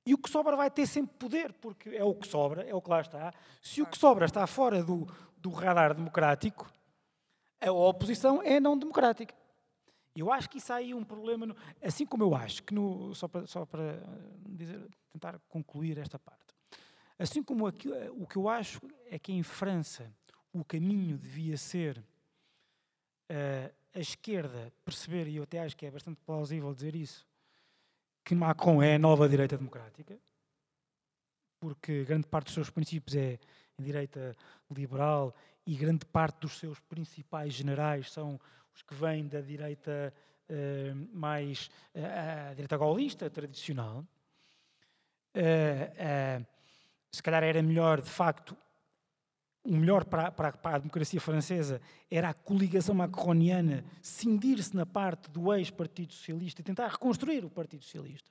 e 0.04 0.14
o 0.14 0.18
que 0.18 0.28
sobra 0.28 0.56
vai 0.56 0.70
ter 0.70 0.86
sempre 0.86 1.14
poder, 1.16 1.52
porque 1.54 1.90
é 1.90 2.04
o 2.04 2.14
que 2.14 2.26
sobra, 2.26 2.62
é 2.68 2.74
o 2.74 2.82
que 2.82 2.90
lá 2.90 3.00
está. 3.00 3.32
Se 3.60 3.80
o 3.80 3.86
que 3.86 3.96
sobra 3.96 4.26
está 4.26 4.46
fora 4.46 4.82
do, 4.82 5.06
do 5.36 5.50
radar 5.50 5.94
democrático, 5.94 6.70
a 7.60 7.70
oposição 7.70 8.42
é 8.42 8.58
não 8.58 8.76
democrática. 8.76 9.34
Eu 10.14 10.30
acho 10.30 10.50
que 10.50 10.58
isso 10.58 10.72
aí 10.72 10.92
um 10.92 11.04
problema, 11.04 11.46
no, 11.46 11.56
assim 11.80 12.04
como 12.04 12.24
eu 12.24 12.34
acho 12.34 12.62
que, 12.64 12.74
no, 12.74 13.14
só 13.14 13.28
para, 13.28 13.46
só 13.46 13.64
para 13.64 14.02
dizer, 14.46 14.84
tentar 15.10 15.38
concluir 15.48 15.96
esta 15.98 16.18
parte, 16.18 16.54
assim 17.18 17.42
como 17.42 17.66
aqui, 17.66 17.88
o 18.10 18.26
que 18.26 18.36
eu 18.36 18.48
acho 18.48 18.80
é 19.06 19.18
que 19.18 19.32
em 19.32 19.42
França 19.42 20.12
o 20.52 20.64
caminho 20.64 21.16
devia 21.16 21.56
ser 21.56 21.98
uh, 21.98 23.74
a 23.94 24.00
esquerda 24.00 24.72
perceber, 24.84 25.28
e 25.28 25.36
eu 25.36 25.44
até 25.44 25.60
acho 25.60 25.76
que 25.76 25.86
é 25.86 25.90
bastante 25.90 26.20
plausível 26.26 26.74
dizer 26.74 26.94
isso, 26.94 27.26
que 28.24 28.34
Macron 28.34 28.82
é 28.82 28.94
a 28.94 28.98
nova 28.98 29.28
direita 29.28 29.56
democrática, 29.56 30.18
porque 31.60 32.04
grande 32.04 32.26
parte 32.26 32.46
dos 32.46 32.54
seus 32.54 32.70
princípios 32.70 33.16
é 33.16 33.38
direita 33.78 34.36
liberal 34.70 35.34
e 35.66 35.74
grande 35.74 36.04
parte 36.06 36.40
dos 36.40 36.58
seus 36.58 36.78
principais 36.80 37.52
generais 37.52 38.10
são 38.10 38.40
os 38.74 38.82
que 38.82 38.94
vêm 38.94 39.26
da 39.26 39.40
direita 39.40 40.12
uh, 40.48 41.08
mais 41.16 41.70
uh, 41.94 42.50
a 42.50 42.54
direita 42.54 42.76
gaulista 42.76 43.28
tradicional. 43.30 44.04
Uh, 45.34 46.46
se 47.10 47.22
calhar 47.22 47.42
era 47.42 47.62
melhor, 47.62 48.00
de 48.00 48.08
facto, 48.08 48.56
o 49.64 49.76
melhor 49.76 50.04
para, 50.04 50.30
para, 50.30 50.52
para, 50.52 50.76
a 50.76 50.78
democracia 50.78 51.20
francesa 51.20 51.80
era 52.10 52.30
a 52.30 52.34
coligação 52.34 52.94
macroniana 52.94 53.84
cindir-se 54.00 54.74
na 54.74 54.84
parte 54.84 55.30
do 55.30 55.52
ex-Partido 55.54 56.12
Socialista 56.12 56.60
e 56.60 56.64
tentar 56.64 56.88
reconstruir 56.88 57.44
o 57.44 57.50
Partido 57.50 57.84
Socialista. 57.84 58.28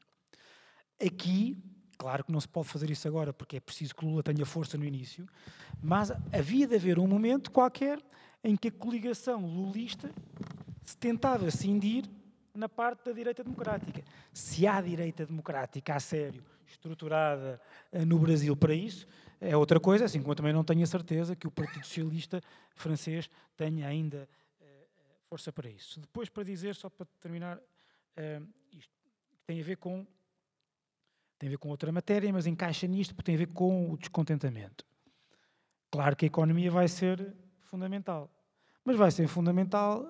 Aqui, 1.03 1.57
claro 1.97 2.23
que 2.25 2.31
não 2.31 2.39
se 2.39 2.47
pode 2.47 2.67
fazer 2.67 2.89
isso 2.89 3.07
agora 3.07 3.31
porque 3.31 3.57
é 3.57 3.59
preciso 3.59 3.95
que 3.95 4.05
Lula 4.05 4.21
tenha 4.21 4.45
força 4.45 4.77
no 4.77 4.83
início, 4.83 5.25
mas 5.81 6.11
havia 6.33 6.67
de 6.67 6.75
haver 6.75 6.99
um 6.99 7.07
momento 7.07 7.49
qualquer 7.49 7.99
em 8.43 8.55
que 8.55 8.67
a 8.67 8.71
coligação 8.71 9.45
lulista 9.45 10.11
se 10.83 10.97
tentava 10.97 11.49
cindir 11.49 12.05
na 12.53 12.67
parte 12.67 13.05
da 13.05 13.11
direita 13.13 13.43
democrática. 13.43 14.03
Se 14.33 14.67
há 14.67 14.81
direita 14.81 15.25
democrática 15.25 15.95
a 15.95 15.99
sério, 15.99 16.43
estruturada 16.71 17.61
eh, 17.91 18.05
no 18.05 18.17
Brasil 18.19 18.55
para 18.55 18.73
isso, 18.73 19.07
é 19.39 19.55
outra 19.55 19.79
coisa, 19.79 20.05
assim 20.05 20.19
como 20.19 20.31
eu 20.31 20.35
também 20.35 20.53
não 20.53 20.63
tenho 20.63 20.83
a 20.83 20.85
certeza 20.85 21.35
que 21.35 21.47
o 21.47 21.51
Partido 21.51 21.85
Socialista 21.85 22.41
francês 22.75 23.29
tenha 23.57 23.87
ainda 23.87 24.29
uh, 24.59 24.65
força 25.27 25.51
para 25.51 25.69
isso. 25.69 25.99
Depois, 25.99 26.29
para 26.29 26.43
dizer, 26.43 26.75
só 26.75 26.89
para 26.89 27.07
terminar, 27.19 27.59
isto 28.71 28.93
tem 29.45 29.59
a 29.59 29.63
ver 29.63 29.77
com 29.77 30.05
tem 31.39 31.47
a 31.47 31.49
ver 31.49 31.57
com 31.57 31.69
outra 31.69 31.91
matéria, 31.91 32.31
mas 32.31 32.45
encaixa 32.45 32.85
nisto 32.85 33.15
porque 33.15 33.25
tem 33.25 33.35
a 33.35 33.39
ver 33.39 33.47
com 33.47 33.91
o 33.91 33.97
descontentamento. 33.97 34.85
Claro 35.89 36.15
que 36.15 36.25
a 36.25 36.27
economia 36.27 36.69
vai 36.69 36.87
ser 36.87 37.33
fundamental. 37.61 38.29
Mas 38.85 38.95
vai 38.95 39.09
ser 39.09 39.27
fundamental, 39.27 40.05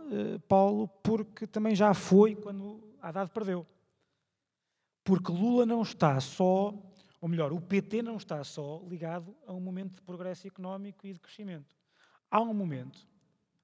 Paulo, 0.49 0.89
porque 1.01 1.47
também 1.47 1.73
já 1.73 1.93
foi 1.93 2.35
quando 2.35 2.83
Haddad 3.01 3.31
perdeu. 3.31 3.65
Porque 5.03 5.31
Lula 5.31 5.65
não 5.65 5.81
está 5.81 6.19
só, 6.19 6.73
ou 7.19 7.29
melhor, 7.29 7.51
o 7.51 7.59
PT 7.59 8.01
não 8.01 8.17
está 8.17 8.43
só 8.43 8.83
ligado 8.87 9.35
a 9.47 9.53
um 9.53 9.59
momento 9.59 9.95
de 9.95 10.01
progresso 10.01 10.47
económico 10.47 11.05
e 11.07 11.13
de 11.13 11.19
crescimento. 11.19 11.75
Há 12.29 12.41
um 12.41 12.53
momento, 12.53 13.07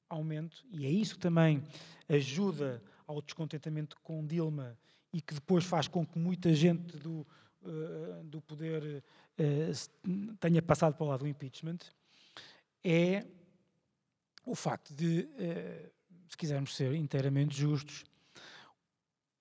há 0.10 0.16
um 0.16 0.20
momento, 0.20 0.66
e 0.72 0.86
é 0.86 0.90
isso 0.90 1.16
que 1.16 1.22
também 1.22 1.64
ajuda 2.10 2.82
ao 3.06 3.22
descontentamento 3.22 3.96
com 4.02 4.26
Dilma 4.26 4.78
e 5.14 5.22
que 5.22 5.34
depois 5.34 5.64
faz 5.64 5.88
com 5.88 6.06
que 6.06 6.20
muita 6.20 6.54
gente 6.54 6.98
do, 6.98 7.26
uh, 7.62 8.24
do 8.26 8.42
poder 8.42 9.04
uh, 9.40 10.36
tenha 10.40 10.62
passado 10.62 10.96
para 10.96 11.06
o 11.06 11.08
lado 11.08 11.22
do 11.22 11.28
impeachment, 11.28 11.80
é 12.84 13.26
o 14.46 14.56
facto 14.56 14.94
de, 14.94 15.28
eh, 15.38 15.90
se 16.30 16.38
quisermos 16.38 16.74
ser 16.74 16.94
inteiramente 16.94 17.58
justos, 17.58 18.06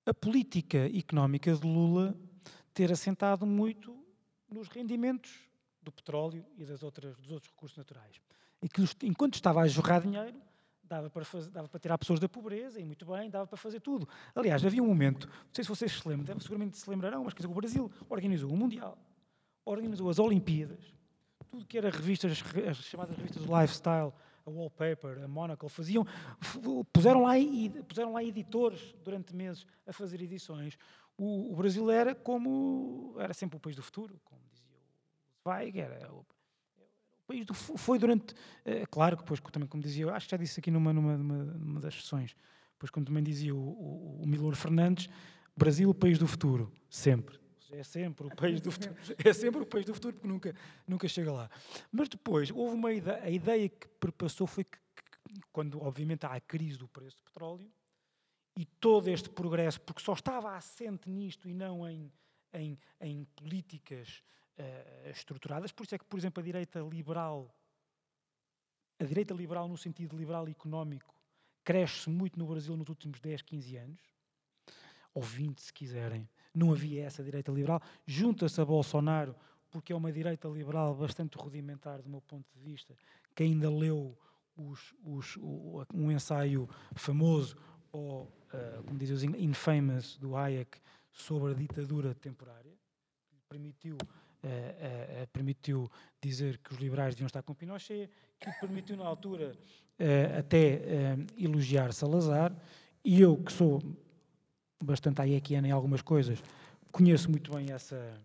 a 0.06 0.14
política 0.14 0.88
económica 0.96 1.52
de 1.52 1.66
Lula 1.66 2.16
ter 2.72 2.92
assentado 2.92 3.44
muito 3.44 3.94
nos 4.48 4.68
rendimentos 4.68 5.32
do 5.82 5.90
petróleo 5.90 6.46
e 6.56 6.64
das 6.64 6.82
outras, 6.82 7.16
dos 7.16 7.30
outros 7.32 7.50
recursos 7.50 7.76
naturais. 7.76 8.20
E 8.62 8.68
que, 8.68 8.82
enquanto 9.02 9.34
estava 9.34 9.60
a 9.60 9.68
jorrar 9.68 10.00
dinheiro, 10.00 10.40
dava 10.82 11.10
para, 11.10 11.24
fazer, 11.24 11.50
dava 11.50 11.68
para 11.68 11.80
tirar 11.80 11.98
pessoas 11.98 12.20
da 12.20 12.28
pobreza, 12.28 12.80
e 12.80 12.84
muito 12.84 13.04
bem, 13.04 13.28
dava 13.28 13.46
para 13.46 13.56
fazer 13.56 13.80
tudo. 13.80 14.08
Aliás, 14.34 14.64
havia 14.64 14.82
um 14.82 14.86
momento, 14.86 15.26
não 15.26 15.52
sei 15.52 15.64
se 15.64 15.68
vocês 15.68 15.92
se 15.92 16.08
lembram, 16.08 16.38
seguramente 16.38 16.78
se 16.78 16.88
lembrarão, 16.88 17.24
mas 17.24 17.34
quer 17.34 17.42
dizer, 17.42 17.52
o 17.52 17.54
Brasil 17.54 17.90
organizou 18.08 18.50
o 18.50 18.56
Mundial, 18.56 18.96
organizou 19.64 20.08
as 20.08 20.20
Olimpíadas, 20.20 20.94
tudo 21.50 21.66
que 21.66 21.76
era 21.76 21.90
revistas, 21.90 22.32
as 22.68 22.76
chamadas 22.76 23.16
revistas 23.16 23.44
do 23.44 23.60
lifestyle, 23.60 24.12
a 24.46 24.50
Wallpaper, 24.50 25.24
a 25.24 25.28
Monocle, 25.28 25.68
faziam, 25.68 26.06
puseram 26.92 27.22
lá, 27.22 27.34
puseram 27.88 28.12
lá 28.12 28.22
editores 28.22 28.94
durante 29.02 29.34
meses 29.34 29.66
a 29.86 29.92
fazer 29.92 30.22
edições. 30.22 30.78
O, 31.18 31.52
o, 31.52 31.56
Brasil 31.56 31.90
era 31.90 32.14
como, 32.14 33.16
era 33.18 33.34
sempre 33.34 33.56
o 33.56 33.60
país 33.60 33.74
do 33.74 33.82
futuro, 33.82 34.20
como 34.24 34.40
dizia 34.52 34.76
o 34.76 35.42
Zweig, 35.42 35.80
era 35.80 36.12
o, 36.12 36.24
país 37.26 37.44
do, 37.44 37.54
foi 37.54 37.98
durante, 37.98 38.34
é, 38.64 38.86
claro 38.86 39.16
que 39.16 39.22
depois 39.22 39.40
também 39.50 39.68
como 39.68 39.82
dizia, 39.82 40.10
acho 40.12 40.26
que 40.26 40.30
já 40.30 40.36
disse 40.36 40.60
aqui 40.60 40.70
numa, 40.70 40.92
numa, 40.92 41.16
numa, 41.16 41.80
das 41.80 41.94
sessões, 41.94 42.36
depois 42.74 42.90
como 42.90 43.04
também 43.04 43.24
dizia 43.24 43.54
o, 43.54 43.58
o, 43.58 44.22
o 44.22 44.26
Milor 44.26 44.54
Fernandes, 44.54 45.08
Brasil, 45.56 45.90
o 45.90 45.94
país 45.94 46.18
do 46.18 46.26
futuro, 46.26 46.70
sempre 46.88 47.40
é 47.72 47.82
sempre 47.82 48.26
o 48.26 48.34
país 48.34 48.60
do 48.60 48.70
futuro, 48.70 48.94
é 49.24 49.32
sempre 49.32 49.62
o 49.62 49.66
país 49.66 49.84
do 49.84 49.94
futuro 49.94 50.14
porque 50.14 50.28
nunca, 50.28 50.54
nunca 50.86 51.08
chega 51.08 51.32
lá. 51.32 51.50
Mas 51.90 52.08
depois 52.08 52.50
houve 52.50 52.74
uma 52.74 52.92
ideia, 52.92 53.22
a 53.22 53.30
ideia 53.30 53.68
que 53.68 53.88
perpassou 54.00 54.46
foi 54.46 54.64
que, 54.64 54.78
que, 54.78 55.40
quando 55.52 55.82
obviamente 55.82 56.26
há 56.26 56.34
a 56.34 56.40
crise 56.40 56.78
do 56.78 56.88
preço 56.88 57.16
do 57.16 57.22
petróleo 57.24 57.70
e 58.56 58.64
todo 58.64 59.08
este 59.08 59.28
progresso, 59.28 59.80
porque 59.80 60.02
só 60.02 60.14
estava 60.14 60.56
assente 60.56 61.10
nisto 61.10 61.48
e 61.48 61.52
não 61.52 61.88
em, 61.88 62.10
em, 62.54 62.78
em 63.00 63.24
políticas 63.36 64.22
uh, 64.58 65.10
estruturadas, 65.10 65.72
por 65.72 65.84
isso 65.84 65.94
é 65.94 65.98
que, 65.98 66.04
por 66.04 66.18
exemplo, 66.18 66.40
a 66.40 66.44
direita 66.44 66.80
liberal, 66.80 67.54
a 68.98 69.04
direita 69.04 69.34
liberal 69.34 69.68
no 69.68 69.76
sentido 69.76 70.16
liberal 70.16 70.48
económico, 70.48 71.14
cresce 71.62 72.08
muito 72.08 72.38
no 72.38 72.46
Brasil 72.46 72.76
nos 72.76 72.88
últimos 72.88 73.20
10, 73.20 73.42
15 73.42 73.76
anos, 73.76 74.00
ou 75.12 75.22
20 75.22 75.60
se 75.60 75.72
quiserem, 75.72 76.28
não 76.56 76.72
havia 76.72 77.04
essa 77.04 77.22
direita 77.22 77.52
liberal. 77.52 77.80
Junta-se 78.06 78.58
a 78.60 78.64
Bolsonaro, 78.64 79.36
porque 79.70 79.92
é 79.92 79.96
uma 79.96 80.10
direita 80.10 80.48
liberal 80.48 80.94
bastante 80.94 81.36
rudimentar, 81.36 82.00
do 82.00 82.08
meu 82.08 82.22
ponto 82.22 82.46
de 82.54 82.60
vista, 82.60 82.94
que 83.34 83.42
ainda 83.42 83.70
leu 83.70 84.16
os, 84.56 84.94
os, 85.04 85.36
o, 85.36 85.84
um 85.92 86.10
ensaio 86.10 86.66
famoso, 86.94 87.56
ou, 87.92 88.22
uh, 88.22 88.82
como 88.86 88.98
dizem 88.98 89.14
os 89.14 89.22
infamous, 89.36 90.16
do 90.16 90.34
Hayek, 90.34 90.78
sobre 91.12 91.52
a 91.52 91.54
ditadura 91.54 92.14
temporária, 92.14 92.72
que 93.28 93.36
permitiu, 93.48 93.96
uh, 93.96 95.22
uh, 95.22 95.26
permitiu 95.32 95.90
dizer 96.22 96.58
que 96.58 96.72
os 96.72 96.78
liberais 96.78 97.14
deviam 97.14 97.26
estar 97.26 97.42
com 97.42 97.54
Pinochet, 97.54 98.08
que 98.40 98.50
permitiu, 98.60 98.96
na 98.96 99.06
altura, 99.06 99.52
até 100.38 101.16
elogiar 101.38 101.90
Salazar, 101.94 102.54
e 103.02 103.18
eu, 103.20 103.38
que 103.38 103.50
sou 103.50 103.80
bastante 104.82 105.20
hayekiana 105.20 105.68
em 105.68 105.70
algumas 105.70 106.02
coisas, 106.02 106.42
conheço 106.92 107.30
muito 107.30 107.52
bem 107.52 107.72
essa, 107.72 108.20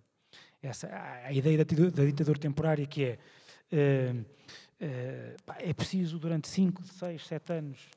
essa 0.62 0.90
a 1.26 1.32
ideia 1.32 1.58
da, 1.58 1.64
da 1.64 2.06
ditadura 2.06 2.40
temporária 2.40 2.86
que 2.86 3.04
é 3.04 3.20
uh, 3.72 4.22
uh, 4.22 5.54
é 5.60 5.74
preciso 5.74 6.20
durante 6.20 6.48
5, 6.48 6.84
6, 6.84 7.28
7 7.28 7.54
anos 7.54 7.90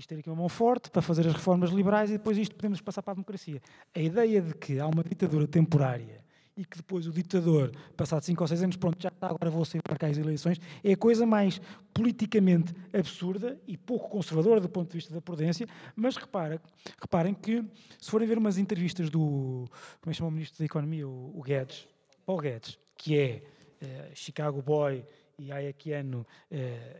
isto 0.00 0.08
ter 0.08 0.18
aqui 0.18 0.30
uma 0.30 0.36
mão 0.36 0.48
forte 0.48 0.90
para 0.90 1.02
fazer 1.02 1.26
as 1.26 1.34
reformas 1.34 1.70
liberais 1.70 2.08
e 2.08 2.14
depois 2.14 2.38
isto 2.38 2.56
podemos 2.56 2.80
passar 2.80 3.02
para 3.02 3.12
a 3.12 3.14
democracia. 3.16 3.60
A 3.94 4.00
ideia 4.00 4.40
de 4.40 4.54
que 4.54 4.80
há 4.80 4.86
uma 4.86 5.04
ditadura 5.04 5.46
temporária 5.46 6.24
e 6.60 6.64
que 6.66 6.76
depois 6.76 7.06
o 7.06 7.10
ditador, 7.10 7.72
passado 7.96 8.22
5 8.22 8.42
ou 8.42 8.46
6 8.46 8.62
anos, 8.64 8.76
pronto, 8.76 9.02
já 9.02 9.08
está, 9.08 9.28
agora 9.28 9.50
vou 9.50 9.64
sair 9.64 9.80
para 9.80 9.96
cá 9.96 10.08
as 10.08 10.18
eleições, 10.18 10.60
é 10.84 10.92
a 10.92 10.96
coisa 10.96 11.24
mais 11.24 11.58
politicamente 11.94 12.74
absurda 12.92 13.58
e 13.66 13.78
pouco 13.78 14.10
conservadora 14.10 14.60
do 14.60 14.68
ponto 14.68 14.90
de 14.90 14.98
vista 14.98 15.14
da 15.14 15.22
prudência, 15.22 15.66
mas 15.96 16.16
repara, 16.16 16.60
reparem 17.00 17.32
que, 17.32 17.64
se 17.98 18.10
forem 18.10 18.28
ver 18.28 18.36
umas 18.36 18.58
entrevistas 18.58 19.08
do, 19.08 19.64
como 20.00 20.08
é 20.08 20.10
que 20.10 20.14
chama 20.14 20.28
o 20.28 20.32
Ministro 20.32 20.58
da 20.58 20.66
Economia, 20.66 21.08
o, 21.08 21.32
o 21.34 21.42
Guedes, 21.42 21.88
Paul 22.26 22.38
Guedes, 22.38 22.78
que 22.94 23.18
é 23.18 23.42
uh, 23.82 24.14
Chicago 24.14 24.60
Boy 24.60 25.02
e 25.38 25.50
hayekiano 25.50 26.26
uh, 26.50 26.56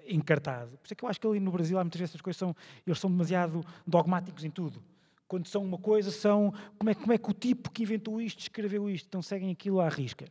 encartado, 0.09 0.71
por 0.79 0.87
isso 0.87 0.95
é 0.95 0.97
que 0.97 1.05
eu 1.05 1.09
acho 1.11 1.21
que 1.21 1.27
ali 1.27 1.39
no 1.39 1.53
Brasil 1.53 1.79
há 1.79 1.85
muitas 1.85 2.01
vezes 2.01 2.15
as 2.15 2.23
coisas 2.23 2.39
são, 2.39 2.57
eles 2.87 2.99
são 2.99 3.11
demasiado 3.11 3.63
dogmáticos 3.87 4.43
em 4.43 4.51
tudo 4.51 4.83
quando 5.31 5.47
são 5.47 5.63
uma 5.63 5.79
coisa, 5.79 6.11
são 6.11 6.53
como 6.77 6.91
é, 6.91 6.95
como 6.95 7.13
é 7.13 7.17
que 7.17 7.31
o 7.31 7.33
tipo 7.33 7.71
que 7.71 7.85
inventou 7.85 8.21
isto 8.21 8.41
escreveu 8.41 8.91
isto, 8.91 9.07
então 9.07 9.23
seguem 9.23 9.53
aquilo 9.53 9.81
à 9.81 9.89
risca. 9.89 10.27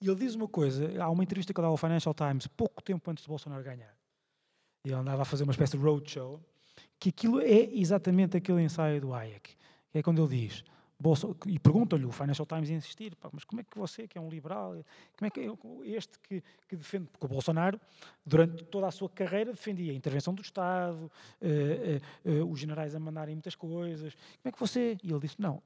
E 0.00 0.06
ele 0.08 0.16
diz 0.16 0.34
uma 0.34 0.48
coisa, 0.48 0.90
há 1.02 1.10
uma 1.10 1.22
entrevista 1.22 1.52
que 1.52 1.60
ele 1.60 1.66
dá 1.66 1.68
ao 1.68 1.76
Financial 1.76 2.14
Times 2.14 2.46
pouco 2.46 2.82
tempo 2.82 3.10
antes 3.10 3.24
de 3.24 3.28
Bolsonaro 3.28 3.62
ganhar. 3.62 3.94
Ele 4.82 4.94
andava 4.94 5.20
a 5.20 5.24
fazer 5.26 5.44
uma 5.44 5.52
espécie 5.52 5.76
de 5.76 5.84
roadshow, 5.84 6.40
que 6.98 7.10
aquilo 7.10 7.42
é 7.42 7.68
exatamente 7.74 8.38
aquele 8.38 8.62
ensaio 8.62 9.02
do 9.02 9.12
Hayek, 9.12 9.54
é 9.92 10.02
quando 10.02 10.24
ele 10.24 10.46
diz, 10.46 10.64
Bolso, 11.00 11.36
e 11.46 11.60
perguntam-lhe, 11.60 12.04
o 12.04 12.10
Financial 12.10 12.44
Times 12.44 12.70
insistir, 12.70 13.14
pá, 13.14 13.30
mas 13.32 13.44
como 13.44 13.60
é 13.60 13.64
que 13.64 13.78
você, 13.78 14.08
que 14.08 14.18
é 14.18 14.20
um 14.20 14.28
liberal, 14.28 14.72
como 15.16 15.26
é 15.26 15.30
que 15.30 15.40
é 15.40 15.96
este 15.96 16.18
que, 16.18 16.42
que 16.68 16.74
defende, 16.74 17.06
porque 17.06 17.24
o 17.24 17.28
Bolsonaro, 17.28 17.80
durante 18.26 18.64
toda 18.64 18.88
a 18.88 18.90
sua 18.90 19.08
carreira, 19.08 19.52
defendia 19.52 19.92
a 19.92 19.94
intervenção 19.94 20.34
do 20.34 20.42
Estado, 20.42 21.08
eh, 21.40 22.00
eh, 22.24 22.30
eh, 22.32 22.42
os 22.42 22.58
generais 22.58 22.96
a 22.96 22.98
mandarem 22.98 23.36
muitas 23.36 23.54
coisas, 23.54 24.12
como 24.14 24.46
é 24.46 24.50
que 24.50 24.58
você, 24.58 24.98
e 25.00 25.10
ele 25.10 25.20
disse, 25.20 25.40
não, 25.40 25.62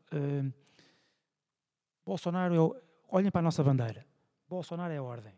Bolsonaro, 2.04 2.54
é 2.54 2.60
o, 2.60 2.76
olhem 3.08 3.30
para 3.30 3.38
a 3.38 3.42
nossa 3.42 3.64
bandeira, 3.64 4.04
Bolsonaro 4.46 4.92
é 4.92 4.98
a 4.98 5.02
ordem, 5.02 5.32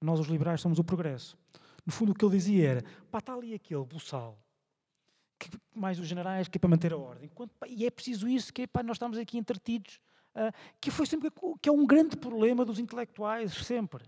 nós 0.00 0.18
os 0.18 0.26
liberais 0.26 0.60
somos 0.60 0.80
o 0.80 0.84
progresso. 0.84 1.38
No 1.86 1.92
fundo 1.92 2.10
o 2.10 2.14
que 2.14 2.24
ele 2.24 2.36
dizia 2.36 2.70
era, 2.70 2.84
pá, 3.08 3.18
está 3.18 3.34
ali 3.34 3.54
aquele 3.54 3.84
buçal, 3.84 4.36
mais 5.74 5.98
os 5.98 6.06
generais, 6.06 6.48
que 6.48 6.58
é 6.58 6.60
para 6.60 6.70
manter 6.70 6.92
a 6.92 6.96
ordem. 6.96 7.30
E 7.68 7.86
é 7.86 7.90
preciso 7.90 8.28
isso, 8.28 8.52
que 8.52 8.62
é, 8.62 8.66
pá, 8.66 8.82
nós 8.82 8.96
estamos 8.96 9.18
aqui 9.18 9.38
entretidos, 9.38 10.00
uh, 10.34 10.52
que 10.80 10.90
foi 10.90 11.06
sempre 11.06 11.30
que 11.60 11.68
é 11.68 11.72
um 11.72 11.86
grande 11.86 12.16
problema 12.16 12.64
dos 12.64 12.78
intelectuais, 12.78 13.52
sempre. 13.52 14.04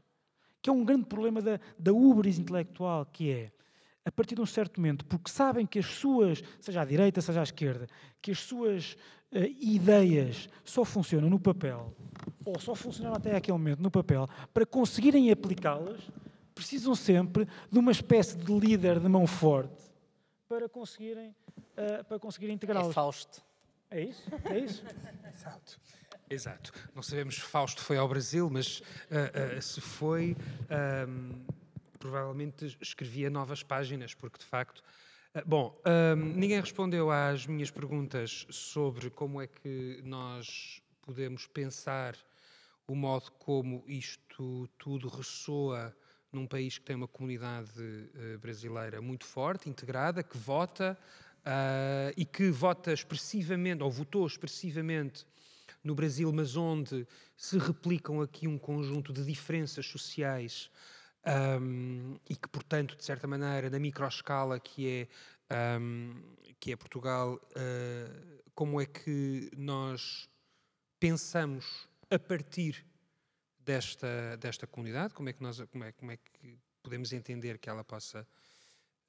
Que 0.60 0.70
é 0.70 0.72
um 0.72 0.84
grande 0.84 1.06
problema 1.06 1.42
da, 1.42 1.60
da 1.78 1.92
ubris 1.92 2.38
intelectual, 2.38 3.06
que 3.06 3.30
é, 3.30 3.52
a 4.04 4.12
partir 4.12 4.34
de 4.34 4.40
um 4.40 4.46
certo 4.46 4.80
momento, 4.80 5.04
porque 5.06 5.30
sabem 5.30 5.66
que 5.66 5.78
as 5.78 5.86
suas, 5.86 6.42
seja 6.60 6.82
à 6.82 6.84
direita, 6.84 7.20
seja 7.20 7.40
à 7.40 7.42
esquerda, 7.42 7.86
que 8.20 8.30
as 8.30 8.40
suas 8.40 8.96
uh, 9.32 9.38
ideias 9.60 10.48
só 10.64 10.84
funcionam 10.84 11.30
no 11.30 11.40
papel, 11.40 11.94
ou 12.44 12.58
só 12.58 12.74
funcionaram 12.74 13.16
até 13.16 13.34
aquele 13.34 13.56
momento 13.56 13.80
no 13.80 13.90
papel, 13.90 14.28
para 14.52 14.66
conseguirem 14.66 15.30
aplicá-las, 15.30 16.00
precisam 16.54 16.94
sempre 16.94 17.48
de 17.70 17.78
uma 17.78 17.90
espécie 17.90 18.36
de 18.36 18.52
líder 18.52 19.00
de 19.00 19.08
mão 19.08 19.26
forte 19.26 19.93
para 20.48 20.68
conseguirem, 20.68 21.34
uh, 21.58 22.04
para 22.04 22.18
conseguirem 22.18 22.54
integrá-los. 22.54 22.90
É 22.90 22.92
Fausto. 22.92 23.42
É 23.90 24.00
isso? 24.02 24.22
É 24.44 24.58
isso? 24.58 24.84
Exato. 25.32 25.80
Exato. 26.28 26.72
Não 26.94 27.02
sabemos 27.02 27.36
se 27.36 27.40
Fausto 27.42 27.82
foi 27.82 27.96
ao 27.96 28.08
Brasil, 28.08 28.48
mas 28.50 28.80
uh, 28.80 29.58
uh, 29.58 29.62
se 29.62 29.80
foi, 29.80 30.36
um, 31.08 31.44
provavelmente 31.98 32.76
escrevia 32.80 33.30
novas 33.30 33.62
páginas, 33.62 34.14
porque 34.14 34.38
de 34.38 34.44
facto. 34.44 34.82
bom, 35.46 35.78
um, 35.86 36.16
ninguém 36.16 36.60
respondeu 36.60 37.10
às 37.10 37.46
minhas 37.46 37.70
perguntas 37.70 38.46
sobre 38.50 39.10
como 39.10 39.40
é 39.40 39.46
que 39.46 40.00
nós 40.04 40.80
podemos 41.02 41.46
pensar 41.46 42.16
o 42.86 42.94
modo 42.94 43.30
como 43.32 43.84
isto 43.86 44.68
tudo 44.78 45.08
ressoa 45.08 45.94
num 46.34 46.46
país 46.46 46.78
que 46.78 46.84
tem 46.84 46.96
uma 46.96 47.08
comunidade 47.08 47.80
uh, 47.80 48.38
brasileira 48.38 49.00
muito 49.00 49.24
forte, 49.24 49.68
integrada, 49.68 50.22
que 50.22 50.36
vota 50.36 50.98
uh, 51.40 52.12
e 52.16 52.24
que 52.24 52.50
vota 52.50 52.92
expressivamente, 52.92 53.82
ou 53.82 53.90
votou 53.90 54.26
expressivamente 54.26 55.26
no 55.82 55.94
Brasil, 55.94 56.32
mas 56.32 56.56
onde 56.56 57.06
se 57.36 57.58
replicam 57.58 58.20
aqui 58.22 58.48
um 58.48 58.58
conjunto 58.58 59.12
de 59.12 59.24
diferenças 59.24 59.86
sociais 59.86 60.70
um, 61.60 62.16
e 62.28 62.36
que, 62.36 62.48
portanto, 62.48 62.96
de 62.96 63.04
certa 63.04 63.26
maneira, 63.26 63.70
na 63.70 63.78
microescala 63.78 64.58
que 64.58 65.08
é, 65.50 65.78
um, 65.78 66.22
que 66.58 66.72
é 66.72 66.76
Portugal, 66.76 67.34
uh, 67.34 68.42
como 68.54 68.80
é 68.80 68.86
que 68.86 69.50
nós 69.56 70.28
pensamos 70.98 71.88
a 72.10 72.18
partir 72.18 72.84
desta, 73.64 74.36
desta 74.38 74.66
comunidade, 74.66 75.14
como 75.14 75.28
é, 75.28 75.32
que 75.32 75.42
nós, 75.42 75.60
como, 75.70 75.84
é, 75.84 75.92
como 75.92 76.12
é 76.12 76.16
que 76.16 76.58
podemos 76.82 77.12
entender 77.12 77.58
que 77.58 77.68
ela 77.68 77.82
possa 77.82 78.26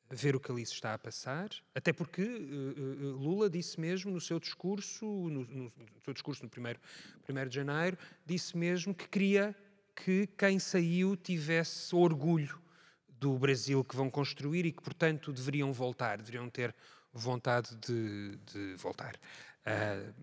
ver 0.10 0.36
o 0.36 0.40
que 0.40 0.52
ali 0.52 0.65
se 0.65 0.73
está 0.73 0.94
a 0.94 0.99
passar, 0.99 1.49
até 1.73 1.91
porque 1.91 2.22
uh, 2.22 3.18
Lula 3.18 3.49
disse 3.49 3.80
mesmo 3.80 4.11
no 4.11 4.22
seu 4.22 4.40
discurso, 4.40 5.06
no, 5.06 5.45
no, 5.45 5.72
seu 6.03 6.14
discurso 6.14 6.44
no 6.44 6.49
primeiro, 6.49 6.80
primeiro 7.23 7.49
de 7.49 7.56
janeiro, 7.56 7.98
disse 8.26 8.56
mesmo 8.56 8.94
que 8.94 9.07
queria 9.07 9.56
que 9.95 10.27
quem 10.38 10.60
saiu 10.60 11.15
tivesse 11.15 11.95
orgulho 11.95 12.61
do 13.07 13.38
Brasil 13.38 13.84
que 13.84 13.95
vão 13.95 14.10
construir 14.10 14.65
e 14.65 14.72
que, 14.72 14.82
portanto, 14.82 15.34
deveriam 15.34 15.73
voltar, 15.73 16.18
deveriam 16.18 16.49
ter 16.49 16.76
vontade 17.11 17.76
de, 17.77 18.38
de 18.45 18.76
voltar. 18.76 19.15
Uh, 19.65 20.14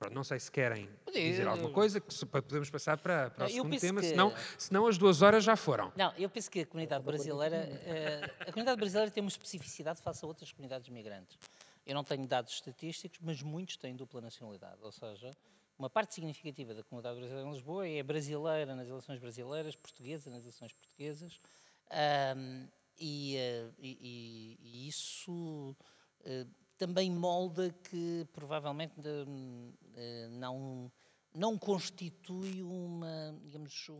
Pronto, 0.00 0.14
não 0.14 0.24
sei 0.24 0.40
se 0.40 0.50
querem 0.50 0.88
dizer 1.12 1.46
alguma 1.46 1.68
coisa, 1.68 2.00
que 2.00 2.26
podemos 2.26 2.70
passar 2.70 2.96
para, 2.96 3.28
para 3.28 3.44
o 3.44 3.46
não, 3.46 3.54
segundo 3.54 3.78
tema, 3.78 4.00
que... 4.00 4.06
senão, 4.06 4.34
senão 4.56 4.86
as 4.86 4.96
duas 4.96 5.20
horas 5.20 5.44
já 5.44 5.56
foram. 5.56 5.92
Não, 5.94 6.10
eu 6.16 6.30
penso 6.30 6.50
que 6.50 6.60
a 6.60 6.66
comunidade 6.66 7.04
brasileira, 7.04 7.68
uh, 7.68 8.48
a 8.48 8.50
comunidade 8.50 8.78
brasileira 8.78 9.10
tem 9.10 9.22
uma 9.22 9.28
especificidade 9.28 10.00
face 10.00 10.24
a 10.24 10.28
outras 10.28 10.50
comunidades 10.52 10.88
migrantes. 10.88 11.38
Eu 11.84 11.94
não 11.94 12.02
tenho 12.02 12.26
dados 12.26 12.54
estatísticos, 12.54 13.18
mas 13.20 13.42
muitos 13.42 13.76
têm 13.76 13.94
dupla 13.94 14.22
nacionalidade, 14.22 14.78
ou 14.80 14.90
seja, 14.90 15.36
uma 15.78 15.90
parte 15.90 16.14
significativa 16.14 16.72
da 16.72 16.82
comunidade 16.82 17.18
brasileira 17.18 17.46
em 17.46 17.52
Lisboa 17.52 17.86
é 17.86 18.02
brasileira 18.02 18.74
nas 18.74 18.88
eleições 18.88 19.20
brasileiras, 19.20 19.76
portuguesa 19.76 20.30
nas 20.30 20.40
eleições 20.40 20.72
portuguesas, 20.72 21.38
um, 22.38 22.66
e, 22.98 23.36
uh, 23.36 23.74
e, 23.78 24.58
e, 24.62 24.88
isso 24.88 25.76
uh, 26.20 26.48
também 26.80 27.10
molda 27.10 27.68
que 27.90 28.26
provavelmente 28.32 28.94
eh, 29.96 30.28
não, 30.30 30.90
não 31.34 31.58
constitui 31.58 32.62
uma, 32.62 33.38
digamos, 33.42 33.90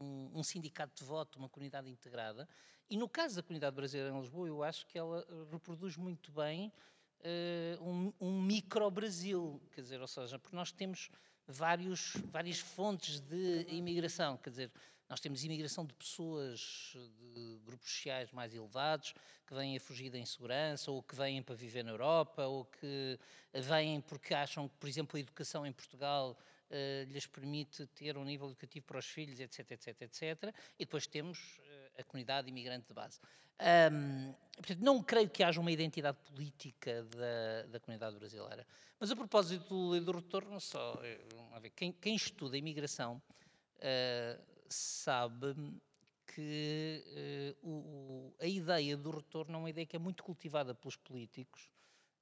um, 0.00 0.28
um, 0.34 0.42
sindicato 0.42 0.96
de 0.96 1.04
voto, 1.04 1.38
uma 1.38 1.48
comunidade 1.48 1.88
integrada. 1.88 2.48
E 2.90 2.96
no 2.96 3.08
caso 3.08 3.36
da 3.36 3.42
comunidade 3.44 3.76
brasileira 3.76 4.12
em 4.12 4.20
Lisboa, 4.20 4.48
eu 4.48 4.64
acho 4.64 4.84
que 4.88 4.98
ela 4.98 5.24
reproduz 5.52 5.96
muito 5.96 6.32
bem 6.32 6.72
uh, 7.20 7.88
um, 7.88 8.12
um 8.20 8.42
micro-Brasil, 8.42 9.62
quer 9.70 9.82
dizer, 9.82 10.00
ou 10.00 10.08
seja, 10.08 10.40
porque 10.40 10.56
nós 10.56 10.72
temos 10.72 11.12
vários, 11.46 12.16
várias 12.32 12.58
fontes 12.58 13.20
de 13.20 13.64
imigração, 13.68 14.36
quer 14.38 14.50
dizer, 14.50 14.72
nós 15.08 15.20
temos 15.20 15.42
imigração 15.44 15.86
de 15.86 15.94
pessoas 15.94 16.94
de 17.18 17.58
grupos 17.64 17.90
sociais 17.90 18.30
mais 18.30 18.54
elevados 18.54 19.14
que 19.46 19.54
vêm 19.54 19.76
a 19.76 19.80
fugir 19.80 20.10
da 20.10 20.18
insegurança 20.18 20.90
ou 20.90 21.02
que 21.02 21.16
vêm 21.16 21.42
para 21.42 21.54
viver 21.54 21.82
na 21.82 21.92
Europa 21.92 22.44
ou 22.44 22.66
que 22.66 23.18
vêm 23.54 24.00
porque 24.02 24.34
acham 24.34 24.68
que, 24.68 24.76
por 24.76 24.88
exemplo, 24.88 25.16
a 25.16 25.20
educação 25.20 25.66
em 25.66 25.72
Portugal 25.72 26.36
uh, 26.70 27.10
lhes 27.10 27.26
permite 27.26 27.86
ter 27.86 28.18
um 28.18 28.24
nível 28.24 28.48
educativo 28.48 28.86
para 28.86 28.98
os 28.98 29.06
filhos, 29.06 29.40
etc, 29.40 29.70
etc, 29.70 30.02
etc. 30.02 30.54
E 30.78 30.84
depois 30.84 31.06
temos 31.06 31.38
uh, 31.38 32.00
a 32.00 32.04
comunidade 32.04 32.48
imigrante 32.48 32.88
de 32.88 32.94
base. 32.94 33.18
Um, 33.60 34.32
portanto, 34.56 34.80
não 34.80 35.02
creio 35.02 35.28
que 35.28 35.42
haja 35.42 35.60
uma 35.60 35.72
identidade 35.72 36.18
política 36.32 37.02
da, 37.04 37.66
da 37.70 37.80
comunidade 37.80 38.16
brasileira. 38.16 38.66
Mas 39.00 39.10
a 39.10 39.16
propósito 39.16 39.68
do, 39.68 40.00
do 40.00 40.12
retorno, 40.12 40.60
só, 40.60 41.00
eh, 41.02 41.18
ver, 41.60 41.70
quem, 41.70 41.92
quem 41.92 42.14
estuda 42.14 42.56
a 42.56 42.58
imigração 42.58 43.22
uh, 43.76 44.57
sabe 44.68 45.54
que 46.26 47.56
uh, 47.62 47.68
o, 47.68 48.34
a 48.40 48.46
ideia 48.46 48.96
do 48.96 49.10
retorno 49.10 49.54
é 49.54 49.58
uma 49.58 49.70
ideia 49.70 49.86
que 49.86 49.96
é 49.96 49.98
muito 49.98 50.22
cultivada 50.22 50.74
pelos 50.74 50.96
políticos 50.96 51.70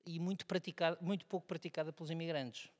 e 0.04 0.20
muito, 0.20 0.46
praticada, 0.46 0.96
muito 1.00 1.26
pouco 1.26 1.46
praticada 1.46 1.92
pelos 1.92 2.10
imigrantes. 2.10 2.70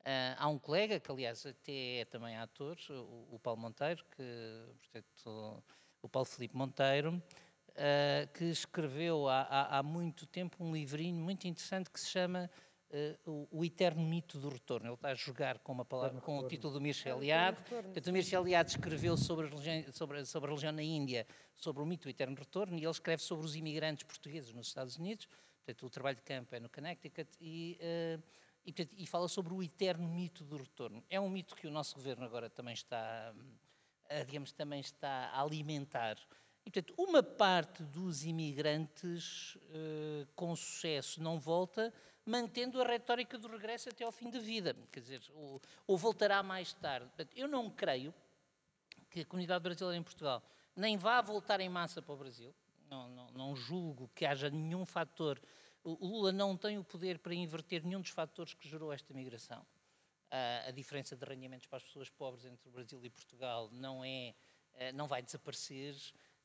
Uh, 0.00 0.36
há 0.36 0.48
um 0.48 0.58
colega, 0.58 1.00
que 1.00 1.10
aliás 1.10 1.46
até 1.46 2.00
é 2.00 2.04
também 2.04 2.36
ator, 2.36 2.76
o, 2.90 3.36
o 3.36 3.38
Paulo 3.42 3.60
Monteiro, 3.60 4.04
que, 4.14 4.66
portanto, 4.80 5.64
o 6.02 6.08
Paulo 6.08 6.26
Felipe 6.26 6.54
Monteiro, 6.54 7.22
uh, 7.70 8.32
que 8.34 8.44
escreveu 8.44 9.28
há, 9.28 9.40
há, 9.42 9.78
há, 9.78 9.82
muito 9.82 10.26
tempo 10.26 10.62
um 10.62 10.74
livrinho 10.74 11.22
muito 11.22 11.48
interessante 11.48 11.90
que 11.90 11.98
se 11.98 12.08
chama 12.08 12.50
uh, 12.94 13.30
o, 13.30 13.48
o, 13.58 13.64
eterno 13.64 14.02
mito 14.02 14.38
do 14.38 14.48
retorno. 14.48 14.86
Ele 14.86 14.94
está 14.94 15.08
a 15.10 15.14
jogar 15.14 15.58
com, 15.58 15.72
uma 15.72 15.84
palavra, 15.84 16.20
com 16.20 16.38
o 16.38 16.48
título 16.48 16.74
do 16.74 16.80
Mircea 16.80 17.12
Eliade. 17.12 17.60
Portanto, 17.68 18.06
o 18.06 18.12
Mircea 18.12 18.38
Eliade 18.38 18.70
escreveu 18.70 19.16
sobre 19.16 19.46
a, 19.46 19.50
religião, 19.50 19.92
sobre, 19.92 20.24
sobre 20.24 20.46
a 20.46 20.50
religião 20.50 20.72
na 20.72 20.82
Índia, 20.82 21.26
sobre 21.54 21.82
o 21.82 21.86
mito 21.86 22.04
do 22.04 22.10
eterno 22.10 22.36
retorno, 22.36 22.78
e 22.78 22.82
ele 22.82 22.90
escreve 22.90 23.22
sobre 23.22 23.44
os 23.44 23.56
imigrantes 23.56 24.04
portugueses 24.04 24.52
nos 24.52 24.68
Estados 24.68 24.96
Unidos. 24.96 25.28
Portanto, 25.64 25.86
o 25.86 25.90
trabalho 25.90 26.16
de 26.16 26.22
campo 26.22 26.54
é 26.54 26.60
no 26.60 26.68
Connecticut 26.68 27.28
e, 27.40 27.78
uh, 27.80 28.22
e, 28.64 28.72
portanto, 28.72 28.94
e, 28.96 29.06
fala 29.06 29.28
sobre 29.28 29.52
o 29.52 29.62
eterno 29.62 30.06
mito 30.08 30.44
do 30.44 30.56
retorno. 30.56 31.02
É 31.08 31.18
um 31.18 31.28
mito 31.28 31.56
que 31.56 31.66
o 31.66 31.70
nosso 31.70 31.94
governo 31.94 32.24
agora 32.24 32.50
também 32.50 32.74
está, 32.74 33.34
uh, 33.34 34.24
digamos, 34.26 34.52
também 34.52 34.80
está 34.80 35.30
a 35.32 35.42
alimentar. 35.42 36.16
E, 36.66 36.70
portanto, 36.70 36.94
uma 36.96 37.22
parte 37.22 37.82
dos 37.82 38.24
imigrantes 38.24 39.56
uh, 39.56 40.26
com 40.34 40.54
sucesso 40.54 41.22
não 41.22 41.38
volta, 41.38 41.92
mantendo 42.26 42.80
a 42.80 42.86
retórica 42.86 43.38
do 43.38 43.48
regresso 43.48 43.88
até 43.88 44.04
ao 44.04 44.12
fim 44.12 44.30
da 44.30 44.38
vida, 44.38 44.74
quer 44.90 45.00
dizer, 45.00 45.22
ou, 45.34 45.60
ou 45.86 45.98
voltará 45.98 46.42
mais 46.42 46.72
tarde. 46.72 47.10
Eu 47.36 47.46
não 47.46 47.70
creio 47.70 48.14
que 49.10 49.20
a 49.20 49.26
comunidade 49.26 49.62
brasileira 49.62 49.98
em 49.98 50.02
Portugal 50.02 50.42
nem 50.74 50.96
vá 50.96 51.20
voltar 51.20 51.60
em 51.60 51.68
massa 51.68 52.02
para 52.02 52.14
o 52.14 52.16
Brasil, 52.16 52.54
não, 52.88 53.08
não, 53.08 53.26
não 53.28 53.56
julgo 53.56 54.10
que 54.14 54.24
haja 54.24 54.50
nenhum 54.50 54.84
fator, 54.84 55.40
o 55.84 56.06
Lula 56.06 56.32
não 56.32 56.56
tem 56.56 56.78
o 56.78 56.84
poder 56.84 57.18
para 57.18 57.34
inverter 57.34 57.84
nenhum 57.84 58.00
dos 58.00 58.10
fatores 58.10 58.54
que 58.54 58.66
gerou 58.66 58.90
esta 58.92 59.12
migração. 59.12 59.64
A 60.66 60.70
diferença 60.72 61.14
de 61.14 61.24
rendimentos 61.24 61.66
para 61.66 61.76
as 61.76 61.84
pessoas 61.84 62.10
pobres 62.10 62.44
entre 62.44 62.68
o 62.68 62.72
Brasil 62.72 62.98
e 63.04 63.10
Portugal 63.10 63.70
não 63.70 64.02
é, 64.02 64.34
uh, 64.74 64.96
não 64.96 65.06
vai 65.06 65.22
desaparecer. 65.22 65.94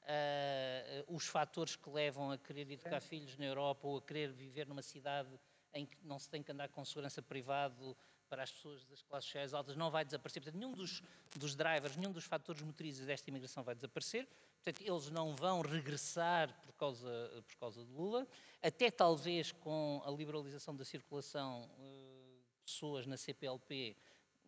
Uh, 0.04 1.16
os 1.16 1.26
fatores 1.26 1.76
que 1.76 1.90
levam 1.90 2.32
a 2.32 2.38
querer 2.38 2.70
educar 2.70 3.00
filhos 3.00 3.36
na 3.38 3.46
Europa 3.46 3.88
ou 3.88 3.98
a 3.98 4.02
querer 4.02 4.32
viver 4.32 4.68
numa 4.68 4.84
cidade 4.84 5.30
em 5.74 5.86
que 5.86 5.98
não 6.04 6.20
se 6.20 6.30
tem 6.30 6.42
que 6.42 6.52
andar 6.52 6.70
com 6.70 6.84
segurança 6.84 7.22
privado 7.22 7.96
para 8.30 8.44
as 8.44 8.52
pessoas 8.52 8.86
das 8.86 9.02
classes 9.02 9.26
sociais 9.26 9.54
altas 9.54 9.76
não 9.76 9.90
vai 9.90 10.06
desaparecer. 10.06 10.42
Portanto, 10.42 10.60
nenhum 10.60 10.74
dos, 10.74 11.02
dos 11.36 11.56
drivers, 11.56 11.98
nenhum 11.98 12.12
dos 12.12 12.26
fatores 12.26 12.62
motrizes 12.62 13.06
desta 13.06 13.30
imigração 13.30 13.64
vai 13.64 13.74
desaparecer. 13.74 14.28
Portanto, 14.64 14.88
eles 14.88 15.10
não 15.10 15.36
vão 15.36 15.62
regressar 15.62 16.54
por 16.62 16.74
causa, 16.74 17.44
por 17.48 17.56
causa 17.56 17.84
de 17.84 17.92
Lula. 17.92 18.28
Até 18.62 18.92
talvez 18.92 19.52
com 19.52 20.02
a 20.06 20.12
liberalização 20.12 20.76
da 20.76 20.86
circulação 20.86 21.64
uh, 21.64 22.44
de 22.54 22.62
pessoas 22.64 23.08
na 23.08 23.18
CPLP 23.18 23.98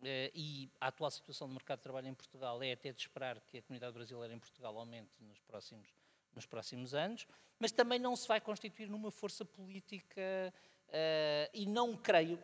eh, 0.04 0.32
e 0.34 0.70
a 0.80 0.88
atual 0.88 1.10
situação 1.10 1.46
do 1.46 1.54
mercado 1.54 1.78
de 1.78 1.84
trabalho 1.84 2.08
em 2.08 2.14
Portugal, 2.14 2.60
é 2.62 2.72
até 2.72 2.92
de 2.92 3.00
esperar 3.00 3.40
que 3.40 3.58
a 3.58 3.62
comunidade 3.62 3.92
brasileira 3.92 4.34
em 4.34 4.38
Portugal 4.38 4.76
aumente 4.76 5.10
nos 5.20 5.40
próximos, 5.40 5.88
nos 6.34 6.44
próximos 6.44 6.92
anos. 6.92 7.26
Mas 7.58 7.70
também 7.70 8.00
não 8.00 8.16
se 8.16 8.26
vai 8.26 8.40
constituir 8.40 8.88
numa 8.88 9.12
força 9.12 9.44
política 9.44 10.52
uh, 10.92 11.50
e 11.52 11.66
não 11.66 11.96
creio 11.96 12.38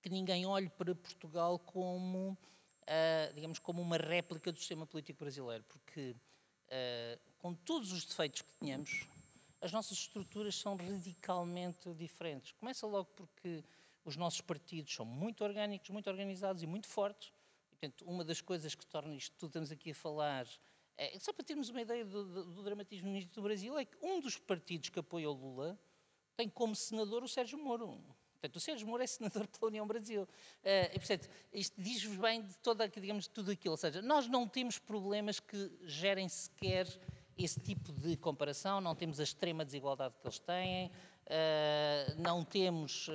que 0.00 0.08
ninguém 0.08 0.46
olhe 0.46 0.68
para 0.68 0.94
Portugal 0.94 1.58
como, 1.58 2.30
uh, 2.82 3.34
digamos, 3.34 3.58
como 3.58 3.82
uma 3.82 3.96
réplica 3.96 4.52
do 4.52 4.58
sistema 4.58 4.86
político 4.86 5.18
brasileiro, 5.18 5.64
porque 5.64 6.14
uh, 6.68 7.20
com 7.38 7.52
todos 7.54 7.92
os 7.92 8.04
defeitos 8.04 8.42
que 8.42 8.52
tínhamos, 8.60 9.06
as 9.60 9.72
nossas 9.72 9.98
estruturas 9.98 10.54
são 10.54 10.76
radicalmente 10.76 11.92
diferentes. 11.94 12.52
Começa 12.52 12.86
logo 12.86 13.10
porque 13.16 13.64
os 14.04 14.16
nossos 14.16 14.40
partidos 14.40 14.94
são 14.94 15.04
muito 15.04 15.42
orgânicos, 15.42 15.90
muito 15.90 16.08
organizados 16.08 16.62
e 16.62 16.66
muito 16.66 16.86
fortes. 16.86 17.32
E, 17.64 17.68
portanto, 17.70 18.04
uma 18.06 18.24
das 18.24 18.40
coisas 18.40 18.74
que 18.74 18.86
torna 18.86 19.14
isto 19.14 19.36
tudo 19.36 19.48
estamos 19.48 19.72
aqui 19.72 19.90
a 19.90 19.94
falar, 19.94 20.46
é, 20.96 21.18
só 21.18 21.32
para 21.32 21.44
termos 21.44 21.68
uma 21.68 21.82
ideia 21.82 22.04
do, 22.04 22.24
do, 22.24 22.44
do 22.52 22.62
dramatismo 22.62 23.12
do 23.26 23.42
Brasil, 23.42 23.76
é 23.76 23.84
que 23.84 23.96
um 24.00 24.20
dos 24.20 24.38
partidos 24.38 24.88
que 24.88 24.98
apoia 24.98 25.28
o 25.28 25.32
Lula 25.32 25.78
tem 26.36 26.48
como 26.48 26.74
senador 26.74 27.22
o 27.22 27.28
Sérgio 27.28 27.58
Moro. 27.58 27.98
Portanto, 28.34 28.56
o 28.56 28.60
Sérgio 28.60 28.86
Moro 28.86 29.02
é 29.02 29.06
senador 29.06 29.46
pela 29.48 29.68
União 29.68 29.86
Brasil. 29.86 30.22
Uh, 30.22 30.94
e, 30.94 30.98
portanto, 30.98 31.28
isto 31.52 31.80
diz-vos 31.80 32.16
bem 32.16 32.42
de 32.42 32.56
toda, 32.58 32.88
digamos, 32.88 33.26
tudo 33.26 33.50
aquilo. 33.50 33.72
Ou 33.72 33.78
seja, 33.78 34.02
nós 34.02 34.28
não 34.28 34.46
temos 34.46 34.78
problemas 34.78 35.40
que 35.40 35.72
gerem 35.84 36.28
sequer 36.28 36.86
esse 37.36 37.60
tipo 37.60 37.92
de 37.92 38.16
comparação, 38.16 38.80
não 38.80 38.94
temos 38.94 39.20
a 39.20 39.22
extrema 39.22 39.64
desigualdade 39.64 40.14
que 40.18 40.26
eles 40.26 40.38
têm, 40.38 40.86
uh, 40.86 42.20
não 42.20 42.42
temos, 42.44 43.08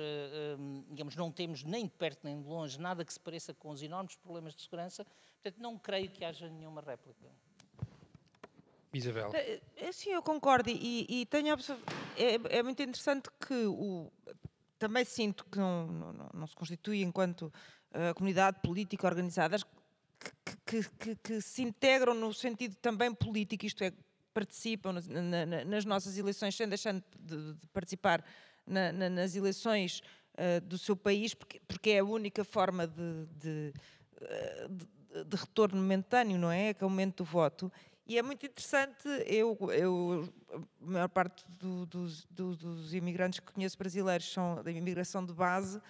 um, 0.58 0.84
digamos, 0.90 1.16
não 1.16 1.32
temos 1.32 1.64
nem 1.64 1.86
de 1.86 1.90
perto 1.92 2.20
nem 2.22 2.40
de 2.40 2.46
longe 2.46 2.78
nada 2.80 3.04
que 3.04 3.12
se 3.12 3.18
pareça 3.18 3.52
com 3.52 3.70
os 3.70 3.82
enormes 3.82 4.14
problemas 4.16 4.54
de 4.54 4.62
segurança. 4.62 5.04
Portanto, 5.42 5.60
não 5.60 5.76
creio 5.76 6.08
que 6.08 6.24
haja 6.24 6.48
nenhuma 6.48 6.80
réplica. 6.80 7.28
Isabel. 8.92 9.30
É, 9.34 9.92
sim, 9.92 10.10
eu 10.10 10.22
concordo 10.22 10.68
e, 10.68 11.06
e 11.08 11.26
tenho 11.26 11.54
é, 12.16 12.58
é 12.58 12.62
muito 12.62 12.82
interessante 12.82 13.30
que 13.40 13.66
o, 13.66 14.12
também 14.78 15.04
sinto 15.04 15.44
que 15.50 15.58
não, 15.58 15.86
não, 15.86 16.30
não 16.34 16.46
se 16.46 16.54
constitui 16.54 17.02
enquanto 17.02 17.42
uh, 17.42 18.14
comunidade 18.14 18.60
política 18.60 19.06
organizada 19.06 19.56
que, 19.56 20.56
que, 20.66 20.90
que, 20.98 21.16
que, 21.16 21.40
se 21.40 21.62
integram 21.62 22.14
no 22.14 22.34
sentido 22.34 22.74
também 22.76 23.14
político, 23.14 23.64
isto 23.64 23.82
é, 23.84 23.92
participam 24.34 24.92
na, 24.92 25.46
na, 25.46 25.64
nas 25.64 25.84
nossas 25.84 26.18
eleições 26.18 26.56
sem 26.56 26.68
deixando 26.68 27.02
de, 27.18 27.54
de 27.54 27.66
participar 27.68 28.24
na, 28.66 28.92
nas 28.92 29.36
eleições 29.36 30.02
uh, 30.34 30.60
do 30.62 30.78
seu 30.78 30.96
país, 30.96 31.34
porque, 31.34 31.60
porque, 31.66 31.90
é 31.90 31.98
a 32.00 32.04
única 32.04 32.44
forma 32.44 32.86
de, 32.86 33.26
de, 33.36 33.72
uh, 34.20 35.24
de, 35.24 35.36
retorno 35.36 35.80
momentâneo, 35.80 36.38
não 36.38 36.50
é? 36.50 36.74
Que 36.74 36.82
é 36.82 36.86
o 36.86 36.90
momento 36.90 37.18
do 37.18 37.24
voto. 37.24 37.70
E 38.06 38.18
é 38.18 38.22
muito 38.22 38.44
interessante, 38.44 39.08
eu, 39.26 39.56
eu 39.72 40.28
a 40.52 40.58
maior 40.80 41.08
parte 41.08 41.44
do, 41.48 41.86
dos, 41.86 42.24
do, 42.26 42.56
dos 42.56 42.92
imigrantes 42.92 43.38
que 43.38 43.52
conheço 43.52 43.78
brasileiros 43.78 44.32
são 44.32 44.62
da 44.62 44.72
imigração 44.72 45.24
de 45.24 45.32
base, 45.32 45.80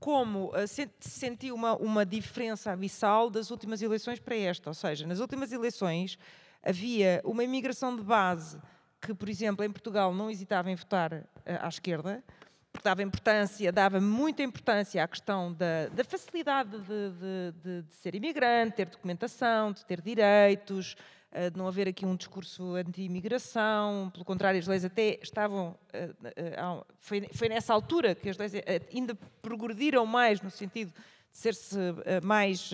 como 0.00 0.48
uh, 0.48 0.66
senti 0.98 1.52
uma, 1.52 1.76
uma 1.76 2.04
diferença 2.04 2.72
abissal 2.72 3.30
das 3.30 3.50
últimas 3.50 3.80
eleições 3.82 4.18
para 4.18 4.34
esta. 4.34 4.68
Ou 4.70 4.74
seja, 4.74 5.06
nas 5.06 5.20
últimas 5.20 5.52
eleições 5.52 6.18
havia 6.62 7.20
uma 7.24 7.44
imigração 7.44 7.94
de 7.94 8.02
base 8.02 8.60
que, 9.00 9.14
por 9.14 9.28
exemplo, 9.28 9.64
em 9.64 9.70
Portugal 9.70 10.12
não 10.12 10.30
hesitava 10.30 10.70
em 10.70 10.74
votar 10.74 11.12
uh, 11.12 11.26
à 11.60 11.68
esquerda, 11.68 12.24
porque 12.72 12.84
dava 12.84 13.02
importância, 13.02 13.72
dava 13.72 14.00
muita 14.00 14.42
importância 14.42 15.02
à 15.02 15.08
questão 15.08 15.52
da, 15.52 15.88
da 15.88 16.04
facilidade 16.04 16.78
de, 16.78 17.10
de, 17.10 17.52
de, 17.62 17.82
de 17.82 17.92
ser 17.94 18.14
imigrante, 18.14 18.76
ter 18.76 18.86
documentação, 18.86 19.72
de 19.72 19.84
ter 19.84 20.00
direitos, 20.00 20.96
eh, 20.96 21.19
de 21.50 21.56
não 21.56 21.68
haver 21.68 21.86
aqui 21.86 22.04
um 22.04 22.16
discurso 22.16 22.74
anti-imigração, 22.74 24.10
pelo 24.12 24.24
contrário, 24.24 24.58
as 24.58 24.66
leis 24.66 24.84
até 24.84 25.20
estavam. 25.22 25.78
Eh, 25.92 26.10
eh, 26.36 26.84
foi, 26.98 27.28
foi 27.32 27.48
nessa 27.48 27.72
altura 27.72 28.16
que 28.16 28.28
as 28.28 28.36
leis 28.36 28.52
ainda 28.92 29.14
progrediram 29.40 30.04
mais 30.04 30.40
no 30.40 30.50
sentido 30.50 30.92
de 30.92 31.38
ser-se 31.38 31.76
mais 32.24 32.72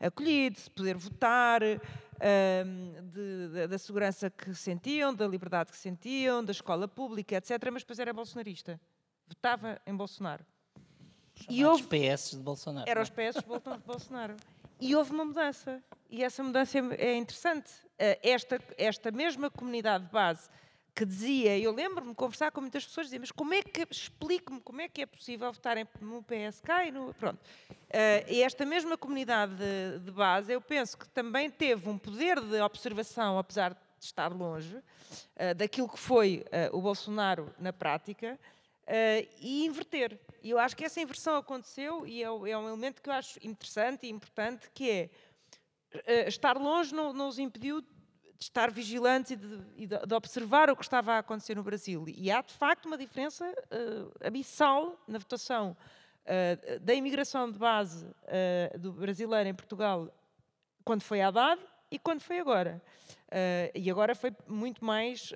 acolhido, 0.00 0.60
de 0.60 0.70
poder 0.70 0.96
votar, 0.96 1.60
de, 1.60 3.68
da 3.68 3.78
segurança 3.78 4.28
que 4.28 4.52
sentiam, 4.56 5.14
da 5.14 5.28
liberdade 5.28 5.70
que 5.70 5.78
sentiam, 5.78 6.44
da 6.44 6.50
escola 6.50 6.88
pública, 6.88 7.36
etc. 7.36 7.50
Mas 7.72 7.82
depois 7.82 8.00
era 8.00 8.12
bolsonarista. 8.12 8.80
Votava 9.28 9.80
em 9.86 9.94
Bolsonaro. 9.94 10.44
Chamados 11.34 11.56
e 11.56 11.64
houve, 11.64 11.84
PS 11.84 12.32
de 12.32 12.38
Bolsonaro. 12.38 12.90
Era 12.90 13.00
os 13.00 13.10
PS 13.10 13.36
de 13.36 13.46
Bolsonaro. 13.86 14.34
E 14.80 14.96
houve 14.96 15.12
uma 15.12 15.24
mudança. 15.24 15.80
E 16.10 16.24
essa 16.24 16.42
mudança 16.42 16.76
é, 16.76 17.12
é 17.12 17.16
interessante. 17.16 17.70
Eh, 18.02 18.18
esta, 18.20 18.60
esta 18.76 19.12
mesma 19.12 19.48
comunidade 19.48 20.06
de 20.06 20.10
base 20.10 20.50
que 20.92 21.04
dizia, 21.04 21.56
eu 21.56 21.72
lembro-me 21.72 22.10
de 22.10 22.16
conversar 22.16 22.50
com 22.50 22.60
muitas 22.60 22.84
pessoas, 22.84 23.06
dizia, 23.06 23.20
mas 23.20 23.30
como 23.30 23.54
é 23.54 23.62
que, 23.62 23.86
explique-me 23.88 24.60
como 24.60 24.80
é 24.80 24.88
que 24.88 25.02
é 25.02 25.06
possível 25.06 25.52
votarem 25.52 25.86
no 26.00 26.20
PSK 26.20 26.88
e 26.88 26.90
no, 26.90 27.14
pronto. 27.14 27.38
Uh, 27.38 28.26
e 28.28 28.42
esta 28.42 28.66
mesma 28.66 28.98
comunidade 28.98 29.54
de, 29.54 30.00
de, 30.00 30.10
base, 30.10 30.52
eu 30.52 30.60
penso 30.60 30.98
que 30.98 31.08
também 31.10 31.48
teve 31.48 31.88
um 31.88 31.96
poder 31.96 32.40
de 32.40 32.60
observação, 32.60 33.38
apesar 33.38 33.72
de 33.72 34.04
estar 34.04 34.32
longe, 34.32 34.76
uh, 34.76 35.54
daquilo 35.56 35.88
que 35.88 35.98
foi 35.98 36.44
o 36.72 36.80
Bolsonaro 36.80 37.54
na 37.56 37.72
prática, 37.72 38.36
e 39.40 39.64
inverter. 39.64 40.18
E 40.42 40.50
eu 40.50 40.58
acho 40.58 40.76
que 40.76 40.84
essa 40.84 41.00
inversão 41.00 41.36
aconteceu 41.36 42.04
e 42.04 42.20
é, 42.20 42.26
é 42.26 42.58
um 42.58 42.68
elemento 42.68 43.00
que 43.00 43.08
eu 43.08 43.14
acho 43.14 43.38
interessante 43.46 44.06
e 44.06 44.10
importante, 44.10 44.68
que 44.74 44.90
é 44.90 45.10
estar 46.26 46.58
longe 46.58 46.94
não, 46.94 47.12
não 47.12 47.28
os 47.28 47.38
impediu 47.38 47.82
de 48.42 48.48
estar 48.48 48.70
vigilantes 48.70 49.32
e, 49.32 49.36
de, 49.36 49.60
e 49.76 49.86
de, 49.86 50.14
observar 50.14 50.68
o 50.70 50.76
que 50.76 50.82
estava 50.82 51.14
a 51.14 51.18
acontecer 51.18 51.54
no 51.54 51.62
Brasil. 51.62 52.04
E 52.08 52.30
há, 52.30 52.42
de 52.42 52.52
facto, 52.52 52.86
uma 52.86 52.98
diferença 52.98 53.46
uh, 53.46 54.26
abissal 54.26 55.00
na 55.06 55.18
votação 55.18 55.76
uh, 56.24 56.80
da 56.80 56.92
imigração 56.92 57.50
de 57.50 57.58
base 57.58 58.06
do 58.78 58.92
brasileiro 58.92 59.48
em 59.48 59.54
Portugal 59.54 60.12
quando 60.84 61.02
foi 61.02 61.20
Haddad 61.20 61.60
e 61.90 61.98
quando 61.98 62.20
foi 62.20 62.40
agora. 62.40 62.82
e 63.74 63.90
agora 63.90 64.14
foi 64.14 64.34
muito 64.48 64.84
mais 64.84 65.32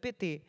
PT 0.00 0.42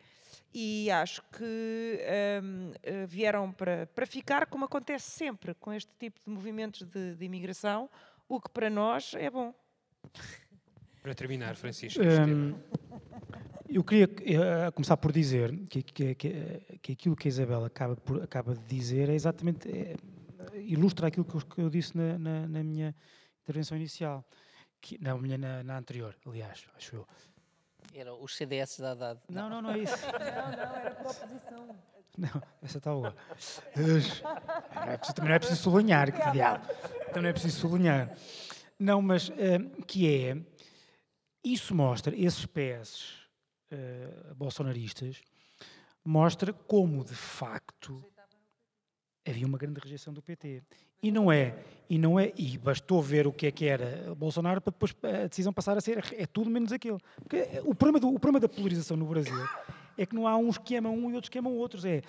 e 0.54 0.90
acho 0.90 1.22
que 1.32 2.00
um, 2.42 2.72
vieram 3.06 3.52
para, 3.52 3.86
para 3.88 4.06
ficar, 4.06 4.46
como 4.46 4.64
acontece 4.64 5.10
sempre 5.10 5.54
com 5.54 5.72
este 5.72 5.92
tipo 5.98 6.20
de 6.24 6.30
movimentos 6.30 6.82
de, 6.82 7.14
de 7.14 7.24
imigração, 7.24 7.90
o 8.28 8.40
que 8.40 8.48
para 8.48 8.70
nós 8.70 9.14
é 9.14 9.28
bom. 9.28 9.52
Para 11.02 11.14
terminar, 11.14 11.56
Francisco. 11.56 12.00
Um, 12.02 12.54
eu 13.68 13.84
queria 13.84 14.06
uh, 14.06 14.72
começar 14.72 14.96
por 14.96 15.12
dizer 15.12 15.56
que, 15.66 15.82
que, 15.82 16.14
que, 16.14 16.78
que, 16.82 16.92
aquilo 16.92 17.16
que 17.16 17.28
a 17.28 17.30
Isabel 17.30 17.64
acaba, 17.64 17.96
por, 17.96 18.22
acaba 18.22 18.54
de 18.54 18.64
dizer 18.64 19.08
é 19.08 19.14
exatamente. 19.14 19.68
É, 19.68 19.94
ilustra 20.56 21.08
aquilo 21.08 21.24
que 21.24 21.34
eu, 21.34 21.40
que 21.40 21.60
eu 21.60 21.70
disse 21.70 21.96
na, 21.96 22.18
na, 22.18 22.48
na, 22.48 22.62
minha 22.62 22.94
intervenção 23.42 23.76
inicial. 23.76 24.24
Que, 24.80 24.98
na, 25.02 25.16
minha, 25.16 25.38
na, 25.38 25.62
na 25.62 25.78
anterior, 25.78 26.16
aliás, 26.26 26.66
acho 26.76 26.96
eu. 26.96 27.08
Era 27.94 28.14
os 28.14 28.36
CDS 28.36 28.78
da 28.78 28.92
Haddad. 28.92 29.20
Não, 29.28 29.48
não, 29.48 29.62
não 29.62 29.70
é 29.72 29.78
isso. 29.78 29.96
não, 30.06 30.50
não, 30.52 30.76
era 30.76 30.90
para 30.90 31.08
a 31.08 31.10
oposição. 31.10 31.76
Não, 32.18 32.42
essa 32.62 32.78
está 32.78 32.92
boa. 32.92 33.14
Não 33.76 33.82
é 34.92 34.96
preciso, 34.96 35.14
também 35.14 35.28
não 35.28 35.36
é 35.36 35.38
preciso 35.38 35.62
sublinhar, 35.62 36.12
que 36.12 36.30
diabo. 36.32 36.66
Também 37.06 37.22
não 37.22 37.28
é 37.28 37.32
preciso 37.32 37.60
sublinhar. 37.60 38.16
Não, 38.78 39.00
mas 39.00 39.28
uh, 39.28 39.84
que 39.86 40.12
é. 40.12 40.36
Isso 41.42 41.74
mostra, 41.74 42.14
esses 42.14 42.44
PS 42.46 43.14
uh, 43.72 44.34
bolsonaristas, 44.34 45.22
mostra 46.04 46.52
como, 46.52 47.04
de 47.04 47.14
facto, 47.14 48.04
havia 49.26 49.46
uma 49.46 49.58
grande 49.58 49.80
rejeição 49.80 50.12
do 50.12 50.22
PT. 50.22 50.62
E 51.02 51.10
não 51.10 51.32
é, 51.32 51.56
e 51.88 51.98
não 51.98 52.20
é, 52.20 52.32
e 52.36 52.58
bastou 52.58 53.00
ver 53.00 53.26
o 53.26 53.32
que 53.32 53.46
é 53.46 53.50
que 53.50 53.64
era 53.64 54.14
Bolsonaro 54.14 54.60
para 54.60 54.70
depois 54.70 54.94
a 55.02 55.26
decisão 55.26 55.52
passar 55.52 55.76
a 55.78 55.80
ser, 55.80 56.04
é 56.12 56.26
tudo 56.26 56.50
menos 56.50 56.72
aquilo. 56.72 57.00
Porque 57.16 57.42
o 57.64 57.74
problema, 57.74 57.98
do, 57.98 58.08
o 58.08 58.18
problema 58.18 58.40
da 58.40 58.48
polarização 58.48 58.96
no 58.96 59.06
Brasil 59.06 59.42
é 59.96 60.04
que 60.04 60.14
não 60.14 60.26
há 60.26 60.36
uns 60.36 60.58
que 60.58 60.76
amam 60.76 60.94
um 60.94 61.10
e 61.10 61.14
outros 61.14 61.30
que 61.30 61.38
amam 61.38 61.56
outros. 61.56 61.84
É, 61.86 62.02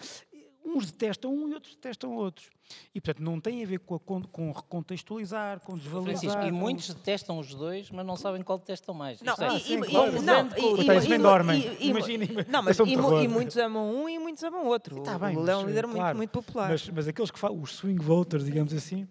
uns 0.63 0.91
detestam 0.91 1.33
um 1.33 1.49
e 1.49 1.53
outros 1.53 1.75
detestam 1.75 2.15
outros. 2.15 2.49
E, 2.93 3.01
portanto, 3.01 3.23
não 3.23 3.39
tem 3.39 3.63
a 3.63 3.67
ver 3.67 3.79
com, 3.79 3.95
a, 3.95 3.99
com 3.99 4.51
recontextualizar, 4.51 5.59
com 5.61 5.77
desvalorizar. 5.77 6.19
Francisco, 6.21 6.47
e 6.47 6.51
com- 6.51 6.57
muitos 6.57 6.93
detestam 6.93 7.39
os 7.39 7.53
dois, 7.53 7.89
mas 7.91 8.05
não 8.05 8.15
sabem 8.15 8.41
qual 8.43 8.57
detestam 8.59 8.93
mais. 8.93 9.21
Não, 9.21 9.33
é, 9.33 9.57
e- 9.57 9.59
sim, 9.59 9.79
e- 9.79 9.85
claro. 9.85 10.11
e- 10.11 10.15
Vão 10.15 10.23
não, 10.23 10.47
e- 10.47 11.05
e- 11.05 11.09
nem 11.09 11.19
dormem. 11.19 11.77
Imaginem, 11.85 12.29
Não, 12.47 12.61
mas 12.61 12.77
e, 12.79 13.27
muitos 13.27 13.57
amam 13.57 13.93
um 13.93 14.07
e 14.07 14.17
muitos 14.19 14.43
amam 14.43 14.65
outro. 14.67 15.01
Tá 15.03 15.17
bem, 15.19 15.35
o 15.35 15.41
Leão 15.41 15.61
é 15.61 15.63
um 15.63 15.67
líder 15.67 15.85
muito, 15.87 15.97
claro, 15.97 16.17
muito 16.17 16.29
popular. 16.31 16.69
Mas, 16.69 16.87
mas 16.89 17.07
aqueles 17.07 17.31
que 17.31 17.39
falam, 17.39 17.59
os 17.61 17.75
swing 17.75 18.01
voters, 18.03 18.45
digamos 18.45 18.73
assim, 18.73 19.07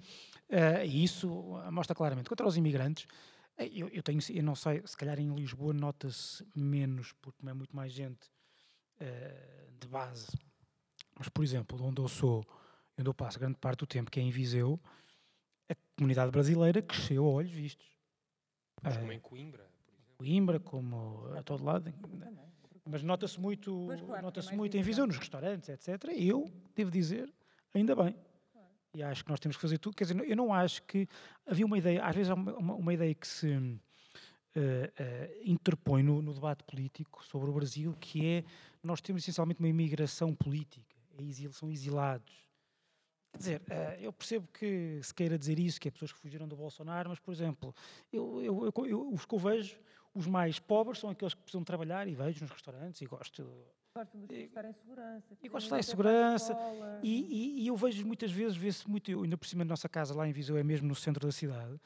eh, 0.49 0.87
e 0.87 1.05
isso 1.05 1.57
ah, 1.65 1.71
mostra 1.71 1.95
claramente. 1.95 2.29
Quanto 2.29 2.43
aos 2.45 2.57
imigrantes, 2.57 3.07
eh, 3.59 3.69
eu, 3.75 3.89
eu 3.89 4.03
tenho, 4.03 4.21
eu 4.31 4.43
não 4.43 4.55
sei, 4.55 4.81
se 4.87 4.97
calhar 4.97 5.19
em 5.21 5.35
Lisboa 5.35 5.73
nota-se 5.75 6.45
menos, 6.57 7.13
porque 7.21 7.39
não 7.43 7.51
é 7.51 7.55
muito 7.55 7.75
mais 7.77 7.93
gente 7.93 8.31
eh, 8.99 9.67
de 9.79 9.87
base. 9.89 10.27
Mas, 11.21 11.29
por 11.29 11.45
exemplo, 11.45 11.79
onde 11.85 12.01
eu 12.01 12.09
sou, 12.09 12.43
onde 12.99 13.07
eu 13.07 13.13
passo 13.13 13.39
grande 13.39 13.59
parte 13.59 13.81
do 13.81 13.87
tempo, 13.87 14.11
que 14.11 14.19
é 14.19 14.23
em 14.23 14.31
Viseu, 14.31 14.81
a 15.69 15.75
comunidade 15.95 16.31
brasileira 16.31 16.81
cresceu 16.81 17.27
a 17.27 17.29
olhos 17.29 17.51
vistos. 17.51 17.87
Mas 18.83 18.97
como 18.97 19.13
em 19.13 19.21
Coimbra, 19.21 19.71
por 19.85 19.93
exemplo. 19.93 20.15
Coimbra, 20.17 20.61
como 20.61 21.27
a 21.37 21.43
todo 21.43 21.63
lado. 21.63 21.93
Mas 22.87 23.03
nota-se 23.03 23.39
muito, 23.39 23.87
claro, 24.07 24.23
nota-se 24.23 24.55
muito 24.55 24.79
em 24.79 24.81
Viseu, 24.83 25.07
nos 25.07 25.19
restaurantes, 25.19 25.69
etc. 25.69 26.11
E 26.17 26.27
eu 26.27 26.51
devo 26.75 26.91
dizer, 26.91 27.31
ainda 27.75 27.95
bem. 27.95 28.17
E 28.95 29.03
acho 29.03 29.23
que 29.23 29.31
nós 29.31 29.39
temos 29.39 29.57
que 29.59 29.61
fazer 29.61 29.77
tudo. 29.77 29.95
Quer 29.95 30.05
dizer, 30.05 30.27
eu 30.27 30.35
não 30.35 30.55
acho 30.55 30.83
que 30.85 31.07
havia 31.47 31.67
uma 31.67 31.77
ideia, 31.77 32.03
às 32.03 32.17
vezes 32.17 32.31
há 32.31 32.35
uma, 32.35 32.75
uma- 32.75 32.95
ideia 32.95 33.15
que 33.15 33.29
se 33.29 33.79
eh, 34.55 34.91
eh, 34.97 35.41
interpõe 35.45 36.03
no, 36.03 36.23
no 36.23 36.33
debate 36.33 36.65
político 36.65 37.23
sobre 37.23 37.51
o 37.51 37.53
Brasil, 37.53 37.95
que 38.01 38.25
é 38.27 38.45
nós 38.83 39.03
temos 39.03 39.23
essencialmente 39.23 39.61
uma 39.61 39.69
imigração 39.69 40.35
política, 40.35 40.97
é 40.97 41.00
exil, 41.19 41.53
são 41.53 41.71
exilados. 41.71 42.33
Quer 43.33 43.39
dizer, 43.39 43.63
eh, 43.71 43.99
eu 44.01 44.13
percebo 44.13 44.49
que 44.49 45.01
se 45.03 45.15
queira 45.15 45.39
dizer 45.39 45.59
isso, 45.59 45.81
que 45.81 45.89
é 45.89 45.91
pessoas 45.91 46.13
que 46.13 46.19
fugiram 46.19 46.49
do 46.49 46.57
Bolsonaro, 46.57 47.11
mas, 47.11 47.19
por 47.21 47.33
exemplo, 47.33 47.75
eu, 48.13 48.43
eu, 48.43 48.73
eu- 48.77 48.87
eu- 48.87 49.13
os 49.13 49.25
que 49.25 49.35
eu 49.35 49.39
vejo, 49.39 49.79
os 50.15 50.27
mais 50.27 50.59
pobres 50.59 50.99
são 50.99 51.11
aqueles 51.11 51.35
que 51.35 51.41
precisam 51.43 51.63
trabalhar 51.63 52.09
e 52.09 52.15
vejo 52.15 52.41
nos 52.43 52.51
restaurantes 52.51 53.01
e 53.01 53.07
gosto. 53.07 53.49
Gostam 53.97 54.25
de 54.27 54.35
estar 54.45 54.65
em 54.65 54.73
segurança. 54.73 55.27
E 55.43 55.49
gosto 55.49 55.61
de 55.63 55.67
estar 55.67 55.79
em 55.79 55.83
segurança. 55.83 56.53
E, 57.03 57.59
e- 57.61 57.63
e 57.63 57.67
eu 57.69 57.77
vejo 57.77 58.05
muitas 58.07 58.31
vezes, 58.33 58.57
vê-se 58.57 58.89
muito, 58.89 59.23
ainda 59.23 59.37
por 59.37 59.47
cima 59.47 59.65
da 59.65 59.69
nossa 59.71 59.89
casa 59.89 60.13
lá 60.15 60.27
em 60.29 60.33
Viseu, 60.33 60.57
é 60.57 60.63
mesmo 60.65 60.89
no 60.89 60.95
centro 60.97 61.25
da 61.27 61.33
cidade, 61.33 61.81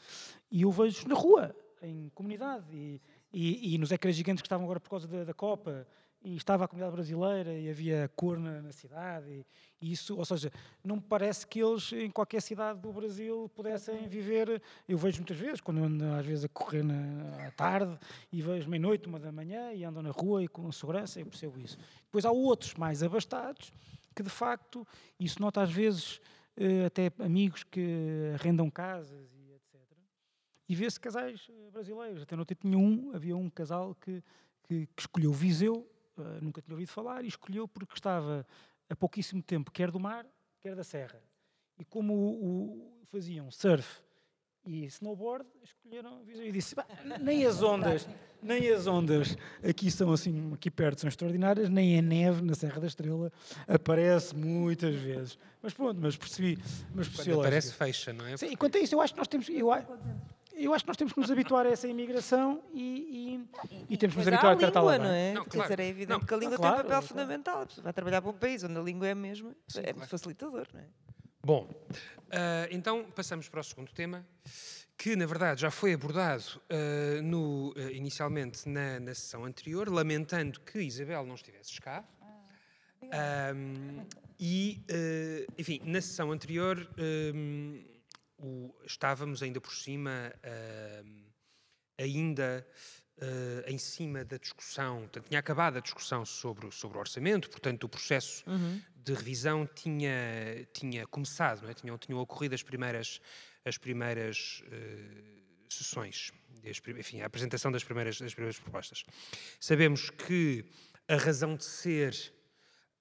e 0.51 0.63
eu 0.63 0.71
vejo 0.71 1.07
na 1.09 1.15
rua, 1.15 1.55
em 1.83 2.09
comunidade, 2.15 2.65
e, 2.73 3.01
e, 3.33 3.75
e 3.75 3.79
nos 3.79 3.91
ecrãs 3.93 4.17
gigantes 4.17 4.41
que 4.41 4.47
estavam 4.47 4.65
agora 4.65 4.81
por 4.81 4.89
causa 4.89 5.07
da, 5.07 5.25
da 5.25 5.35
Copa, 5.35 5.87
e 6.25 6.37
estava 6.37 6.65
a 6.65 6.69
comunidade 6.69 6.97
brasileira, 6.97 7.53
e 7.53 7.69
havia 7.69 8.11
cor 8.17 8.39
na, 8.39 8.63
na 8.63 8.73
cidade, 8.73 9.45
e, 9.81 9.93
isso, 9.93 10.17
ou 10.17 10.25
seja, 10.25 10.51
não 10.83 10.97
me 10.97 11.03
parece 11.03 11.47
que 11.47 11.63
eles 11.63 11.93
em 11.93 12.11
qualquer 12.11 12.41
cidade 12.41 12.81
do 12.81 12.91
Brasil 12.91 13.51
pudessem 13.55 14.09
viver, 14.09 14.63
eu 14.89 14.97
vejo 14.97 15.19
muitas 15.19 15.37
vezes, 15.37 15.61
quando 15.61 15.85
ando 15.85 16.05
às 16.15 16.25
vezes 16.25 16.47
a 16.47 16.49
correr 16.49 16.83
na, 16.83 17.47
à 17.47 17.51
tarde, 17.51 17.99
e 18.33 18.41
vejo 18.41 18.69
meia-noite, 18.71 19.07
uma 19.07 19.21
da 19.21 19.31
manhã, 19.31 19.73
e 19.73 19.85
andam 19.85 20.03
na 20.03 20.11
rua 20.11 20.43
e 20.43 20.49
com 20.49 20.73
segurança, 20.73 21.21
eu 21.21 21.27
percebo 21.27 21.61
isso. 21.61 21.77
Depois 22.07 22.25
há 22.25 22.31
outros 22.31 22.75
mais 22.75 23.03
abastados, 23.03 23.71
que 24.15 24.23
de 24.23 24.31
facto, 24.31 24.87
isso 25.21 25.41
nota 25.43 25.61
às 25.61 25.71
vezes 25.71 26.21
eh, 26.57 26.87
até 26.87 27.13
amigos 27.19 27.65
que 27.65 28.33
arrendam 28.35 28.71
casas 28.71 29.29
e 29.35 29.53
etc. 29.53 29.81
E 30.69 30.75
vê-se 30.75 31.01
casais 31.01 31.49
eh, 31.51 31.71
brasileiros. 31.71 32.23
Até 32.23 32.37
não 32.37 32.45
tinha 32.45 32.79
um, 32.79 33.11
havia 33.13 33.37
um 33.37 33.51
casal 33.51 33.95
que, 33.97 34.23
que, 34.63 34.87
que 34.87 35.03
escolheu 35.03 35.33
Viseu, 35.33 35.87
eh, 36.19 36.39
nunca 36.41 36.61
tinha 36.63 36.75
ouvido 36.75 36.89
falar, 36.89 37.25
e 37.25 37.29
escolheu 37.29 37.67
porque 37.69 37.95
estava 37.95 38.47
a 38.89 38.97
pouquíssimo 38.97 39.43
tempo, 39.43 39.71
quer 39.71 39.91
do 39.91 39.99
mar, 40.01 40.27
quer 40.61 40.75
da 40.75 40.85
serra. 40.85 41.21
E 41.79 41.85
como 41.85 42.15
o, 42.15 43.01
o- 43.03 43.05
faziam 43.07 43.51
surf 43.51 44.01
e 44.67 44.85
snowboard, 44.87 45.45
escolheram. 45.63 46.23
E 46.27 46.51
disse, 46.53 46.75
"Bah, 46.75 46.87
nem 47.21 47.45
as 47.47 47.63
ondas, 47.63 48.09
nem 48.43 48.69
as 48.71 48.87
ondas 48.87 49.37
aqui 49.63 49.91
são 49.91 50.11
assim, 50.13 50.53
aqui 50.55 50.71
perto 50.71 51.01
são 51.03 51.09
extraordinárias, 51.09 51.69
nem 51.69 51.99
a 51.99 52.03
neve 52.03 52.43
na 52.43 52.55
Serra 52.55 52.81
da 52.81 52.87
Estrela 52.87 53.31
aparece 53.69 54.35
muitas 54.35 54.95
vezes. 54.95 55.39
Mas 55.61 55.75
pronto, 55.75 56.01
mas 56.01 56.17
percebi, 56.17 56.57
mas 56.95 57.09
percebi 57.09 57.31
Quando 57.37 57.41
aparece, 57.41 57.73
fecha, 57.75 58.13
não 58.13 58.27
é? 58.27 58.37
Sim, 58.37 58.47
e 58.47 58.57
quanto 58.57 58.79
a 58.79 58.81
isso, 58.81 58.95
eu 58.95 59.01
acho 59.01 59.13
que 59.13 59.19
nós 59.19 59.29
temos, 59.29 59.49
eu, 59.49 59.69
eu 60.57 60.75
acho 60.75 60.85
que 60.85 60.89
nós 60.89 60.97
temos 60.97 61.13
que 61.13 61.21
nos 61.21 61.31
habituar 61.31 61.67
a 61.67 61.71
essa 61.71 61.89
imigração 61.89 62.63
e, 62.73 63.39
e, 63.71 63.95
e 63.95 63.97
temos 63.97 64.15
que 64.15 64.19
nos 64.21 64.29
habituar 64.29 64.53
a 64.53 64.55
a 64.55 64.59
tratá-la 64.59 64.93
língua, 64.93 65.09
não 65.09 65.15
é? 65.15 65.33
Não, 65.33 65.45
claro. 65.45 65.63
dizer, 65.69 65.81
é 65.81 65.89
evidente 65.89 66.19
Não, 66.19 66.21
que 66.21 66.35
a 66.35 66.37
língua 66.37 66.57
claro, 66.57 66.75
tem 66.77 66.81
um 66.81 66.83
papel 66.85 66.91
claro. 66.91 67.07
fundamental. 67.07 67.63
A 67.63 67.67
pessoa 67.67 67.85
vai 67.85 67.93
trabalhar 67.93 68.23
para 68.23 68.31
um 68.31 68.35
país 68.35 68.65
onde 68.65 68.79
a 68.79 68.83
língua 68.83 69.09
é 69.09 69.11
a 69.13 69.15
mesma, 69.15 69.55
é 69.77 69.93
claro. 69.93 70.09
facilitador, 70.09 70.67
não 70.73 70.81
é? 70.81 70.85
Bom, 71.43 71.69
ah, 72.31 72.67
então 72.71 73.05
passamos 73.15 73.49
para 73.49 73.61
o 73.61 73.65
segundo 73.65 73.93
tema, 73.93 74.27
que 74.97 75.15
na 75.15 75.27
verdade 75.27 75.61
já 75.61 75.71
foi 75.71 75.93
abordado 75.93 76.61
ah, 76.71 77.21
no, 77.23 77.75
ah, 77.77 77.93
inicialmente 77.93 78.69
na, 78.69 78.99
na 79.01 79.15
sessão 79.15 79.45
anterior, 79.45 79.89
lamentando 79.89 80.61
que 80.61 80.79
Isabel 80.81 81.27
não 81.27 81.35
estivesse 81.35 81.81
cá. 81.81 82.05
Ahm, 83.13 84.07
e, 84.41 84.83
eh, 84.89 85.47
enfim, 85.59 85.81
na 85.85 86.01
sessão 86.01 86.33
anterior 86.33 86.89
ahm, 86.99 87.85
o- 88.47 88.75
estávamos 88.85 89.43
ainda 89.43 89.61
por 89.61 89.73
cima, 89.75 90.33
ahm, 90.43 91.25
ainda 91.99 92.67
eh, 93.17 93.65
em 93.69 93.79
cima 93.79 94.25
da 94.25 94.37
discussão, 94.37 95.03
portanto, 95.03 95.29
tinha 95.29 95.39
acabado 95.39 95.77
a 95.77 95.81
discussão 95.81 96.25
sobre, 96.27 96.67
o- 96.67 96.73
sobre 96.73 96.99
o 96.99 97.01
orçamento, 97.01 97.49
portanto, 97.49 97.85
o 97.85 97.89
processo 97.89 98.43
de 98.97 99.15
revisão 99.15 99.67
tinha, 99.67 100.67
tinha 100.73 101.07
começado, 101.07 101.63
não 101.63 101.71
é? 101.71 101.75
tinham, 101.75 101.97
tinham 101.97 102.19
ocorrido 102.21 102.55
as 102.57 102.63
primeiras, 102.65 103.21
as 103.65 103.79
primeiras 103.79 104.65
eh, 104.71 105.43
sessões, 105.71 106.33
enfim, 106.99 107.21
a 107.21 107.27
apresentação 107.27 107.71
das 107.71 107.85
primeiras, 107.85 108.19
das 108.21 108.35
primeiras 108.35 108.59
propostas. 108.59 109.05
Sabemos 109.61 110.11
que 110.11 110.65
a 111.07 111.17
razão 111.17 111.55
de 111.57 111.65
ser 111.65 112.15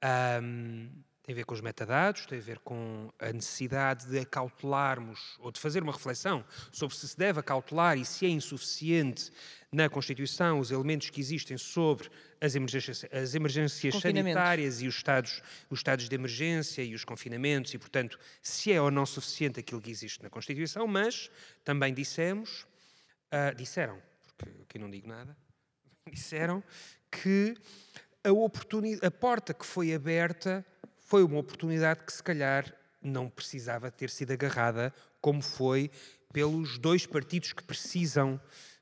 ahm, 0.01 0.89
tem 1.23 1.31
a 1.31 1.35
ver 1.37 1.45
com 1.45 1.53
os 1.53 1.61
metadados, 1.61 2.25
tem 2.25 2.37
a 2.37 2.41
ver 2.41 2.59
com 2.59 3.09
a 3.17 3.31
necessidade 3.31 4.05
de 4.07 4.19
acautelarmos 4.19 5.37
ou 5.39 5.51
de 5.51 5.59
fazer 5.59 5.81
uma 5.81 5.93
reflexão 5.93 6.43
sobre 6.69 6.95
se 6.97 7.07
se 7.07 7.17
deve 7.17 7.39
acautelar 7.39 7.97
e 7.97 8.03
se 8.03 8.25
é 8.25 8.29
insuficiente 8.29 9.31
na 9.71 9.89
Constituição 9.89 10.59
os 10.59 10.69
elementos 10.69 11.09
que 11.09 11.21
existem 11.21 11.57
sobre 11.57 12.09
as 12.41 12.55
emergências, 12.55 13.05
as 13.05 13.33
emergências 13.35 13.93
sanitárias 14.33 14.81
e 14.81 14.87
os 14.87 14.95
estados, 14.95 15.41
os 15.69 15.79
estados 15.79 16.09
de 16.09 16.13
emergência 16.15 16.83
e 16.83 16.93
os 16.93 17.05
confinamentos 17.05 17.73
e, 17.73 17.77
portanto, 17.77 18.19
se 18.41 18.73
é 18.73 18.81
ou 18.81 18.91
não 18.91 19.05
suficiente 19.05 19.61
aquilo 19.61 19.81
que 19.81 19.89
existe 19.89 20.21
na 20.21 20.29
Constituição, 20.29 20.85
mas 20.85 21.31
também 21.63 21.93
dissemos, 21.93 22.67
ah, 23.31 23.51
disseram, 23.53 23.97
porque 24.37 24.61
aqui 24.63 24.77
não 24.77 24.91
digo 24.91 25.07
nada, 25.07 25.37
disseram 26.11 26.61
que 27.09 27.55
a, 28.25 28.31
oportuni- 28.33 28.99
a 29.01 29.09
porta 29.09 29.53
que 29.53 29.65
foi 29.65 29.93
aberta 29.93 30.65
foi 31.03 31.23
uma 31.23 31.37
oportunidade 31.39 32.03
que 32.03 32.13
se 32.13 32.23
calhar 32.23 32.73
não 33.01 33.29
precisava 33.29 33.91
ter 33.91 34.09
sido 34.09 34.31
agarrada, 34.31 34.93
como 35.21 35.41
foi 35.41 35.91
pelos 36.31 36.77
dois 36.77 37.05
partidos 37.05 37.53
que 37.53 37.63
precisam 37.63 38.39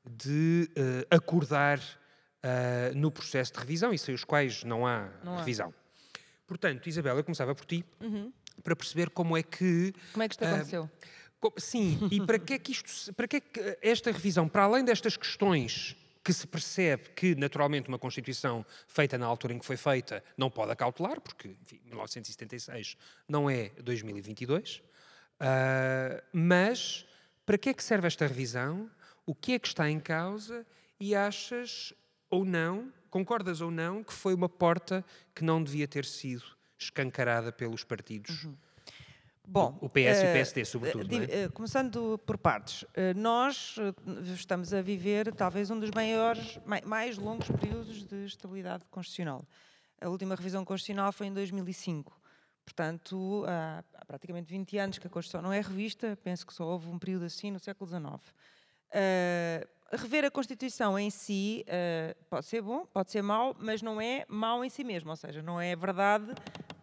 de 0.10 0.70
eh, 0.76 1.08
acordar 1.10 1.80
eh, 2.44 2.92
no 2.96 3.12
processo 3.12 3.54
de 3.54 3.60
revisão 3.60 3.94
e 3.94 3.98
sem 3.98 4.14
os 4.16 4.24
quais 4.24 4.64
não 4.64 4.86
há 4.88 5.10
Não 5.24 5.36
há. 5.36 5.40
revisão. 5.40 5.74
Portanto, 6.48 6.88
Isabel, 6.88 7.18
eu 7.18 7.24
começava 7.24 7.54
por 7.56 7.66
ti 7.66 7.84
para 8.64 8.76
perceber 8.76 9.10
como 9.10 9.36
é 9.38 9.44
que 9.44 9.94
Como 10.14 10.24
é 10.24 10.28
que 10.28 10.34
isto 10.34 10.44
Ah, 10.44 10.48
aconteceu? 10.54 10.90
Co- 11.40 11.54
Sim, 11.58 12.08
e 12.12 12.22
para 12.26 12.38
que 12.38 12.54
é 12.54 12.60
que 12.60 12.72
isto, 12.72 13.14
para 13.16 13.28
que 13.28 13.36
é 13.38 13.40
que 13.40 13.78
esta 13.82 14.12
revisão, 14.12 14.48
para 14.48 14.64
além 14.64 14.84
destas 14.86 15.18
questões 15.18 15.96
que 16.24 16.32
se 16.34 16.46
percebe 16.46 17.10
que, 17.16 17.36
naturalmente, 17.36 17.90
uma 17.90 17.98
Constituição 17.98 18.66
feita 18.88 19.18
na 19.18 19.26
altura 19.26 19.54
em 19.54 19.60
que 19.60 19.66
foi 19.66 19.78
feita 19.78 20.24
não 20.38 20.50
pode 20.50 20.72
acautelar, 20.72 21.20
porque, 21.20 21.56
enfim, 21.64 21.80
1976 21.86 22.96
não 23.28 23.50
é 23.50 23.70
2022, 23.82 24.84
ah, 25.40 26.24
mas 26.32 27.06
para 27.46 27.58
que 27.58 27.70
é 27.70 27.74
que 27.74 27.84
serve 27.84 28.08
esta 28.08 28.28
revisão? 28.28 28.90
O 29.26 29.34
que 29.34 29.54
é 29.54 29.60
que 29.60 29.68
está 29.68 29.90
em 29.90 30.00
causa? 30.00 30.66
E 31.00 31.16
achas 31.16 31.94
ou 32.30 32.46
não, 32.46 32.94
concordas 33.10 33.60
ou 33.60 33.72
não, 33.72 34.04
que 34.04 34.14
foi 34.14 34.34
uma 34.36 34.48
porta 34.48 35.04
que 35.36 35.44
não 35.44 35.64
devia 35.64 35.88
ter 35.88 36.06
sido 36.06 36.44
escancarada 36.78 37.52
pelos 37.52 37.84
partidos? 37.84 38.48
Bom, 39.48 39.78
o 39.82 39.90
PS 39.90 39.96
e 40.22 40.26
o 40.26 40.30
eh, 40.30 40.34
PSD, 40.34 40.66
sobretudo, 40.66 41.14
eh, 41.16 41.26
é? 41.30 41.44
eh, 41.44 41.50
Começando 41.50 42.18
por 42.26 42.38
partes, 42.38 42.86
nós 43.16 43.76
estamos 44.34 44.74
a 44.74 44.82
viver 44.82 45.34
talvez 45.34 45.70
um 45.70 45.80
dos 45.80 45.92
maiores, 45.92 46.58
mai- 46.66 46.82
mais 46.82 47.18
longos 47.18 47.48
períodos 47.50 48.06
de 48.06 48.26
estabilidade 48.26 48.86
constitucional. 48.90 49.44
A 50.00 50.08
última 50.10 50.36
revisão 50.36 50.64
constitucional 50.64 51.12
foi 51.12 51.28
em 51.28 51.34
2005. 51.34 52.20
Portanto, 52.64 53.44
há, 53.48 53.84
praticamente 54.06 54.48
20 54.50 54.78
anos 54.78 54.98
que 55.00 55.08
a 55.08 55.10
Constituição 55.10 55.42
não 55.42 55.52
é 55.52 55.60
revista, 55.60 56.18
penso 56.24 56.46
que 56.46 56.54
só 56.54 56.64
houve 56.64 56.88
um 56.88 56.98
período 56.98 57.26
assim 57.26 57.52
no 57.52 57.60
século 57.60 57.90
XIX. 57.90 58.34
Eh, 58.94 59.68
rever 59.92 60.24
a 60.26 60.32
Constituição 60.32 60.98
em 60.98 61.10
si 61.10 61.66
eh, 61.68 62.16
pode 62.30 62.46
ser 62.46 62.62
bom, 62.62 62.86
pode 62.86 63.12
ser 63.12 63.22
mau, 63.22 63.56
mas 63.60 63.82
não 63.82 64.00
é 64.00 64.24
mau 64.30 64.64
em 64.64 64.70
si 64.70 64.84
mesmo, 64.84 65.10
ou 65.10 65.16
seja, 65.16 65.42
não 65.42 65.60
é 65.60 65.76
verdade 65.76 66.26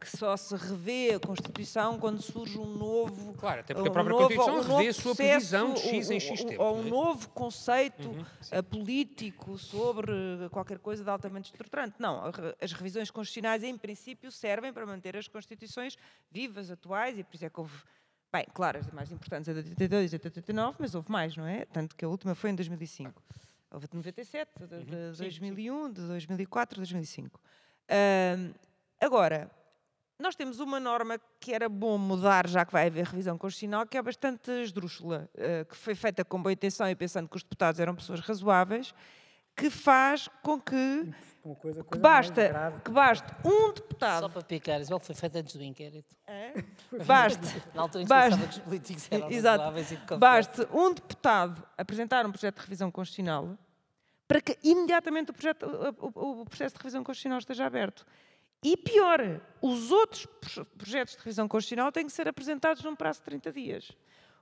que 0.01 0.09
só 0.17 0.37
se 0.37 0.55
revê 0.55 1.15
a 1.15 1.21
Constituição 1.21 1.99
quando 1.99 2.23
surge 2.23 2.59
um 2.59 2.67
novo. 2.67 3.35
Claro, 3.35 3.61
até 3.61 3.75
porque 3.75 3.89
a 3.89 3.91
um 3.91 3.93
própria 3.93 4.13
novo- 4.13 4.29
Constituição 4.29 4.59
um 4.59 4.77
revê 4.77 4.89
a 4.89 4.95
sua 4.95 5.15
previsão 5.15 5.75
de 5.75 5.81
X 5.81 6.11
em 6.11 6.21
X 6.21 6.45
tempo, 6.45 6.63
Ou 6.63 6.77
um 6.79 6.87
é? 6.87 6.91
novo 6.91 7.29
conceito 7.31 8.11
Uhum, 8.11 8.25
eh, 8.51 8.63
político 8.63 9.59
sobre 9.59 10.13
qualquer 10.51 10.79
coisa 10.79 11.03
de 11.03 11.11
altamente 11.11 11.47
estruturante. 11.51 11.97
Não, 11.99 12.25
a 12.27 12.33
as 12.61 12.73
revisões 12.73 13.11
constitucionais, 13.11 13.63
em 13.65 13.77
princípio, 13.77 14.31
servem 14.31 14.73
para 14.73 14.87
manter 14.87 15.17
as 15.17 15.27
constituições 15.29 15.97
vivas, 16.31 16.71
atuais, 16.71 17.19
e 17.19 17.25
por 17.25 17.35
isso 17.35 17.45
é 17.45 17.51
que 17.51 17.59
houve. 17.61 17.75
Bem, 18.33 18.47
claro, 18.53 18.79
as 18.79 18.91
mais 18.93 19.11
importantes 19.11 19.49
é 19.49 19.53
de 19.55 19.59
82 19.71 20.13
e 20.13 20.17
89, 20.17 20.77
mas 20.79 20.95
houve 20.95 21.11
mais, 21.11 21.35
não 21.37 21.47
é? 21.47 21.65
Tanto 21.65 21.97
que 21.97 22.05
a 22.05 22.09
última 22.09 22.35
foi 22.35 22.51
em 22.51 22.55
2005. 22.55 23.23
Houve 23.71 23.87
a 23.87 23.89
de 23.89 23.97
97, 23.97 24.51
de, 24.61 24.67
de 24.85 24.95
Uhum. 24.97 25.15
sim, 25.15 25.23
2001, 25.23 25.93
de 25.93 26.01
2004, 26.07 26.77
2005. 26.77 27.41
Ahm, 27.89 28.53
agora, 29.01 29.51
nós 30.19 30.35
temos 30.35 30.59
uma 30.61 30.81
norma 30.81 31.19
que 31.39 31.53
era 31.55 31.69
bom 31.69 31.97
mudar, 31.97 32.49
já 32.49 32.65
que 32.65 32.73
vai 32.73 32.87
haver 32.89 33.05
revisão 33.07 33.39
constitucional, 33.39 33.87
que 33.87 33.97
é 33.97 34.03
bastante 34.03 34.51
esdrúxula, 34.51 35.29
eh, 35.37 35.65
que 35.65 35.77
foi 35.77 35.95
feita 35.95 36.25
com 36.25 36.43
boa 36.43 36.53
intenção 36.53 36.89
e 36.89 36.95
pensando 36.97 37.29
que 37.29 37.37
os 37.37 37.43
deputados 37.43 37.79
eram 37.81 37.95
pessoas 37.95 38.21
razoáveis, 38.21 38.93
que 39.57 39.71
faz 39.71 40.29
com 40.43 40.61
que, 40.61 41.13
Uma 41.45 41.55
coisa, 41.57 41.83
que 41.83 41.89
coisa 41.91 42.03
mais 42.03 42.31
basta, 42.31 42.81
que 42.85 42.91
baste 42.91 43.27
um 43.45 43.51
Só 43.67 43.73
deputado, 43.73 44.31
para 44.31 44.43
picar, 44.43 44.81
Isabel 44.81 45.01
foi 45.01 45.15
feito 45.15 45.37
antes 45.37 45.57
do 45.57 45.63
inquérito. 45.65 46.17
é? 46.27 46.53
baste, 47.07 47.63
Na 47.75 47.83
altura 47.83 48.03
em 48.03 48.07
que 48.07 48.09
Basta. 48.09 48.39
que 48.39 48.49
os 48.51 48.59
políticos 48.59 49.09
eram 49.11 49.31
Exato. 49.33 49.59
razoáveis 49.59 49.87
e 49.93 49.95
de 49.97 50.01
confiança. 50.03 50.19
baste 50.19 50.69
um 50.73 50.95
deputado 50.95 51.63
apresentar 51.77 52.25
um 52.27 52.31
projeto 52.33 52.57
de 52.57 52.63
revisão 52.63 52.91
constitucional 52.91 53.57
para 54.29 54.41
que 54.41 54.59
imediatamente 54.63 55.31
o, 55.31 55.35
projeto- 55.35 55.65
o- 55.67 56.11
o- 56.21 56.41
o 56.43 56.45
processo 56.45 56.75
de 56.77 56.79
revisão 56.83 57.03
constitucional 57.03 57.39
esteja 57.39 57.67
aberto. 57.67 58.05
E 58.63 58.77
pior, 58.77 59.21
os 59.63 59.91
outros 59.93 60.27
pro- 60.27 60.65
projetos 60.65 61.15
de 61.15 61.19
revisão 61.21 61.47
constitucional 61.47 61.93
têm 61.93 62.07
que 62.07 62.13
ser 62.13 62.27
apresentados 62.29 62.83
num 62.83 62.97
prazo 62.97 63.21
de 63.21 63.25
30 63.27 63.53
dias. 63.53 63.89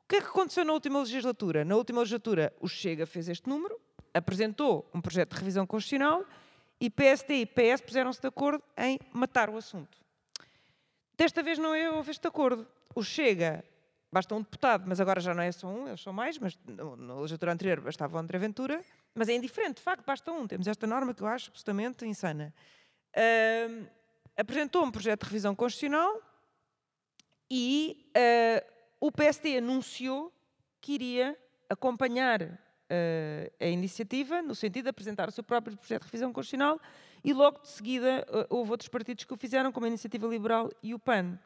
O 0.05 0.09
que 0.09 0.17
é 0.17 0.21
que 0.21 0.27
aconteceu 0.29 0.65
na 0.65 0.73
última 0.73 1.01
legislatura? 1.01 1.65
Na 1.65 1.77
última 1.77 2.01
legislatura, 2.01 2.53
o 2.61 2.69
Chega 2.69 3.07
fez 3.07 3.29
este 3.29 3.49
número, 3.49 3.79
apresentou 4.15 4.89
um 4.95 5.01
projeto 5.01 5.33
de 5.35 5.39
revisão 5.41 5.67
constitucional 5.67 6.25
e 6.81 6.89
PSD 6.89 7.35
e 7.43 7.47
PS 7.47 7.81
puseram-se 7.83 8.21
de 8.21 8.29
acordo 8.29 8.63
em 8.79 8.99
matar 9.13 9.51
o 9.51 9.57
assunto. 9.57 9.99
Desta 11.17 11.43
vez 11.43 11.59
não 11.59 11.75
é- 11.75 11.91
houve 11.91 12.11
este 12.11 12.27
acordo. 12.27 12.67
O 12.95 13.03
Chega, 13.03 13.63
basta 14.13 14.35
um 14.35 14.39
deputado, 14.41 14.85
mas 14.87 15.01
agora 15.01 15.21
já 15.21 15.35
não 15.35 15.43
é 15.43 15.53
só 15.53 15.67
um, 15.69 15.89
eles 15.89 16.01
são 16.01 16.13
mais, 16.13 16.39
mas 16.39 16.59
na 16.67 17.15
legislatura 17.17 17.53
anterior 17.53 17.81
bastava 17.81 18.17
o 18.17 18.19
André 18.21 18.39
Ventura, 18.39 18.83
mas 19.15 19.29
é 19.29 19.35
indiferente, 19.35 19.75
de 19.77 19.83
facto, 19.83 20.05
basta 20.07 20.31
um. 20.33 20.47
Temos 20.47 20.67
esta 20.67 20.87
norma 20.87 21.13
que 21.13 21.23
eu 21.23 21.27
acho 21.27 21.51
absolutamente 21.51 22.07
insana. 22.07 22.55
Ahm, 23.15 23.87
apresentou 24.37 24.85
um 24.85 24.91
projeto 24.91 25.21
de 25.23 25.27
revisão 25.27 25.55
constitucional 25.55 26.21
e 27.51 28.11
ah, 28.15 28.65
o 29.01 29.11
PSD 29.13 29.59
anunciou 29.59 30.33
que 30.81 30.93
iria 30.95 31.37
acompanhar 31.69 32.43
ah, 32.43 33.51
a 33.61 33.67
iniciativa 33.67 34.43
no 34.43 34.55
sentido 34.55 34.85
de 34.85 34.91
apresentar 34.91 35.29
o 35.29 35.33
seu 35.33 35.45
próprio 35.45 35.77
projeto 35.77 36.03
de 36.03 36.07
revisão 36.09 36.33
constitucional 36.33 36.81
e 37.25 37.33
logo 37.33 37.61
de 37.61 37.69
seguida 37.69 38.27
ah, 38.31 38.47
houve 38.51 38.71
outros 38.73 38.89
partidos 38.89 39.25
que 39.25 39.33
o 39.35 39.37
fizeram, 39.37 39.73
como 39.73 39.87
a 39.87 39.89
Iniciativa 39.89 40.27
Liberal 40.27 40.71
e 40.83 40.95
o 40.95 40.99
PAN. 40.99 41.39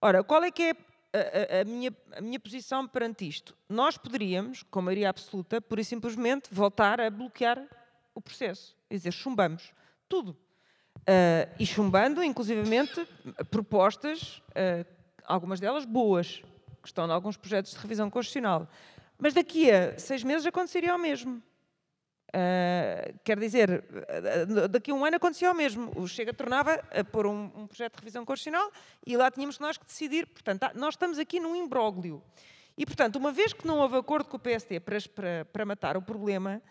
Ora, 0.00 0.24
qual 0.24 0.42
é 0.42 0.50
que 0.50 0.62
é 0.62 0.70
a, 1.14 1.58
a- 1.58 1.60
a 1.60 1.64
minha, 1.64 1.94
a 2.16 2.20
minha 2.20 2.40
posição 2.40 2.88
perante 2.88 3.28
isto? 3.28 3.56
Nós 3.68 3.96
poderíamos, 3.98 4.62
com 4.64 4.80
maioria 4.82 5.10
absoluta, 5.10 5.60
pura 5.60 5.80
e 5.80 5.84
simplesmente 5.84 6.48
voltar 6.52 7.00
a 7.00 7.10
bloquear 7.10 7.62
o 8.14 8.20
processo. 8.20 8.76
Quer 8.88 8.96
dizer, 8.96 9.12
chumbamos 9.12 9.72
tudo. 10.08 10.36
Ah, 11.06 11.48
e 11.58 11.66
chumbando, 11.66 12.22
inclusivamente, 12.22 13.06
propostas, 13.50 14.42
ah, 14.54 14.86
algumas 15.24 15.60
delas 15.60 15.84
boas, 15.84 16.42
que 16.80 16.88
estão 16.88 17.06
em 17.06 17.10
alguns 17.10 17.36
projetos 17.36 17.72
de 17.72 17.78
revisão 17.78 18.10
constitucional. 18.10 18.68
Mas 19.18 19.34
daqui 19.34 19.70
a 19.70 19.98
seis 19.98 20.24
meses 20.24 20.46
aconteceria 20.46 20.94
o 20.94 20.98
mesmo. 20.98 21.42
Uh, 22.34 23.18
quer 23.22 23.38
dizer, 23.38 23.84
uh, 23.84 24.66
daqui 24.66 24.90
a 24.90 24.94
um 24.94 25.04
ano 25.04 25.16
acontecia 25.16 25.50
o 25.50 25.54
mesmo. 25.54 25.92
O 25.94 26.08
Chega 26.08 26.32
tornava 26.32 26.82
a 26.90 27.04
pôr 27.04 27.26
um, 27.26 27.52
um 27.54 27.66
projeto 27.66 27.96
de 27.96 28.00
revisão 28.00 28.24
constitucional 28.24 28.72
e 29.06 29.18
lá 29.18 29.30
tínhamos 29.30 29.58
nós 29.58 29.76
que 29.76 29.84
decidir. 29.84 30.26
Portanto, 30.26 30.66
nós 30.74 30.94
estamos 30.94 31.18
aqui 31.18 31.38
num 31.38 31.54
imbróglio. 31.54 32.22
E, 32.76 32.86
portanto, 32.86 33.16
uma 33.16 33.32
vez 33.32 33.52
que 33.52 33.66
não 33.66 33.78
houve 33.78 33.98
acordo 33.98 34.30
com 34.30 34.38
o 34.38 34.40
PSD 34.40 34.80
para, 34.80 34.96
para, 35.14 35.44
para 35.44 35.66
matar 35.66 35.94
o 35.94 36.02
problema, 36.02 36.62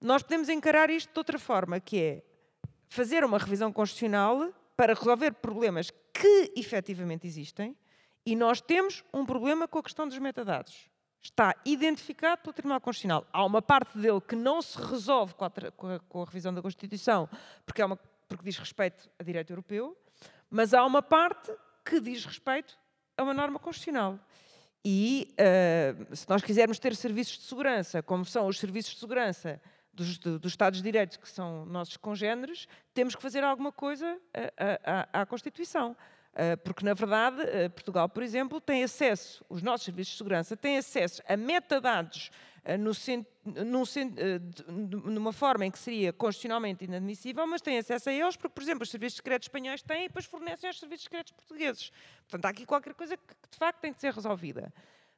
nós 0.00 0.22
podemos 0.22 0.50
encarar 0.50 0.90
isto 0.90 1.10
de 1.10 1.18
outra 1.18 1.38
forma, 1.38 1.80
que 1.80 1.98
é 1.98 2.22
fazer 2.88 3.24
uma 3.24 3.38
revisão 3.38 3.72
constitucional 3.72 4.52
para 4.76 4.94
resolver 4.94 5.32
problemas 5.32 5.90
que 6.12 6.52
efetivamente 6.56 7.26
existem 7.26 7.76
e 8.24 8.34
nós 8.34 8.60
temos 8.60 9.04
um 9.12 9.24
problema 9.24 9.68
com 9.68 9.78
a 9.78 9.82
questão 9.82 10.06
dos 10.08 10.18
metadados. 10.18 10.88
Está 11.22 11.54
identificado 11.64 12.42
pelo 12.42 12.52
Tribunal 12.52 12.80
Constitucional. 12.80 13.26
Há 13.32 13.44
uma 13.44 13.60
parte 13.60 13.98
dele 13.98 14.20
que 14.20 14.36
não 14.36 14.62
se 14.62 14.78
resolve 14.78 15.34
com 15.34 15.44
a, 15.44 15.50
com 16.08 16.22
a- 16.22 16.24
revisão 16.24 16.54
da 16.54 16.62
Constituição, 16.62 17.28
porque, 17.64 17.82
é 17.82 17.84
uma, 17.86 17.96
porque 18.28 18.44
diz 18.44 18.56
respeito 18.58 19.08
a 19.18 19.22
direito 19.22 19.52
europeu, 19.52 19.96
mas 20.48 20.72
há 20.72 20.84
uma 20.84 21.02
parte 21.02 21.52
que 21.84 22.00
diz 22.00 22.24
respeito 22.24 22.78
a 23.16 23.22
uma 23.22 23.34
norma 23.34 23.58
constitucional. 23.58 24.18
E 24.84 25.34
eh, 25.36 25.96
se 26.12 26.28
nós 26.28 26.42
quisermos 26.42 26.78
ter 26.78 26.94
serviços 26.94 27.38
de 27.38 27.44
segurança, 27.44 28.02
como 28.02 28.24
são 28.24 28.46
os 28.46 28.58
serviços 28.58 28.94
de 28.94 29.00
segurança 29.00 29.60
dos, 29.96 30.18
do- 30.18 30.38
dos 30.38 30.52
Estados 30.52 30.78
de 30.80 30.84
Direito, 30.84 31.18
que 31.18 31.28
são 31.28 31.64
nossos 31.66 31.96
congêneres, 31.96 32.68
temos 32.94 33.16
que 33.16 33.22
fazer 33.22 33.42
alguma 33.42 33.72
coisa 33.72 34.18
eh, 34.34 34.52
à- 34.84 35.08
à- 35.18 35.22
à 35.22 35.26
Constituição. 35.26 35.96
Uh, 36.36 36.54
porque, 36.62 36.84
na 36.84 36.92
verdade, 36.92 37.40
uh, 37.40 37.70
Portugal, 37.70 38.10
por 38.10 38.22
exemplo, 38.22 38.60
tem 38.60 38.84
acesso, 38.84 39.42
os 39.48 39.62
nossos 39.62 39.86
serviços 39.86 40.12
de 40.12 40.18
segurança 40.18 40.54
têm 40.54 40.76
acesso 40.76 41.22
a 41.26 41.34
metadados 41.34 42.30
no 42.78 42.92
num 43.64 43.84
numa 45.10 45.32
forma 45.32 45.64
em 45.64 45.70
que 45.70 45.78
seria 45.78 46.12
constitucionalmente 46.12 46.84
inadmissível, 46.84 47.46
mas 47.46 47.62
têm 47.62 47.78
acesso 47.78 48.10
a 48.10 48.12
eles 48.12 48.36
porque, 48.36 48.52
por 48.54 48.62
exemplo, 48.62 48.82
os 48.82 48.90
serviços 48.90 49.16
secretos 49.16 49.46
espanhóis 49.46 49.80
têm 49.82 50.04
e 50.04 50.08
depois 50.08 50.26
fornecem 50.26 50.68
aos 50.68 50.78
serviços 50.78 51.04
secretos 51.04 51.32
portugueses. 51.32 51.90
Portanto, 52.28 52.44
há 52.44 52.48
aqui 52.50 52.66
qualquer 52.66 52.92
coisa 52.92 53.16
que, 53.16 53.34
de 53.50 53.56
facto, 53.56 53.80
tem 53.80 53.92
de 53.92 54.00
ser 54.00 54.12
resolvida. 54.12 54.70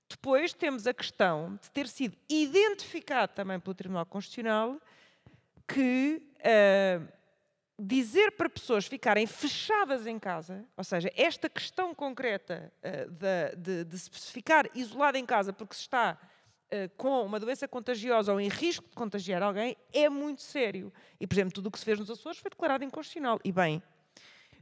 Depois 0.09 0.53
temos 0.55 0.87
a 0.87 0.95
questão 0.95 1.59
de 1.63 1.71
ter 1.71 1.87
sido 1.87 2.17
identificado 2.29 3.33
também 3.35 3.61
pelo 3.61 3.75
Tribunal 3.75 4.07
Constitucional 4.07 4.81
que 5.67 6.23
uh, 6.39 7.07
dizer 7.79 8.33
para 8.33 8.49
pessoas 8.49 8.87
ficarem 8.87 9.27
fechadas 9.27 10.07
em 10.07 10.19
casa, 10.19 10.65
ou 10.77 10.83
seja, 10.83 11.13
esta 11.15 11.49
questão 11.51 11.95
concreta 11.95 12.73
uh, 12.83 13.11
da- 13.11 13.51
de, 13.57 13.85
de 13.85 13.99
se 13.99 14.33
ficar 14.33 14.65
isolado 14.75 15.19
em 15.19 15.27
casa 15.27 15.53
porque 15.53 15.75
se 15.75 15.83
está 15.83 16.17
uh, 16.73 16.89
com 16.97 17.23
uma 17.27 17.39
doença 17.39 17.69
contagiosa 17.69 18.33
ou 18.33 18.41
em 18.41 18.49
risco 18.49 18.89
de 18.89 18.95
contagiar 18.95 19.43
alguém, 19.43 19.77
é 19.93 20.09
muito 20.09 20.41
sério. 20.41 20.91
E, 21.21 21.27
por 21.27 21.35
exemplo, 21.35 21.53
tudo 21.53 21.67
o 21.67 21.71
que 21.71 21.79
se 21.79 21.85
fez 21.85 21.99
nos 21.99 22.11
Açores 22.11 22.39
foi 22.39 22.51
declarado 22.51 22.83
inconstitucional. 22.83 23.39
E 23.45 23.53
bem, 23.53 23.83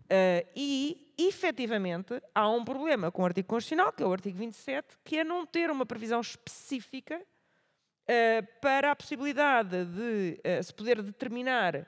Uh, 0.06 0.46
e, 0.54 1.12
efetivamente, 1.18 2.22
há 2.32 2.48
um 2.48 2.64
problema 2.64 3.10
com 3.10 3.22
o 3.22 3.24
artigo 3.24 3.48
constitucional, 3.48 3.92
que 3.92 4.02
é 4.02 4.06
o 4.06 4.12
artigo 4.12 4.38
27, 4.38 4.96
que 5.04 5.18
é 5.18 5.24
não 5.24 5.44
ter 5.44 5.68
uma 5.68 5.84
previsão 5.84 6.20
específica 6.20 7.18
uh, 7.20 8.60
para 8.60 8.92
a 8.92 8.96
possibilidade 8.96 9.84
de 9.84 10.40
uh, 10.60 10.62
se 10.62 10.72
poder 10.72 11.02
determinar, 11.02 11.86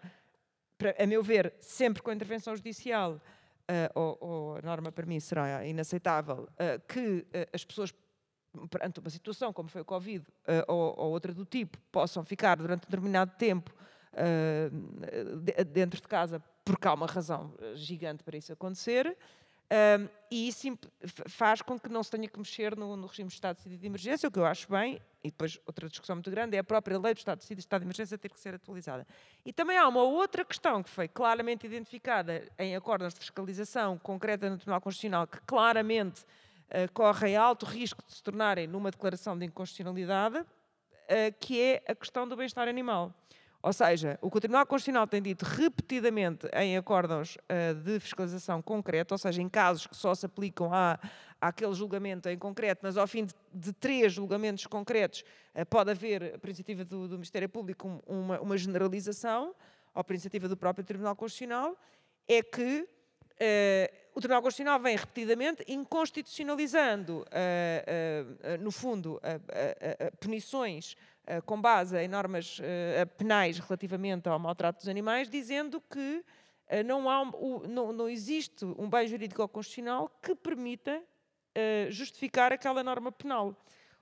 para- 0.77 0.97
a 0.99 1.07
meu 1.07 1.23
ver, 1.23 1.55
sempre 1.61 2.03
com 2.03 2.11
a 2.11 2.15
intervenção 2.15 2.57
judicial, 2.57 3.21
ou, 3.95 4.17
ou 4.19 4.57
a 4.57 4.63
norma 4.63 4.91
para 4.91 5.05
mim 5.05 5.21
será 5.21 5.63
inaceitável, 5.67 6.49
que 6.89 7.27
as 7.53 7.67
pessoas, 7.67 7.93
perante 8.71 8.99
uma 8.99 9.11
situação 9.11 9.53
como 9.53 9.69
foi 9.69 9.83
o 9.83 9.85
Covid 9.85 10.25
ou, 10.67 10.95
ou 10.99 11.11
outra 11.11 11.35
do 11.35 11.45
tipo, 11.45 11.77
possam 11.93 12.25
ficar 12.25 12.57
durante 12.57 12.87
um 12.87 12.89
determinado 12.89 13.31
tempo 13.37 13.71
de- 15.43 15.65
dentro 15.65 16.01
de 16.01 16.09
casa 16.09 16.43
porque 16.73 16.87
há 16.87 16.93
uma 16.93 17.07
razão 17.07 17.55
uh, 17.59 17.77
gigante 17.77 18.23
para 18.23 18.37
isso 18.37 18.53
acontecer. 18.53 19.17
um, 19.99 20.09
e 20.31 20.49
isso 20.49 20.79
faz 21.27 21.63
com 21.63 21.79
que 21.79 21.89
não 21.89 22.03
se 22.03 22.11
tenha 22.11 22.29
que 22.29 22.39
mexer 22.39 22.77
no, 22.77 22.97
no 22.97 23.07
regime 23.07 23.29
de 23.29 23.35
estado 23.35 23.59
de 23.65 23.77
de 23.77 23.87
emergência, 23.87 24.29
o 24.29 24.33
que 24.33 24.39
eu 24.39 24.45
acho 24.45 24.71
bem, 24.71 25.01
e 25.25 25.31
depois 25.31 25.59
outra 25.67 25.89
discussão 25.89 26.17
muito 26.17 26.31
grande 26.31 26.57
é 26.57 26.59
a 26.61 26.65
própria 26.65 26.99
lei 26.99 27.15
do 27.15 27.19
estado 27.19 27.41
de 27.41 27.55
de 27.55 27.61
estado 27.61 27.81
de 27.81 27.87
emergência 27.87 28.19
ter 28.19 28.29
que 28.29 28.39
ser 28.39 28.55
atualizada. 28.55 29.07
E 29.45 29.53
também 29.53 29.79
há 29.79 29.89
uma 29.89 30.03
outra 30.03 30.45
questão 30.45 30.83
que 30.83 30.91
foi 30.91 31.09
claramente 31.09 31.67
identificada 31.67 32.47
em 32.59 32.77
acordos 32.77 33.15
de 33.15 33.21
fiscalização 33.21 33.99
concreta 33.99 34.51
no 34.51 34.57
Tribunal 34.57 34.81
Constitucional, 34.81 35.27
que 35.27 35.41
claramente 35.47 36.23
uh, 36.23 36.93
correm 36.93 37.37
alto 37.37 37.65
risco 37.65 38.05
de 38.07 38.13
se 38.13 38.23
tornarem 38.23 38.67
numa 38.67 38.91
declaração 38.91 39.39
de 39.39 39.47
inconstitucionalidade, 39.47 40.39
uh, 40.39 40.47
que 41.41 41.61
é 41.61 41.83
a 41.89 41.95
questão 41.95 42.29
do 42.29 42.37
bem-estar 42.37 42.69
animal. 42.69 43.15
Ou 43.69 43.73
seja, 43.75 44.19
o 44.23 44.31
que 44.31 44.39
o 44.39 44.41
Tribunal 44.41 44.65
Constitucional 44.65 45.07
tem 45.07 45.21
dito 45.21 45.45
repetidamente 45.45 46.49
em 46.55 46.79
acórdãos 46.79 47.37
eh, 47.51 47.75
de 47.75 48.01
fiscalização 48.01 48.63
concreta, 48.63 49.13
ou 49.13 49.19
seja, 49.19 49.43
em 49.43 49.49
casos 49.49 49.87
que 49.87 49.95
só 49.95 50.15
se 50.15 50.25
aplicam 50.25 50.73
a, 50.73 50.99
àquele 51.39 51.75
julgamento 51.75 52.31
em 52.31 52.39
concreto, 52.39 52.81
mas 52.83 52.97
ao 52.97 53.07
fim 53.07 53.27
de, 53.27 53.35
de 53.53 53.71
três 53.75 54.11
julgamentos 54.15 54.67
concretos 54.67 55.23
eh, 55.55 55.67
pode 55.67 55.91
haver, 55.91 56.39
por 56.39 56.49
iniciativa 56.49 56.83
do, 56.83 57.09
do 57.09 57.17
Ministério 57.17 57.47
Público, 57.47 57.87
um- 57.87 58.21
uma, 58.21 58.41
uma 58.41 58.57
generalização, 58.57 59.55
ou 59.95 60.03
por 60.03 60.15
iniciativa 60.15 60.49
do 60.49 60.57
próprio 60.57 60.83
Tribunal 60.83 61.15
Constitucional, 61.15 61.77
é 62.27 62.43
que 62.43 62.89
eh, 63.39 63.93
o 64.15 64.21
Tribunal 64.21 64.41
Constitucional 64.41 64.81
vem 64.81 64.97
repetidamente 64.97 65.63
inconstitucionalizando, 65.69 67.19
uh, 67.19 67.23
uh, 67.23 68.63
no 68.63 68.73
fundo, 68.73 69.21
punições 70.19 70.97
com 71.45 71.61
base 71.61 71.99
em 71.99 72.09
normas 72.09 72.61
penais 73.17 73.59
relativamente 73.59 74.29
ao 74.29 74.39
maltrato 74.39 74.79
dos 74.79 74.89
animais, 74.89 75.29
dizendo 75.29 75.81
que 75.81 76.25
não, 76.85 77.09
há, 77.09 77.25
não, 77.69 77.93
não 77.93 78.09
existe 78.09 78.65
um 78.65 78.89
bem 78.89 79.07
jurídico 79.07 79.47
constitucional 79.49 80.11
que 80.23 80.35
permita 80.35 81.03
justificar 81.91 82.53
aquela 82.53 82.83
norma 82.83 83.11
penal. 83.13 83.57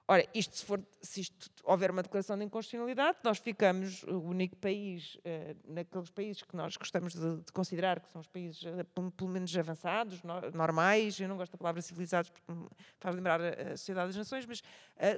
Ora, 0.08 0.24
isto 0.32 0.56
se, 0.56 0.64
for, 0.64 0.80
se 1.02 1.22
isto 1.22 1.50
houver 1.64 1.90
uma 1.90 2.00
declaração 2.00 2.38
de 2.38 2.44
inconstitucionalidade, 2.44 3.18
nós 3.24 3.38
ficamos 3.38 4.04
o 4.04 4.20
único 4.20 4.54
país, 4.56 5.18
naqueles 5.66 6.10
países 6.10 6.42
que 6.44 6.54
nós 6.54 6.76
gostamos 6.76 7.12
de, 7.12 7.38
de 7.38 7.52
considerar 7.52 7.98
que 7.98 8.08
são 8.10 8.20
os 8.20 8.28
países 8.28 8.62
pelo 8.94 9.30
menos 9.32 9.56
avançados, 9.56 10.22
no, 10.22 10.40
normais, 10.52 11.18
eu 11.18 11.28
não 11.28 11.36
gosto 11.36 11.52
da 11.52 11.58
palavra 11.58 11.82
civilizados 11.82 12.30
porque 12.30 12.52
faz 13.00 13.16
lembrar 13.16 13.40
a, 13.40 13.76
Sociedade 13.76 14.08
das 14.08 14.16
Nações, 14.16 14.46
mas 14.46 14.62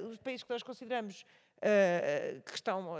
os 0.09 0.17
países 0.17 0.43
que 0.43 0.49
nós 0.49 0.63
consideramos 0.63 1.23
que 2.45 2.55
estão, 2.55 2.95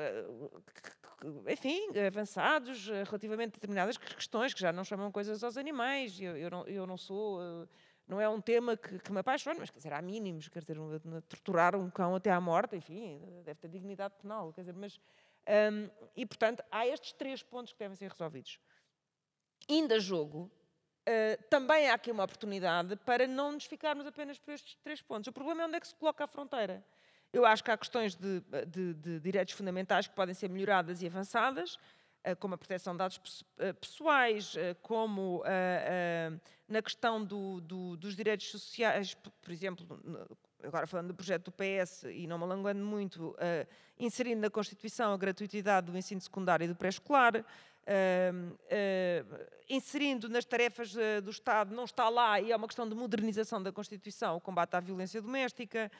enfim, 1.48 1.80
avançados 2.06 2.88
relativamente 2.88 3.50
a 3.50 3.56
determinadas 3.56 3.98
questões 3.98 4.54
que 4.54 4.60
já 4.60 4.72
não 4.72 4.84
chamam 4.84 5.12
coisas 5.12 5.44
aos 5.44 5.58
animais. 5.58 6.20
Eu, 6.20 6.38
eu, 6.38 6.50
não, 6.50 6.68
eu 6.68 6.88
não 6.88 6.98
sou 6.98 7.68
não 8.10 8.20
é 8.20 8.28
um 8.28 8.42
tema 8.42 8.76
que, 8.76 8.98
que 8.98 9.12
me 9.12 9.20
apaixona, 9.20 9.60
mas 9.60 9.70
quer 9.70 9.78
dizer, 9.78 9.94
há 9.94 10.02
mínimos, 10.02 10.48
quer 10.48 10.62
dizer, 10.62 10.78
torturar 11.30 11.76
um 11.76 11.92
cão 11.92 12.16
até 12.16 12.32
à 12.32 12.42
morte, 12.42 12.76
enfim, 12.76 13.22
deve 13.46 13.60
ter 13.60 13.68
dignidade 13.68 14.16
penal, 14.20 14.52
quer 14.52 14.62
dizer, 14.62 14.74
mas. 14.74 15.00
Um, 15.48 15.90
e, 16.16 16.26
portanto, 16.26 16.64
há 16.72 16.88
estes 16.88 17.14
três 17.14 17.44
pontos 17.44 17.72
que 17.72 17.80
devem 17.80 17.96
ser 17.96 18.10
resolvidos. 18.10 18.60
Ainda 19.70 20.00
jogo, 20.00 20.52
uh, 21.08 21.44
também 21.50 21.88
há 21.90 21.94
aqui 21.94 22.12
uma 22.12 22.24
oportunidade 22.24 22.96
para 22.98 23.28
não 23.28 23.52
nos 23.52 23.66
ficarmos 23.66 24.06
apenas 24.08 24.40
por 24.40 24.54
estes 24.54 24.76
três 24.84 25.02
pontos. 25.02 25.28
O 25.28 25.34
problema 25.34 25.62
é 25.62 25.66
onde 25.68 25.78
é 25.78 25.80
que 25.80 25.88
se 25.88 25.96
coloca 25.96 26.24
a 26.24 26.28
fronteira. 26.28 26.84
Eu 27.32 27.46
acho 27.46 27.64
que 27.64 27.70
há 27.70 27.78
questões 27.78 28.16
de, 28.16 28.42
de, 28.68 28.94
de 28.96 29.20
direitos 29.20 29.54
fundamentais 29.54 30.08
que 30.08 30.16
podem 30.16 30.34
ser 30.34 30.50
melhoradas 30.50 31.02
e 31.02 31.08
avançadas, 31.08 31.76
uh, 31.76 32.36
como 32.40 32.56
a 32.56 32.58
proteção 32.58 32.94
de 32.94 32.98
dados 32.98 33.18
uh, 33.18 33.74
pessoais, 33.80 34.56
como 34.82 35.44
na 36.68 36.82
questão 36.82 37.24
do, 37.24 37.62
do, 37.62 37.98
dos 37.98 38.16
direitos 38.16 38.50
sociais, 38.50 39.16
por 39.16 39.52
exemplo, 39.52 39.86
agora 40.64 40.86
falando 40.86 41.08
do 41.08 41.16
projeto 41.16 41.46
do 41.46 41.52
PS 41.52 42.04
e 42.04 42.28
não 42.28 42.38
me 42.38 42.44
alongando 42.44 42.84
muito, 42.84 43.36
inserindo 43.98 44.42
na 44.42 44.50
Constituição 44.50 45.12
a 45.12 45.18
gratuitidade 45.18 45.92
do 45.92 45.98
ensino 45.98 46.22
secundário 46.22 46.66
e 46.66 46.68
do 46.68 46.76
pré-escolar, 46.76 47.44
inserindo 49.70 50.28
nas 50.30 50.46
tarefas 50.46 50.94
do 51.24 51.32
Estado, 51.32 51.76
não 51.76 51.86
está 51.86 52.10
lá, 52.10 52.40
e 52.40 52.52
é 52.52 52.56
uma 52.56 52.68
questão 52.68 52.88
de 52.88 52.96
modernização 52.96 53.62
da 53.62 53.72
Constituição, 53.72 54.36
o 54.36 54.42
combate 54.42 54.76
à 54.76 54.80
violência 54.80 55.22
doméstica. 55.22 55.92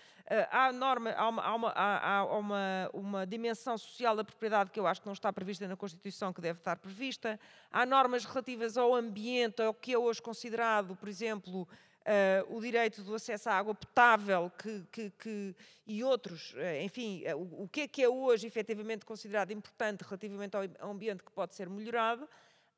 há, 0.52 0.72
norma, 0.72 1.12
há, 1.12 1.30
uma, 1.30 1.42
há, 1.42 1.56
uma, 1.56 1.72
há 1.72 2.24
uma, 2.38 2.90
uma, 2.94 3.28
dimensão 3.28 3.78
social 3.78 4.16
da 4.16 4.24
propriedade 4.24 4.72
que 4.72 4.80
eu 4.80 4.88
acho 4.88 5.02
que 5.02 5.08
não 5.08 5.14
está 5.14 5.32
prevista 5.32 5.68
na 5.68 5.76
Constituição, 5.76 6.34
que 6.34 6.42
deve 6.42 6.60
estar 6.60 6.76
prevista. 6.78 7.40
Há 7.72 7.86
normas 7.86 8.26
relativas 8.26 8.78
ao 8.78 8.96
ambiente, 8.96 9.62
ao 9.62 9.74
que 9.74 9.94
é 9.94 9.98
hoje 9.98 10.22
considerado, 10.22 10.96
por 10.96 11.08
exemplo, 11.08 11.68
Uh, 12.00 12.58
o 12.58 12.62
direito 12.62 13.04
do 13.04 13.14
acesso 13.14 13.50
à 13.50 13.54
água 13.54 13.76
potável 13.76 14.50
que, 14.58 14.84
que, 14.92 15.10
que 15.12 15.56
e 15.86 16.04
outros, 16.04 16.54
uh, 16.54 16.82
enfim, 16.82 17.24
uh, 17.28 17.38
o, 17.38 17.64
o, 17.64 17.68
que 17.68 17.82
é 17.82 17.88
que 17.88 18.02
é 18.02 18.10
hoje 18.10 18.48
efetivamente 18.48 19.06
considerado 19.06 19.52
importante 19.52 20.02
relativamente 20.02 20.56
ao, 20.56 20.64
ao, 20.80 20.92
ambiente 20.92 21.22
que 21.22 21.32
pode 21.32 21.54
ser 21.54 21.70
melhorado, 21.70 22.28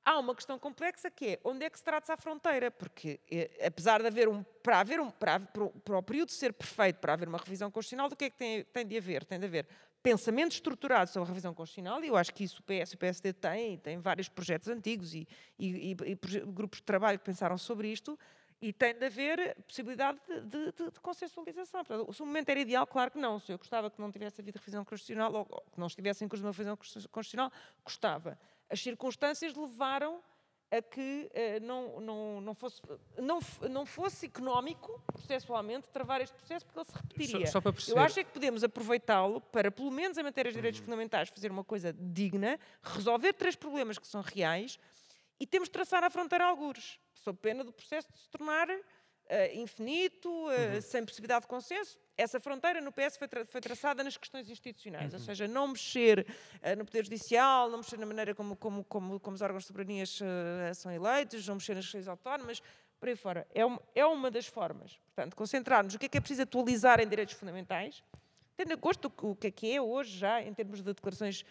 há 0.04 0.20
uma 0.20 0.36
questão 0.36 0.58
complexa 0.58 1.10
que 1.10 1.28
é 1.28 1.40
onde 1.44 1.64
é 1.64 1.70
que 1.70 1.78
se 1.78 1.84
trata 1.84 2.12
a 2.14 2.18
fronteira, 2.18 2.72
porque 2.72 3.22
apesar 3.66 4.02
de 4.02 4.08
haver 4.08 4.28
um, 4.28 4.44
para 4.64 4.80
haver 4.80 5.00
um, 5.00 5.10
para, 5.12 5.40
para, 5.40 5.98
o 5.98 6.04
período 6.04 6.32
ser 6.32 6.52
perfeito, 6.52 7.00
para 7.00 7.14
haver 7.14 7.28
uma 7.28 7.38
revisão 7.38 7.70
constitucional, 7.70 8.10
do 8.10 8.16
que 8.16 8.26
é 8.26 8.30
que 8.30 8.38
tem, 8.38 8.64
tem 8.66 8.86
de 8.86 8.98
haver? 8.98 9.24
Tem 9.24 9.40
de 9.40 9.46
haver 9.46 9.68
pensamento 10.02 10.54
estruturado 10.54 11.10
sobre 11.10 11.28
a 11.28 11.30
revisão 11.30 11.54
constitucional, 11.54 12.04
e 12.04 12.08
eu 12.08 12.18
acho 12.18 12.34
que 12.34 12.44
isso 12.44 12.60
o 12.60 12.64
PS 12.64 12.92
e 12.92 12.96
o 12.96 12.98
PSD 12.98 13.34
têm, 13.34 13.78
tem 13.78 14.00
vários 14.00 14.28
projetos 14.28 14.68
antigos 14.68 15.14
e, 15.14 15.28
e, 15.60 15.92
e, 15.92 15.98
e 16.12 16.16
grupos 16.48 16.80
de 16.80 16.84
trabalho 16.84 17.20
que 17.20 17.26
pensaram 17.26 17.58
sobre 17.58 17.88
isto, 17.92 18.18
e 18.62 18.72
tem 18.72 18.94
de 18.94 19.06
haver 19.06 19.56
possibilidade 19.64 20.20
de, 20.28 20.42
de, 20.42 20.72
de, 20.72 20.92
de 20.92 21.00
consensualização. 21.00 21.84
Portanto, 21.84 22.14
se 22.14 22.22
o 22.22 22.26
momento 22.26 22.50
era 22.50 22.60
ideal, 22.60 22.86
claro 22.86 23.10
que 23.10 23.18
não. 23.18 23.40
Se 23.40 23.52
eu 23.52 23.58
gostava 23.58 23.90
que 23.90 24.00
não 24.00 24.12
tivesse 24.12 24.40
havido 24.40 24.60
revisão 24.60 24.86
constitucional, 24.86 25.34
ou, 25.34 25.46
que 25.46 25.80
não 25.80 25.88
estivesse 25.88 26.24
em 26.24 26.28
curso 26.28 26.46
uma 26.46 26.52
revisão 26.52 26.78
constitucional, 26.78 27.52
gostava. 27.84 28.38
As 28.70 28.80
circunstâncias 28.80 29.56
levaram 29.56 30.22
a 30.70 30.82
que 30.82 31.30
eh, 31.34 31.60
não, 31.60 32.00
não, 32.00 32.40
não, 32.40 32.56
fosse, 32.56 32.82
não, 33.18 33.40
não 33.70 33.86
fosse 33.86 34.28
económico, 34.28 35.04
processualmente, 35.12 35.90
travar 35.90 36.22
este 36.22 36.34
processo, 36.34 36.66
porque 36.66 36.80
ele 36.80 36.86
se 36.86 36.96
repetiria. 36.96 37.48
Só, 37.48 37.60
só 37.60 37.92
Eu 37.92 38.00
acho 38.00 38.20
é 38.22 38.24
que 38.24 38.32
podemos 38.32 38.64
aproveitá-lo 38.64 39.42
para, 39.42 39.70
pelo 39.70 39.92
menos 39.92 40.18
em 40.18 40.24
matéria 40.24 40.50
de 40.50 40.56
direitos 40.56 40.80
uhum. 40.80 40.86
fundamentais, 40.86 41.28
fazer 41.28 41.52
uma 41.52 41.64
coisa 41.64 41.92
digna, 41.92 42.58
resolver 42.82 43.34
três 43.34 43.56
problemas 43.56 44.00
que 44.00 44.08
são 44.08 44.22
reais 44.22 44.80
e 45.42 45.48
temos 45.48 45.70
de 45.70 45.72
traçar 45.72 46.04
a 46.04 46.10
fronteira 46.12 46.46
a 46.46 46.48
algures 46.48 47.00
sob 47.16 47.40
pena 47.40 47.64
do 47.64 47.74
processo 47.74 48.12
de 48.14 48.20
se 48.20 48.30
tornar 48.30 48.70
uh, 48.70 49.56
infinito, 49.56 50.30
uh, 50.30 50.76
uhum. 50.76 50.82
sem 50.82 51.04
possibilidade 51.04 51.42
de 51.42 51.48
consenso. 51.48 52.00
Essa 52.16 52.40
fronteira 52.40 52.80
no 52.80 52.92
PS 52.92 53.18
foi, 53.18 53.28
tra 53.28 53.44
foi 53.44 53.60
traçada 53.60 54.04
nas 54.04 54.16
questões 54.16 54.48
institucionais, 54.48 55.14
uhum. 55.14 55.20
ou 55.20 55.26
seja, 55.26 55.48
não 55.48 55.70
mexer 55.70 56.28
uh, 56.30 56.78
no 56.78 56.86
Poder 56.86 57.06
Judicial, 57.06 57.72
não 57.72 57.80
mexer 57.80 57.98
na 57.98 58.06
maneira 58.06 58.36
como, 58.36 58.56
como, 58.56 58.84
como, 58.84 59.20
como 59.20 59.36
os 59.36 59.42
órgãos 59.42 59.64
de 59.64 59.68
soberanias 59.68 60.20
são 60.76 60.92
eleitos, 60.92 61.48
não 61.48 61.56
mexer 61.56 61.74
nas 61.74 61.86
questões 61.86 62.08
autónomas, 62.08 62.62
por 63.00 63.10
aí 63.10 63.16
fora. 63.16 63.48
É 63.52 63.66
uma, 63.66 63.82
é 63.96 64.06
uma 64.06 64.30
das 64.30 64.46
formas. 64.46 65.00
Portanto, 65.08 65.36
concentrar-nos 65.36 65.94
no 65.94 66.00
que 66.00 66.06
é 66.06 66.10
que 66.10 66.18
é 66.20 66.22
preciso 66.22 66.44
atualizar 66.44 67.00
em 67.00 67.08
direitos 67.08 67.34
fundamentais, 67.34 68.04
tendo 68.56 68.74
em 68.74 68.78
conta 68.78 69.12
o 69.24 69.36
que 69.36 69.48
é 69.48 69.52
que 69.52 69.72
é 69.72 69.82
hoje 69.82 70.20
já, 70.20 70.40
em 70.40 70.54
termos 70.54 70.84
de 70.84 70.94
declarações 70.94 71.44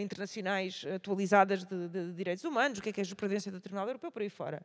internacionais 0.00 0.84
atualizadas 0.94 1.64
de, 1.64 1.88
de, 1.88 2.06
de, 2.06 2.12
direitos 2.12 2.44
humanos, 2.44 2.78
o 2.78 2.82
que 2.82 2.88
é 2.88 2.92
que 2.92 3.00
é 3.00 3.02
a 3.02 3.04
jurisprudência 3.04 3.52
do 3.52 3.60
Tribunal 3.60 3.86
Europeu, 3.86 4.10
por 4.10 4.22
aí 4.22 4.28
fora. 4.28 4.62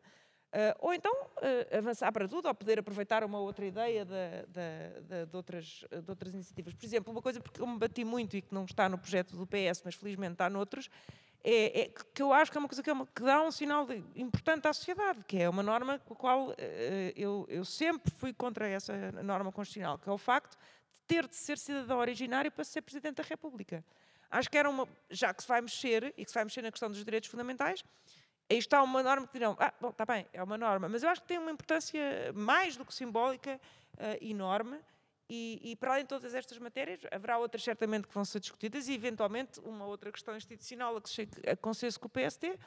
Uh, 0.51 0.75
ou 0.79 0.93
então 0.93 1.13
uh, 1.13 1.77
avançar 1.77 2.11
para 2.11 2.27
tudo, 2.27 2.49
ou 2.49 2.53
poder 2.53 2.77
aproveitar 2.77 3.23
uma 3.23 3.39
outra 3.39 3.65
ideia 3.65 4.03
de, 4.03 4.11
de, 4.11 5.01
de, 5.07 5.25
de, 5.25 5.37
outras, 5.37 5.85
de 5.89 6.09
outras 6.09 6.33
iniciativas. 6.33 6.73
Por 6.73 6.85
exemplo, 6.85 7.13
uma 7.13 7.21
coisa 7.21 7.39
que 7.39 7.61
eu 7.61 7.65
me 7.65 7.77
bati 7.77 8.03
muito 8.03 8.35
e 8.35 8.41
que 8.41 8.53
não 8.53 8.65
está 8.65 8.89
no 8.89 8.97
projeto 8.97 9.37
do 9.37 9.47
PS, 9.47 9.81
mas 9.85 9.95
felizmente 9.95 10.33
está 10.33 10.49
noutros, 10.49 10.89
é, 11.41 11.83
é 11.83 11.89
que 12.13 12.21
eu 12.21 12.33
acho 12.33 12.51
que 12.51 12.57
é 12.57 12.59
uma 12.59 12.67
coisa 12.67 12.83
que, 12.83 12.89
é 12.89 12.93
uma, 12.93 13.07
que 13.07 13.23
dá 13.23 13.41
um 13.41 13.49
sinal 13.49 13.87
importante 14.13 14.67
à 14.67 14.73
sociedade, 14.73 15.23
que 15.25 15.37
é 15.37 15.49
uma 15.49 15.63
norma 15.63 15.99
com 15.99 16.13
a 16.13 16.17
qual 16.17 16.49
uh, 16.49 16.55
eu, 17.15 17.45
eu 17.47 17.63
sempre 17.63 18.11
fui 18.11 18.33
contra 18.33 18.67
essa 18.67 18.93
norma 19.23 19.53
constitucional, 19.53 19.97
que 19.97 20.09
é 20.09 20.11
o 20.11 20.17
facto 20.17 20.57
de 20.93 21.01
ter 21.07 21.29
de 21.29 21.35
ser 21.35 21.57
cidadão 21.57 21.97
originário 21.97 22.51
para 22.51 22.65
ser 22.65 22.81
Presidente 22.81 23.15
da 23.15 23.23
República. 23.23 23.85
Acho 24.31 24.49
que 24.49 24.57
era 24.57 24.69
uma, 24.69 24.87
já 25.09 25.33
que 25.33 25.41
se 25.43 25.47
vai 25.47 25.61
mexer, 25.61 26.13
e 26.17 26.23
que 26.23 26.31
se 26.31 26.35
vai 26.35 26.45
mexer 26.45 26.61
na 26.61 26.71
questão 26.71 26.89
dos 26.89 27.03
direitos 27.03 27.29
fundamentais, 27.29 27.83
Aí 28.51 28.57
está 28.57 28.83
uma 28.83 29.01
norma 29.01 29.25
que 29.25 29.31
dirão, 29.31 29.55
ah, 29.57 29.73
bom, 29.79 29.91
está 29.91 30.05
bem, 30.05 30.27
é 30.33 30.43
uma 30.43 30.57
norma, 30.57 30.89
mas 30.89 31.03
eu 31.03 31.09
acho 31.09 31.21
que 31.21 31.27
tem 31.29 31.37
uma 31.37 31.51
importância 31.51 32.33
mais 32.35 32.75
do 32.75 32.83
que 32.83 32.93
simbólica 32.93 33.57
uh, 33.93 34.25
enorme. 34.25 34.77
E, 35.33 35.71
e, 35.71 35.75
para 35.77 35.93
além 35.93 36.03
de 36.03 36.09
todas 36.09 36.33
estas 36.33 36.57
matérias, 36.57 36.99
haverá 37.09 37.37
outras 37.37 37.63
certamente 37.63 38.05
que 38.05 38.13
vão 38.13 38.25
ser 38.25 38.41
discutidas 38.41 38.89
e, 38.89 38.93
eventualmente, 38.93 39.61
uma 39.61 39.85
outra 39.85 40.11
questão 40.11 40.35
institucional 40.35 40.97
a 40.97 41.01
que 41.01 41.07
chegue 41.07 41.31
a 41.49 41.55
consenso 41.55 41.97
com 41.97 42.07
o 42.07 42.09
PSD 42.09 42.49
uh, 42.49 42.57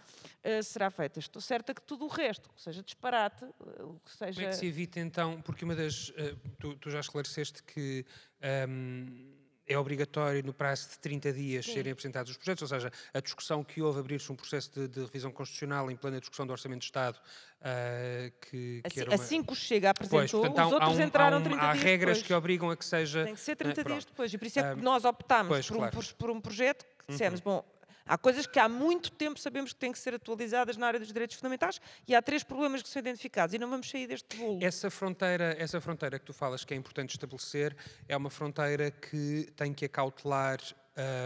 eh, 0.43 0.63
será 0.63 0.91
feita. 0.91 1.19
Estou 1.19 1.43
certa 1.43 1.75
que 1.75 1.83
tudo 1.83 2.07
o 2.07 2.09
resto, 2.09 2.49
que 2.49 2.63
seja 2.63 2.83
disparate, 2.83 3.45
uh, 3.45 4.01
que 4.03 4.17
seja... 4.17 4.33
Como 4.33 4.47
é 4.47 4.49
que 4.49 4.57
se 4.57 4.67
evita, 4.67 4.99
então, 4.99 5.43
porque 5.43 5.63
uma 5.63 5.77
das... 5.77 6.09
Uh, 6.09 6.39
tu, 6.59 6.75
tu, 6.77 6.89
já 6.89 7.01
esclareceste 7.01 7.63
que... 7.63 8.07
Um, 8.41 8.47
ehm, 8.47 9.44
é 9.67 9.79
obrigatório 9.79 10.43
no 10.43 10.53
prazo 10.53 10.91
de 10.91 10.99
30 10.99 11.33
dias 11.33 11.65
Sim. 11.65 11.75
serem 11.75 11.93
apresentados 11.93 12.31
os 12.31 12.37
projetos, 12.37 12.63
ou 12.63 12.69
seja, 12.69 12.93
a 13.13 13.21
discussão 13.21 13.65
que 13.65 13.81
houve, 13.81 14.01
abrir-se 14.01 14.31
um 14.31 14.37
processo 14.37 14.71
de, 14.75 14.89
de, 14.89 15.01
revisão 15.05 15.33
constitucional 15.33 15.91
em 15.91 15.97
plena 15.97 16.21
discussão 16.21 16.47
do 16.47 16.53
Orçamento 16.53 16.81
de 16.81 16.87
Estado. 16.87 17.19
Uh, 17.61 18.31
que, 18.43 18.83
assim, 18.85 18.95
que 18.95 19.09
uma... 19.09 19.15
assim 19.15 19.43
que 19.43 19.53
o 19.53 19.57
Chega 19.57 19.91
apresentou, 19.91 20.19
pois, 20.19 20.31
portanto, 20.31 20.67
os 20.67 20.73
outros 20.73 20.99
há 20.99 21.03
um, 21.03 21.07
entraram 21.07 21.37
há 21.39 21.41
um, 21.41 21.43
30 21.43 21.57
há 21.57 21.73
dias 21.73 21.83
Há 21.83 21.85
regras 21.85 22.17
depois. 22.19 22.27
que 22.27 22.35
obrigam 22.35 22.71
a 22.71 22.77
que 22.77 22.85
seja... 22.85 23.25
Tem 23.25 23.35
que 23.35 23.41
ser 23.41 23.57
30 23.57 23.81
uh, 23.81 23.85
dias 23.85 24.05
depois, 24.05 24.35
e 24.35 24.39
por 24.39 24.47
isso 24.47 24.61
é 24.61 24.75
que 24.75 24.81
uh, 24.81 24.83
nós 24.83 25.05
optámos 25.05 25.49
pois, 25.49 25.67
por, 25.67 25.77
claro. 25.77 25.97
um, 25.97 26.03
por, 26.03 26.15
por, 26.15 26.31
um 26.31 26.41
projeto 26.41 26.85
que 26.85 27.13
dissemos, 27.13 27.41
uhum. 27.41 27.45
bom, 27.45 27.74
Há 28.07 28.19
coisas 28.19 28.47
que 28.47 28.59
há 28.59 28.69
muito 28.69 29.11
tempo 29.11 29.39
sabemos 29.41 29.73
que 29.73 29.79
têm 29.79 29.91
que 29.91 29.99
ser 29.99 30.15
atualizadas 30.15 30.77
na 30.77 30.87
área 30.87 31.01
dos 31.01 31.09
direitos 31.09 31.37
fundamentais 31.37 31.81
e 32.07 32.15
há 32.15 32.21
três 32.21 32.43
problemas 32.43 32.83
que 32.83 32.89
são 32.89 33.01
identificados 33.01 33.55
e 33.55 33.59
não 33.59 33.69
vamos 33.69 33.89
sair 33.89 34.07
deste 34.07 34.37
bolo. 34.37 34.59
Essa 34.63 34.91
fronteira, 34.91 35.57
essa 35.59 35.81
fronteira 35.81 36.19
que 36.19 36.25
tu 36.25 36.35
falas 36.35 36.65
que 36.65 36.75
é 36.75 36.77
importante 36.77 37.11
estabelecer 37.11 37.75
é 38.07 38.17
uma 38.17 38.31
fronteira 38.31 38.91
que 38.91 39.49
tem 39.57 39.73
que 39.73 39.87
acautelar 39.87 40.59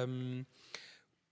um, 0.08 0.44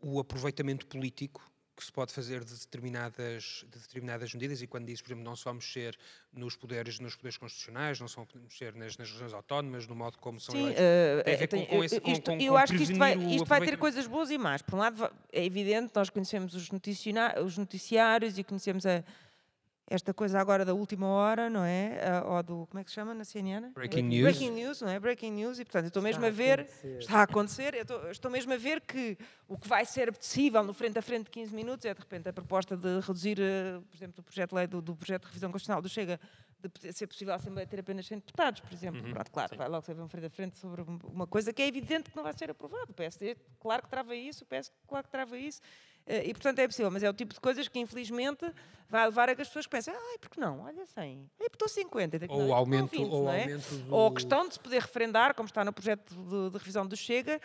o 0.00 0.18
aproveitamento 0.18 0.86
político 0.86 1.42
que 1.76 1.84
se 1.84 1.92
pode 1.92 2.12
fazer 2.12 2.42
de 2.42 2.54
determinadas, 2.54 3.64
de 3.70 3.78
determinadas 3.78 4.32
medidas 4.32 4.62
e 4.62 4.66
quando 4.66 4.86
diz, 4.86 5.02
por 5.02 5.08
exemplo, 5.08 5.24
não 5.24 5.36
se 5.36 5.44
vai 5.44 5.52
mexer 5.52 5.98
nos 6.32 6.56
poderes, 6.56 6.98
nos 6.98 7.14
poderes 7.14 7.36
constitucionais, 7.36 8.00
não 8.00 8.08
se 8.08 8.16
vão 8.16 8.26
mexer 8.34 8.74
nas, 8.74 8.96
nas 8.96 9.10
regiões 9.10 9.34
autónomas, 9.34 9.86
no 9.86 9.94
modo 9.94 10.16
como 10.18 10.40
são 10.40 10.54
Sim, 10.54 10.72
tem 11.46 11.66
com, 11.66 11.76
com 11.76 11.84
esse, 11.84 11.96
isto, 11.96 12.30
com, 12.30 12.38
com, 12.38 12.42
Eu 12.42 12.56
acho 12.56 12.74
que 12.74 12.82
isto 12.82 12.96
vai, 12.96 13.14
isto 13.16 13.44
vai 13.44 13.60
ter 13.60 13.76
coisas 13.76 14.06
boas 14.06 14.30
e 14.30 14.38
más. 14.38 14.62
Por 14.62 14.76
um 14.76 14.78
lado, 14.78 15.10
é 15.30 15.44
evidente, 15.44 15.92
nós 15.94 16.08
conhecemos 16.08 16.54
os, 16.54 16.70
os 17.42 17.58
noticiários 17.58 18.38
e 18.38 18.44
conhecemos 18.44 18.86
a, 18.86 19.04
esta 19.88 20.12
coisa 20.12 20.40
agora 20.40 20.64
da 20.64 20.74
última 20.74 21.06
hora, 21.06 21.48
não 21.48 21.64
é? 21.64 22.00
Ah, 22.02 22.24
ou 22.26 22.42
do, 22.42 22.66
como 22.66 22.80
é 22.80 22.84
que 22.84 22.90
se 22.90 22.94
chama 22.96 23.14
na 23.14 23.24
CNN? 23.24 23.70
Breaking 23.72 24.02
news. 24.02 24.22
Breaking 24.22 24.50
news, 24.50 24.80
não 24.80 24.88
é? 24.88 24.98
Breaking 24.98 25.30
news, 25.30 25.58
e 25.60 25.64
portanto 25.64 25.84
eu 25.84 25.88
estou 25.88 26.02
mesmo 26.02 26.26
a 26.26 26.30
ver, 26.30 26.68
está 26.98 27.18
a 27.18 27.22
acontecer, 27.22 27.74
eu 27.74 27.82
estou, 27.82 28.10
estou 28.10 28.30
mesmo 28.30 28.52
a 28.52 28.56
ver 28.56 28.80
que 28.80 29.16
o 29.46 29.56
que 29.56 29.68
vai 29.68 29.84
ser 29.84 30.12
possível 30.12 30.64
no 30.64 30.74
frente 30.74 30.98
a 30.98 31.02
frente 31.02 31.26
de 31.26 31.30
15 31.30 31.54
minutos 31.54 31.84
é 31.86 31.94
de 31.94 32.00
repente 32.00 32.28
a 32.28 32.32
proposta 32.32 32.76
de 32.76 33.00
reduzir, 33.00 33.38
eh, 33.40 33.80
por 33.88 33.96
exemplo, 33.96 34.16
do 34.16 34.22
projeto 34.24 34.50
de 34.50 34.56
lei 34.56 34.66
do, 34.66 34.82
do 34.82 34.96
projeto 34.96 35.22
de 35.22 35.28
revisão 35.28 35.52
constitucional 35.52 35.80
do 35.80 35.88
Chega, 35.88 36.18
de 36.68 36.92
ser 36.92 37.06
possível 37.06 37.32
a 37.34 37.36
Assembleia 37.36 37.66
ter 37.66 37.80
apenas 37.80 38.06
100 38.06 38.18
deputados, 38.18 38.60
por 38.60 38.72
exemplo. 38.72 39.02
Pronto, 39.10 39.30
claro, 39.30 39.56
vai 39.56 39.68
logo 39.68 39.84
ser 39.84 39.98
um 39.98 40.08
frente 40.08 40.26
a 40.26 40.30
frente 40.30 40.58
sobre 40.58 40.82
um- 40.82 40.98
uma 41.04 41.26
coisa 41.26 41.52
que 41.52 41.62
é 41.62 41.66
evidente 41.66 42.10
que 42.10 42.16
não 42.16 42.22
vai 42.24 42.32
ser 42.36 42.50
aprovado. 42.50 42.90
O 42.90 42.94
PSD, 42.94 43.36
claro 43.60 43.82
que 43.82 43.88
trava 43.88 44.14
isso, 44.14 44.44
o 44.44 44.46
PS, 44.46 44.70
claro 44.86 45.04
que 45.04 45.10
trava 45.10 45.36
isso. 45.38 45.60
Eh, 46.08 46.28
E, 46.28 46.32
portanto, 46.32 46.60
é 46.60 46.68
possível, 46.68 46.88
mas 46.90 47.02
é 47.02 47.10
o 47.10 47.12
tipo 47.12 47.34
de 47.34 47.40
coisas 47.40 47.66
que, 47.66 47.80
infelizmente, 47.80 48.46
vai 48.88 49.04
levar 49.06 49.28
a 49.28 49.34
que 49.34 49.42
as 49.42 49.48
pessoas 49.48 49.66
pensem 49.66 49.92
ai, 49.92 50.18
por 50.18 50.30
que 50.30 50.38
não? 50.38 50.60
Olha 50.60 50.86
100. 50.86 51.28
Ai, 51.40 51.48
porque 51.48 51.54
estou 51.56 51.68
50. 51.68 52.14
e 52.14 52.18
daqui 52.20 52.32
Ou 52.32 52.38
não, 52.42 52.46
porque 52.46 52.58
aumento, 52.60 52.90
20, 52.92 53.10
ou 53.12 53.28
é? 53.28 53.42
aumento 53.42 53.74
do... 53.74 53.92
Ou 53.94 54.06
a 54.06 54.12
questão 54.14 54.46
de 54.46 54.54
se 54.54 54.60
poder 54.60 54.82
referendar, 54.82 55.34
como 55.34 55.48
está 55.48 55.64
no 55.64 55.72
projeto 55.72 56.14
de, 56.14 56.50
de 56.50 56.58
revisão 56.58 56.86
do 56.86 56.96
Chega, 56.96 57.40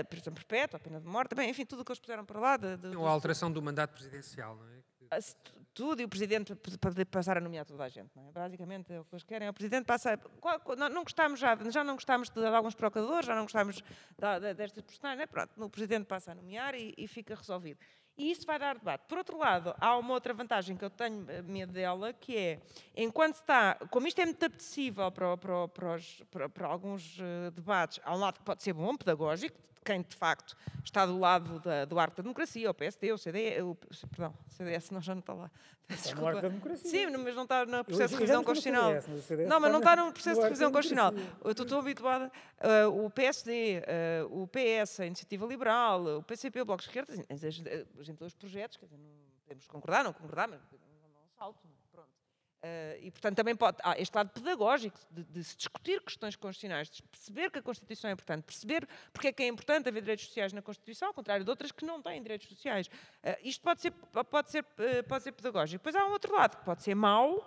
a 0.00 0.04
prisão 0.04 0.32
perpétua, 0.32 0.76
a 0.76 0.80
pena 0.80 1.00
de 1.00 1.08
morte, 1.08 1.34
bem, 1.34 1.50
enfim, 1.50 1.64
tudo 1.66 1.82
o 1.82 1.84
que 1.84 1.90
eles 1.90 1.98
puseram 1.98 2.24
para 2.24 2.38
lá. 2.38 2.56
De, 2.56 2.76
de- 2.76 2.96
Ou 2.96 3.04
a 3.04 3.10
alteração 3.10 3.50
do 3.50 3.60
mandato 3.60 3.94
presidencial, 3.94 4.54
não 4.56 4.64
é? 4.68 4.74
A- 5.10 5.20
se 5.20 5.36
tu- 5.36 5.52
tudo 5.74 6.00
e 6.00 6.04
o 6.04 6.08
Presidente 6.08 6.54
para 6.54 7.04
passar 7.06 7.36
a 7.36 7.40
nomear 7.40 7.64
toda 7.66 7.82
a 7.84 7.88
gente. 7.88 8.10
É? 8.16 8.30
Basicamente, 8.32 8.92
é 8.92 9.00
o 9.00 9.04
que 9.04 9.14
eles 9.14 9.24
querem 9.24 9.46
é 9.48 9.50
o 9.50 9.54
Presidente 9.54 9.84
qual- 10.60 10.76
não, 10.76 10.88
gostamos 11.02 11.40
já, 11.40 11.56
já 11.70 11.82
não 11.82 11.94
gostamos 11.94 12.30
de, 12.30 12.46
alguns 12.46 12.74
procuradores, 12.76 13.26
já 13.26 13.34
não 13.34 13.42
da- 14.38 14.52
destas 14.52 14.84
personagens, 14.84 15.18
né? 15.18 15.26
pronto, 15.26 15.50
o 15.64 15.68
Presidente 15.70 16.06
passa 16.06 16.30
a 16.32 16.34
nomear 16.34 16.74
e, 16.76 16.94
e 16.96 17.08
fica 17.08 17.34
resolvido. 17.34 17.78
E 18.16 18.30
isso 18.30 18.46
vai 18.46 18.56
dar 18.60 18.78
debate. 18.78 19.02
Por 19.08 19.18
outro 19.18 19.36
lado, 19.36 19.74
há 19.80 19.96
uma 19.98 20.14
outra 20.14 20.32
vantagem 20.32 20.76
que 20.76 20.84
eu 20.84 20.90
tenho 20.90 21.28
eh, 21.28 21.42
medo 21.42 21.72
dela, 21.72 22.12
que 22.12 22.36
é, 22.36 22.60
enquanto 22.96 23.34
está, 23.34 23.74
como 23.90 24.06
isto 24.06 24.20
é 24.20 24.24
muito 24.24 24.44
apetecível 24.44 25.10
para, 25.10 25.36
para, 25.36 25.66
para 25.66 25.94
os- 25.96 26.22
para- 26.30 26.48
alguns 26.68 27.18
eh, 27.20 27.50
debates, 27.50 27.98
há 28.04 28.14
um 28.14 28.20
lado 28.20 28.38
que 28.38 28.44
pode 28.44 28.62
ser 28.62 28.72
bom, 28.72 28.96
pedagógico, 28.96 29.58
quem 29.84 30.02
de 30.02 30.16
facto 30.16 30.56
está 30.82 31.04
do 31.06 31.18
lado 31.18 31.60
da- 31.60 31.84
do 31.84 31.98
arco 31.98 32.16
da 32.16 32.22
democracia, 32.22 32.70
o 32.70 32.74
PSD, 32.74 33.12
o 33.12 33.18
CDS, 33.18 33.62
o, 33.62 33.74
perdão, 34.08 34.34
o 34.46 34.50
CDS 34.50 34.90
não, 34.90 35.00
já 35.00 35.14
não 35.14 35.20
está 35.20 35.34
lá. 35.34 35.50
Está 35.88 36.14
no 36.14 36.26
arco 36.26 36.40
da 36.40 36.48
democracia. 36.48 36.90
Sim, 36.90 37.16
mas 37.18 37.34
não 37.34 37.42
está 37.42 37.66
no 37.66 37.84
processo 37.84 38.14
de 38.14 38.20
revisão 38.20 38.40
estou 38.40 38.54
constitucional. 38.54 38.88
CDS, 38.92 39.06
mas 39.08 39.24
CDS 39.24 39.48
Não, 39.50 39.60
mas 39.60 39.70
não 39.70 39.78
está 39.80 39.96
no- 39.96 40.12
processo 40.12 40.40
de 40.40 40.44
revisão 40.46 40.72
constitucional. 40.72 41.12
Eu 41.44 41.50
estou 41.50 41.66
tão 41.66 41.78
habituada. 41.78 42.32
ah, 42.58 42.88
o 42.88 43.10
PSD, 43.10 43.82
ah, 43.86 44.26
o 44.30 44.46
PS, 44.48 45.00
a 45.00 45.06
Iniciativa 45.06 45.44
Liberal, 45.46 46.02
o 46.18 46.22
PCP, 46.22 46.62
o 46.62 46.64
Bloco 46.64 46.82
de 46.82 46.88
Esquerda, 46.88 47.12
exemplo, 48.00 48.26
os 48.26 48.34
projetos, 48.34 48.78
quer 48.78 48.86
dizer, 48.86 48.96
não 48.98 49.10
podemos 49.42 49.66
concordar, 49.66 50.02
não 50.04 50.12
concordar, 50.14 50.48
mas 50.48 50.58
não, 50.72 50.78
não 50.78 51.28
salto. 51.38 51.58
Ah, 52.64 52.96
e, 52.98 53.10
portanto, 53.10 53.36
também 53.36 53.54
pode. 53.54 53.76
Há 53.82 54.00
este 54.00 54.16
lado 54.16 54.30
pedagógico 54.30 54.98
de, 55.10 55.22
de 55.24 55.44
se 55.44 55.54
discutir 55.54 56.00
questões 56.00 56.34
constitucionais, 56.34 56.88
de 56.88 57.02
perceber 57.02 57.50
que 57.50 57.58
a 57.58 57.62
Constituição 57.62 58.08
é 58.08 58.14
importante, 58.14 58.42
perceber 58.42 58.88
porque 59.12 59.28
é 59.28 59.32
que 59.32 59.42
é 59.42 59.48
importante 59.48 59.86
haver 59.86 60.00
direitos 60.00 60.24
sociais 60.24 60.50
na 60.54 60.62
Constituição, 60.62 61.08
ao 61.08 61.14
contrário 61.14 61.44
de 61.44 61.50
outras 61.50 61.70
que 61.70 61.84
não 61.84 62.00
têm 62.00 62.22
direitos 62.22 62.48
sociais. 62.48 62.88
Ah, 63.22 63.36
isto 63.42 63.60
pode 63.60 63.82
ser, 63.82 63.90
pode, 63.90 64.50
ser, 64.50 64.64
ah, 64.78 65.02
pode 65.06 65.24
ser 65.24 65.32
pedagógico. 65.32 65.84
Depois 65.84 65.94
há 65.94 66.06
um 66.06 66.12
outro 66.12 66.32
lado 66.32 66.56
que 66.56 66.64
pode 66.64 66.82
ser 66.82 66.94
mau 66.94 67.46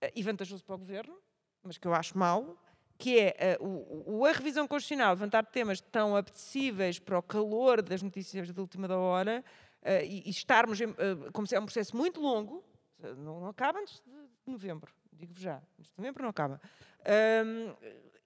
ah, 0.00 0.10
e 0.16 0.22
vantajoso 0.22 0.64
para 0.64 0.74
o 0.74 0.78
governo, 0.78 1.18
mas 1.62 1.76
que 1.76 1.86
eu 1.86 1.92
acho 1.92 2.16
mau, 2.16 2.56
que 2.96 3.18
é 3.20 3.58
o, 3.60 4.24
a 4.24 4.32
revisão 4.32 4.66
constitucional, 4.66 5.12
levantar 5.12 5.44
temas 5.44 5.82
tão 5.82 6.16
apetecíveis 6.16 6.98
para 6.98 7.18
o 7.18 7.22
calor 7.22 7.82
das 7.82 8.02
notícias 8.02 8.50
da 8.50 8.62
última 8.62 8.88
da 8.88 8.96
hora 8.96 9.44
e, 10.04 10.28
estarmos, 10.28 10.78
em, 10.82 10.94
como 11.32 11.46
se 11.46 11.54
é 11.54 11.60
um 11.60 11.64
processo 11.64 11.96
muito 11.96 12.20
longo, 12.20 12.62
não, 13.16 13.40
não 13.40 13.48
acaba 13.48 13.78
antes 13.80 14.00
de 14.06 14.50
novembro, 14.50 14.92
digo-vos 15.12 15.40
já, 15.42 15.56
antes 15.78 15.90
de 15.92 15.98
novembro 15.98 16.22
não 16.22 16.30
acaba. 16.30 16.60
Ahm, 17.04 17.74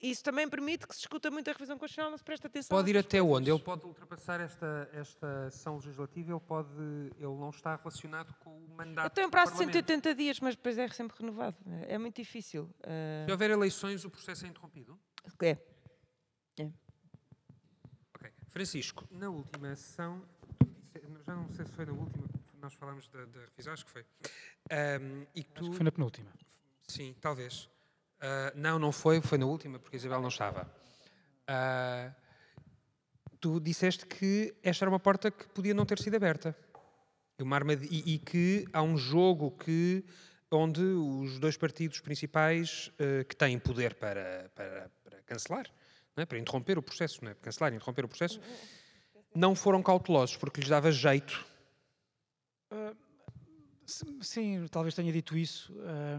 isso 0.01 0.23
também 0.23 0.47
permite 0.49 0.87
que 0.87 0.95
se 0.95 1.01
discuta 1.01 1.31
muito 1.31 1.49
a 1.49 1.53
revisão 1.55 1.79
constitucional, 1.79 2.11
não 2.11 2.19
se 2.19 2.25
presta 2.25 2.47
atenção. 2.47 2.77
a 2.77 2.81
Pode 2.81 2.91
ir 2.91 2.99
até 2.99 3.21
coisas. 3.21 3.37
onde? 3.39 3.51
Ele 3.51 3.59
pode 3.59 3.87
ultrapassar 3.87 4.39
esta, 4.41 4.91
esta 4.93 5.47
ação 5.47 5.77
legislativa, 5.77 6.33
ele, 6.33 6.41
pode, 6.41 6.69
ele 7.17 7.37
não 7.39 7.49
está 7.51 7.75
relacionado 7.77 8.35
com 8.41 8.51
o 8.51 8.69
mandato 8.77 9.07
Eu 9.07 9.11
tenho 9.11 9.29
um 9.29 9.31
prazo 9.31 9.53
de 9.53 9.59
Parlamento. 9.59 9.87
180 9.87 10.15
dias, 10.15 10.41
mas 10.41 10.57
depois 10.57 10.77
é 10.77 10.87
sempre 10.89 11.17
renovado. 11.19 11.57
É 11.89 11.97
muito 11.97 12.17
difícil. 12.17 12.69
Ah, 12.83 13.25
Se 13.27 13.33
houver 13.33 13.51
eleições, 13.51 14.05
o 14.05 14.11
processo 14.11 14.45
é 14.45 14.49
interrompido? 14.49 14.99
é. 15.41 15.57
Ok. 18.15 18.31
Francisco, 18.51 19.07
na 19.11 19.29
última 19.31 19.75
sessão, 19.75 20.23
já 21.27 21.35
não 21.35 21.49
sei 21.51 21.65
se 21.65 21.73
foi 21.73 21.87
na 21.87 21.93
última, 21.93 22.27
nós 22.65 22.75
falámos 22.75 23.07
da, 23.09 23.25
da 23.27 23.41
revisão, 23.41 23.73
acho 23.75 23.85
que 23.85 23.91
foi. 23.91 24.05
Ahm, 24.71 25.27
e 25.35 25.43
que 25.45 25.51
Acho 25.53 25.65
tu, 25.65 25.71
que 25.71 25.77
foi 25.77 25.85
na 25.85 25.93
penúltima. 25.93 26.31
Sim, 26.89 27.15
talvez. 27.21 27.69
Ah, 28.21 28.53
não, 28.55 28.79
não 28.79 28.91
foi, 28.91 29.21
foi 29.21 29.37
na 29.39 29.45
última, 29.47 29.79
porque 29.79 29.97
a 29.97 29.99
Isabel 29.99 30.21
não 30.23 30.29
estava. 30.29 30.71
Ah, 31.47 32.11
tu 33.41 33.61
disseste 33.61 34.07
que 34.07 34.55
esta 34.63 34.85
era 34.85 34.91
uma 34.91 34.99
porta 35.01 35.31
que 35.31 35.47
podia 35.49 35.75
não 35.75 35.85
ter 35.85 35.99
sido 35.99 36.15
aberta. 36.17 36.57
E, 37.39 37.43
uma 37.43 37.57
armad- 37.57 37.83
e- 37.91 38.15
e 38.15 38.19
que 38.19 38.67
há 38.73 38.83
um 38.83 38.97
jogo 38.97 39.51
que, 39.51 40.03
onde 40.51 40.81
os 40.81 41.39
dois 41.39 41.57
partidos 41.59 42.01
principais 42.01 42.91
ah, 42.99 43.25
que 43.25 43.37
têm 43.37 43.59
poder 43.59 43.95
para, 43.95 44.51
para, 44.55 44.91
para 45.05 45.23
cancelar, 45.23 45.67
é? 46.17 46.25
para 46.25 46.39
interromper 46.39 46.79
o 46.79 46.83
processo, 46.83 47.23
não 47.23 47.31
é? 47.31 47.35
cancelar 47.35 47.73
e 47.73 47.77
interromper 47.77 48.05
o 48.07 48.09
processo, 48.09 48.41
não 49.35 49.55
foram 49.55 49.83
cautelosos, 49.83 50.37
porque 50.39 50.61
lhes 50.61 50.71
dava 50.71 50.91
jeito. 50.91 51.45
S- 53.87 54.05
Sim, 54.23 54.67
talvez 54.71 54.95
tenha 54.95 55.13
dito 55.13 55.37
isso. 55.37 55.75
Ah, 55.87 56.19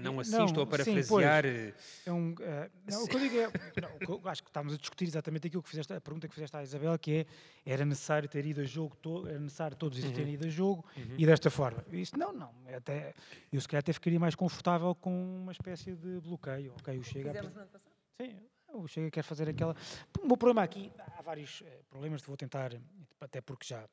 não 0.00 0.20
assim, 0.20 0.44
estou 0.44 0.62
a 0.62 0.66
sim, 0.66 0.70
parafrasear. 0.70 1.42
pois. 1.44 1.56
eh, 1.56 1.74
É 2.04 2.12
um, 2.12 2.34
eh, 2.40 2.70
não, 2.90 3.04
o 3.04 3.08
que 3.08 3.16
eu 3.16 3.20
digo 3.20 3.36
é, 3.38 3.46
não, 3.80 3.90
eu 4.06 4.28
acho 4.28 4.42
que 4.42 4.50
estamos 4.50 4.74
a 4.74 4.76
discutir 4.76 5.06
exatamente 5.06 5.46
aquilo 5.46 5.62
que 5.62 5.68
fizeste, 5.70 5.92
a 5.94 6.00
pergunta 6.00 6.28
que 6.28 6.34
fizeste 6.34 6.54
à 6.56 6.62
Isabel, 6.62 6.98
que 6.98 7.12
é, 7.12 7.26
era 7.72 7.84
necessário 7.86 8.28
ter 8.28 8.44
ido 8.44 8.60
a 8.60 8.64
jogo, 8.64 8.94
to, 8.96 9.26
era 9.26 9.38
necessário 9.38 9.76
todos 9.78 9.98
eles 9.98 10.12
terem 10.12 10.34
ido 10.34 10.44
a 10.44 10.48
jogo 10.48 10.84
e 11.16 11.24
desta 11.24 11.50
forma. 11.50 11.82
Isso 11.90 12.16
não, 12.18 12.32
não, 12.34 12.54
é 12.66 12.74
até, 12.76 13.14
eu 13.50 13.60
se 13.62 13.66
calhar 13.66 13.80
até 13.80 13.92
ficaria 13.94 14.20
mais 14.20 14.34
confortável 14.34 14.94
com 14.94 15.40
uma 15.42 15.52
espécie 15.52 15.94
de 15.96 16.20
bloqueio, 16.20 16.74
ok, 16.78 16.98
o 16.98 17.02
Chega... 17.02 17.30
Fizemos 17.32 17.52
pre- 17.52 17.56
no 17.56 17.62
ano 17.62 17.70
passado. 17.70 17.92
Sim, 18.20 18.40
o 18.74 18.86
Chega 18.86 19.10
quer 19.10 19.22
fazer 19.22 19.48
aquela... 19.48 19.74
O 20.22 20.26
meu 20.26 20.36
problema 20.36 20.62
aqui, 20.62 20.92
há 21.16 21.22
vários 21.22 21.62
eh, 21.64 21.80
problemas, 21.88 22.20
vou 22.22 22.36
tentar, 22.36 22.72
até 23.20 23.40
porque 23.40 23.66
já, 23.66 23.88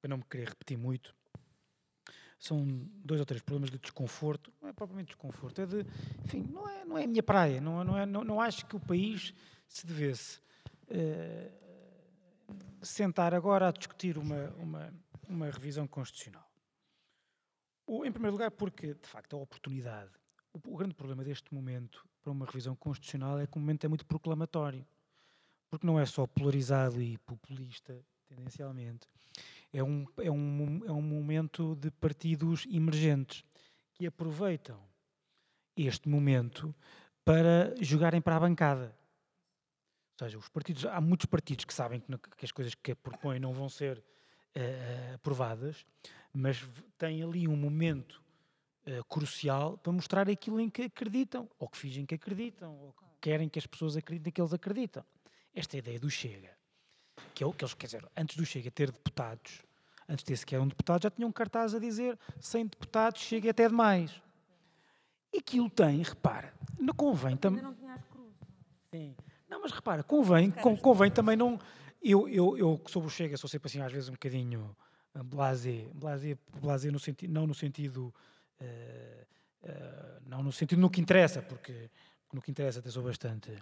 para 0.00 0.08
não 0.08 0.16
me 0.16 0.24
querer 0.24 0.48
repetir 0.48 0.76
muito, 0.78 1.14
são 2.42 2.66
dois 3.04 3.20
ou 3.20 3.24
três 3.26 3.40
problemas 3.40 3.70
de 3.70 3.78
desconforto, 3.78 4.52
não 4.60 4.68
é 4.68 4.72
propriamente 4.72 5.08
desconforto, 5.08 5.60
é 5.60 5.66
de, 5.66 5.86
enfim, 6.24 6.42
não 6.50 6.68
é, 6.68 6.84
não 6.84 6.98
é 6.98 7.04
a 7.04 7.06
minha 7.06 7.22
praia, 7.22 7.60
não, 7.60 7.84
não, 7.84 7.96
é, 7.96 8.04
não, 8.04 8.24
não 8.24 8.40
acho 8.40 8.66
que 8.66 8.74
o 8.74 8.80
país 8.80 9.32
se 9.68 9.86
devesse 9.86 10.40
eh, 10.88 11.52
sentar 12.82 13.32
agora 13.32 13.68
a 13.68 13.70
discutir 13.72 14.18
uma, 14.18 14.50
uma, 14.58 14.94
uma 15.28 15.50
revisão 15.50 15.86
constitucional. 15.86 16.50
O- 17.86 18.04
em 18.04 18.10
primeiro 18.10 18.32
lugar, 18.32 18.50
porque, 18.50 18.94
de 18.94 19.06
facto, 19.06 19.36
a 19.36 19.38
oportunidade, 19.38 20.10
o, 20.52 20.58
o 20.74 20.76
grande 20.76 20.94
problema 20.94 21.22
deste 21.22 21.54
momento 21.54 22.04
para 22.24 22.32
uma 22.32 22.44
revisão 22.44 22.74
constitucional 22.74 23.38
é 23.38 23.46
que 23.46 23.56
o 23.56 23.60
momento 23.60 23.84
é 23.84 23.88
muito 23.88 24.04
proclamatório, 24.04 24.84
porque 25.70 25.86
não 25.86 25.98
é 25.98 26.04
só 26.04 26.26
polarizado 26.26 27.00
e 27.00 27.16
populista, 27.18 28.04
tendencialmente, 28.26 29.06
é 29.72 29.82
um, 29.82 30.06
é 30.18 30.30
um, 30.30 30.84
é 30.86 30.92
um 30.92 31.02
momento 31.02 31.74
de 31.76 31.90
partidos 31.90 32.66
emergentes 32.70 33.44
que 33.94 34.06
aproveitam 34.06 34.78
este 35.76 36.08
momento 36.08 36.74
para 37.24 37.74
jogarem 37.80 38.20
para 38.20 38.36
a 38.36 38.40
bancada. 38.40 38.96
Ou 40.20 40.26
seja, 40.26 40.38
os 40.38 40.48
partidos, 40.48 40.84
há 40.84 41.00
muitos 41.00 41.26
partidos 41.26 41.64
que 41.64 41.72
sabem 41.72 42.00
que, 42.00 42.44
as 42.44 42.52
coisas 42.52 42.74
que 42.74 42.94
propõem 42.94 43.40
não 43.40 43.54
vão 43.54 43.68
ser 43.68 44.04
eh, 44.54 45.12
aprovadas, 45.14 45.86
mas 46.32 46.62
têm 46.98 47.22
ali 47.22 47.48
um 47.48 47.56
momento 47.56 48.22
eh, 48.84 49.00
crucial 49.08 49.78
para 49.78 49.92
mostrar 49.92 50.28
aquilo 50.28 50.60
em 50.60 50.68
que 50.68 50.82
acreditam, 50.82 51.48
ou 51.58 51.68
que 51.68 51.78
fingem 51.78 52.04
que 52.04 52.14
acreditam, 52.14 52.76
ou 52.78 52.92
que 52.92 53.04
querem 53.22 53.48
que 53.48 53.58
as 53.58 53.66
pessoas 53.66 53.96
acreditem 53.96 54.32
que 54.32 54.40
eles 54.40 54.52
acreditam. 54.52 55.04
Esta 55.54 55.76
é 55.76 55.78
a 55.78 55.80
ideia 55.80 55.98
do 55.98 56.10
Chega 56.10 56.61
que 57.34 57.42
é 57.44 57.46
o 57.46 57.52
que 57.52 57.64
eles, 57.64 57.74
quer 57.74 57.86
dizer, 57.86 58.06
antes 58.16 58.36
do 58.36 58.44
Chega 58.44 58.70
ter 58.70 58.90
deputados, 58.90 59.62
antes 60.08 60.22
de 60.24 60.26
ter 60.26 60.36
sequer 60.36 60.60
um 60.60 60.68
deputado, 60.68 61.02
já 61.02 61.10
tinham 61.10 61.28
um 61.28 61.32
cartaz 61.32 61.74
a 61.74 61.78
dizer 61.78 62.18
100 62.40 62.66
deputados, 62.66 63.20
chega 63.22 63.50
até 63.50 63.68
demais. 63.68 64.20
E 65.32 65.38
aquilo 65.38 65.70
tem, 65.70 66.02
repara, 66.02 66.52
não 66.78 66.94
convém 66.94 67.36
também. 67.36 67.62
não 67.62 67.74
tinha 67.74 67.94
as 67.94 68.04
cruzes. 68.04 68.34
Sim. 68.90 69.14
Não, 69.48 69.60
mas 69.60 69.72
repara, 69.72 70.02
convém, 70.02 70.50
con- 70.50 70.76
convém 70.76 71.10
também 71.10 71.36
não. 71.36 71.58
Eu, 72.02 72.28
eu, 72.28 72.58
eu 72.58 72.78
que 72.78 72.90
sou 72.90 73.02
o 73.04 73.08
Chega, 73.10 73.36
sou 73.36 73.48
sempre 73.48 73.68
assim, 73.68 73.80
às 73.80 73.92
vezes 73.92 74.08
um 74.08 74.12
bocadinho 74.12 74.76
ah, 75.14 75.22
blasé, 75.22 75.86
blasé, 75.94 76.36
blasé 76.60 76.90
no 76.90 76.98
sentido, 76.98 77.32
não 77.32 77.46
no 77.46 77.54
sentido, 77.54 78.12
eh, 78.60 79.26
eh, 79.62 80.18
não 80.26 80.42
no 80.42 80.50
sentido 80.52 80.80
no 80.80 80.90
que 80.90 81.00
interessa, 81.00 81.40
porque 81.40 81.90
no 82.32 82.42
que 82.42 82.50
interessa 82.50 82.80
até 82.80 82.90
sou 82.90 83.02
bastante 83.04 83.52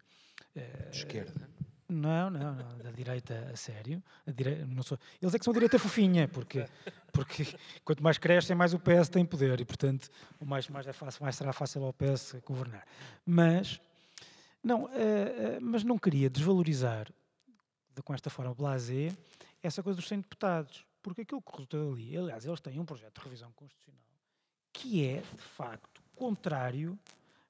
eh, 0.56 0.89
de 0.90 0.97
esquerda. 0.97 1.48
Não, 1.91 2.31
não, 2.31 2.55
não. 2.55 2.79
Da 2.79 2.91
direita 2.91 3.51
a 3.53 3.57
sério. 3.57 4.03
A 4.27 4.83
sou- 4.83 4.99
Eles 5.21 5.35
é 5.35 5.39
que 5.39 5.45
são 5.45 5.51
a 5.51 5.55
direita 5.55 5.79
fofinha, 5.79 6.29
porque, 6.29 6.67
porque 7.12 7.47
quanto 7.85 8.03
mais 8.03 8.17
crescem, 8.19 8.55
mais 8.57 8.73
o 8.73 8.79
PS 8.79 9.09
tem 9.11 9.25
poder 9.25 9.61
e, 9.61 9.65
portanto, 9.65 10.09
mais, 10.41 10.69
mais, 10.69 10.87
é 10.87 10.93
fácil, 10.93 11.23
mais 11.23 11.35
será 11.37 11.53
fácil 11.53 11.85
ao 11.85 11.93
PS 11.93 12.41
governar. 12.47 12.87
Mas, 13.27 13.81
não, 14.62 14.89
eh, 14.93 15.57
eh, 15.57 15.59
mas 15.61 15.83
não 15.85 15.99
queria 15.99 16.31
desvalorizar, 16.31 17.07
de- 17.95 18.03
com 18.03 18.15
esta 18.15 18.31
forma 18.31 18.55
blasé, 18.55 19.09
essa 19.62 19.83
coisa 19.83 19.97
dos 19.97 20.07
100 20.09 20.21
deputados. 20.21 20.87
Porque 21.03 21.23
aquilo 21.23 21.41
que 21.41 21.51
resultou 21.51 21.93
ali, 21.93 22.17
aliás, 22.17 22.45
eles 22.45 22.61
têm 22.61 22.79
um 22.79 22.85
projeto 22.85 23.19
de 23.19 23.25
revisão 23.25 23.51
constitucional 23.53 23.99
que 24.73 25.05
é, 25.05 25.21
de 25.21 25.43
facto, 25.43 26.01
contrário 26.15 26.99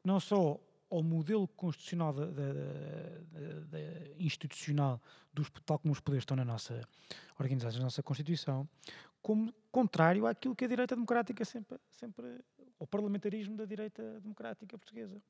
não 0.04 0.18
só 0.18 0.58
ao 0.90 1.02
modelo 1.02 1.46
constitucional 1.48 2.12
da, 2.12 2.26
da- 2.26 3.60
da- 3.70 3.78
institucional, 4.18 5.00
dos, 5.32 5.48
tal 5.64 5.78
como 5.78 5.92
os 5.92 6.00
poderes 6.00 6.22
estão 6.22 6.36
na 6.36 6.44
nossa 6.44 6.80
organizados 7.38 7.76
na 7.78 7.84
nossa 7.84 8.02
Constituição, 8.02 8.68
como 9.22 9.52
contrário 9.70 10.26
àquilo 10.26 10.54
que 10.56 10.64
a 10.64 10.68
direita 10.68 10.94
democrática 10.94 11.44
sempre, 11.44 11.78
sempre 11.90 12.40
ao 12.78 12.86
parlamentarismo 12.86 13.56
da 13.56 13.64
direita 13.64 14.20
democrática 14.20 14.76
portuguesa. 14.76 15.22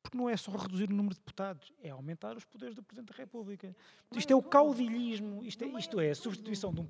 Porque 0.00 0.16
não 0.16 0.28
é 0.30 0.36
só 0.36 0.52
reduzir 0.52 0.88
o 0.90 0.94
número 0.94 1.14
de 1.14 1.20
deputados, 1.20 1.72
é 1.82 1.90
aumentar 1.90 2.36
os 2.36 2.44
poderes 2.44 2.74
do 2.76 2.82
Presidente 2.84 3.10
da 3.10 3.16
República. 3.16 3.74
Isto 4.14 4.32
é 4.32 4.36
o 4.36 4.42
caudilhismo, 4.42 5.44
isto 5.44 5.64
é, 5.64 5.66
isto 5.78 6.00
é 6.00 6.10
a 6.10 6.14
substituição 6.14 6.72
de 6.72 6.80
um, 6.80 6.86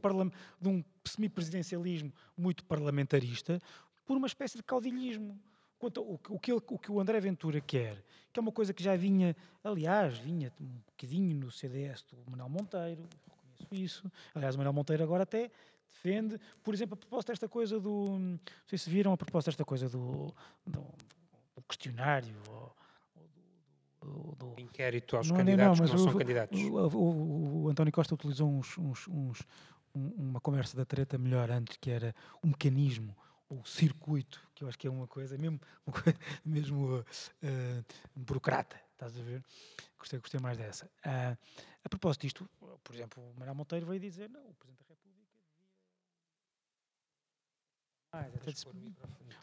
de 0.60 0.68
um 0.68 0.84
semipresidencialismo 1.04 2.12
muito 2.36 2.64
parlamentarista 2.66 3.58
por 4.04 4.16
uma 4.16 4.26
espécie 4.26 4.58
de 4.58 4.62
caudilhismo. 4.62 5.40
Quanto 5.78 6.00
ao- 6.00 6.12
o, 6.14 6.38
que- 6.38 6.52
o, 6.52 6.56
ele- 6.56 6.64
o 6.70 6.78
que 6.78 6.90
o 6.90 6.98
André 7.00 7.20
Ventura 7.20 7.60
quer, 7.60 8.02
que 8.32 8.38
é 8.38 8.42
uma 8.42 8.50
coisa 8.52 8.72
que 8.74 8.82
já 8.82 8.96
vinha, 8.96 9.36
aliás, 9.62 10.18
vinha 10.18 10.52
um 10.60 10.80
bocadinho 10.90 11.36
no 11.36 11.50
CDS 11.50 12.02
do 12.02 12.18
Manuel 12.30 12.48
Monteiro, 12.48 13.02
reconheço 13.60 13.74
isso. 14.02 14.12
Aliás, 14.34 14.54
o 14.54 14.58
Manuel 14.58 14.72
Monteiro 14.72 15.02
agora 15.04 15.22
até 15.22 15.50
defende, 15.86 16.38
por 16.62 16.74
exemplo, 16.74 16.94
a 16.94 16.96
proposta 16.96 17.32
desta 17.32 17.48
coisa 17.48 17.78
do. 17.78 18.18
Não 18.18 18.40
sei 18.66 18.78
se 18.78 18.90
viram 18.90 19.12
a 19.12 19.16
proposta 19.16 19.50
desta 19.50 19.64
coisa 19.64 19.88
do, 19.88 20.34
do, 20.66 20.80
do 21.56 21.62
questionário. 21.68 22.34
Ou, 22.50 22.76
do, 24.00 24.36
do- 24.36 24.60
Inquérito 24.60 25.16
aos 25.16 25.28
Não, 25.28 25.36
não, 25.36 25.44
candidatos 25.44 25.80
mas 25.80 25.90
que 25.90 25.96
não 25.96 26.02
o- 26.04 26.08
são 26.10 26.18
candidatos. 26.18 26.60
o, 26.60 26.98
o- 26.98 27.62
o 27.64 27.68
António 27.68 27.92
Costa 27.92 28.14
utilizou 28.14 28.48
uns- 28.48 28.78
uns- 28.78 29.08
uns- 29.08 29.42
um- 29.94 30.08
uma 30.16 30.40
conversa 30.40 30.76
da 30.76 30.84
treta 30.84 31.18
melhor 31.18 31.50
antes, 31.50 31.76
que 31.78 31.90
era 31.90 32.14
um 32.42 32.48
mecanismo, 32.48 33.14
ou 33.48 33.64
circuito, 33.64 34.46
que 34.54 34.62
eu 34.62 34.68
acho 34.68 34.78
que 34.78 34.86
é 34.86 34.90
uma 34.90 35.06
coisa 35.06 35.38
mesmo, 35.38 35.60
uma 35.86 35.92
coisa 36.02 36.18
mesmo 36.44 37.04
eh, 37.42 37.82
burocrata, 38.14 38.80
estás 38.92 39.18
a 39.18 39.22
ver? 39.22 39.42
Gostei, 39.98 40.18
gostei 40.18 40.40
mais 40.40 40.58
dessa. 40.58 40.90
Ah, 41.04 41.36
a 41.82 41.88
propósito 41.88 42.22
disto, 42.22 42.48
por 42.84 42.94
exemplo, 42.94 43.22
o 43.22 43.34
Manuel 43.34 43.54
Monteiro 43.54 43.86
veio 43.86 44.00
dizer, 44.00 44.28
não, 44.28 44.48
o 44.48 44.54
Presidente 44.54 44.86
da 44.88 44.94
República 44.94 45.24
devia... 45.24 45.68
Ah, 48.12 48.26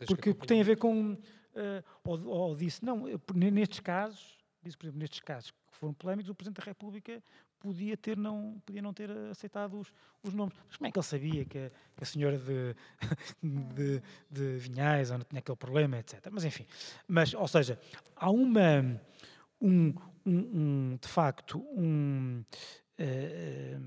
porque, 0.05 0.33
porque 0.33 0.47
tem 0.47 0.61
a 0.61 0.63
ver 0.63 0.77
com. 0.77 1.17
eh, 1.55 1.83
ou, 2.03 2.27
ou 2.27 2.55
disse, 2.55 2.83
não, 2.83 3.05
nestes 3.51 3.79
casos, 3.79 4.37
disse, 4.61 4.77
por 4.77 4.85
exemplo, 4.85 4.99
nestes 4.99 5.19
casos 5.19 5.51
que 5.51 5.57
foram 5.71 5.93
polémicos, 5.93 6.29
o 6.29 6.35
Presidente 6.35 6.59
da 6.59 6.65
República 6.65 7.23
podia, 7.73 7.97
ter 7.97 8.15
não, 8.17 8.61
podia 8.65 8.81
não 8.81 8.93
ter 8.93 9.09
aceitado 9.31 9.79
os, 9.79 9.91
os 10.23 10.33
nomes. 10.33 10.53
Mas 10.67 10.77
como 10.77 10.87
é 10.87 10.91
que 10.91 10.97
ele 10.99 11.05
sabia 11.05 11.45
que 11.45 11.57
a, 11.57 11.69
que 11.69 12.03
a 12.03 12.05
senhora 12.05 12.37
de, 12.37 12.75
de, 13.75 14.01
de 14.29 14.57
Vinhais 14.57 15.09
não 15.09 15.19
tinha 15.21 15.39
aquele 15.39 15.57
problema, 15.57 15.97
etc. 15.97 16.27
Mas 16.31 16.45
enfim. 16.45 16.65
Mas, 17.07 17.33
ou 17.33 17.47
seja, 17.47 17.79
há 18.15 18.29
uma. 18.29 18.99
Um, 19.61 19.93
um- 20.25 20.93
um, 20.93 20.97
de 21.01 21.07
facto, 21.07 21.59
um. 21.77 22.43
eh, 22.97 23.77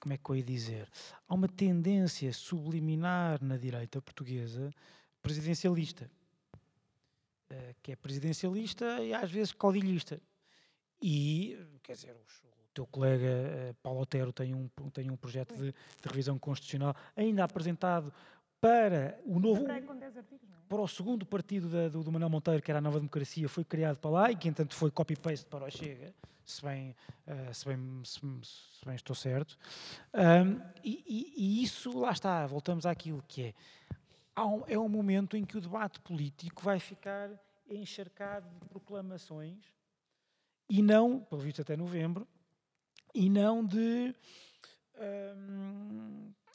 como 0.00 0.12
é 0.12 0.18
que 0.18 0.30
eu 0.30 0.36
ia 0.36 0.42
dizer? 0.42 0.88
Há 1.28 1.34
uma 1.34 1.48
tendência 1.48 2.32
subliminar 2.32 3.42
na 3.42 3.56
direita 3.56 4.00
portuguesa 4.02 4.70
presidencialista, 5.22 6.10
eh, 7.50 7.74
que 7.82 7.92
é 7.92 7.96
presidencialista 7.96 9.02
e 9.02 9.14
às 9.14 9.30
vezes 9.30 9.52
caudilhista. 9.52 10.20
E, 11.02 11.58
quer 11.82 11.92
dizer, 11.94 12.16
os- 12.26 12.42
o 12.42 12.74
teu 12.74 12.86
colega 12.86 13.26
eh, 13.26 13.74
Paulo 13.82 14.00
Otero 14.00 14.32
tem 14.32 14.54
um, 14.54 14.68
tem 14.92 15.10
um 15.10 15.16
projeto 15.16 15.54
de, 15.54 15.70
de 15.72 16.08
revisão 16.08 16.38
constitucional 16.38 16.94
ainda 17.16 17.44
apresentado 17.44 18.12
para 18.60 19.20
o 19.26 19.38
novo 19.38 19.60
para 20.68 20.80
o 20.80 20.88
segundo 20.88 21.26
partido 21.26 21.68
da- 21.68 21.88
do, 21.88 22.02
do 22.02 22.10
Manuel 22.10 22.30
Monteiro, 22.30 22.62
que 22.62 22.70
era 22.70 22.78
a 22.78 22.80
Nova 22.80 22.98
Democracia, 22.98 23.48
foi 23.48 23.64
criado 23.64 23.98
para 23.98 24.10
lá 24.10 24.30
e 24.32 24.36
que, 24.36 24.48
entanto, 24.48 24.74
foi 24.74 24.90
copy-paste 24.90 25.44
para 25.46 25.66
o 25.66 25.70
Chega, 25.70 26.14
se 26.44 26.62
bem, 26.62 26.96
eh, 27.26 27.52
se 27.52 27.66
bem, 27.66 28.00
se, 28.04 28.18
se 28.20 28.84
bem 28.86 28.94
estou 28.96 29.14
certo. 29.14 29.56
Ahm, 30.12 30.58
e, 30.82 31.04
e- 31.06 31.34
e 31.36 31.62
isso, 31.62 31.96
lá 31.98 32.10
está, 32.12 32.46
voltamos 32.46 32.86
àquilo 32.86 33.22
que 33.28 33.42
é. 33.42 33.54
Há 34.34 34.46
um- 34.46 34.64
é 34.66 34.78
um 34.78 34.88
momento 34.88 35.36
em 35.36 35.44
que 35.44 35.56
o 35.56 35.60
debate 35.60 36.00
político 36.00 36.62
vai 36.62 36.80
ficar 36.80 37.30
encharcado 37.68 38.48
de 38.60 38.68
proclamações 38.68 39.58
e 40.68 40.82
não, 40.82 41.20
pelo 41.20 41.40
visto 41.40 41.62
até 41.62 41.76
novembro, 41.76 42.26
e 43.14 43.28
não 43.30 43.64
de 43.64 44.14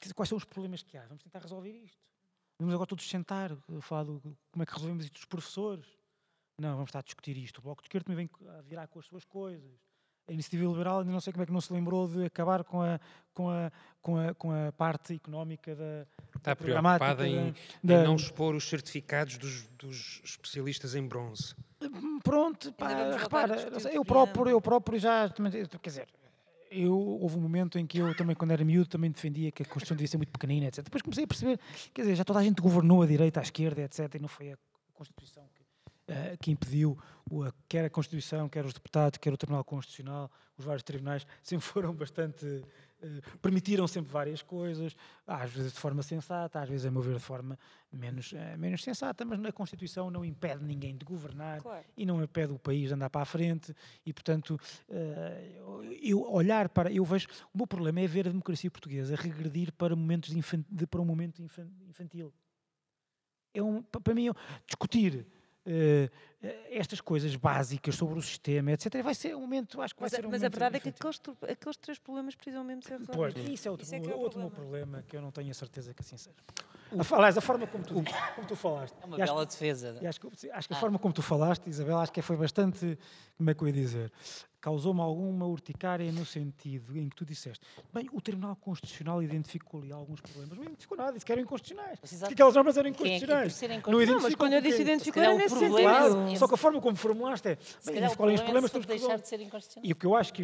dizer, 0.00 0.14
quais 0.14 0.28
são 0.28 0.38
os 0.38 0.44
problemas 0.44 0.82
que 0.82 0.96
há. 0.96 1.06
Vamos 1.06 1.22
tentar 1.22 1.40
resolver 1.40 1.72
isto. 1.72 1.98
Vamos 2.58 2.74
agora 2.74 2.86
todos 2.88 3.08
sentar, 3.08 3.56
falar 3.80 4.04
do, 4.04 4.20
como 4.50 4.62
é 4.62 4.66
que 4.66 4.72
resolvemos 4.72 5.04
isto 5.04 5.14
dos 5.14 5.24
professores. 5.24 5.86
Não, 6.58 6.72
vamos 6.72 6.88
estar 6.88 6.98
a 6.98 7.02
discutir 7.02 7.36
isto. 7.38 7.58
O 7.58 7.62
Bloco 7.62 7.82
de 7.82 7.86
Esquerda 7.86 8.04
também 8.04 8.28
vem 8.28 8.48
a 8.50 8.60
virar 8.62 8.86
com 8.88 8.98
as 8.98 9.06
suas 9.06 9.24
coisas. 9.24 9.70
A 10.28 10.32
Iniciativa 10.32 10.70
Liberal 10.70 11.00
ainda 11.00 11.10
não 11.10 11.20
sei 11.20 11.32
como 11.32 11.42
é 11.42 11.46
que 11.46 11.52
não 11.52 11.60
se 11.60 11.72
lembrou 11.72 12.06
de 12.06 12.24
acabar 12.24 12.62
com 12.62 12.82
a, 12.82 13.00
com 13.32 13.50
a, 13.50 13.72
com 14.02 14.16
a, 14.18 14.34
com 14.34 14.52
a 14.52 14.70
parte 14.72 15.14
económica 15.14 15.74
da, 15.74 16.06
Está 16.36 16.50
da 16.50 16.56
preocupada 16.56 17.26
em, 17.26 17.54
da- 17.82 18.00
em 18.02 18.04
não 18.04 18.14
expor 18.16 18.54
os 18.54 18.68
certificados 18.68 19.38
dos, 19.38 19.66
dos 19.68 20.20
especialistas 20.22 20.94
em 20.94 21.06
bronze. 21.08 21.54
Pronto, 22.22 22.72
pá, 22.72 22.88
repara, 23.18 23.54
eu 23.94 24.04
próprio, 24.04 24.48
eu 24.50 24.60
próprio 24.60 24.98
já, 24.98 25.28
quer 25.28 25.88
dizer, 25.90 26.06
eu, 26.70 26.96
houve 26.96 27.36
um 27.36 27.40
momento 27.40 27.78
em 27.78 27.86
que 27.86 27.98
eu 27.98 28.14
também, 28.14 28.36
quando 28.36 28.50
era 28.52 28.64
miúdo, 28.64 28.88
também 28.88 29.10
defendia 29.10 29.50
que 29.50 29.62
a 29.62 29.66
Constituição 29.66 29.96
devia 29.96 30.08
ser 30.08 30.16
muito 30.18 30.30
pequenina, 30.30 30.66
etc. 30.66 30.84
Depois 30.84 31.02
comecei 31.02 31.24
a 31.24 31.26
perceber, 31.26 31.58
quer 31.92 32.02
dizer, 32.02 32.14
já 32.16 32.24
toda 32.24 32.38
a 32.38 32.42
gente 32.42 32.60
governou 32.60 33.02
a 33.02 33.06
direita, 33.06 33.40
à 33.40 33.42
esquerda, 33.42 33.82
etc. 33.82 34.14
E 34.14 34.18
não 34.20 34.28
foi 34.28 34.52
a 34.52 34.58
Constituição 34.94 35.42
que, 35.54 35.62
eh, 36.12 36.36
que 36.40 36.50
impediu, 36.50 36.96
o- 37.30 37.42
a- 37.42 37.52
quer 37.68 37.84
a 37.86 37.90
Constituição, 37.90 38.48
quer 38.48 38.64
os 38.64 38.72
deputados, 38.74 39.18
quer 39.18 39.32
o 39.32 39.36
Tribunal 39.36 39.64
Constitucional, 39.64 40.30
os 40.56 40.64
vários 40.64 40.82
tribunais, 40.82 41.26
sempre 41.42 41.66
foram 41.66 41.92
bastante. 41.94 42.62
Eh, 43.02 43.20
permitiram 43.40 43.86
sempre 43.88 44.12
várias 44.12 44.42
coisas, 44.42 44.94
às 45.26 45.50
vezes 45.50 45.72
de 45.72 45.78
forma 45.78 46.02
sensata, 46.02 46.60
às 46.60 46.68
vezes, 46.68 46.86
a 46.86 46.90
meu 46.90 47.02
ver, 47.02 47.14
de 47.14 47.20
forma 47.20 47.58
menos, 47.92 48.32
eh, 48.32 48.56
menos 48.56 48.82
sensata, 48.82 49.24
mas 49.24 49.42
a 49.44 49.52
Constituição 49.52 50.10
não 50.10 50.24
impede 50.24 50.64
ninguém 50.64 50.96
de 50.96 51.04
governar 51.04 51.60
Claro. 51.60 51.84
e 51.96 52.06
não 52.06 52.22
impede 52.22 52.52
o 52.52 52.58
país 52.58 52.88
de 52.88 52.94
andar 52.94 53.10
para 53.10 53.22
a 53.22 53.24
frente 53.24 53.74
e, 54.04 54.12
portanto, 54.12 54.58
eh, 54.88 55.60
eu 56.02 56.22
olhar 56.30 56.68
para... 56.68 56.92
Eu 56.92 57.04
vejo... 57.04 57.26
O 57.52 57.58
meu 57.58 57.66
problema 57.66 58.00
é 58.00 58.06
ver 58.06 58.26
a 58.28 58.30
democracia 58.30 58.70
portuguesa 58.70 59.16
regredir 59.16 59.72
para, 59.72 59.94
momentos 59.96 60.30
de 60.68 60.86
para 60.86 61.00
um 61.00 61.04
momento 61.04 61.42
infan- 61.42 61.70
infantil. 61.88 62.32
É 63.52 63.62
um, 63.62 63.82
pa- 63.82 64.00
para 64.00 64.14
mim, 64.14 64.28
é 64.28 64.32
discutir 64.66 65.26
estas 66.70 67.00
coisas 67.00 67.36
básicas 67.36 67.94
sobre 67.94 68.18
o 68.18 68.22
sistema, 68.22 68.72
etc., 68.72 69.02
vai 69.02 69.14
ser 69.14 69.36
um 69.36 69.40
momento, 69.40 69.80
acho 69.82 69.94
que 69.94 70.00
vai 70.00 70.06
Mas, 70.06 70.14
a- 70.14 70.16
ser 70.16 70.26
um 70.26 70.30
mas 70.30 70.42
a 70.42 70.48
verdade 70.48 70.76
é 70.76 70.80
que 70.80 70.88
aqueles, 70.88 71.20
aqueles 71.50 71.76
três 71.76 71.98
problemas 71.98 72.34
precisam 72.34 72.64
mesmo 72.64 72.82
ser 72.82 72.98
Pois, 72.98 73.34
resolvidos. 73.34 73.52
isso 73.60 73.68
é 73.68 73.70
outro, 73.70 73.84
Isso 73.84 73.94
é 73.94 74.00
que 74.00 74.10
é 74.10 74.14
o 74.14 74.18
outro 74.18 74.38
meu 74.40 74.50
problema. 74.50 74.86
problema, 74.86 75.02
que 75.08 75.16
eu 75.16 75.20
não 75.22 75.30
tenho 75.30 75.50
a 75.50 75.54
certeza 75.54 75.92
que 75.92 76.02
assim 76.02 76.16
seja. 76.16 76.36
Aliás, 77.12 77.36
a 77.38 77.40
forma 77.40 77.66
como 77.68 77.84
tu, 77.84 77.94
como 77.94 78.46
tu 78.48 78.56
falaste. 78.56 78.96
É 79.00 79.06
uma 79.06 79.16
e 79.18 79.22
acho 79.22 79.32
bela 79.32 79.46
defesa. 79.46 79.98
E 80.00 80.06
acho 80.06 80.20
acho 80.52 80.68
que 80.68 80.74
a 80.74 80.76
Ah. 80.76 80.80
forma 80.80 80.98
como 80.98 81.14
tu 81.14 81.22
falaste, 81.22 81.68
Isabel, 81.68 81.98
acho 81.98 82.10
que 82.12 82.20
foi 82.22 82.36
bastante, 82.36 82.98
como 83.36 83.48
é 83.50 83.54
que 83.54 83.62
eu 83.62 83.68
ia 83.68 83.72
dizer, 83.74 84.12
causou-me 84.60 85.00
alguma 85.00 85.46
urticária 85.46 86.10
no 86.12 86.24
sentido 86.26 86.96
em 86.98 87.08
que 87.08 87.16
tu 87.16 87.24
disseste, 87.24 87.64
bem, 87.92 88.08
o 88.12 88.20
Tribunal 88.20 88.56
Constitucional 88.56 89.22
identificou 89.22 89.80
ali 89.80 89.92
alguns 89.92 90.20
problemas. 90.20 90.56
Não 90.58 90.64
identificou 90.64 90.98
nada, 90.98 91.12
disse 91.12 91.24
que 91.24 91.32
eram 91.32 91.42
inconstitucionais. 91.42 91.98
Exato. 92.02 92.32
aquelas 92.32 92.54
normas 92.54 92.76
eram 92.76 92.92
Quem 92.92 93.14
é 93.14 93.18
que 93.18 93.24
inconstitucionais. 93.24 93.54
serem 93.54 93.82
Não? 93.86 94.00
Não, 94.14 94.20
mas 94.22 94.34
quando 94.34 94.52
eu 94.54 94.60
disse 94.60 94.76
Se 94.76 94.82
identificou 94.82 95.22
era 95.22 95.34
nesse 95.34 95.54
problema 95.56 95.90
é 95.90 96.02
sentido. 96.02 96.28
esse. 96.28 96.36
Só 96.38 96.48
que 96.48 96.54
a 96.54 96.56
forma 96.56 96.80
como 96.80 96.96
formulaste 96.96 97.48
é, 97.48 97.56
bem, 97.56 97.96
identificou 97.96 98.26
ali 98.26 98.34
os 98.34 98.40
problema 98.40 98.66
é 98.66 98.70
problemas 98.70 98.70
que 98.70 98.80
deixar 98.86 99.18
de 99.18 99.28
ser 99.28 99.40
inconstitucional. 99.40 99.88
E 99.88 99.92
o 99.92 99.96
que 99.96 100.06
eu 100.06 100.14
acho 100.14 100.32
que, 100.32 100.42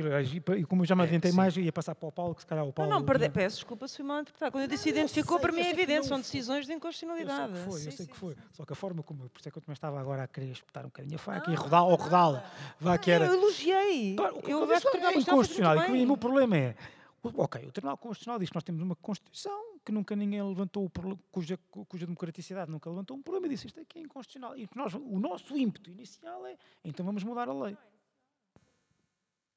e 0.59 0.65
como 0.65 0.83
eu 0.83 0.87
já 0.87 0.95
me 0.95 1.03
É, 1.03 1.07
adiantei 1.07 1.31
sim. 1.31 1.37
mais, 1.37 1.57
ia 1.57 1.73
passar 1.73 1.95
para 1.95 2.09
o 2.09 2.13
Paulo, 2.13 2.35
que 2.35 2.41
se 2.41 2.47
calhar 2.47 2.65
o 2.65 2.69
Não, 2.69 2.73
Paulo... 2.73 2.91
não, 2.91 3.03
perde, 3.05 3.29
peço 3.29 3.57
desculpa 3.57 3.87
se 3.89 3.97
fui 3.97 4.05
mal 4.05 4.21
interpretado. 4.21 4.53
Quando 4.53 4.63
eu 4.63 4.69
disse 4.69 4.89
identificou, 4.89 5.39
para 5.39 5.53
mim 5.53 5.61
é 5.61 5.65
que 5.65 5.71
evidente, 5.71 6.01
não 6.01 6.05
são 6.09 6.19
decisões 6.19 6.59
de 6.59 6.63
Eu 6.63 6.67
sei 6.67 6.77
inconstitucionalidade. 6.77 7.53
que 7.53 7.59
foi, 7.71 7.87
eu 7.87 7.93
sei 7.93 8.07
que 8.07 8.17
foi. 8.17 8.37
Só 8.53 8.65
que 8.65 8.73
a 8.73 8.77
forma 8.77 9.03
como, 9.03 9.29
por 9.29 9.39
isso 9.39 9.49
é 9.49 9.53
que 9.53 9.59
eu 9.59 9.63
também 9.63 9.75
estava 9.75 10.01
agora 10.01 10.23
a 10.25 10.27
querer 10.27 10.51
espetar 10.51 10.85
um 10.85 10.89
bocadinho 10.89 11.17
a 11.17 11.19
faca 11.19 11.51
e 11.51 11.55
rodar 11.55 11.85
ou 11.85 11.95
rodá-la. 11.97 12.45
Vá 12.81 12.97
que 12.99 13.11
era. 13.11 13.27
Eu 13.27 13.35
elogiei. 13.35 14.06
Claro, 14.15 14.37
o- 14.45 14.49
eu 14.49 14.61
mas 14.67 14.71
acho 14.77 14.83
que 14.83 14.89
o 14.89 14.91
Tribunal 14.93 15.11
é 15.11 15.25
Constitucional 15.25 15.95
E 15.97 16.03
o 16.05 16.07
meu 16.07 16.17
problema 16.17 16.57
é. 16.57 16.77
Ok, 17.25 17.67
o 17.67 17.73
Tribunal 17.73 17.97
Constitucional 17.99 18.39
diz 18.39 18.49
que 18.51 18.55
nós 18.55 18.63
temos 18.63 18.81
uma 18.83 18.95
Constituição 18.95 19.79
que 19.85 19.91
nunca 19.91 20.15
ninguém 20.15 20.43
levantou, 20.43 20.91
cuja, 21.33 21.57
cuja 21.89 22.07
democraticidade 22.07 22.71
nunca 22.71 22.89
levantou 22.91 23.17
um 23.17 23.23
problema 23.23 23.47
e 23.47 23.51
disse 23.51 23.67
isto 23.67 23.81
aqui 23.81 23.99
é 23.99 24.03
inconstitucional. 24.03 24.57
E 24.57 24.67
que 24.69 24.77
nós, 24.77 24.95
o 24.95 25.19
nosso 25.19 25.57
ímpeto 25.57 25.91
inicial 25.91 26.47
é 26.47 26.57
então 26.85 27.05
vamos 27.05 27.25
mudar 27.25 27.49
a 27.49 27.53
lei. 27.53 27.77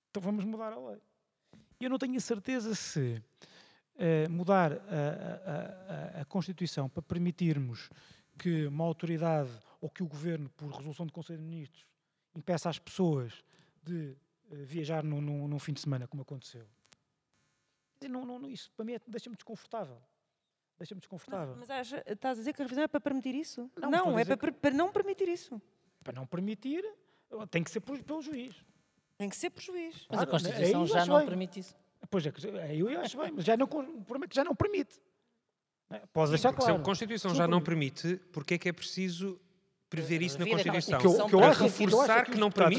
Então 0.09 0.21
vamos 0.21 0.43
mudar 0.45 0.73
a 0.73 0.79
lei. 0.79 0.97
E 1.79 1.83
eu 1.85 1.89
não 1.89 1.97
tenho 1.97 2.17
a 2.17 2.19
certeza 2.19 2.73
se 2.75 3.21
eh, 3.97 4.27
mudar 4.29 4.71
a, 4.73 4.75
a- 4.75 6.17
a- 6.19 6.21
a 6.21 6.25
Constituição 6.25 6.89
para 6.89 7.01
permitirmos 7.01 7.89
que 8.37 8.65
uma 8.67 8.83
autoridade 8.85 9.51
ou 9.81 9.89
que 9.89 10.01
o 10.03 10.07
Governo, 10.07 10.49
por 10.57 10.69
resolução 10.71 11.05
do 11.05 11.13
Conselho 11.13 11.39
de 11.39 11.45
Ministros, 11.45 11.85
impeça 12.35 12.69
às 12.69 12.79
pessoas 12.79 13.43
de 13.83 14.15
viajar 14.49 15.03
num, 15.03 15.21
num- 15.21 15.47
num 15.47 15.59
fim 15.59 15.73
de 15.73 15.79
semana, 15.81 16.07
como 16.07 16.21
aconteceu. 16.23 16.65
Não, 18.09 18.25
não, 18.25 18.49
isso 18.49 18.71
para 18.75 18.85
mim 18.85 18.93
é- 18.93 19.01
deixa-me 19.07 19.35
desconfortável. 19.35 20.01
Deixa-me 20.77 21.01
desconfortável. 21.01 21.55
Mas 21.57 21.69
acha- 21.69 22.01
estás 22.07 22.37
a 22.37 22.41
dizer 22.41 22.53
que 22.53 22.61
a 22.61 22.65
revisão 22.65 22.83
é 22.83 22.87
para 22.87 23.01
permitir 23.01 23.35
isso? 23.35 23.69
Não, 23.77 23.91
Não, 23.91 24.19
é 24.19 24.23
para, 24.23 24.51
para 24.51 24.71
não 24.71 24.91
permitir 24.91 25.27
isso. 25.27 25.61
Para 26.03 26.13
não 26.13 26.25
permitir, 26.25 26.83
tem 27.51 27.61
que 27.63 27.69
ser 27.69 27.81
por- 27.81 28.01
pelo 28.01 28.21
juiz. 28.21 28.55
Tem 29.17 29.27
que 29.29 29.35
ser 29.35 29.49
por 29.49 29.61
juiz. 29.61 29.95
Mas 30.09 30.21
a 30.21 30.25
Claro, 30.25 30.31
Constituição 30.31 30.87
já 30.87 31.05
não 31.05 31.17
bem. 31.17 31.27
permite 31.27 31.59
isso. 31.59 31.75
Pois 32.09 32.25
é, 32.25 32.31
eu 32.77 33.01
acho 33.01 33.17
bem, 33.17 33.31
mas 33.33 33.43
já 33.43 33.57
não, 33.57 33.65
o 33.65 33.67
problema 33.67 34.23
é 34.23 34.27
que 34.29 34.35
já 34.35 34.45
não 34.45 34.55
permite. 34.55 35.01
É, 35.89 35.99
Pode 36.13 36.29
deixar 36.31 36.49
Se 36.51 36.55
a 36.55 36.57
claro. 36.57 36.81
Constituição 36.81 37.31
Sim, 37.31 37.37
já 37.37 37.47
não 37.47 37.61
permite, 37.61 38.15
porque 38.31 38.53
é 38.53 38.57
que 38.57 38.69
é 38.69 38.71
preciso 38.71 39.37
prever 39.89 40.21
isso 40.21 40.37
na 40.39 40.45
Constituição? 40.45 40.99
O 40.99 41.01
que 41.01 41.07
eu, 41.07 41.11
acho, 41.11 41.25
o 41.25 41.29
que 41.29 41.35
eu 41.35 41.43
acho 41.43 41.63
reforçar 41.63 42.19
é 42.19 42.23
que 42.23 42.31
os 42.31 42.37
não 42.39 42.49
deputados- 42.49 42.77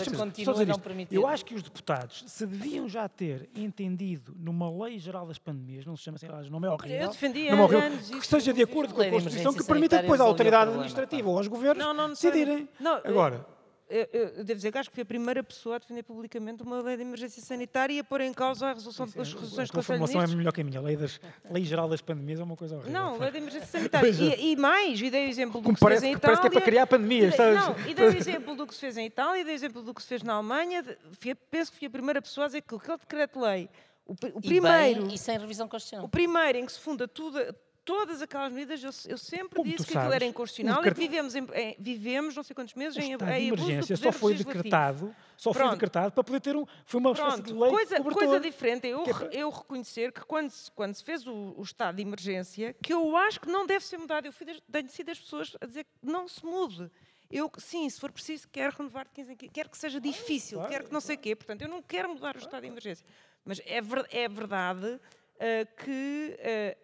permite? 0.81 1.15
não. 1.15 1.23
Eu 1.23 1.27
acho 1.27 1.45
que 1.45 1.55
os 1.55 1.63
deputados 1.63 2.25
se 2.27 2.47
deviam 2.47 2.89
já 2.89 3.09
ter 3.09 3.49
entendido 3.55 4.35
numa 4.39 4.71
lei 4.85 4.99
geral 4.99 5.27
das 5.27 5.39
pandemias, 5.39 5.85
não 5.85 5.97
se 5.97 6.05
chama 6.05 6.17
assim, 6.17 6.27
aliás, 6.27 6.47
o 6.47 6.51
nome 6.51 6.67
é 6.67 6.71
horrível, 6.71 7.01
Eu 7.01 7.09
defendi 7.09 7.51
nome 7.51 7.61
há 7.63 7.65
horrível, 7.65 7.87
anos 7.87 8.11
que 8.11 8.27
seja 8.27 8.53
de 8.53 8.63
acordo 8.63 8.95
com 8.95 9.03
a 9.03 9.11
Constituição, 9.11 9.53
que 9.53 9.65
permita 9.65 9.99
depois 9.99 10.21
à 10.21 10.25
autoridade 10.25 10.65
problema, 10.67 10.83
administrativa 10.85 11.29
ou 11.29 11.37
aos 11.39 11.49
governos 11.49 11.85
Não, 11.85 11.93
não 11.95 12.09
decidirem. 12.11 12.69
Não, 12.79 13.01
Agora, 13.05 13.45
Eu, 13.93 14.09
eu- 14.13 14.45
devo 14.45 14.55
dizer 14.55 14.71
que 14.71 14.79
acho 14.79 14.89
que 14.89 14.95
fui 14.95 15.03
a 15.03 15.07
primeira 15.07 15.43
pessoa 15.43 15.75
a 15.75 15.79
defender 15.81 16.05
publicamente 16.05 16.63
uma 16.63 16.81
lei 16.81 16.97
de 16.97 17.03
emergência 17.03 17.43
sanitária 17.43 17.93
e 17.93 17.99
a 17.99 18.05
pôr 18.05 18.21
em 18.21 18.33
causa 18.33 18.69
a 18.69 18.73
resolução 18.73 19.05
isso 19.05 19.19
das 19.19 19.27
é- 19.27 19.33
resoluções 19.33 19.69
do 19.69 19.73
tua 19.73 19.83
Conselho 19.99 20.27
de 20.27 20.33
é 20.33 20.37
melhor 20.37 20.53
que 20.53 20.61
a 20.61 20.65
minha. 20.65 20.79
A 20.79 20.83
lei, 20.83 20.97
das, 20.97 21.21
lei 21.51 21.65
geral 21.65 21.89
das 21.89 22.01
pandemias 22.01 22.39
é 22.39 22.43
uma 22.45 22.55
coisa 22.57 22.77
horrível. 22.77 22.93
Não, 22.93 23.19
lei 23.19 23.31
de 23.33 23.39
emergência 23.39 23.67
sanitária. 23.67 24.09
É. 24.09 24.13
E, 24.39 24.53
e 24.53 24.57
mais, 24.57 25.01
e 25.01 25.11
dei 25.11 25.27
o 25.27 25.29
exemplo 25.29 25.61
do 25.61 25.65
Como 25.65 25.75
que 25.75 25.81
se 25.81 25.89
fez 25.89 26.03
em 26.05 26.13
Itália. 26.13 26.21
parece 26.21 26.41
que 26.41 26.47
é 26.47 26.51
para 26.51 26.61
criar 26.61 26.87
pandemias, 26.87 27.35
E 27.35 27.37
sabes? 27.37 27.59
Não, 27.61 27.89
e 27.89 27.95
dei 27.95 28.07
o 28.07 28.17
exemplo 28.17 28.55
do 28.55 28.67
que 28.67 28.75
se 28.75 28.81
fez 28.81 28.97
em 28.97 29.07
Itália, 29.07 29.41
e 29.41 29.45
dei 29.45 29.55
o 29.55 29.57
exemplo 29.57 29.83
do 29.83 29.93
que 29.93 30.03
se 30.03 30.09
fez 30.09 30.23
na 30.23 30.35
Alemanha. 30.35 30.85
fui 31.19 31.33
a- 31.33 31.37
penso 31.51 31.73
que 31.73 31.79
fui 31.79 31.87
a 31.89 31.91
primeira 31.91 32.23
pessoa 32.23 32.45
a 32.45 32.49
dizer 32.49 32.63
que 32.63 32.75
aquele 32.77 32.97
decreto-lei, 32.99 33.69
o, 34.07 34.13
o 34.13 34.39
E 34.41 34.49
primeiro, 34.49 35.03
bem, 35.07 35.15
e 35.15 35.19
sem 35.19 35.37
revisão 35.37 35.67
o 35.67 35.69
constitucional. 35.69 36.09
primeiro 36.09 36.59
em 36.59 36.65
que 36.67 36.71
se 36.73 36.79
funda 36.79 37.09
tudo, 37.09 37.39
todas 37.85 38.23
aquelas 38.23 38.53
medidas, 38.53 38.83
eu, 38.83 38.91
eu 39.11 39.19
sempre 39.19 39.57
Como 39.57 39.69
disse 39.71 39.87
que 39.87 39.97
aquilo 39.97 40.13
era 40.13 40.25
inconstitucional 40.25 40.85
e 40.85 40.89
que 40.93 41.01
vivemos, 41.01 41.35
em, 41.35 41.45
em- 41.55 41.77
vivemos 41.79 42.37
não 42.37 42.43
sei 42.43 42.55
quantos 42.55 42.75
meses 42.75 42.97
O 42.97 43.01
em, 43.01 43.13
estado 43.13 43.33
de 43.33 43.39
em 43.39 43.47
abuso 43.49 43.65
do 43.65 43.71
emergência 43.73 43.97
só 43.97 44.13
foi 44.13 44.35
decretado, 44.35 45.17
só 45.37 45.53
foi 45.53 45.61
Pronto. 45.63 45.73
decretado 45.75 46.13
para 46.13 46.25
poder 46.25 46.41
ter 46.41 46.57
um, 46.57 46.67
foi 46.85 47.01
uma 47.01 47.13
espécie 47.13 47.37
de 47.43 47.43
Pronto, 47.53 47.61
lei 47.63 47.71
coisa, 47.73 48.01
coisa 48.03 48.41
diferente 48.41 48.87
é 48.87 48.91
eu, 48.91 49.03
é 49.05 49.13
para- 49.13 49.27
eu 49.35 49.51
reconhecer 49.51 50.13
que 50.13 50.21
quando 50.25 50.51
se, 50.51 50.71
quando 50.73 50.95
se 50.95 51.03
fez 51.05 51.27
o, 51.27 51.55
o 51.57 51.63
estado 51.63 51.97
de 51.97 52.03
emergência, 52.03 52.75
que 52.83 52.93
eu 52.93 53.17
acho 53.17 53.41
que 53.41 53.49
não 53.49 53.67
deve 53.67 53.85
ser 53.85 53.99
mudado. 53.99 54.27
Eu 54.27 54.33
fui 54.33 54.47
tenho 54.71 54.89
sido 54.91 55.07
das 55.07 55.19
pessoas 55.19 55.57
a 55.61 55.67
dizer 55.67 55.85
que 55.85 55.91
não 56.03 56.29
se 56.29 56.45
mude. 56.45 56.91
Eu, 57.31 57.51
sim, 57.59 57.89
se 57.89 58.01
for 58.01 58.11
preciso, 58.11 58.49
quero 58.51 58.77
renovar 58.77 59.05
de 59.05 59.13
15 59.13 59.33
em 59.33 59.37
15, 59.37 59.53
quero 59.53 59.71
que 59.71 59.79
seja 59.79 60.01
difícil, 60.01 60.59
claro, 60.59 60.73
quero 60.73 60.85
que 60.87 60.93
não 60.93 61.01
sei 61.01 61.15
o 61.15 61.19
quê. 61.19 61.37
Portanto, 61.37 61.63
eu 61.63 61.69
não 61.69 61.81
quero 61.81 62.09
mudar 62.09 62.35
o 62.35 62.39
estado 62.41 62.63
de 62.63 62.67
emergência. 62.69 63.07
Mas 63.45 63.61
é, 63.65 63.81
ver- 63.81 64.07
é 64.11 64.29
verdade 64.29 65.01
ah, 65.01 65.01
que 65.77 66.39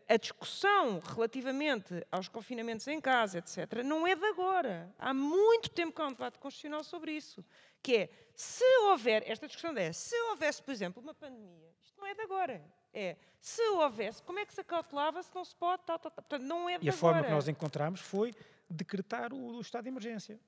ah, 0.09 0.15
a 0.15 0.17
discussão 0.17 1.01
relativamente 1.01 1.95
aos 2.11 2.29
confinamentos 2.29 2.87
em 2.89 3.01
casa, 3.01 3.39
etc., 3.39 3.83
não 3.85 4.07
é 4.07 4.15
de 4.15 4.25
agora. 4.25 4.95
Há 4.99 5.13
muito 5.13 5.69
tempo 5.71 5.95
que 5.95 6.01
há 6.01 6.07
um 6.07 6.13
debate 6.13 6.39
constitucional 6.39 6.83
sobre 6.83 7.13
isso. 7.13 7.45
Que 7.83 7.97
é, 7.97 8.11
se 8.35 8.65
houver, 8.89 9.23
esta 9.31 9.47
discussão 9.47 9.77
é, 9.77 9.93
se 9.93 10.17
houvesse, 10.31 10.63
por 10.63 10.73
exemplo, 10.73 11.03
uma 11.03 11.15
pandemia, 11.15 11.71
isto 11.85 12.01
não 12.01 12.07
é 12.07 12.15
de 12.15 12.23
agora. 12.23 12.65
É, 12.93 13.17
se 13.39 13.63
houvesse, 13.69 14.23
como 14.23 14.39
é 14.39 14.47
que 14.47 14.55
se 14.55 14.61
acautelava 14.63 15.23
se 15.23 15.35
não 15.35 15.45
se 15.45 15.55
pode, 15.55 15.83
tal, 15.85 15.99
tal, 15.99 16.11
tal. 16.11 16.25
Portanto, 16.25 16.43
não 16.47 16.69
é 16.69 16.79
de 16.79 16.87
E 16.87 16.89
a 16.89 16.93
agora. 16.93 16.99
forma 16.99 17.25
que 17.25 17.31
nós 17.31 17.47
encontramos 17.49 18.01
foi 18.01 18.35
decretar 18.71 19.33
o, 19.33 19.57
o 19.57 19.61
estado 19.61 19.85
de 19.85 19.91
emergência. 19.91 20.41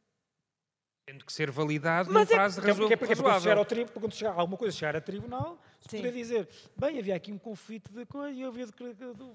Tendo 1.08 1.24
que 1.24 1.32
ser 1.32 1.50
validado 1.50 2.12
Mas 2.12 2.28
num 2.28 2.34
é 2.34 2.36
prazo 2.36 2.58
é 2.58 2.60
porque, 2.60 2.68
razo- 2.70 2.80
porque, 2.82 2.96
porque 2.98 3.16
quando 3.16 3.40
chegar 3.40 3.56
ao 3.56 3.66
quando 3.98 4.12
chegar 4.14 4.32
alguma 4.34 4.58
coisa 4.58 4.76
chegar 4.76 4.94
a 4.94 5.00
tribunal, 5.00 5.58
se 5.80 5.88
Sim. 5.88 5.96
poder 6.02 6.12
dizer, 6.12 6.46
bem, 6.76 6.98
havia 6.98 7.16
aqui 7.16 7.32
um 7.32 7.38
conflito 7.38 7.90
de 7.90 8.04
coisa 8.04 8.38
e 8.38 8.44
havia 8.44 8.66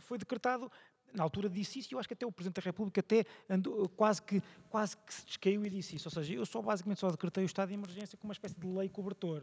foi 0.01 0.19
decretado. 0.19 0.71
Na 1.11 1.23
altura 1.23 1.49
disse 1.49 1.79
isso 1.79 1.89
e 1.91 1.95
eu 1.95 1.99
acho 1.99 2.07
que 2.07 2.13
até 2.13 2.27
o 2.27 2.31
Presidente 2.31 2.57
da 2.61 2.65
República 2.65 2.99
até 2.99 3.25
andou, 3.49 3.89
quase, 3.89 4.21
que, 4.21 4.41
quase 4.69 4.95
que 4.97 5.11
se 5.13 5.25
descaiu 5.25 5.65
e 5.65 5.69
disse 5.69 5.95
isso. 5.95 6.07
Ou 6.07 6.11
seja, 6.11 6.33
eu 6.35 6.45
só 6.45 6.61
basicamente 6.61 6.99
só 6.99 7.09
decretei 7.09 7.43
o 7.43 7.45
estado 7.45 7.69
de 7.69 7.73
emergência 7.73 8.17
como 8.19 8.29
uma 8.29 8.33
espécie 8.33 8.55
de 8.59 8.67
lei 8.67 8.87
cobertor. 8.87 9.41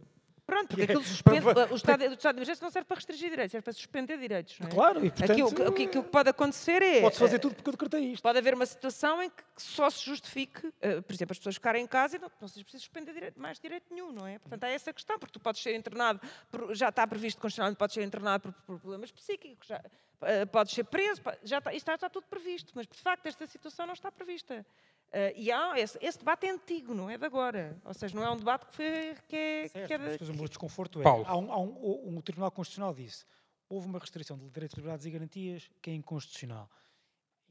Pronto, 0.51 0.69
porque 0.69 0.87
Que 0.87 0.93
aquilo 0.93 1.05
suspende, 1.05 1.47
o, 1.73 1.77
estado, 1.77 2.03
o 2.11 2.15
estado 2.15 2.35
de 2.35 2.39
emergência 2.41 2.63
não 2.65 2.71
serve 2.71 2.87
para 2.87 2.97
restringir 2.97 3.31
direitos, 3.31 3.53
serve 3.53 3.65
para 3.65 3.73
suspender 3.73 4.19
direitos. 4.19 4.59
É? 4.61 4.67
Claro, 4.67 4.99
e 5.05 5.11
portanto, 5.11 5.31
aquilo, 5.33 5.49
o 5.49 5.55
que- 5.55 5.63
aquilo 5.85 6.05
que 6.05 6.11
pode 6.11 6.29
acontecer 6.31 6.83
é. 6.83 7.01
pode-se 7.01 7.21
fazer 7.21 7.37
eh, 7.37 7.39
tudo 7.39 7.55
porque 7.55 7.69
eu 7.69 7.73
decretei 7.73 8.01
isto. 8.13 8.23
Pode 8.23 8.39
haver 8.39 8.55
uma 8.55 8.67
situação 8.67 9.23
em 9.23 9.31
que 9.31 9.43
só 9.57 9.89
se 9.91 10.05
justifique, 10.05 10.73
eh, 10.81 11.01
por 11.01 11.13
exemplo, 11.15 11.33
as 11.33 11.39
pessoas 11.39 11.55
ficarem 11.55 11.85
em 11.85 11.87
casa 11.87 12.17
e 12.17 12.19
não, 12.19 12.31
não 12.41 12.49
seja 12.49 12.65
preciso 12.65 12.83
suspender 12.83 13.13
direito, 13.13 13.41
mais 13.41 13.59
direito 13.61 13.85
nenhum, 13.93 14.11
não 14.13 14.27
é? 14.27 14.39
Portanto, 14.39 14.65
há 14.65 14.69
essa 14.69 14.93
questão, 14.93 15.19
porque 15.19 15.33
tu 15.33 15.41
podes 15.41 15.63
ser 15.63 15.75
internado, 15.77 16.21
por- 16.51 16.75
já 16.75 16.89
está 16.89 17.07
previsto 17.07 17.41
constitucionalmente, 17.41 17.79
podes 17.79 17.95
ser 17.95 18.03
internado 18.03 18.43
por, 18.43 18.53
por 18.67 18.81
problemas 18.81 19.11
psíquicos, 19.13 19.69
já, 19.69 19.81
eh, 20.23 20.45
podes 20.47 20.75
ser 20.75 20.85
preso, 20.85 21.23
já 21.45 21.59
está, 21.59 21.71
isto 21.73 21.77
está, 21.83 21.95
está 21.95 22.11
tudo 22.11 22.27
previsto, 22.29 22.73
mas 22.75 22.87
de 22.87 22.99
facto 22.99 23.27
esta 23.27 23.47
situação 23.47 23.87
não 23.87 23.95
está 23.95 24.11
prevista. 24.11 24.65
Eh, 25.13 25.33
e 25.37 25.51
há, 25.53 25.79
esse, 25.79 25.99
esse 26.01 26.19
debate 26.19 26.47
é 26.47 26.51
antigo, 26.51 26.95
não 26.95 27.11
é 27.11 27.19
de 27.19 27.25
agora. 27.27 27.77
Ou 27.85 27.93
seja, 27.95 28.15
não 28.15 28.23
é 28.25 28.31
um 28.31 28.37
debate 28.37 28.67
que, 28.67 28.77
foi, 28.77 29.17
que 29.29 29.37
é. 29.37 29.69
Certo, 29.69 29.87
que 29.89 29.93
é 29.95 29.99
mas 29.99 30.07
de- 30.07 30.13
depois 30.13 30.31
o 30.31 30.35
meu 30.35 30.49
desconforto 30.49 31.01
é. 31.01 31.03
Paulo. 31.03 31.25
Há 31.27 31.37
um, 31.37 31.53
há 31.53 31.59
um, 31.59 31.69
o- 31.81 32.09
um 32.11 32.21
Tribunal 32.21 32.51
Constitucional 32.51 32.95
disse 32.95 33.25
houve 33.69 33.87
uma 33.87 33.99
restrição 34.01 34.37
de 34.37 34.49
direitos, 34.51 34.77
liberdades 34.77 35.07
e 35.07 35.11
garantias 35.11 35.71
que 35.81 35.91
é 35.91 35.95
inconstitucional. 35.95 36.69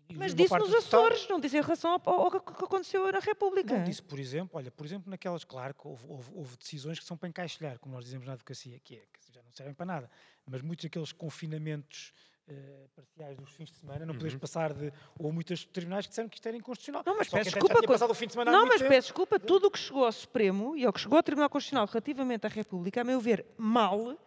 E 0.10 0.16
mas 0.16 0.34
disse 0.34 0.58
nos 0.58 0.74
Açores, 0.74 1.28
não 1.30 1.40
disse 1.40 1.56
em 1.58 1.62
relação 1.62 1.92
ao, 1.92 2.10
ao 2.10 2.32
que 2.32 2.40
que 2.54 2.64
aconteceu 2.66 3.10
na 3.12 3.20
República. 3.20 3.78
Não 3.78 3.84
disse, 3.84 4.02
por 4.02 4.20
exemplo, 4.20 4.58
olha, 4.58 4.70
por 4.72 4.86
exemplo, 4.86 5.10
naquelas, 5.10 5.44
claro 5.46 5.74
que 5.74 5.88
houve, 5.88 6.06
houve- 6.08 6.32
houve 6.34 6.58
decisões 6.58 6.98
que 7.00 7.06
são 7.06 7.16
para 7.16 7.30
encaixilhar, 7.30 7.78
como 7.80 7.94
nós 7.96 8.04
dizemos 8.06 8.26
na 8.26 8.34
advocacia, 8.34 8.80
que, 8.80 8.96
é, 8.96 9.06
que 9.14 9.32
já 9.34 9.42
não 9.44 9.52
servem 9.52 9.74
para 9.76 9.86
nada, 9.86 10.12
mas 10.46 10.62
muitos 10.62 10.84
daqueles 10.84 11.12
confinamentos 11.12 12.12
eh, 12.50 12.88
parciais 12.96 13.38
dos 13.38 13.50
fins 13.52 13.70
de 13.72 13.78
semana, 13.78 14.06
não 14.06 14.16
podes 14.16 14.36
passar 14.36 14.74
de. 14.74 14.92
Houve 15.18 15.34
muitos 15.34 15.66
tribunais 15.66 16.06
que 16.06 16.10
disseram 16.10 16.28
que 16.30 16.36
isto 16.38 16.48
era 16.48 16.58
inconstitucional. 16.58 17.04
Não, 17.06 17.18
mas 17.18 17.28
Só 17.28 17.38
que 17.38 17.44
peço 17.44 17.56
desculpa. 17.60 17.88
passado 17.88 18.12
o 18.12 18.14
fim 18.16 18.26
de 18.28 18.34
semana 18.34 18.52
não, 18.52 18.66
mas 18.66 18.78
tempo. 18.80 18.90
peço 18.90 19.08
desculpa. 19.08 19.40
Tudo 19.40 19.68
o 19.68 19.72
que 19.72 19.80
chegou 19.80 20.06
ao 20.06 20.12
Supremo 20.12 20.76
e 20.76 20.86
ao 20.86 20.92
que 20.94 21.00
chegou 21.00 21.18
ao 21.18 21.24
Tribunal 21.24 21.50
Constitucional 21.50 21.86
relativamente 21.88 22.46
à 22.46 22.50
República, 22.50 23.02
a 23.02 23.04
meu 23.04 23.20
ver, 23.20 23.46
mal, 23.58 24.18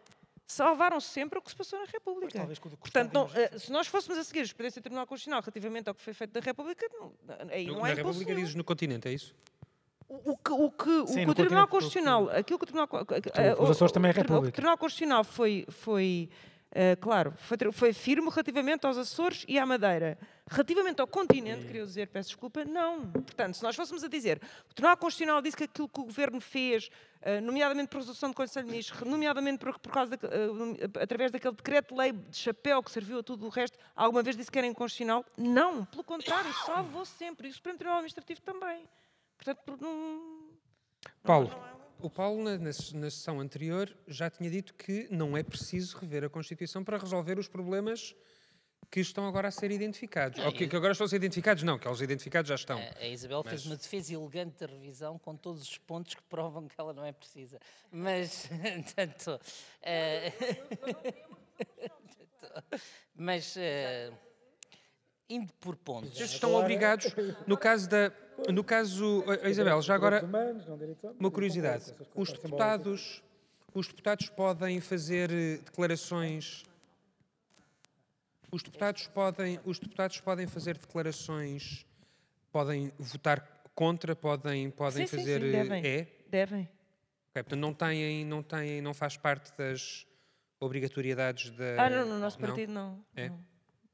salvaram 0.47 1.01
sempre 1.01 1.39
o 1.39 1.43
que 1.43 1.51
se 1.51 1.57
passou 1.57 1.79
na 1.79 1.87
República. 1.87 2.43
o 2.43 2.69
do 2.69 2.77
Portanto, 2.77 3.13
não, 3.13 3.29
eh, 3.35 3.59
se 3.59 3.71
nós 3.73 3.87
fôssemos 3.87 4.19
a 4.19 4.25
seguir 4.25 4.41
a 4.41 4.43
experiência 4.43 4.81
do 4.81 4.85
Tribunal 4.85 5.07
Constitucional 5.07 5.41
relativamente 5.41 5.89
ao 5.89 5.95
que 5.95 6.03
foi 6.03 6.13
feito 6.13 6.35
na 6.35 6.41
República, 6.41 6.87
não, 6.93 7.13
aí 7.51 7.67
No- 7.67 7.75
não 7.75 7.81
na 7.83 7.89
é 7.89 7.93
impulso 7.93 7.97
República 8.09 8.25
nenhum. 8.33 8.41
dizes 8.41 8.55
no 8.55 8.65
continente, 8.65 9.09
é 9.09 9.13
isso? 9.13 9.35
O 10.09 10.33
o 10.33 10.37
que 10.37 10.53
o, 10.53 10.71
que, 10.71 10.91
o, 10.91 11.07
Sim, 11.07 11.15
que 11.21 11.25
no 11.27 11.33
o 11.33 11.35
Tribunal 11.35 11.67
Constitucional, 11.69 12.29
aquilo 12.29 12.59
que 12.59 12.65
o 12.65 12.67
Tribunal, 12.67 12.87
os 13.59 13.71
Açores 13.71 13.91
o- 13.91 13.95
também 13.95 14.11
é 14.11 14.13
o 14.13 14.17
República. 14.19 14.49
O 14.49 14.53
Tribunal 14.53 14.77
Constitucional 14.77 15.25
foi, 15.25 15.65
foi 15.71 16.29
eh, 16.75 16.97
claro, 16.97 17.33
foi, 17.37 17.57
foi 17.73 17.93
firme 17.93 18.29
relativamente 18.31 18.87
aos 18.87 18.97
Açores 18.97 19.45
e 19.47 19.59
à 19.59 19.65
Madeira. 19.67 20.19
Relativamente 20.51 21.01
ao 21.01 21.07
continente, 21.07 21.65
queria 21.67 21.85
dizer, 21.85 22.09
peço 22.09 22.31
desculpa, 22.31 22.65
não. 22.65 23.11
Portanto, 23.11 23.55
se 23.57 23.63
nós 23.63 23.77
fôssemos 23.77 24.03
a 24.03 24.09
dizer, 24.09 24.41
o 24.71 24.75
Tribunal 24.75 24.97
Constitucional 24.97 25.41
disse 25.41 25.57
que 25.57 25.65
aquilo 25.65 25.89
que 25.89 26.01
o 26.01 26.05
Governo 26.05 26.41
fez, 26.41 26.91
eh, 27.23 27.41
nomeadamente 27.41 27.89
por 27.89 27.99
resolução 27.99 28.31
do 28.31 28.35
Conselho 28.37 28.67
de 28.67 28.71
Ministros, 28.73 29.01
nomeadamente 29.09 29.59
por, 29.59 29.79
por 29.79 29.93
causa 29.93 30.17
da- 30.17 30.29
eh, 30.29 31.03
através 31.03 31.31
daquele 31.31 31.55
decreto-lei 31.55 32.13
de 32.13 32.37
chapéu 32.37 32.83
que 32.83 32.91
serviu 32.91 33.21
a 33.21 33.23
tudo 33.23 33.47
o 33.47 33.49
resto, 33.49 33.79
alguma 33.95 34.23
vez 34.23 34.37
disse 34.37 34.51
que 34.51 34.59
era 34.59 34.67
inconstitucional? 34.67 35.25
Não, 35.37 35.85
pelo 35.85 36.05
contrário, 36.05 36.53
salvou 36.67 37.05
sempre. 37.05 37.49
E 37.49 37.51
o 37.51 37.55
Supremo 37.55 37.79
Tribunal 37.79 37.99
Administrativo 37.99 38.41
também. 38.43 38.89
Portanto, 39.39 39.79
não... 39.81 40.51
Paulo, 41.23 41.51
o 42.03 42.11
Paulo, 42.11 42.43
na, 42.45 42.59
na, 42.59 42.73
se- 42.73 42.95
na 42.97 43.11
sessão 43.11 43.41
anterior, 43.41 43.95
já 44.07 44.29
tinha 44.31 44.51
dito 44.51 44.75
que 44.75 45.07
não 45.11 45.37
é 45.37 45.43
preciso 45.43 45.97
rever 45.99 46.25
a 46.25 46.29
Constituição 46.29 46.83
para 46.85 46.99
resolver 46.99 47.39
os 47.39 47.49
problemas 47.49 48.15
que 48.91 49.01
estão 49.01 49.27
agora 49.27 49.49
a 49.49 49.51
ser 49.51 49.71
identificados. 49.71 50.39
Ou 50.45 50.53
que, 50.53 50.69
que 50.69 50.77
agora 50.77 50.93
estão 50.93 51.07
a 51.07 51.09
ser 51.09 51.17
identificados, 51.17 51.63
não, 51.63 51.79
que 51.79 51.89
eles 51.89 52.01
identificados 52.03 52.49
já 52.49 52.55
estão. 52.57 52.79
A 52.79 52.99
a 52.99 53.09
Isabel 53.09 53.43
fez 53.43 53.65
uma 53.65 53.77
defesa 53.77 54.13
elegante 54.13 54.59
da 54.61 54.67
revisão 54.67 55.19
com 55.19 55.35
todos 55.35 55.63
os 55.63 55.79
pontos 55.79 56.15
que 56.15 56.23
provam 56.25 56.69
que 56.69 56.75
ela 56.79 56.93
não 56.93 57.05
é 57.05 57.11
precisa. 57.13 57.59
Mas, 57.91 58.49
tanto. 58.95 59.41
eh, 59.83 60.31
mas, 63.15 63.57
eh, 63.57 64.13
indo 65.29 65.53
por 65.55 65.77
pontos. 65.77 66.15
Vocês 66.17 66.33
estão 66.33 66.55
obrigados, 66.55 67.07
no 67.47 67.57
caso 67.57 67.89
da. 67.89 68.13
No 68.53 68.65
caso, 68.65 69.25
a- 69.43 69.49
Isabel, 69.49 69.81
já 69.83 69.95
agora, 69.95 70.23
uma 71.19 71.31
curiosidade. 71.31 71.95
Os 72.15 72.33
deputados, 72.33 73.23
os 73.75 73.87
deputados 73.87 74.29
podem 74.29 74.81
fazer 74.81 75.31
eh, 75.31 75.57
declarações. 75.59 76.65
Os 78.51 78.63
deputados 78.63 79.07
podem, 79.09 79.61
os 79.65 79.79
deputados 79.79 80.21
podem 80.21 80.47
fazer 80.47 80.77
declarações, 80.77 81.87
podem 82.51 82.93
votar 82.99 83.63
contra, 83.75 84.15
podem, 84.15 84.71
podem 84.71 85.07
Sim, 85.07 85.17
sim, 85.17 85.17
fazer. 85.19 85.41
sim, 85.41 85.49
eh, 85.49 85.53
devem. 85.53 85.87
É? 85.87 86.07
Devem. 86.29 86.63
Ok, 87.31 87.43
portanto, 87.45 87.61
não 87.61 87.73
têm, 87.73 88.25
não 88.27 88.43
têm, 88.43 88.83
não 88.83 88.93
faz 88.93 89.17
parte 89.17 89.53
das 89.57 90.07
obrigatoriedades 90.61 91.51
da. 91.51 91.85
Ah, 91.87 91.91
não, 91.91 92.07
no 92.07 92.19
nosso 92.19 92.39
partido 92.39 92.73
não. 92.73 93.03
É? 93.17 93.29
não, 93.31 93.37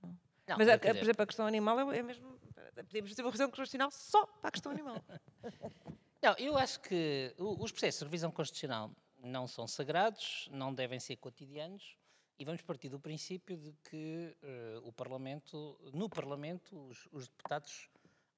não. 0.02 0.18
Não, 0.48 0.56
Mas, 0.58 0.76
por 0.80 0.96
exemplo, 0.96 1.22
a 1.22 1.26
questão 1.26 1.46
animal 1.46 1.92
é, 1.92 1.98
é 1.98 2.02
mesmo. 2.02 2.37
Podíamos 2.84 3.14
ter 3.14 3.22
uma 3.22 3.28
revisão 3.28 3.48
constitucional 3.48 3.90
só 3.90 4.26
para 4.26 4.48
a 4.48 4.52
questão 4.52 4.72
animal. 4.72 5.02
Não, 6.22 6.34
eu 6.36 6.56
acho 6.58 6.80
que 6.80 7.32
os 7.38 7.70
processos 7.70 8.00
de 8.00 8.04
revisão 8.06 8.30
constitucional 8.30 8.90
não 9.20 9.46
são 9.46 9.68
sagrados, 9.68 10.48
não 10.50 10.74
devem 10.74 10.98
ser 10.98 11.16
cotidianos 11.16 11.96
e 12.38 12.44
vamos 12.44 12.62
partir 12.62 12.88
do 12.88 12.98
princípio 12.98 13.56
de 13.56 13.72
que 13.84 14.36
eh, 14.42 14.80
o 14.82 14.92
Parlamento, 14.92 15.78
no 15.92 16.08
Parlamento, 16.08 16.76
os, 16.88 17.08
os 17.12 17.28
deputados 17.28 17.88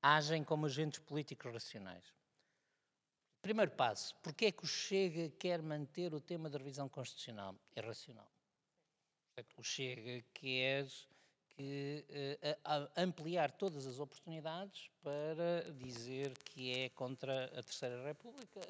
agem 0.03 0.43
como 0.43 0.67
agentes 0.67 0.99
políticos 1.01 1.53
racionais. 1.53 2.15
Primeiro 3.43 3.71
passo, 3.71 4.15
porque 4.23 4.47
é 4.47 4.53
que 4.53 4.65
o 4.65 4.67
Chega 4.67 5.31
quer 5.39 5.63
manter 5.63 6.15
o 6.15 6.21
tema 6.21 6.49
da 6.51 6.59
revisão 6.59 6.89
constitucional? 6.89 7.55
É 7.75 7.81
racional. 7.81 8.31
O 9.57 9.63
Chega 9.63 10.23
quer 10.35 10.87
ampliar 12.97 13.51
todas 13.53 13.87
as 13.87 13.99
oportunidades 13.99 14.91
para 15.03 15.71
dizer 15.73 16.37
que 16.45 16.73
é 16.79 16.89
contra 16.91 17.47
a 17.59 17.63
Terceira 17.63 18.03
República, 18.05 18.61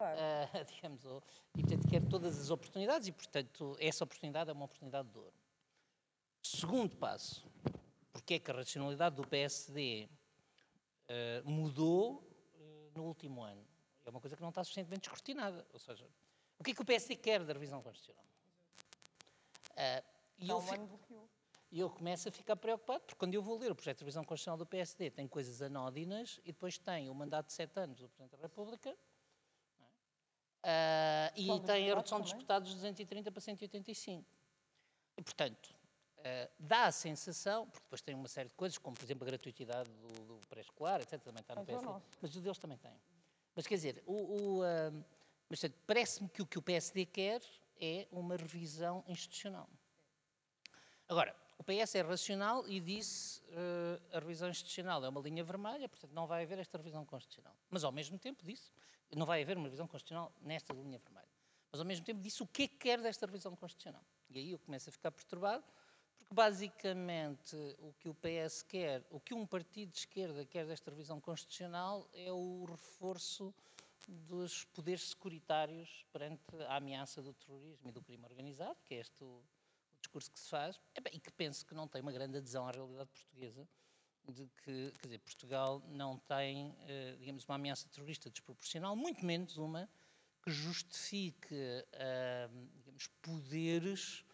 ah, 0.00 0.46
digamos, 0.74 1.04
ou- 1.04 1.22
e 1.56 1.62
portanto 1.62 1.88
quer 1.88 2.02
todas 2.08 2.38
as 2.40 2.50
oportunidades 2.50 3.08
e 3.08 3.12
portanto 3.12 3.76
essa 3.80 4.04
oportunidade 4.04 4.50
é 4.50 4.52
uma 4.52 4.64
oportunidade 4.64 5.08
de 5.08 5.18
ouro. 5.18 5.34
Segundo 6.42 6.96
passo, 6.96 7.44
porque 8.12 8.34
é 8.34 8.38
que 8.38 8.50
a 8.50 8.54
racionalidade 8.54 9.16
do 9.16 9.26
PSD 9.26 10.08
eh, 11.08 11.42
mudou 11.44 12.22
eh, 12.54 12.90
no 12.94 13.04
último 13.04 13.42
ano? 13.42 13.64
É 14.06 14.10
uma 14.10 14.20
coisa 14.20 14.34
que 14.36 14.42
não 14.42 14.48
está 14.48 14.62
suficientemente 14.64 15.02
descortinada, 15.02 15.66
ou 15.72 15.78
seja, 15.78 16.06
o 16.58 16.64
que 16.64 16.70
é 16.70 16.74
que 16.74 16.80
o 16.80 16.84
PSD 16.84 17.16
quer 17.16 17.44
da 17.44 17.52
revisão 17.52 17.82
constitucional? 17.82 18.24
Ah, 19.76 20.02
e 20.38 20.48
eu 20.48 20.60
fi- 20.60 20.76
e 21.70 21.80
eu 21.80 21.90
começo 21.90 22.28
a 22.28 22.32
ficar 22.32 22.56
preocupado, 22.56 23.00
porque 23.00 23.18
quando 23.18 23.34
eu 23.34 23.42
vou 23.42 23.58
ler 23.58 23.70
o 23.70 23.74
projeto 23.74 23.98
de 23.98 24.04
revisão 24.04 24.24
constitucional 24.24 24.56
do 24.56 24.66
PSD, 24.66 25.10
tem 25.10 25.28
coisas 25.28 25.60
anódinas 25.60 26.40
e 26.44 26.52
depois 26.52 26.78
tem 26.78 27.08
o 27.10 27.14
mandato 27.14 27.46
de 27.46 27.52
sete 27.52 27.78
anos 27.78 28.00
do 28.00 28.08
Presidente 28.08 28.36
da 28.36 28.42
República 28.42 28.96
é? 30.62 31.30
Ah, 31.30 31.32
e 31.36 31.46
tem 31.60 31.90
a 31.90 31.94
redução 31.94 32.20
dos 32.20 32.32
deputados 32.32 32.70
de 32.70 32.74
230 32.76 33.30
para 33.30 33.40
185. 33.40 34.24
E, 35.16 35.22
portanto, 35.22 35.74
ah, 36.18 36.50
dá 36.58 36.86
a 36.86 36.92
sensação, 36.92 37.66
porque 37.66 37.84
depois 37.84 38.02
tem 38.02 38.14
uma 38.14 38.28
série 38.28 38.48
de 38.48 38.54
coisas, 38.54 38.78
como, 38.78 38.96
por 38.96 39.04
exemplo, 39.04 39.24
a 39.24 39.30
gratuitidade 39.30 39.90
do, 39.90 40.08
do 40.24 40.46
pré-escolar, 40.48 41.00
etc., 41.00 41.20
também 41.22 41.40
está 41.40 41.54
no 41.54 41.64
PSD, 41.64 41.88
mas 42.20 42.36
o 42.36 42.40
deles 42.40 42.58
também 42.58 42.78
tem. 42.78 42.92
Mas, 43.54 43.66
quer 43.66 43.74
dizer, 43.74 44.02
o, 44.06 44.12
o, 44.12 44.60
mas, 45.48 45.60
portanto, 45.60 45.80
parece-me 45.86 46.28
que 46.28 46.42
o 46.42 46.46
que 46.46 46.58
o 46.58 46.62
PSD 46.62 47.06
quer 47.06 47.42
é 47.80 48.06
uma 48.10 48.36
revisão 48.36 49.04
institucional. 49.06 49.68
Agora, 51.08 51.34
o 51.58 51.64
PS 51.64 51.96
é 51.96 52.02
racional 52.02 52.66
e 52.68 52.78
disse 52.80 53.42
eh, 53.50 54.00
a 54.16 54.20
revisão 54.20 54.48
institucional 54.48 55.04
é 55.04 55.08
uma 55.08 55.20
linha 55.20 55.42
vermelha, 55.42 55.88
portanto 55.88 56.12
não 56.12 56.26
vai 56.26 56.44
haver 56.44 56.58
esta 56.60 56.78
revisão 56.78 57.04
constitucional. 57.04 57.54
Mas 57.68 57.82
ao 57.82 57.90
mesmo 57.90 58.16
tempo 58.16 58.44
disse, 58.44 58.70
não 59.16 59.26
vai 59.26 59.42
haver 59.42 59.56
uma 59.56 59.64
revisão 59.64 59.88
constitucional 59.88 60.32
nesta 60.40 60.72
linha 60.72 60.98
vermelha. 60.98 61.28
Mas 61.72 61.80
ao 61.80 61.86
mesmo 61.86 62.04
tempo 62.06 62.20
disse 62.20 62.42
o 62.42 62.46
que 62.46 62.62
é 62.62 62.68
que 62.68 62.76
quer 62.76 63.00
desta 63.00 63.26
revisão 63.26 63.56
constitucional. 63.56 64.04
E 64.30 64.38
aí 64.38 64.52
eu 64.52 64.58
começo 64.60 64.88
a 64.88 64.92
ficar 64.92 65.10
perturbado, 65.10 65.64
porque 66.16 66.32
basicamente 66.32 67.56
o 67.80 67.92
que 67.94 68.08
o 68.08 68.14
PS 68.14 68.62
quer, 68.62 69.04
o 69.10 69.18
que 69.18 69.34
um 69.34 69.44
partido 69.44 69.90
de 69.90 69.98
esquerda 69.98 70.44
quer 70.46 70.64
desta 70.64 70.90
revisão 70.90 71.20
constitucional 71.20 72.08
é 72.14 72.32
o 72.32 72.66
reforço 72.66 73.52
dos 74.06 74.64
poderes 74.64 75.08
securitários 75.08 76.06
perante 76.12 76.40
a 76.68 76.76
ameaça 76.76 77.20
do 77.20 77.34
terrorismo 77.34 77.88
e 77.88 77.92
do 77.92 78.00
crime 78.00 78.24
organizado, 78.24 78.78
que 78.84 78.94
é 78.94 78.98
este 79.00 79.22
o 79.24 79.42
discurso 80.08 80.30
que 80.30 80.40
se 80.40 80.48
faz, 80.48 80.80
e, 80.96 81.00
bem, 81.00 81.12
e 81.14 81.20
que 81.20 81.30
penso 81.32 81.64
que 81.66 81.74
não 81.74 81.86
tem 81.86 82.00
uma 82.00 82.12
grande 82.12 82.38
adesão 82.38 82.66
à 82.66 82.70
realidade 82.70 83.10
portuguesa, 83.10 83.68
de 84.26 84.46
que, 84.62 84.92
quer 84.98 85.06
dizer, 85.06 85.18
Portugal 85.20 85.82
não 85.88 86.18
tem, 86.18 86.74
eh, 86.86 87.16
digamos, 87.18 87.44
uma 87.44 87.54
ameaça 87.54 87.88
terrorista 87.88 88.28
desproporcional, 88.28 88.94
muito 88.94 89.24
menos 89.24 89.56
uma 89.56 89.88
que 90.42 90.50
justifique, 90.50 91.56
ah, 91.94 92.50
digamos, 92.76 93.06
poderes 93.22 94.24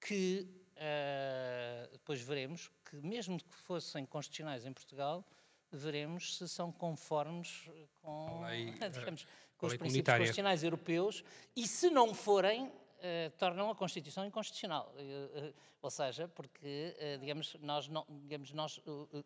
que 0.00 0.46
ah, 0.76 1.88
depois 1.92 2.20
veremos 2.20 2.70
que, 2.84 2.96
mesmo 2.96 3.38
que 3.38 3.54
fossem 3.54 4.04
constitucionais 4.04 4.66
em 4.66 4.72
Portugal, 4.72 5.26
veremos 5.70 6.36
se 6.36 6.48
são 6.48 6.70
conformes 6.70 7.70
com, 8.02 8.42
lei, 8.42 8.74
eh, 8.80 8.88
digamos, 8.90 9.26
com 9.56 9.66
os 9.66 9.72
princípios 9.74 9.78
comunitária. 9.78 10.26
constitucionais 10.26 10.62
europeus 10.62 11.24
e, 11.56 11.66
se 11.66 11.88
não 11.88 12.12
forem, 12.12 12.70
eh, 13.04 13.30
tornam 13.36 13.68
a 13.68 13.74
Constituição 13.74 14.24
inconstitucional. 14.24 14.94
Eh, 14.96 15.30
eh, 15.34 15.54
ou 15.82 15.90
seja, 15.90 16.28
porque, 16.28 16.94
digamos, 17.18 17.56
nós, 17.60 17.88
não, 17.88 18.06
digamos, 18.08 18.52
nós 18.52 18.80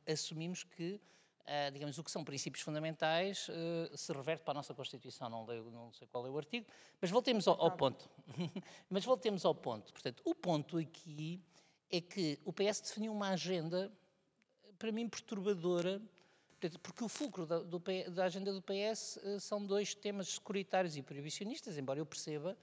assumimos 0.06 0.64
que, 0.64 0.98
digamos, 1.70 1.98
o 1.98 2.02
que 2.02 2.10
são 2.10 2.24
princípios 2.24 2.64
fundamentais 2.64 3.46
se 3.94 4.10
reverte 4.10 4.42
para 4.42 4.52
a 4.52 4.54
nossa 4.54 4.72
Constituição. 4.72 5.28
Não, 5.28 5.44
leio- 5.44 5.70
não 5.70 5.92
sei 5.92 6.08
qual 6.08 6.26
é 6.26 6.30
o 6.30 6.38
artigo, 6.38 6.66
mas 6.98 7.10
voltemos 7.10 7.46
ao, 7.46 7.60
ao 7.60 7.72
ponto. 7.72 8.08
mas 8.88 9.04
voltemos 9.04 9.44
ao 9.44 9.54
ponto. 9.54 9.92
Portanto, 9.92 10.22
o 10.24 10.34
ponto 10.34 10.78
aqui 10.78 11.42
é 11.90 12.00
que 12.00 12.38
o 12.42 12.54
PS 12.54 12.80
definiu 12.80 13.12
uma 13.12 13.28
agenda, 13.28 13.92
para 14.78 14.90
mim, 14.90 15.06
perturbadora, 15.10 16.00
porque 16.82 17.04
o 17.04 17.08
fulcro 17.08 17.44
da, 17.44 17.58
do 17.58 17.78
da 18.14 18.24
agenda 18.24 18.50
do 18.50 18.62
PS 18.62 19.18
são 19.40 19.62
dois 19.62 19.94
temas 19.94 20.28
securitários 20.28 20.96
e 20.96 21.02
proibicionistas, 21.02 21.76
embora 21.76 21.98
eu 21.98 22.06
perceba 22.06 22.56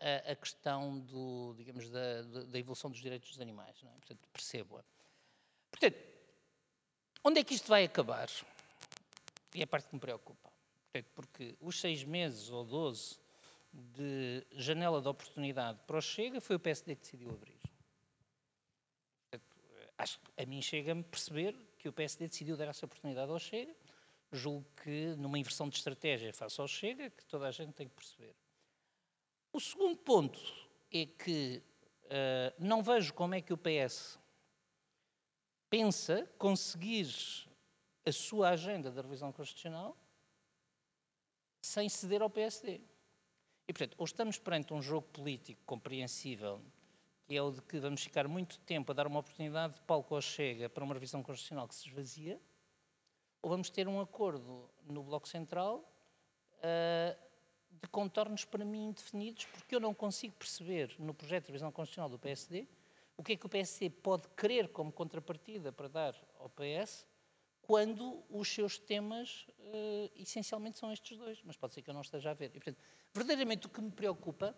eh, 0.00 0.32
a 0.32 0.36
questão 0.36 0.98
do, 1.00 1.54
digamos, 1.56 1.88
da, 1.90 2.22
da- 2.22 2.58
evolução 2.58 2.90
dos 2.90 3.00
direitos 3.00 3.30
dos 3.30 3.40
animais. 3.40 3.76
É? 3.82 3.88
Portanto, 3.98 4.28
percebo-a. 4.32 4.84
Portanto, 5.70 5.98
onde 7.24 7.40
é 7.40 7.44
que 7.44 7.54
isto 7.54 7.68
vai 7.68 7.84
acabar? 7.84 8.28
E 9.54 9.60
é 9.60 9.64
a 9.64 9.66
parte 9.66 9.88
que 9.88 9.94
me 9.94 10.00
preocupa. 10.00 10.50
Portanto, 10.92 11.10
porque 11.14 11.56
os 11.60 11.80
seis 11.80 12.04
meses 12.04 12.50
ou 12.50 12.64
doze 12.64 13.18
de 13.72 14.46
janela 14.52 15.02
de 15.02 15.08
oportunidade 15.08 15.80
para 15.86 15.96
o 15.98 16.00
Chega 16.00 16.40
foi 16.40 16.56
o 16.56 16.60
PSD 16.60 16.94
que 16.94 17.02
decidiu 17.02 17.30
abrir. 17.30 17.58
Portanto, 19.30 19.56
acho 19.98 20.18
que 20.20 20.42
a 20.42 20.46
mim 20.46 20.62
chega-me 20.62 21.02
perceber 21.02 21.56
que 21.78 21.88
o 21.88 21.92
PSD 21.92 22.28
decidiu 22.28 22.56
dar 22.56 22.68
essa 22.68 22.86
oportunidade 22.86 23.30
ao 23.30 23.38
Chega. 23.38 23.74
Julgo 24.32 24.64
que 24.82 25.14
numa 25.16 25.38
inversão 25.38 25.68
de 25.68 25.76
estratégia 25.76 26.32
face 26.32 26.60
ao 26.60 26.66
Chega, 26.68 27.10
que 27.10 27.24
toda 27.26 27.46
a 27.48 27.50
gente 27.50 27.72
tem 27.72 27.88
que 27.88 27.94
perceber. 27.94 28.34
O 29.54 29.60
segundo 29.60 29.96
ponto 29.96 30.40
é 30.90 31.06
que 31.06 31.62
eh, 32.10 32.52
não 32.58 32.82
vejo 32.82 33.14
como 33.14 33.36
é 33.36 33.40
que 33.40 33.52
o 33.52 33.56
PS 33.56 34.18
pensa 35.70 36.28
conseguir 36.36 37.06
a 38.04 38.10
sua 38.10 38.48
agenda 38.48 38.90
da 38.90 39.00
revisão 39.00 39.30
constitucional 39.30 39.96
sem 41.62 41.88
ceder 41.88 42.20
ao 42.20 42.28
PSD. 42.28 42.80
E, 43.68 43.72
portanto, 43.72 43.94
ou 43.96 44.04
estamos 44.04 44.40
perante 44.40 44.74
um 44.74 44.82
jogo 44.82 45.06
político 45.06 45.62
compreensível, 45.64 46.60
que 47.24 47.36
é 47.36 47.40
o 47.40 47.52
de 47.52 47.62
que 47.62 47.78
vamos 47.78 48.02
ficar 48.02 48.26
muito 48.26 48.58
tempo 48.58 48.90
a 48.90 48.94
dar 48.96 49.06
uma 49.06 49.20
oportunidade 49.20 49.74
de 49.74 49.82
palco 49.82 50.16
ao 50.16 50.20
Chega 50.20 50.68
para 50.68 50.82
uma 50.82 50.94
revisão 50.94 51.22
constitucional 51.22 51.68
que 51.68 51.76
se 51.76 51.86
esvazia, 51.86 52.40
ou 53.40 53.48
vamos 53.48 53.70
ter 53.70 53.86
um 53.86 54.00
acordo 54.00 54.68
no 54.82 55.04
Bloco 55.04 55.28
Central 55.28 55.88
ah, 56.60 57.23
de 57.82 57.88
contornos 57.88 58.44
para 58.44 58.64
mim 58.64 58.88
indefinidos, 58.88 59.46
porque 59.46 59.74
eu 59.74 59.80
não 59.80 59.94
consigo 59.94 60.34
perceber 60.36 60.94
no 60.98 61.14
projeto 61.14 61.44
de 61.44 61.48
revisão 61.48 61.70
constitucional 61.72 62.08
do 62.08 62.18
PSD 62.18 62.66
o 63.16 63.22
que 63.22 63.34
é 63.34 63.36
que 63.36 63.46
o 63.46 63.48
PSD 63.48 63.90
pode 63.90 64.28
querer 64.36 64.68
como 64.68 64.92
contrapartida 64.92 65.72
para 65.72 65.88
dar 65.88 66.14
ao 66.38 66.48
PS 66.50 67.06
quando 67.62 68.22
os 68.28 68.52
seus 68.52 68.78
temas 68.78 69.46
eh, 69.58 70.10
essencialmente 70.16 70.78
são 70.78 70.92
estes 70.92 71.16
dois, 71.16 71.40
mas 71.44 71.56
pode 71.56 71.74
ser 71.74 71.82
que 71.82 71.88
eu 71.88 71.94
não 71.94 72.02
esteja 72.02 72.30
a 72.30 72.34
ver. 72.34 72.50
E, 72.54 72.60
portanto, 72.60 72.78
verdadeiramente 73.12 73.66
o 73.66 73.70
que 73.70 73.80
me 73.80 73.90
preocupa 73.90 74.54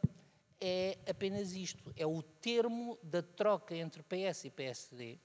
é 0.61 0.99
apenas 1.09 1.53
isto, 1.53 1.93
é 1.97 2.07
o 2.07 2.23
termo 2.23 2.99
da 3.03 3.23
troca 3.23 3.77
entre 3.77 4.03
PS 4.03 4.47
e 4.47 4.51
PSD, 4.51 5.21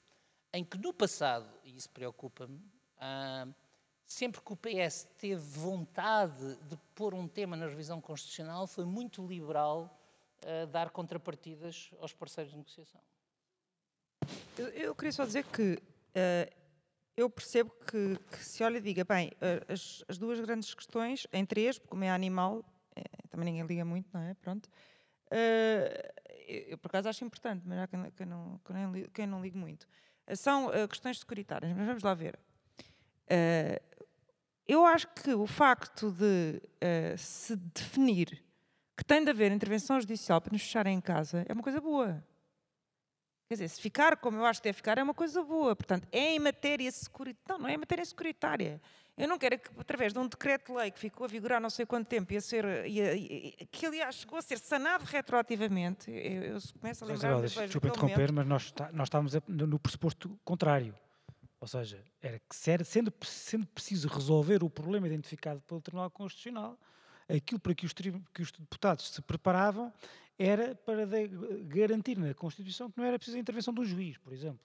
em 0.53 0.63
que 0.63 0.77
no 0.77 0.93
passado, 0.93 1.49
e 1.63 1.75
isso 1.75 1.89
preocupa-me, 1.89 2.61
ah, 2.97 3.47
sempre 4.11 4.41
que 4.41 4.53
o 4.53 4.57
PS 4.57 5.07
teve 5.17 5.41
vontade 5.41 6.55
de 6.69 6.77
pôr 6.93 7.13
um 7.13 7.27
tema 7.27 7.55
na 7.55 7.67
revisão 7.67 8.01
constitucional, 8.01 8.67
foi 8.67 8.85
muito 8.85 9.25
liberal 9.25 9.97
a 10.45 10.65
dar 10.65 10.89
contrapartidas 10.89 11.91
aos 11.99 12.13
parceiros 12.13 12.51
de 12.51 12.57
negociação. 12.57 13.01
Eu, 14.57 14.67
eu 14.67 14.95
queria 14.95 15.11
só 15.11 15.25
dizer 15.25 15.45
que 15.45 15.81
eh, 16.13 16.51
eu 17.15 17.29
percebo 17.29 17.71
que, 17.71 18.17
que 18.31 18.43
se 18.43 18.63
olha 18.63 18.77
e 18.77 18.81
diga, 18.81 19.03
bem, 19.05 19.31
eh, 19.39 19.63
as, 19.67 20.03
as 20.07 20.17
duas 20.17 20.39
grandes 20.39 20.73
questões, 20.73 21.25
em 21.31 21.45
três, 21.45 21.77
porque 21.77 21.89
como 21.89 22.03
é 22.03 22.09
animal, 22.09 22.65
eh, 22.95 23.03
também 23.29 23.45
ninguém 23.45 23.65
liga 23.65 23.85
muito, 23.85 24.09
não 24.13 24.21
é? 24.21 24.33
Pronto. 24.33 24.69
Eh, 25.29 26.13
eu, 26.69 26.77
por 26.77 26.89
acaso 26.89 27.07
acho 27.07 27.23
importante, 27.23 27.63
mas 27.65 27.79
há 27.79 27.87
quem, 27.87 28.11
quem 28.11 28.25
não, 28.25 28.59
quem, 28.65 28.75
não, 28.75 29.09
quem 29.13 29.27
não 29.27 29.39
muito. 29.53 29.87
Eh, 30.27 30.35
São 30.35 30.71
eh, 30.73 30.87
questões 30.87 31.19
securitárias, 31.19 31.73
mas 31.75 31.87
vamos 31.87 32.03
lá 32.03 32.13
ver. 32.13 32.37
Eh, 33.29 33.81
eu 34.71 34.85
acho 34.85 35.05
que 35.09 35.33
o 35.33 35.45
facto 35.45 36.11
de 36.11 36.61
eh, 36.79 37.15
se 37.17 37.57
definir 37.57 38.41
que 38.95 39.03
tem 39.03 39.21
de 39.21 39.29
haver 39.29 39.51
intervenção 39.51 39.99
judicial 39.99 40.39
para 40.39 40.53
nos 40.53 40.61
fecharem 40.61 40.95
em 40.95 41.01
casa 41.01 41.45
é 41.45 41.51
uma 41.51 41.61
coisa 41.61 41.81
boa. 41.81 42.23
Quer 43.49 43.55
dizer, 43.55 43.67
se 43.67 43.81
ficar 43.81 44.15
como 44.15 44.37
eu 44.37 44.45
acho 44.45 44.61
que 44.61 44.69
deve 44.69 44.77
ficar 44.77 44.97
é 44.97 45.03
uma 45.03 45.13
coisa 45.13 45.43
boa. 45.43 45.75
Portanto, 45.75 46.07
é 46.09 46.35
em 46.35 46.39
matéria 46.39 46.89
securitária. 46.89 47.43
Não, 47.49 47.59
não 47.59 47.67
é 47.67 47.73
em 47.73 47.77
matéria 47.77 48.05
securitária. 48.05 48.81
Eu 49.17 49.27
não 49.27 49.37
quero 49.37 49.59
que, 49.59 49.69
através 49.77 50.13
de 50.13 50.19
um 50.19 50.25
decreto-lei 50.25 50.89
que 50.89 50.99
ficou 50.99 51.25
a 51.25 51.27
vigorar 51.27 51.59
não 51.59 51.69
sei 51.69 51.85
quanto 51.85 52.07
tempo, 52.07 52.31
ia 52.31 52.39
ser, 52.39 52.63
ia, 52.87 53.13
ia, 53.13 53.51
que 53.69 53.85
aliás 53.85 54.15
chegou 54.15 54.39
a 54.39 54.41
ser 54.41 54.57
sanado 54.57 55.03
retroativamente, 55.03 56.09
eu, 56.09 56.43
eu 56.43 56.59
começo 56.79 57.03
a 57.03 57.07
lembrar... 57.07 57.41
Desculpa 57.41 57.89
interromper, 57.89 58.31
mas 58.31 58.47
nós, 58.47 58.73
nós 58.93 59.07
estávamos 59.07 59.33
no 59.49 59.77
pressuposto 59.77 60.39
contrário. 60.45 60.95
Ou 61.61 61.67
seja, 61.67 62.03
era 62.19 62.39
que 62.39 62.55
sendo, 62.55 63.13
sendo 63.23 63.67
preciso 63.67 64.07
resolver 64.07 64.63
o 64.63 64.69
problema 64.69 65.05
identificado 65.05 65.61
pelo 65.61 65.79
Tribunal 65.79 66.09
Constitucional, 66.09 66.75
aquilo 67.29 67.59
para 67.59 67.75
que 67.75 67.85
os, 67.85 67.93
que 67.93 68.41
os 68.41 68.51
deputados 68.51 69.11
se 69.11 69.21
preparavam 69.21 69.93
era 70.39 70.73
para 70.73 71.05
garantir 71.67 72.17
na 72.17 72.33
Constituição 72.33 72.89
que 72.89 72.97
não 72.97 73.05
era 73.05 73.19
preciso 73.19 73.37
a 73.37 73.39
intervenção 73.39 73.71
um 73.77 73.85
juiz, 73.85 74.17
por 74.17 74.33
exemplo. 74.33 74.59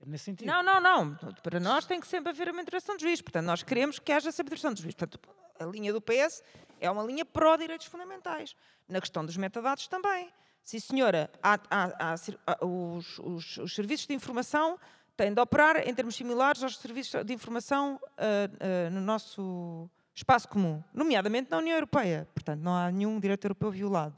É 0.00 0.06
nesse 0.06 0.24
sentido. 0.24 0.46
Não, 0.46 0.62
não, 0.62 0.80
não. 0.80 1.14
Para 1.42 1.58
nós 1.58 1.86
tem 1.86 1.98
que 1.98 2.06
sempre 2.06 2.28
haver 2.28 2.50
uma 2.50 2.60
intervenção 2.60 2.94
de 2.94 3.04
juiz. 3.04 3.22
Portanto, 3.22 3.46
nós 3.46 3.62
queremos 3.62 3.98
que 3.98 4.12
haja 4.12 4.30
sempre 4.30 4.52
intervenção 4.52 4.74
de 4.74 4.82
juiz. 4.82 4.94
Portanto, 4.94 5.18
a 5.58 5.64
linha 5.64 5.94
do 5.94 6.00
PS 6.00 6.42
é 6.78 6.90
uma 6.90 7.02
linha 7.02 7.24
pró-direitos 7.24 7.86
fundamentais. 7.86 8.54
Na 8.86 9.00
questão 9.00 9.24
dos 9.24 9.38
metadados 9.38 9.88
também. 9.88 10.30
Sim, 10.62 10.78
senhora, 10.78 11.30
há, 11.42 11.58
há, 11.70 12.14
há, 12.46 12.64
os, 12.66 13.18
os, 13.18 13.56
os 13.58 13.74
serviços 13.74 14.06
de 14.06 14.14
informação 14.14 14.78
têm 15.16 15.32
de 15.32 15.40
operar 15.40 15.88
em 15.88 15.94
termos 15.94 16.14
similares 16.14 16.62
aos 16.62 16.78
serviços 16.78 17.24
de 17.24 17.32
informação 17.32 18.00
uh, 18.02 18.88
uh, 18.88 18.90
no 18.90 19.00
nosso 19.00 19.88
espaço 20.14 20.48
comum, 20.48 20.82
nomeadamente 20.92 21.50
na 21.50 21.58
União 21.58 21.74
Europeia. 21.74 22.28
Portanto, 22.34 22.60
não 22.60 22.74
há 22.74 22.90
nenhum 22.90 23.18
direito 23.18 23.44
europeu 23.44 23.70
violado. 23.70 24.16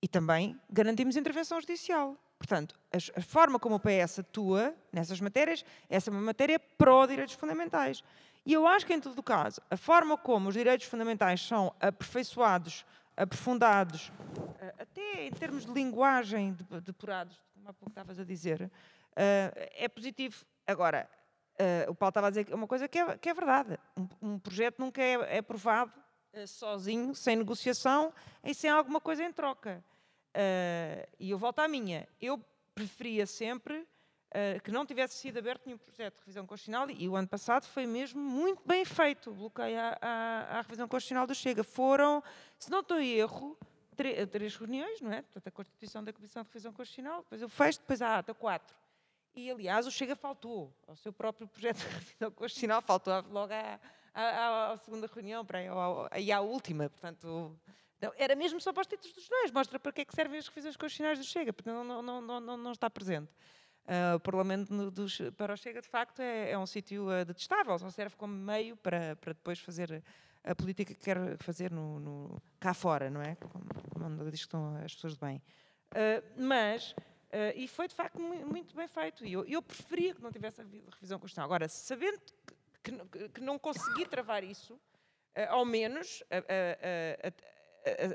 E 0.00 0.08
também 0.08 0.58
garantimos 0.70 1.16
intervenção 1.16 1.60
judicial. 1.60 2.16
Portanto, 2.38 2.78
a, 2.92 3.18
a 3.18 3.22
forma 3.22 3.58
como 3.58 3.76
o 3.76 3.80
PS 3.80 4.20
atua 4.20 4.74
nessas 4.92 5.20
matérias, 5.20 5.64
essa 5.88 6.10
é 6.10 6.12
uma 6.12 6.20
matéria 6.20 6.58
pró-direitos 6.58 7.34
fundamentais. 7.34 8.02
E 8.44 8.52
eu 8.52 8.66
acho 8.66 8.86
que, 8.86 8.94
em 8.94 9.00
todo 9.00 9.20
caso, 9.22 9.60
a 9.70 9.76
forma 9.76 10.16
como 10.16 10.48
os 10.48 10.54
direitos 10.54 10.86
fundamentais 10.86 11.40
são 11.40 11.74
aperfeiçoados, 11.80 12.84
aprofundados, 13.16 14.08
uh, 14.08 14.82
até 14.82 15.26
em 15.26 15.32
termos 15.32 15.64
de 15.64 15.72
linguagem 15.72 16.56
depurados, 16.82 17.40
como 17.54 17.68
há 17.68 17.72
pouco 17.72 17.90
estavas 17.90 18.20
a 18.20 18.24
dizer, 18.24 18.70
uh, 19.16 19.68
é 19.74 19.88
positivo. 19.88 20.44
Agora, 20.66 21.08
uh, 21.54 21.90
o 21.90 21.94
Paulo 21.94 22.10
estava 22.10 22.26
a 22.26 22.30
dizer 22.30 22.52
uma 22.54 22.66
coisa 22.66 22.86
que 22.86 22.98
é, 22.98 23.18
que 23.18 23.28
é 23.28 23.34
verdade. 23.34 23.78
Um, 23.96 24.08
um, 24.22 24.38
projeto 24.38 24.78
nunca 24.78 25.02
é, 25.02 25.36
é 25.36 25.38
aprovado 25.38 25.92
uh, 26.34 26.46
sozinho, 26.46 27.14
sem 27.14 27.36
negociação 27.36 28.12
e 28.44 28.54
sem 28.54 28.70
alguma 28.70 29.00
coisa 29.00 29.24
em 29.24 29.32
troca. 29.32 29.82
e 31.18 31.30
eu 31.30 31.38
volto 31.38 31.60
à 31.60 31.68
minha. 31.68 32.06
Eu 32.20 32.38
preferia 32.74 33.26
sempre 33.26 33.86
que 34.62 34.70
não 34.70 34.84
tivesse 34.84 35.14
sido 35.14 35.38
aberto 35.38 35.64
nenhum 35.64 35.78
projeto 35.78 36.16
de 36.16 36.20
revisão 36.20 36.46
constitucional 36.46 36.90
e 36.90 37.08
o 37.08 37.16
ano 37.16 37.26
passado 37.26 37.64
foi 37.64 37.86
mesmo 37.86 38.20
muito 38.20 38.60
bem 38.66 38.84
feito 38.84 39.30
o 39.30 39.34
bloqueio 39.34 39.78
à, 39.80 39.96
à, 39.98 40.58
à 40.58 40.60
revisão 40.60 40.86
constitucional 40.86 41.26
do 41.26 41.34
Chega. 41.34 41.64
Foram, 41.64 42.22
se 42.58 42.70
não 42.70 42.80
estou 42.80 43.00
em 43.00 43.14
erro, 43.14 43.56
três 44.30 44.54
reuniões, 44.56 45.00
não 45.00 45.12
é? 45.12 45.22
Portanto, 45.22 45.46
a 45.46 45.50
Constituição 45.50 46.04
da 46.04 46.12
Comissão 46.12 46.42
de 46.42 46.48
Revisão 46.48 46.72
Constitucional, 46.72 47.22
depois 47.22 47.40
eu 47.40 47.48
fecho, 47.48 47.78
depois 47.78 48.02
ata, 48.02 48.34
quatro. 48.34 48.76
E, 49.36 49.50
aliás, 49.50 49.86
o 49.86 49.90
Chega 49.90 50.16
faltou 50.16 50.74
ao 50.88 50.96
seu 50.96 51.12
próprio 51.12 51.46
projeto 51.46 51.76
de 51.84 51.86
revisão 51.86 52.30
constitucional, 52.30 52.80
faltou 52.80 53.12
logo 53.30 53.52
à, 53.52 53.78
à, 54.14 54.72
à 54.72 54.76
segunda 54.78 55.06
reunião, 55.06 55.44
para, 55.44 55.60
e 56.18 56.32
à 56.32 56.40
última. 56.40 56.88
Portanto, 56.88 57.54
não, 58.00 58.12
era 58.16 58.34
mesmo 58.34 58.58
só 58.62 58.72
para 58.72 58.80
os 58.80 58.86
títulos 58.86 59.14
dos 59.14 59.28
dois, 59.28 59.50
mostra 59.50 59.78
para 59.78 59.92
que 59.92 60.00
é 60.00 60.04
que 60.06 60.14
servem 60.14 60.38
as 60.38 60.48
revisões 60.48 60.74
constitucionais 60.74 61.18
do 61.18 61.24
Chega, 61.26 61.52
porque 61.52 61.68
não, 61.68 61.84
não, 61.84 62.02
não, 62.02 62.40
não, 62.40 62.56
não 62.56 62.72
está 62.72 62.88
presente. 62.88 63.30
Uh, 63.84 64.16
o 64.16 64.20
Parlamento 64.20 64.90
dos, 64.90 65.18
para 65.36 65.52
o 65.52 65.56
Chega, 65.56 65.82
de 65.82 65.88
facto, 65.88 66.20
é, 66.20 66.52
é 66.52 66.58
um 66.58 66.66
sítio 66.66 67.06
uh, 67.08 67.24
detestável, 67.24 67.78
só 67.78 67.90
serve 67.90 68.16
como 68.16 68.34
meio 68.34 68.74
para, 68.76 69.16
para 69.16 69.34
depois 69.34 69.58
fazer 69.60 70.02
a 70.42 70.54
política 70.54 70.94
que 70.94 71.00
quer 71.00 71.36
fazer 71.38 71.70
no, 71.70 72.00
no 72.00 72.42
cá 72.58 72.72
fora, 72.72 73.10
não 73.10 73.20
é? 73.20 73.36
Como, 73.36 73.64
como 73.90 74.30
diz 74.30 74.40
que 74.40 74.46
estão 74.46 74.76
as 74.76 74.94
pessoas 74.94 75.12
de 75.12 75.20
bem. 75.20 75.42
Uh, 75.92 76.42
mas 76.42 76.94
Uh, 77.26 77.52
e 77.56 77.66
foi, 77.66 77.88
de 77.88 77.94
facto, 77.94 78.20
muito 78.20 78.74
bem 78.74 78.86
feito. 78.86 79.24
E 79.24 79.32
eu, 79.32 79.44
eu 79.44 79.60
preferia 79.60 80.14
que 80.14 80.22
não 80.22 80.30
tivesse 80.30 80.60
havido 80.60 80.88
revisão 80.90 81.18
constitucional. 81.18 81.46
Agora, 81.46 81.68
sabendo 81.68 82.20
que, 82.82 82.92
que, 82.92 83.28
que 83.30 83.40
não 83.40 83.58
consegui 83.58 84.06
travar 84.06 84.44
isso, 84.44 84.74
uh, 84.74 84.80
ao 85.48 85.64
menos 85.64 86.22
a, 86.30 86.36
a, 86.38 87.32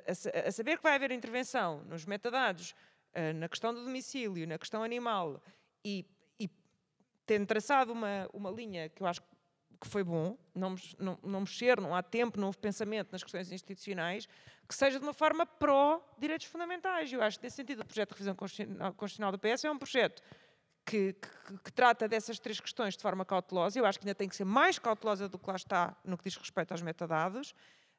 a, 0.07 0.47
a, 0.47 0.51
saber 0.51 0.77
que 0.77 0.83
vai 0.83 0.95
haver 0.95 1.11
intervenção 1.11 1.83
nos 1.83 2.05
metadados, 2.05 2.71
uh, 3.15 3.33
na 3.35 3.49
questão 3.49 3.73
do 3.73 3.83
domicílio, 3.83 4.47
na 4.47 4.57
questão 4.57 4.81
animal, 4.81 5.41
e, 5.83 6.05
e 6.39 6.49
tendo 7.25 7.45
traçado 7.45 7.91
uma, 7.91 8.29
uma 8.33 8.49
linha 8.49 8.87
que 8.89 9.03
eu 9.03 9.07
acho 9.07 9.21
que 9.21 9.30
foi 9.87 10.03
bom, 10.03 10.37
não, 10.53 10.75
não, 10.99 11.17
não 11.23 11.39
mexer, 11.41 11.79
não 11.79 11.95
há 11.95 12.03
tempo, 12.03 12.39
não 12.39 12.47
houve 12.47 12.57
pensamento 12.59 13.11
nas 13.11 13.23
questões 13.23 13.51
institucionais, 13.51 14.27
que 14.67 14.75
seja 14.75 14.99
de 14.99 15.05
uma 15.05 15.13
forma 15.13 15.45
pró-direitos 15.45 16.47
fundamentais. 16.47 17.11
Eu 17.11 17.21
acho 17.21 17.39
que, 17.39 17.45
nesse 17.45 17.57
sentido, 17.57 17.81
o 17.81 17.85
projeto 17.85 18.09
de 18.09 18.15
revisão 18.15 18.35
constitucional 18.35 19.31
do 19.31 19.39
PS 19.39 19.65
é 19.65 19.71
um 19.71 19.77
projeto 19.77 20.21
que, 20.85 21.13
que, 21.13 21.57
que, 21.63 21.71
trata 21.71 22.07
dessas 22.07 22.39
três 22.39 22.59
questões 22.59 22.95
de 22.95 23.01
forma 23.01 23.25
cautelosa. 23.25 23.79
Eu 23.79 23.85
acho 23.85 23.99
que 23.99 24.05
ainda 24.05 24.15
tem 24.15 24.29
que 24.29 24.35
ser 24.35 24.45
mais 24.45 24.79
cautelosa 24.79 25.27
do 25.27 25.37
que 25.37 25.49
lá 25.49 25.55
está 25.55 25.95
no 26.03 26.17
que 26.17 26.23
diz 26.23 26.35
respeito 26.35 26.71
aos 26.71 26.81
metadados, 26.81 27.53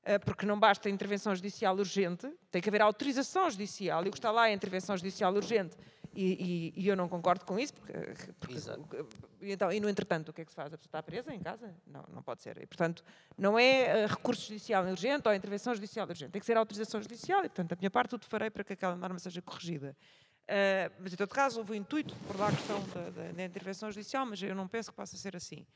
eh, 0.04 0.18
porque 0.18 0.46
não 0.46 0.58
basta 0.58 0.88
intervenção 0.88 1.34
judicial 1.34 1.76
urgente, 1.76 2.32
tem 2.50 2.60
que 2.60 2.68
haver 2.68 2.82
autorização 2.82 3.48
judicial, 3.50 4.04
e 4.04 4.08
o 4.08 4.10
que 4.10 4.18
está 4.18 4.30
lá 4.30 4.48
é 4.48 4.52
intervenção 4.52 4.96
judicial 4.96 5.32
urgente 5.34 5.76
e, 6.14 6.72
e, 6.76 6.82
e, 6.82 6.88
eu 6.88 6.96
não 6.96 7.08
concordo 7.08 7.44
com 7.44 7.58
isso, 7.58 7.72
porque, 7.74 7.92
porque 8.38 8.56
então, 9.40 9.72
e 9.72 9.80
no 9.80 9.88
entretanto, 9.88 10.28
o 10.28 10.32
que 10.32 10.42
é 10.42 10.44
que 10.44 10.50
se 10.50 10.56
faz? 10.56 10.72
A 10.72 10.76
pessoa 10.76 10.88
está 10.88 11.02
presa 11.02 11.34
em 11.34 11.40
casa? 11.40 11.74
Não, 11.86 12.04
não 12.12 12.22
pode 12.22 12.42
ser. 12.42 12.58
E, 12.62 12.66
portanto, 12.66 13.02
não 13.36 13.58
é 13.58 14.04
uh, 14.04 14.08
recurso 14.08 14.46
judicial 14.48 14.84
urgente 14.84 15.26
ou 15.26 15.34
intervenção 15.34 15.74
judicial 15.74 16.06
urgente, 16.06 16.32
tem 16.32 16.40
que 16.40 16.46
ser 16.46 16.56
autorização 16.56 17.00
judicial 17.00 17.40
e, 17.40 17.48
portanto, 17.48 17.70
da 17.70 17.76
minha 17.76 17.90
parte, 17.90 18.10
tudo 18.10 18.26
farei 18.26 18.50
para 18.50 18.62
que 18.62 18.74
aquela 18.74 18.94
norma 18.94 19.18
seja 19.18 19.40
corrigida. 19.40 19.96
Uh, 20.42 20.92
mas, 21.00 21.12
em 21.12 21.16
todo 21.16 21.30
caso, 21.30 21.60
houve 21.60 21.72
o 21.72 21.74
intuito 21.74 22.14
de 22.14 22.20
por 22.20 22.40
a 22.42 22.50
questão 22.50 22.82
da, 22.88 23.10
da, 23.10 23.32
da, 23.32 23.44
intervenção 23.44 23.90
judicial, 23.90 24.26
mas 24.26 24.42
eu 24.42 24.54
não 24.54 24.68
penso 24.68 24.90
que 24.90 24.96
possa 24.96 25.16
ser 25.16 25.34
assim. 25.34 25.66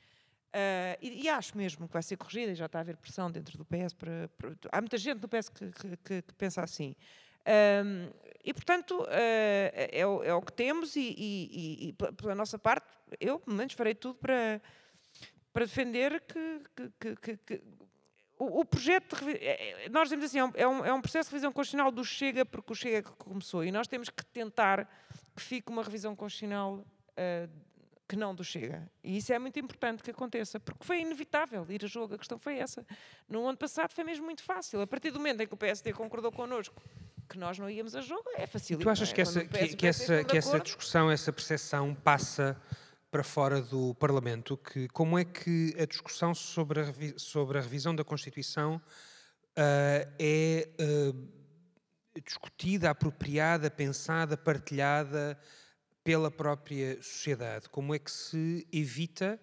Uh, 0.48 0.96
e, 1.00 1.24
e, 1.24 1.28
acho 1.28 1.56
mesmo 1.56 1.86
que 1.86 1.92
vai 1.92 2.02
ser 2.02 2.16
corrigida, 2.16 2.52
e 2.52 2.54
já 2.54 2.66
está 2.66 2.78
a 2.78 2.82
haver 2.82 2.96
pressão 2.96 3.30
dentro 3.30 3.56
do 3.56 3.64
PS. 3.64 3.94
Para, 3.94 4.28
para 4.36 4.54
há 4.70 4.80
muita 4.80 4.98
gente 4.98 5.20
no 5.20 5.28
PS 5.28 5.48
que, 5.48 5.70
que, 5.70 5.96
que, 5.96 6.22
que 6.22 6.34
pensa 6.34 6.62
assim. 6.62 6.94
Um, 7.46 8.10
e, 8.44 8.52
portanto, 8.52 9.00
uh, 9.02 9.06
é, 9.10 10.06
o, 10.06 10.22
é, 10.22 10.34
o, 10.34 10.40
que 10.40 10.52
temos, 10.52 10.94
e, 10.94 11.14
e, 11.18 11.88
e, 11.88 11.92
pela 11.92 12.34
nossa 12.34 12.58
parte, 12.58 12.86
eu, 13.20 13.40
pelo 13.40 13.56
menos, 13.56 13.72
farei 13.74 13.94
tudo 13.94 14.14
para, 14.16 14.60
para 15.52 15.64
defender 15.64 16.20
que, 16.20 16.62
que, 17.00 17.16
que, 17.16 17.36
que 17.38 17.62
o, 18.38 18.60
o, 18.60 18.64
projeto. 18.64 19.16
De, 19.24 19.32
é, 19.32 19.84
é, 19.84 19.88
nós 19.88 20.04
dizemos 20.04 20.26
assim, 20.26 20.38
é 20.38 20.68
um, 20.68 20.84
é 20.84 20.92
um 20.92 21.00
processo 21.00 21.28
de 21.28 21.34
revisão 21.34 21.52
constitucional 21.52 21.90
do 21.90 22.04
Chega, 22.04 22.44
porque 22.44 22.72
o 22.72 22.74
Chega 22.74 23.02
que 23.02 23.16
começou, 23.16 23.64
e 23.64 23.72
nós 23.72 23.88
temos 23.88 24.10
que 24.10 24.24
tentar 24.26 24.88
que 25.34 25.42
fique 25.42 25.70
uma 25.70 25.82
revisão 25.82 26.14
constitucional 26.14 26.74
uh, 26.76 27.50
que 28.08 28.14
não 28.14 28.34
do 28.34 28.44
Chega. 28.44 28.88
E 29.02 29.16
isso 29.16 29.32
é 29.32 29.38
muito 29.38 29.58
importante 29.58 30.02
que 30.02 30.10
aconteça, 30.10 30.60
porque 30.60 30.84
foi 30.84 31.00
inevitável 31.00 31.66
ir 31.68 31.84
a 31.84 31.88
jogo. 31.88 32.14
A 32.14 32.18
questão 32.18 32.38
foi 32.38 32.58
essa. 32.58 32.86
No 33.28 33.46
ano 33.46 33.58
passado 33.58 33.92
foi 33.92 34.04
mesmo 34.04 34.24
muito 34.24 34.42
fácil. 34.42 34.80
A 34.80 34.86
partir 34.86 35.10
do 35.10 35.18
momento 35.18 35.40
em 35.40 35.46
que 35.46 35.54
o 35.54 35.56
PSD 35.56 35.92
concordou 35.92 36.30
connosco 36.30 36.80
que 37.26 37.38
nós 37.38 37.58
não 37.58 37.68
íamos 37.68 37.94
a 37.94 38.00
jogo, 38.00 38.24
é 38.36 38.46
fácil. 38.46 38.78
Tu 38.78 38.88
achas 38.88 39.10
é? 39.10 39.14
que, 39.14 39.20
essa, 39.20 39.44
que, 39.44 39.76
que, 39.76 39.86
essa, 39.86 40.24
que 40.24 40.36
essa 40.36 40.60
discussão, 40.60 41.10
essa 41.10 41.32
percepção 41.32 41.94
passa 41.94 42.56
para 43.10 43.22
fora 43.22 43.60
do 43.60 43.94
Parlamento? 43.94 44.56
Que, 44.56 44.88
como 44.88 45.18
é 45.18 45.24
que 45.24 45.74
a 45.78 45.86
discussão 45.86 46.34
sobre 46.34 46.80
a, 46.80 46.84
sobre 47.16 47.58
a 47.58 47.60
revisão 47.60 47.94
da 47.94 48.04
Constituição 48.04 48.76
uh, 48.76 50.12
é 50.18 50.68
uh, 50.80 52.20
discutida, 52.24 52.90
apropriada, 52.90 53.70
pensada, 53.70 54.36
partilhada 54.36 55.38
pela 56.04 56.30
própria 56.30 57.02
sociedade? 57.02 57.68
Como 57.68 57.94
é 57.94 57.98
que 57.98 58.10
se 58.10 58.66
evita 58.72 59.40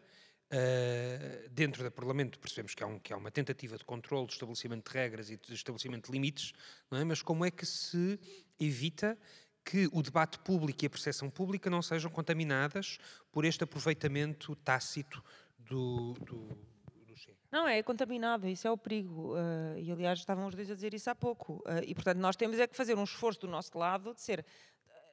Uh, 0.54 1.50
dentro 1.50 1.84
do 1.84 1.90
Parlamento 1.90 2.38
percebemos 2.38 2.76
que 2.76 2.84
há, 2.84 2.86
um, 2.86 3.00
que 3.00 3.12
há, 3.12 3.18
uma 3.18 3.32
tentativa 3.32 3.76
de 3.76 3.84
controle, 3.84 4.28
de 4.28 4.34
estabelecimento 4.34 4.88
de 4.88 4.96
regras 4.96 5.32
e 5.32 5.38
de 5.38 5.52
estabelecimento 5.52 6.06
de 6.06 6.12
limites, 6.12 6.54
é? 6.92 7.04
mas 7.04 7.24
como 7.24 7.44
é 7.44 7.50
que 7.50 7.66
se 7.66 8.20
evita 8.60 9.18
que 9.66 9.90
o 9.92 10.04
debate 10.04 10.38
público 10.38 10.84
e 10.84 10.86
a 10.86 10.90
percepção 10.92 11.28
pública 11.28 11.72
não 11.72 11.82
sejam 11.82 12.12
contaminadas 12.12 13.00
por 13.32 13.46
este 13.46 13.64
aproveitamento 13.64 14.56
tácito 14.58 15.24
do, 15.58 16.14
do, 16.20 16.48
do 17.08 17.16
Chega? 17.16 17.38
Não, 17.52 17.68
é 17.68 17.82
contaminado, 17.82 18.48
isso 18.48 18.68
é 18.68 18.72
o 18.72 18.78
perigo. 18.78 19.34
Uh, 19.34 19.80
e 19.80 19.92
aliás 19.92 20.20
estavam 20.20 20.46
os 20.46 20.54
dois 20.54 20.70
a 20.70 20.76
dizer 20.76 20.94
isso 20.94 21.10
há 21.10 21.16
pouco. 21.16 21.64
Uh, 21.66 21.82
e 21.84 21.96
portanto 21.96 22.20
nós 22.20 22.36
temos 22.36 22.60
é 22.60 22.68
que 22.68 22.76
fazer 22.76 22.96
um 22.96 23.04
esforço 23.04 23.42
do 23.42 23.48
nosso 23.48 23.76
lado 23.76 24.14
de 24.14 24.22
ser 24.22 24.46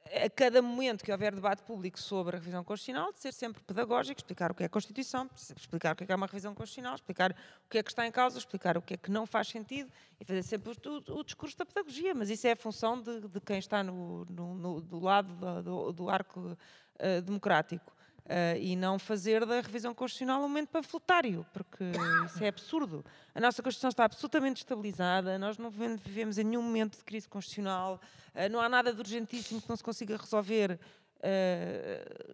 a 0.05 0.29
cada 0.29 0.61
momento 0.61 1.03
que 1.03 1.11
houver 1.11 1.33
debate 1.33 1.63
público 1.63 1.99
sobre 1.99 2.35
a 2.35 2.39
revisão 2.39 2.63
constitucional, 2.63 3.13
de 3.13 3.19
ser 3.19 3.31
sempre 3.31 3.61
pedagógico, 3.63 4.19
explicar 4.19 4.51
o 4.51 4.55
que 4.55 4.63
é 4.63 4.65
a 4.65 4.69
Constituição, 4.69 5.29
explicar 5.55 5.93
o 5.93 5.95
que 5.95 6.03
é, 6.03 6.07
que 6.07 6.11
é 6.11 6.15
uma 6.15 6.25
revisão 6.25 6.53
constitucional, 6.53 6.95
explicar 6.95 7.31
o 7.31 7.69
que 7.69 7.77
é 7.77 7.83
que 7.83 7.91
está 7.91 8.05
em 8.05 8.11
causa, 8.11 8.37
explicar 8.37 8.77
o 8.77 8.81
que 8.81 8.95
é 8.95 8.97
que 8.97 9.11
não 9.11 9.25
faz 9.25 9.47
sentido 9.47 9.91
e 10.19 10.25
fazer 10.25 10.43
sempre 10.43 10.71
o, 10.71 11.19
o 11.19 11.23
discurso 11.23 11.57
da 11.57 11.65
pedagogia. 11.65 12.13
Mas 12.13 12.29
isso 12.29 12.45
é 12.47 12.51
a 12.51 12.55
função 12.55 13.01
de, 13.01 13.21
de 13.21 13.39
quem 13.39 13.59
está 13.59 13.83
no, 13.83 14.25
no, 14.25 14.55
no 14.55 14.81
do 14.81 14.99
lado 14.99 15.61
do, 15.63 15.91
do 15.93 16.09
arco 16.09 16.39
uh, 16.39 17.21
democrático. 17.21 17.93
Uh, 18.23 18.55
e 18.59 18.75
não 18.75 18.99
fazer 18.99 19.45
da 19.45 19.59
revisão 19.59 19.93
constitucional 19.93 20.39
um 20.39 20.43
momento 20.43 20.69
panfletário, 20.69 21.45
porque 21.51 21.83
isso 22.25 22.41
é 22.41 22.47
absurdo. 22.47 23.03
A 23.33 23.41
nossa 23.41 23.61
Constituição 23.61 23.89
está 23.89 24.05
absolutamente 24.05 24.61
estabilizada, 24.61 25.37
nós 25.37 25.57
não 25.57 25.69
vivemos 25.69 26.37
em 26.37 26.43
nenhum 26.43 26.61
momento 26.61 26.97
de 26.97 27.03
crise 27.03 27.27
constitucional, 27.27 27.99
uh, 28.33 28.49
não 28.49 28.61
há 28.61 28.69
nada 28.69 28.93
de 28.93 28.99
urgentíssimo 28.99 29.61
que 29.61 29.67
não 29.67 29.75
se 29.75 29.83
consiga 29.83 30.15
resolver. 30.15 30.79
Uh, 31.17 32.31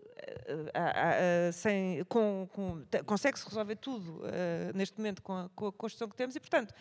sem, 1.51 2.03
com, 2.05 2.47
com, 2.53 2.83
consegue-se 3.05 3.45
resolver 3.45 3.75
tudo 3.75 4.21
neste 4.73 4.97
momento 4.97 5.21
com 5.21 5.33
a, 5.33 5.49
com 5.49 5.67
a, 5.67 5.73
Constituição 5.73 6.07
que 6.07 6.15
temos 6.15 6.35
e, 6.35 6.39
portanto, 6.39 6.73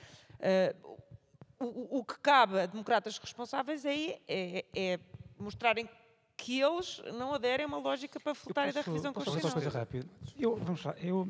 o, 1.59 1.99
o, 1.99 2.05
que 2.05 2.19
cabe 2.20 2.61
a 2.61 2.66
democratas 2.66 3.19
responsáveis 3.19 3.85
é, 3.85 4.20
é, 4.28 4.65
é 4.74 5.01
mostrarem 5.39 5.89
que 6.36 6.60
eles 6.60 7.02
não 7.14 7.32
aderem 7.32 7.64
a 7.64 7.68
uma 7.68 7.78
lógica 7.78 8.20
para 8.20 8.32
e 8.32 8.72
da 8.72 8.80
revisão 8.80 9.12
posso 9.12 9.30
constitucional. 9.30 9.42
Uma 9.44 9.52
coisa 9.52 9.78
rápida. 9.78 10.06
Eu, 10.38 10.56
vamos 10.56 10.84
lá, 10.84 10.94
eu 10.98 11.28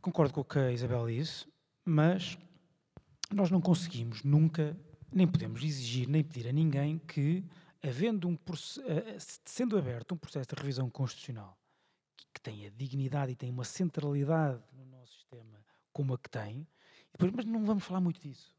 concordo 0.00 0.32
com 0.32 0.40
o 0.40 0.44
que 0.44 0.58
a 0.58 0.72
Isabel 0.72 1.06
disse, 1.06 1.46
mas 1.84 2.38
nós 3.30 3.50
não 3.50 3.60
conseguimos 3.60 4.22
nunca, 4.22 4.76
nem 5.12 5.26
podemos 5.26 5.62
exigir, 5.62 6.08
nem 6.08 6.24
pedir 6.24 6.48
a 6.48 6.52
ninguém 6.52 6.98
que, 6.98 7.44
havendo 7.82 8.28
um 8.28 8.38
sendo 9.18 9.78
aberto 9.78 10.14
um 10.14 10.18
processo 10.18 10.48
de 10.48 10.60
revisão 10.60 10.88
constitucional 10.88 11.56
que 12.32 12.40
tenha 12.40 12.70
dignidade 12.70 13.32
e 13.32 13.36
tenha 13.36 13.52
uma 13.52 13.64
centralidade 13.64 14.62
no 14.72 14.84
nosso 14.86 15.12
sistema 15.14 15.58
como 15.92 16.14
a 16.14 16.18
que 16.18 16.30
tem, 16.30 16.66
depois, 17.12 17.32
mas 17.32 17.44
não 17.44 17.64
vamos 17.64 17.84
falar 17.84 18.00
muito 18.00 18.20
disso. 18.20 18.54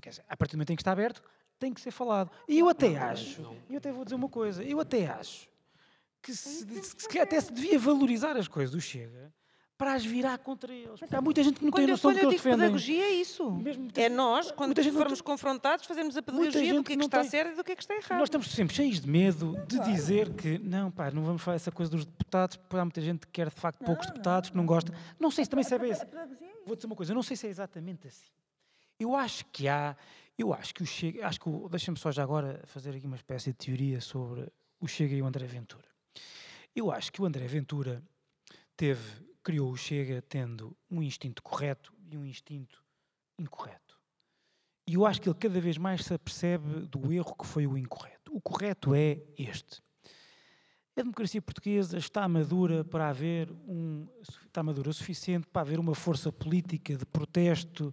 Quer 0.00 0.10
dizer, 0.10 0.24
a 0.28 0.36
partir 0.36 0.52
do 0.52 0.58
momento 0.58 0.72
em 0.72 0.76
que 0.76 0.82
está 0.82 0.92
aberto, 0.92 1.22
tem 1.58 1.72
que 1.72 1.80
ser 1.80 1.90
falado. 1.90 2.30
E 2.48 2.58
eu 2.58 2.68
até 2.68 2.96
acho, 2.96 3.42
eu 3.70 3.78
até 3.78 3.92
vou 3.92 4.04
dizer 4.04 4.16
uma 4.16 4.28
coisa, 4.28 4.62
eu 4.62 4.80
até 4.80 5.06
acho 5.06 5.48
que, 6.22 6.34
se, 6.34 6.66
que 7.08 7.18
até 7.18 7.40
se 7.40 7.52
devia 7.52 7.78
valorizar 7.78 8.36
as 8.36 8.48
coisas 8.48 8.72
do 8.72 8.80
Chega 8.80 9.32
para 9.78 9.92
as 9.92 10.04
virar 10.04 10.38
contra 10.38 10.72
eles. 10.72 10.98
Porque 10.98 11.14
há 11.14 11.20
muita 11.20 11.42
gente 11.42 11.58
que 11.58 11.64
não 11.64 11.70
quando 11.70 11.82
tem 11.84 11.90
noção 11.90 12.10
do 12.12 12.18
que 12.18 12.24
eles 12.24 12.36
defendem. 12.36 12.60
pedagogia 12.60 13.04
é 13.04 13.10
isso. 13.10 13.50
Mesmo, 13.50 13.88
é 13.94 14.08
nós, 14.08 14.50
quando 14.50 14.74
formos 14.92 15.20
confrontados, 15.20 15.84
fazemos 15.84 16.16
a 16.16 16.22
pedagogia 16.22 16.74
do 16.74 16.82
que, 16.82 16.94
é 16.94 16.96
que 16.96 17.04
está 17.04 17.20
tem... 17.20 17.30
certo 17.30 17.52
e 17.52 17.56
do 17.56 17.64
que 17.64 17.72
é 17.72 17.76
que 17.76 17.82
está 17.82 17.94
errado. 17.94 18.18
Nós 18.18 18.28
estamos 18.28 18.50
sempre 18.50 18.74
cheios 18.74 19.00
de 19.00 19.08
medo 19.08 19.54
de 19.68 19.78
dizer 19.80 20.32
que 20.32 20.58
não, 20.58 20.90
pá, 20.90 21.10
não 21.10 21.22
vamos 21.24 21.42
falar 21.42 21.56
essa 21.56 21.70
coisa 21.70 21.90
dos 21.90 22.06
deputados, 22.06 22.56
porque 22.56 22.76
há 22.76 22.84
muita 22.84 23.00
gente 23.02 23.26
que 23.26 23.32
quer 23.32 23.50
de 23.50 23.54
facto 23.54 23.84
poucos 23.84 24.06
deputados, 24.06 24.50
que 24.50 24.56
não 24.56 24.64
gosta. 24.64 24.92
Não 25.20 25.30
sei 25.30 25.44
se 25.44 25.50
também 25.50 25.64
sabe 25.64 25.90
isso. 25.90 26.06
Vou 26.64 26.74
dizer 26.74 26.86
uma 26.86 26.96
coisa, 26.96 27.12
não 27.12 27.22
sei 27.22 27.36
se 27.36 27.46
é 27.46 27.50
exatamente 27.50 28.08
assim. 28.08 28.30
Eu 28.98 29.14
acho 29.14 29.44
que 29.52 29.68
há, 29.68 29.94
eu 30.38 30.52
acho 30.52 30.74
que 30.74 30.82
o 30.82 30.86
Chega, 30.86 31.26
acho 31.26 31.40
que 31.40 31.50
deixa-me 31.70 31.98
só 31.98 32.12
já 32.12 32.22
agora 32.22 32.62
fazer 32.66 32.94
aqui 32.94 33.06
uma 33.06 33.16
espécie 33.16 33.50
de 33.50 33.56
teoria 33.56 34.00
sobre 34.00 34.50
o 34.80 34.86
Chega 34.86 35.14
e 35.14 35.22
o 35.22 35.26
André 35.26 35.46
Ventura. 35.46 35.88
Eu 36.74 36.90
acho 36.90 37.10
que 37.10 37.22
o 37.22 37.24
André 37.24 37.46
Ventura 37.46 38.02
teve, 38.76 39.24
criou 39.42 39.70
o 39.70 39.76
Chega 39.76 40.20
tendo 40.22 40.76
um 40.90 41.02
instinto 41.02 41.42
correto 41.42 41.94
e 42.10 42.16
um 42.16 42.24
instinto 42.24 42.84
incorreto. 43.38 43.98
E 44.86 44.94
eu 44.94 45.04
acho 45.04 45.20
que 45.20 45.28
ele 45.28 45.38
cada 45.38 45.60
vez 45.60 45.78
mais 45.78 46.04
se 46.04 46.14
apercebe 46.14 46.86
do 46.86 47.12
erro 47.12 47.34
que 47.34 47.46
foi 47.46 47.66
o 47.66 47.76
incorreto. 47.76 48.30
O 48.34 48.40
correto 48.40 48.94
é 48.94 49.20
este. 49.36 49.82
A 50.96 51.02
democracia 51.02 51.42
portuguesa 51.42 51.98
está 51.98 52.26
madura 52.28 52.84
para 52.84 53.08
haver 53.08 53.50
um 53.66 54.06
está 54.46 54.62
madura 54.62 54.88
o 54.88 54.94
suficiente 54.94 55.46
para 55.46 55.62
haver 55.62 55.78
uma 55.78 55.94
força 55.94 56.32
política 56.32 56.96
de 56.96 57.04
protesto 57.04 57.92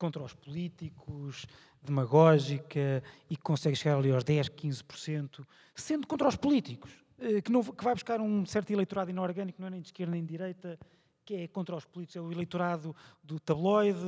contra 0.00 0.22
os 0.22 0.32
políticos, 0.32 1.46
demagógica 1.82 3.02
e 3.28 3.36
que 3.36 3.42
consegue 3.42 3.76
chegar 3.76 3.98
ali 3.98 4.10
aos 4.10 4.24
10, 4.24 4.48
15%, 4.48 5.46
sendo 5.74 6.06
contra 6.06 6.26
os 6.26 6.36
políticos, 6.36 6.90
eh, 7.18 7.42
que, 7.42 7.52
não, 7.52 7.62
que 7.62 7.84
vai 7.84 7.92
buscar 7.92 8.18
um 8.18 8.46
certo 8.46 8.70
eleitorado 8.72 9.10
inorgânico, 9.10 9.60
não 9.60 9.68
é 9.68 9.70
nem 9.70 9.80
de 9.80 9.88
esquerda 9.88 10.12
nem 10.12 10.22
de 10.22 10.28
direita, 10.28 10.78
que 11.24 11.34
é 11.34 11.48
contra 11.48 11.76
os 11.76 11.84
políticos, 11.84 12.16
é 12.16 12.20
o 12.20 12.32
eleitorado 12.32 12.96
do 13.22 13.38
tabloide, 13.38 14.00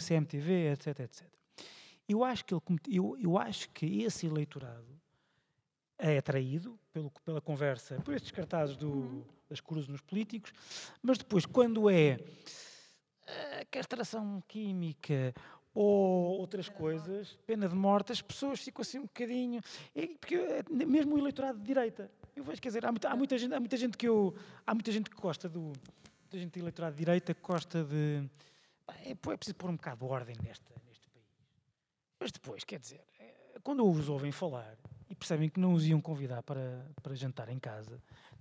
CMTV, 0.00 0.72
etc, 0.72 1.00
etc. 1.00 1.26
Eu 2.08 2.24
acho 2.24 2.44
que, 2.44 2.54
ele, 2.54 2.62
eu, 2.88 3.16
eu 3.20 3.36
acho 3.36 3.68
que 3.70 4.02
esse 4.02 4.26
eleitorado 4.26 5.00
é 5.98 6.16
atraído 6.16 6.78
pelo, 6.92 7.10
pela 7.24 7.40
conversa, 7.40 7.96
por 8.04 8.14
estes 8.14 8.30
cartazes 8.30 8.76
do, 8.76 9.24
das 9.48 9.60
cruzes 9.60 9.88
nos 9.88 10.00
políticos, 10.00 10.52
mas 11.02 11.18
depois, 11.18 11.44
quando 11.44 11.90
é 11.90 12.18
a 13.60 13.64
castração 13.66 14.42
química 14.46 15.34
ou 15.74 16.38
outras 16.38 16.68
coisas, 16.68 17.38
pena 17.46 17.68
de 17.68 17.74
morte, 17.74 18.12
as 18.12 18.20
pessoas 18.20 18.60
ficam 18.60 18.82
assim 18.82 18.98
um 18.98 19.02
bocadinho. 19.02 19.60
Porque 20.20 20.34
é, 20.34 20.64
mesmo 20.84 21.14
o 21.14 21.18
eleitorado 21.18 21.58
de 21.58 21.64
direita, 21.64 22.10
eu 22.34 22.44
vejo, 22.44 22.60
quer 22.60 22.68
dizer, 22.68 22.86
há 22.86 22.90
muita, 22.90 23.08
há 23.08 23.16
muita, 23.16 23.38
gente, 23.38 23.54
há 23.54 23.60
muita 23.60 23.76
gente 23.76 23.96
que 23.96 24.08
eu. 24.08 24.34
Há 24.66 24.74
muita 24.74 24.90
gente 24.92 25.10
que 25.10 25.16
gosta 25.16 25.48
do. 25.48 25.60
Muita 25.60 26.38
gente 26.38 26.54
de 26.54 26.60
eleitorado 26.60 26.94
de 26.94 26.98
direita 26.98 27.34
que 27.34 27.42
gosta 27.42 27.84
de. 27.84 28.28
É, 29.04 29.10
é 29.10 29.14
preciso 29.14 29.54
pôr 29.54 29.70
um 29.70 29.76
bocado 29.76 30.04
de 30.04 30.12
ordem 30.12 30.36
nesta, 30.42 30.74
neste 30.88 31.08
país. 31.08 31.26
Mas 32.18 32.32
depois, 32.32 32.64
quer 32.64 32.78
dizer, 32.78 33.00
é, 33.18 33.58
quando 33.62 33.88
os 33.88 34.08
ouvem 34.08 34.32
falar 34.32 34.76
e 35.08 35.14
percebem 35.14 35.48
que 35.48 35.60
não 35.60 35.74
os 35.74 35.86
iam 35.86 36.00
convidar 36.00 36.42
para, 36.42 36.86
para 37.02 37.14
jantar 37.14 37.48
em 37.48 37.58
casa, 37.58 38.00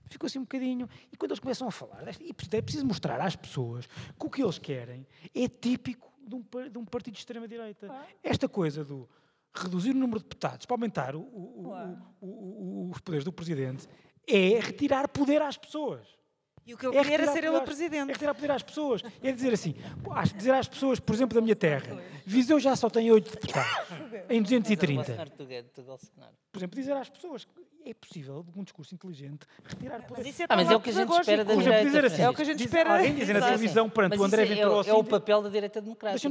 ficou 0.10 0.28
assim 0.28 0.40
um 0.40 0.44
bocadinho. 0.44 0.90
E 1.12 1.18
quando 1.18 1.32
eles 1.32 1.40
começam 1.40 1.68
a 1.68 1.72
falar, 1.72 2.04
e 2.20 2.36
é 2.52 2.62
preciso 2.62 2.86
mostrar 2.86 3.20
às 3.22 3.36
pessoas 3.36 3.86
que 3.86 4.26
o 4.26 4.30
que 4.30 4.42
eles 4.42 4.58
querem 4.58 5.08
é 5.34 5.48
típico 5.48 6.12
de 6.26 6.36
um, 6.36 6.44
de 6.70 6.78
um 6.78 6.86
partido 6.86 7.14
de 7.14 7.20
extrema-direita. 7.20 7.90
Esta 8.24 8.48
coisa 8.48 8.84
do 8.84 9.10
reduzir 9.54 9.92
o 9.92 9.96
número 9.96 10.20
de 10.20 10.26
deputados 10.26 10.66
para 10.66 10.76
aumentar 10.76 11.16
o, 11.16 11.22
o, 11.22 11.74
o, 12.22 12.92
os 12.92 13.00
poderes 13.02 13.26
do 13.26 13.32
presidente 13.32 13.88
é 14.28 14.60
retirar 14.60 15.08
poder 15.08 15.42
às 15.42 15.58
pessoas. 15.58 16.20
E 16.66 16.74
o 16.76 16.78
que 16.78 16.86
eu 16.86 16.94
é 16.94 17.02
queria 17.02 17.14
era 17.16 17.32
ser 17.32 17.44
ele 17.44 17.58
o 17.58 17.64
presidente. 17.64 18.12
É 18.12 18.14
retirar 18.14 18.36
poder 18.36 18.52
às 18.52 18.62
pessoas. 18.62 19.02
É 19.24 19.32
dizer 19.32 19.54
assim, 19.54 19.76
dizer 20.36 20.54
às 20.54 20.68
pessoas, 20.68 21.00
por 21.00 21.16
exemplo, 21.16 21.34
da 21.34 21.42
minha 21.42 21.56
terra, 21.56 22.00
Viseu 22.26 22.60
já 22.60 22.76
só 22.76 22.92
tem 22.92 23.10
oito 23.10 23.32
deputados, 23.32 23.88
em 24.30 24.40
230. 24.40 25.16
Por 26.52 26.60
exemplo, 26.60 26.80
dizer 26.80 26.94
às 26.94 27.10
pessoas, 27.10 27.48
é 27.86 27.94
possível, 27.94 28.44
de 28.44 28.60
um 28.60 28.64
discurso 28.64 28.94
inteligente, 28.94 29.46
retirar 29.64 30.02
poder. 30.02 30.24
Mas 30.24 30.28
isso 30.28 30.44
é, 30.44 30.46
ah, 30.50 30.56
mas 30.56 30.70
é 30.70 30.76
o 30.76 30.80
que 30.80 30.90
a 30.90 30.94
gente 30.94 31.12
espera 31.12 31.46
da 31.46 31.56
direita. 31.56 31.86
Dizer 31.86 32.06
assim, 32.06 32.22
é 32.22 32.30
o 32.30 32.34
que 32.34 32.42
a 32.42 32.46
gente 32.46 32.64
espera. 32.64 32.94
Alguém 32.94 33.16
dizer 33.16 33.34
na 33.34 33.42
televisão 33.42 33.90
perante 33.90 34.18
o 34.18 34.24
André 34.24 34.46
Ventura 34.46 34.88
é, 34.88 34.90
é 34.90 34.94
o 34.94 35.04
papel 35.04 35.42
da 35.42 35.50
direita 35.50 35.82
democrática. 35.82 36.28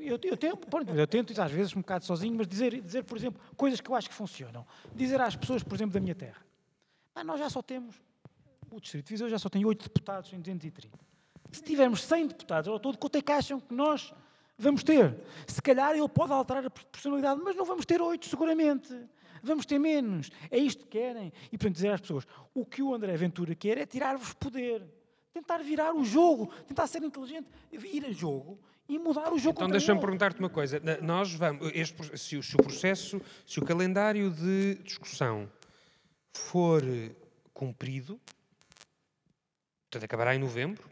eu, 0.00 0.18
eu, 0.22 0.36
tento, 0.36 0.68
eu 0.94 1.06
tento, 1.06 1.40
às 1.40 1.50
vezes, 1.50 1.74
um 1.74 1.80
bocado 1.80 2.04
sozinho, 2.04 2.34
mas 2.36 2.46
dizer, 2.46 2.80
dizer, 2.80 3.04
por 3.04 3.16
exemplo, 3.16 3.40
coisas 3.56 3.80
que 3.80 3.90
eu 3.90 3.94
acho 3.94 4.08
que 4.08 4.14
funcionam. 4.14 4.66
Dizer 4.94 5.20
às 5.20 5.34
pessoas, 5.34 5.62
por 5.62 5.74
exemplo, 5.74 5.94
da 5.94 6.00
minha 6.00 6.14
terra, 6.14 6.42
ah, 7.14 7.24
nós 7.24 7.38
já 7.38 7.50
só 7.50 7.62
temos, 7.62 7.96
o 8.70 8.80
Distrito 8.80 9.06
de 9.06 9.12
Viseu 9.14 9.28
já 9.28 9.38
só 9.38 9.48
tem 9.48 9.64
8 9.64 9.82
deputados 9.82 10.32
em 10.32 10.38
230. 10.38 10.98
Se 11.50 11.62
tivermos 11.62 12.02
100 12.02 12.28
deputados 12.28 12.68
ao 12.68 12.80
todo, 12.80 12.96
quanto 12.96 13.16
é 13.16 13.22
que 13.22 13.32
acham 13.32 13.60
que 13.60 13.74
nós 13.74 14.14
vamos 14.56 14.82
ter? 14.82 15.14
Se 15.46 15.60
calhar 15.60 15.94
ele 15.94 16.08
pode 16.08 16.32
alterar 16.32 16.64
a 16.64 16.70
proporcionalidade, 16.70 17.40
mas 17.42 17.54
não 17.54 17.64
vamos 17.64 17.84
ter 17.84 18.00
8 18.00 18.26
seguramente 18.26 18.94
vamos 19.42 19.66
ter 19.66 19.78
menos. 19.78 20.30
É 20.50 20.58
isto 20.58 20.84
que 20.84 20.98
querem. 20.98 21.32
E, 21.46 21.58
portanto, 21.58 21.74
dizer 21.74 21.90
às 21.90 22.00
pessoas: 22.00 22.26
o 22.54 22.64
que 22.64 22.82
o 22.82 22.94
André 22.94 23.16
Ventura 23.16 23.54
quer 23.54 23.78
é 23.78 23.86
tirar-vos 23.86 24.32
poder. 24.34 24.82
Tentar 25.32 25.58
virar 25.58 25.94
o 25.94 26.04
jogo, 26.04 26.52
tentar 26.66 26.86
ser 26.86 27.02
inteligente, 27.02 27.48
ir 27.72 28.04
a 28.04 28.12
jogo 28.12 28.58
e 28.86 28.98
mudar 28.98 29.32
o 29.32 29.38
jogo. 29.38 29.56
Então 29.56 29.68
deixa-me 29.68 29.98
perguntar-te 30.00 30.38
uma 30.38 30.50
coisa. 30.50 30.80
Nós 31.00 31.32
vamos, 31.32 31.70
este, 31.72 32.18
se, 32.18 32.36
o, 32.36 32.42
se 32.42 32.54
o 32.54 32.62
processo, 32.62 33.20
se 33.46 33.58
o 33.58 33.64
calendário 33.64 34.30
de 34.30 34.74
discussão 34.84 35.50
for 36.34 36.82
cumprido, 37.54 38.20
portanto 39.90 40.04
acabará 40.04 40.34
em 40.34 40.38
novembro, 40.38 40.90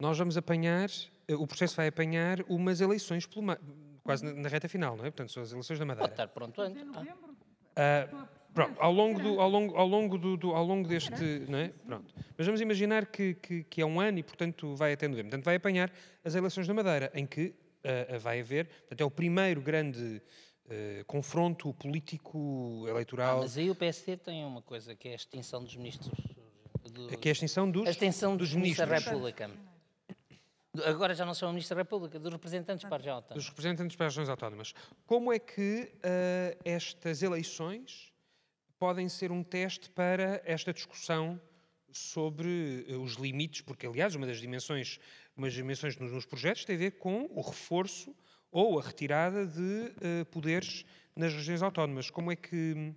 nós 0.00 0.16
vamos 0.16 0.36
apanhar, 0.36 0.88
o 1.28 1.46
processo 1.46 1.74
vai 1.74 1.88
apanhar 1.88 2.40
umas 2.48 2.80
eleições 2.80 3.26
pelo, 3.26 3.44
quase 4.08 4.24
na, 4.24 4.32
na, 4.32 4.48
reta 4.48 4.66
final, 4.70 4.96
não 4.96 5.04
é? 5.04 5.10
Portanto, 5.10 5.32
são 5.32 5.42
as 5.42 5.52
eleições 5.52 5.78
da 5.78 5.84
Madeira. 5.84 6.08
Pode 6.08 6.14
estar 6.14 6.28
pronto 6.28 6.58
antes. 6.62 6.82
Ah, 7.76 8.26
pronto, 8.54 8.80
ao 8.80 8.90
longo, 8.90 9.20
do, 9.20 9.38
ao 9.38 9.50
longo, 9.50 9.76
ao 9.76 9.86
longo, 9.86 10.16
do, 10.16 10.34
do, 10.34 10.54
ao 10.54 10.64
longo 10.64 10.88
deste. 10.88 11.44
Não 11.46 11.58
é? 11.58 11.68
Pronto. 11.68 12.14
Mas 12.34 12.46
vamos 12.46 12.62
imaginar 12.62 13.04
que, 13.04 13.34
que, 13.34 13.64
que, 13.64 13.82
é 13.82 13.84
um 13.84 14.00
ano 14.00 14.18
e, 14.18 14.22
portanto, 14.22 14.74
vai 14.74 14.94
até 14.94 15.06
novembro. 15.06 15.28
Portanto, 15.28 15.44
vai 15.44 15.56
apanhar 15.56 15.92
as 16.24 16.34
eleições 16.34 16.66
da 16.66 16.72
Madeira, 16.72 17.12
em 17.14 17.26
que 17.26 17.48
uh, 17.48 18.18
vai 18.18 18.40
haver. 18.40 18.66
Portanto, 18.66 19.00
é 19.02 19.04
o 19.04 19.10
primeiro 19.10 19.60
grande. 19.60 20.22
Uh, 20.70 21.02
confronto 21.06 21.72
político 21.72 22.84
eleitoral. 22.86 23.38
Ah, 23.38 23.40
mas 23.40 23.56
aí 23.56 23.70
o 23.70 23.74
PSD 23.74 24.18
tem 24.18 24.44
uma 24.44 24.60
coisa 24.60 24.94
que 24.94 25.08
é 25.08 25.12
a 25.12 25.14
extinção 25.14 25.64
dos 25.64 25.74
ministros. 25.74 26.12
Do, 26.92 27.08
que 27.16 27.26
é 27.26 27.30
a 27.30 27.32
extinção 27.32 27.70
dos, 27.70 27.86
a 27.86 27.90
extinção 27.90 28.36
dos, 28.36 28.50
dos 28.50 28.56
ministros 28.56 28.86
da 28.86 28.98
República 28.98 29.50
Agora 30.84 31.14
já 31.14 31.24
não 31.24 31.34
se 31.34 31.40
chama 31.40 31.52
Ministro 31.52 31.74
da 31.76 31.82
República, 31.82 32.18
dos 32.18 32.32
representantes 32.32 32.84
para 32.84 32.96
a 32.96 32.98
região 32.98 33.14
autónoma. 33.16 33.36
dos 33.38 33.48
representantes 33.48 33.96
para 33.96 34.06
as 34.06 34.12
regiões 34.12 34.28
autónomas. 34.28 34.74
Como 35.06 35.32
é 35.32 35.38
que 35.38 35.92
eh, 36.02 36.56
estas 36.64 37.22
eleições 37.22 38.12
podem 38.78 39.08
ser 39.08 39.32
um 39.32 39.42
teste 39.42 39.90
para 39.90 40.40
esta 40.44 40.72
discussão 40.72 41.40
sobre 41.90 42.84
eh, 42.88 42.94
os 42.96 43.14
limites? 43.14 43.60
Porque, 43.62 43.86
aliás, 43.86 44.14
uma 44.14 44.26
das 44.26 44.40
dimensões, 44.40 44.98
uma 45.36 45.46
das 45.46 45.54
dimensões 45.54 45.96
nos, 45.96 46.12
nos 46.12 46.26
projetos 46.26 46.64
tem 46.64 46.76
a 46.76 46.78
ver 46.78 46.92
com 46.92 47.28
o 47.32 47.40
reforço 47.40 48.14
ou 48.50 48.78
a 48.78 48.82
retirada 48.82 49.46
de 49.46 49.92
eh, 50.00 50.24
poderes 50.24 50.84
nas 51.14 51.32
regiões 51.32 51.62
autónomas. 51.62 52.10
Como 52.10 52.30
é 52.32 52.36
que. 52.36 52.94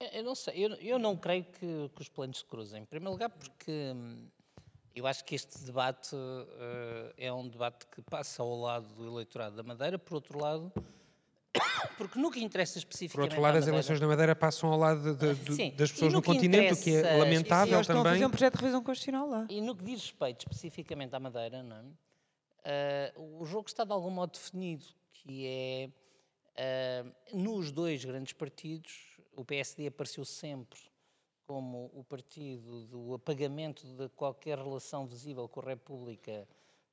Eu- 0.00 0.08
Eu 0.12 0.22
não 0.24 0.34
sei, 0.34 0.54
eu, 0.66 0.74
eu 0.74 0.98
não 0.98 1.16
creio 1.16 1.44
que, 1.44 1.90
que 1.94 2.02
os 2.02 2.08
planos 2.08 2.38
se 2.38 2.44
cruzem. 2.44 2.82
Em 2.82 2.84
primeiro 2.84 3.12
lugar, 3.12 3.30
porque 3.30 3.70
hum, 3.94 4.28
eu 4.96 5.06
acho 5.06 5.22
que 5.24 5.34
este 5.34 5.58
debate 5.62 6.16
eh, 6.16 7.14
é 7.26 7.32
um 7.32 7.46
debate 7.46 7.86
que 7.86 8.00
passa 8.02 8.42
ao 8.42 8.58
lado 8.58 8.86
do 8.94 9.06
eleitorado 9.06 9.54
da 9.54 9.62
Madeira, 9.62 9.98
por 9.98 10.14
outro 10.14 10.38
lado, 10.38 10.72
porque 11.98 12.18
no 12.18 12.30
que 12.30 12.42
interessa 12.42 12.72
Por 12.74 12.78
especificamente 12.78 13.30
outro 13.32 13.42
lado, 13.42 13.58
as 13.58 13.66
eleições 13.66 14.00
da 14.00 14.06
Madeira 14.06 14.34
passam 14.34 14.72
ao 14.72 14.78
lado 14.78 15.14
de- 15.14 15.34
de- 15.34 15.54
Sim, 15.54 15.70
das 15.76 15.92
pessoas 15.92 16.12
no 16.12 16.18
no 16.18 16.22
que 16.22 16.26
continente, 16.32 16.72
o 16.72 16.76
que 16.82 16.90
é 16.90 16.98
interessa- 17.00 17.16
E 17.16 17.18
lamentável 17.20 17.74
eles 17.74 17.80
estão 17.82 18.00
a 18.00 18.04
fazer 18.04 18.14
também. 18.14 18.26
um 18.26 18.30
projeto 18.30 18.54
de 18.54 18.60
revisão 18.60 18.82
constitucional 18.82 19.28
lá. 19.28 19.46
E 19.50 19.60
no 19.60 19.76
que 19.76 19.84
diz 19.84 20.00
respeito 20.00 20.40
especificamente 20.40 21.14
à 21.14 21.20
Madeira, 21.20 21.62
não 21.62 21.76
é? 21.76 21.84
Eh, 22.64 23.12
o 23.16 23.44
jogo 23.44 23.68
está 23.68 23.84
de 23.84 23.92
algum 23.92 24.10
modo 24.10 24.32
definido, 24.32 24.84
que 25.12 25.46
é 25.46 25.90
eh, 26.56 27.04
nos 27.34 27.70
dois 27.70 28.02
grandes 28.02 28.32
partidos, 28.32 29.18
o 29.36 29.44
PSD 29.44 29.86
apareceu 29.88 30.24
sempre 30.24 30.80
como 31.46 31.90
o 31.94 32.02
partido 32.02 32.86
do 32.86 33.14
apagamento 33.14 33.86
de 33.86 34.08
qualquer 34.10 34.58
relação 34.58 35.06
visível 35.06 35.48
com 35.48 35.60
a 35.60 35.64
República 35.64 36.46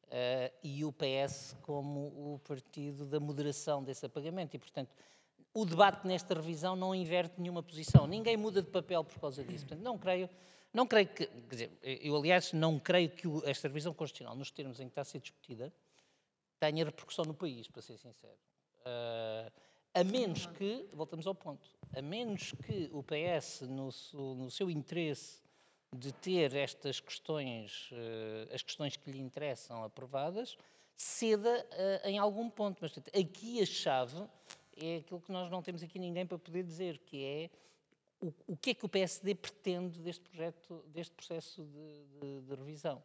eh, 0.09 0.51
e 0.63 0.85
o 0.85 0.91
PS 0.91 1.55
como 1.61 2.33
o 2.33 2.39
partido 2.47 3.05
da 3.05 3.19
moderação 3.19 3.83
desse 3.83 4.05
apagamento. 4.05 4.55
E, 4.55 4.59
portanto, 4.59 4.93
o 5.53 5.65
debate 5.65 6.07
nesta 6.07 6.33
revisão 6.33 6.75
não 6.75 6.93
inverte 6.93 7.39
nenhuma 7.39 7.63
posição. 7.63 8.07
Ninguém 8.07 8.37
muda 8.37 8.61
de 8.61 8.69
papel 8.69 9.03
por 9.03 9.19
causa 9.19 9.43
disso. 9.43 9.65
Portanto, 9.65 9.83
não 9.83 9.97
creio, 9.97 10.29
não 10.73 10.87
creio 10.87 11.07
que, 11.07 11.25
quer 11.25 11.49
dizer, 11.49 11.71
eu 11.81 12.15
aliás 12.15 12.53
não 12.53 12.79
creio 12.79 13.09
que 13.09 13.27
esta 13.45 13.67
revisão 13.67 13.93
constitucional, 13.93 14.35
nos 14.35 14.51
termos 14.51 14.79
em 14.79 14.85
que 14.85 14.91
está 14.91 15.01
a 15.01 15.05
ser 15.05 15.19
discutida, 15.19 15.73
tenha 16.59 16.85
repercussão 16.85 17.25
no 17.25 17.33
país, 17.33 17.67
para 17.67 17.81
ser 17.81 17.97
sincero. 17.97 18.37
Ah, 18.85 19.51
a 19.93 20.03
menos 20.03 20.45
que, 20.47 20.87
voltamos 20.91 21.27
ao 21.27 21.35
ponto, 21.35 21.69
a 21.95 22.01
menos 22.01 22.51
que 22.65 22.89
o 22.91 23.03
PS, 23.03 23.61
no, 23.67 23.89
no 24.35 24.49
seu 24.51 24.69
interesse 24.69 25.41
de 25.95 26.11
ter 26.11 26.55
estas 26.55 26.99
questões, 26.99 27.89
eh, 27.91 28.49
as 28.53 28.63
questões 28.63 28.97
que 28.97 29.11
lhe 29.11 29.19
interessam 29.19 29.83
aprovadas, 29.83 30.57
ceda 30.95 31.65
eh, 31.71 32.09
em 32.09 32.17
algum 32.17 32.49
ponto. 32.49 32.79
Mas 32.81 32.91
portanto, 32.91 33.15
aqui 33.17 33.61
a 33.61 33.65
chave 33.65 34.17
é 34.75 34.97
aquilo 34.97 35.21
que 35.21 35.31
nós 35.31 35.51
não 35.51 35.61
temos 35.61 35.83
aqui 35.83 35.99
ninguém 35.99 36.25
para 36.25 36.39
poder 36.39 36.63
dizer, 36.63 36.97
que 36.99 37.23
é 37.23 37.49
o, 38.19 38.33
o 38.47 38.57
que 38.57 38.71
é 38.71 38.73
que 38.73 38.85
o 38.85 38.89
PSD 38.89 39.35
pretende 39.35 39.99
deste 39.99 40.21
projeto, 40.27 40.83
deste 40.87 41.13
processo 41.13 41.63
de, 41.63 42.19
de- 42.19 42.41
de 42.41 42.55
revisão. 42.55 43.03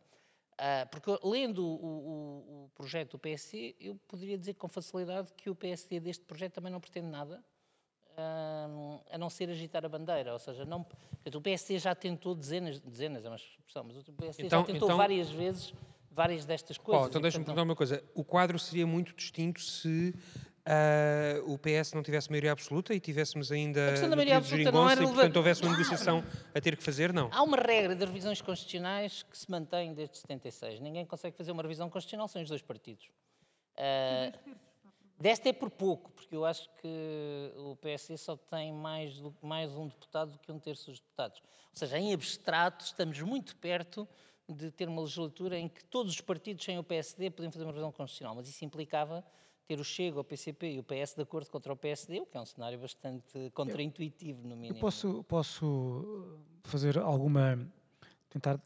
Ah, 0.57 0.89
porque 0.91 1.11
lendo 1.23 1.65
o, 1.67 1.75
o- 1.85 2.65
o 2.65 2.71
projeto 2.75 3.13
do 3.13 3.19
PSD, 3.19 3.77
eu 3.79 3.97
poderia 4.09 4.39
dizer 4.39 4.55
com 4.55 4.67
facilidade 4.67 5.33
que 5.35 5.51
o 5.51 5.55
PSD 5.55 6.01
deste 6.01 6.25
projeto 6.25 6.55
também 6.55 6.73
não 6.73 6.81
pretende 6.81 7.09
nada, 7.09 7.45
a 9.11 9.19
não 9.19 9.31
ser 9.31 9.49
agitar 9.49 9.85
a 9.85 9.89
bandeira. 9.89 10.33
Ou 10.33 10.39
seja, 10.39 10.65
não, 10.65 10.85
o 11.35 11.41
PSD 11.41 11.79
já 11.79 11.95
tentou 11.95 12.35
dezenas, 12.35 12.81
dezenas 12.81 13.25
é 13.25 13.29
uma 13.29 13.37
expressão, 13.37 13.85
mas 13.85 13.97
o 13.97 14.13
PSD 14.13 14.47
Então- 14.47 14.61
já 14.61 14.67
tentou 14.67 14.89
então- 14.89 14.97
várias 14.97 15.31
vezes 15.31 15.73
várias 16.11 16.45
destas 16.45 16.77
Oh, 16.81 16.83
coisas. 16.83 17.07
então 17.09 17.21
e, 17.21 17.23
deixa-me 17.23 17.45
portanto, 17.45 17.55
perguntar 17.55 17.71
uma 17.71 17.77
coisa. 17.77 18.03
O 18.13 18.25
quadro 18.25 18.59
seria 18.59 18.85
muito 18.85 19.15
distinto 19.15 19.61
se 19.61 20.13
ah, 20.67 21.41
o 21.47 21.57
PS 21.57 21.95
não 21.95 22.03
tivesse 22.03 22.29
maioria 22.29 22.51
absoluta 22.53 22.93
e 22.93 22.99
tivéssemos 23.01 23.53
ainda 23.53 23.91
questão 23.91 24.11
da 24.11 24.17
maioria 24.17 24.37
absoluta 24.39 24.71
não 24.73 24.89
geringonça 24.89 25.03
e, 25.03 25.15
portanto, 25.15 25.37
houvesse 25.37 25.63
uma 25.63 25.71
negociação 25.73 26.25
a 26.55 26.61
ter 26.61 26.77
que 26.77 26.83
fazer? 26.83 27.13
Não. 27.13 27.31
Há 27.33 27.43
uma 27.43 27.57
regra 27.57 27.95
de 27.95 28.05
revisões 28.05 28.43
constitucionais 28.43 29.23
que 29.23 29.39
se 29.39 29.49
mantém 29.51 29.95
desde 29.95 30.19
76. 30.19 30.81
Ninguém 30.81 31.07
consegue 31.07 31.37
fazer 31.37 31.53
uma 31.53 31.63
revisão 31.63 31.89
constitucional 31.89 32.27
sem 32.29 32.43
os 32.43 32.49
dois 32.49 32.63
partidos. 32.63 33.09
Ah, 33.77 34.33
desta 35.19 35.49
é 35.49 35.53
por 35.53 35.71
pouco, 35.71 36.11
porque 36.13 36.35
eu 36.35 36.45
acho 36.45 36.69
que 36.81 37.53
o 37.57 37.77
PSD 37.77 38.17
só 38.17 38.37
tem 38.37 38.73
mais, 38.73 39.19
do- 39.19 39.35
mais 39.43 39.73
um 39.77 39.89
deputado 39.89 40.33
do 40.33 40.39
que 40.39 40.51
um 40.53 40.59
terço 40.59 40.91
dos 40.91 41.01
deputados. 41.01 41.41
Ou 41.41 41.77
seja, 41.79 41.99
em 41.99 42.13
abstrato, 42.13 42.85
estamos 42.85 43.21
muito 43.21 43.57
perto 43.57 44.07
de 44.49 44.71
ter 44.71 44.89
uma 44.89 45.03
legislatura 45.03 45.59
em 45.59 45.69
que 45.69 45.85
todos 45.85 46.13
os 46.15 46.21
partidos 46.21 46.65
sem 46.65 46.79
o 46.79 46.85
PSD 46.85 47.31
podiam 47.31 47.53
fazer 47.53 47.65
uma 47.65 47.71
revisão 47.73 47.93
constitucional, 47.93 48.35
mas 48.35 48.49
isso 48.49 48.65
implicava 48.65 49.25
ter 49.67 49.79
o 49.79 49.85
Chega, 49.85 50.19
o 50.19 50.25
PCP 50.25 50.73
e 50.73 50.79
o 50.79 50.83
PS 50.83 51.15
de 51.15 51.23
acordo 51.23 51.51
contra 51.51 51.71
o 51.71 51.77
PSD, 51.77 52.21
o 52.21 52.27
que 52.27 52.37
é 52.39 52.41
um 52.41 52.47
cenário 52.47 52.79
bastante 52.79 53.51
contraintuitivo, 53.53 54.41
no 54.49 54.57
mínimo. 54.57 54.77
Eu 54.79 54.81
posso, 54.81 55.23
posso 55.25 56.39
fazer 56.65 56.99
alguma. 56.99 57.71
tentar 58.31 58.59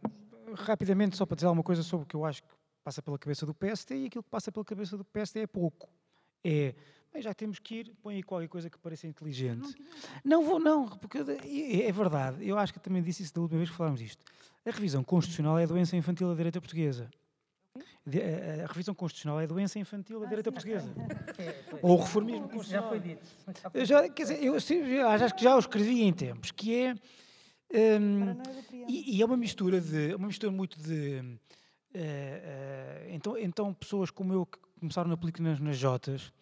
rapidamente 0.54 1.16
só 1.16 1.26
para 1.26 1.34
dizer 1.34 1.46
alguma 1.46 1.64
coisa 1.64 1.82
sobre 1.82 2.04
o 2.04 2.06
que 2.06 2.14
eu 2.14 2.24
acho 2.24 2.42
que 2.42 2.48
passa 2.84 3.02
pela 3.02 3.18
cabeça 3.18 3.44
do 3.44 3.52
PSD 3.54 3.96
e 4.02 4.06
aquilo 4.06 4.22
que 4.22 4.30
passa 4.30 4.52
pela 4.52 4.64
cabeça 4.64 4.96
do 4.96 5.04
PSD 5.04 5.40
é 5.40 5.46
pouco. 5.46 5.88
É. 6.44 6.74
"Bem, 7.12 7.22
já 7.22 7.34
temos 7.34 7.58
que 7.58 7.74
ir, 7.76 7.92
põe 8.02 8.16
aí 8.16 8.22
qualquer 8.22 8.48
coisa 8.48 8.70
que 8.70 8.78
pareça 8.78 9.06
inteligente. 9.06 9.74
Não 10.24 10.42
vou, 10.44 10.58
não, 10.58 10.88
porque 10.88 11.18
é, 11.18 11.86
é 11.86 11.92
verdade. 11.92 12.46
Eu 12.46 12.58
acho 12.58 12.72
que 12.72 12.80
também 12.80 13.02
disse 13.02 13.22
isso 13.22 13.34
da 13.34 13.40
última 13.42 13.58
vez 13.58 13.70
que 13.70 13.76
falámos 13.76 14.00
disto. 14.00 14.24
A 14.64 14.70
revisão 14.70 15.02
constitucional 15.04 15.58
é 15.58 15.64
a 15.64 15.66
doença 15.66 15.96
infantil 15.96 16.28
da 16.28 16.34
direita 16.34 16.60
portuguesa. 16.60 17.10
A, 18.64 18.66
revisão 18.66 18.94
constitucional 18.94 19.40
é 19.40 19.44
a 19.44 19.46
doença 19.46 19.78
infantil 19.78 20.18
da 20.20 20.26
direita 20.26 20.50
portuguesa. 20.50 20.92
Ou 21.82 21.92
o 21.98 22.00
reformismo 22.00 22.48
constitucional. 22.48 22.90
Eu 23.74 23.84
já, 23.84 24.08
quer 24.08 24.22
dizer, 24.22 24.42
eu 24.42 24.58
já- 24.58 25.08
acho 25.24 25.34
que 25.36 25.42
já 25.44 25.54
o 25.54 25.58
escrevi 25.58 26.02
em 26.02 26.12
tempos, 26.12 26.50
que 26.50 26.74
é. 26.74 26.94
hum, 28.00 28.36
e, 28.88 29.16
e 29.16 29.22
é 29.22 29.24
uma 29.24 29.36
mistura 29.36 29.80
de. 29.80 30.14
uma 30.14 30.26
mistura 30.26 30.50
muito 30.52 30.80
de. 30.80 31.38
eh, 31.94 33.02
eh, 33.04 33.08
então, 33.10 33.38
então, 33.38 33.72
pessoas 33.72 34.10
como 34.10 34.32
eu 34.32 34.46
que 34.46 34.58
começaram 34.82 35.08
na 35.08 35.16
política 35.16 35.42
nas, 35.42 35.60
nas 35.60 35.76
Jotas, 35.78 36.32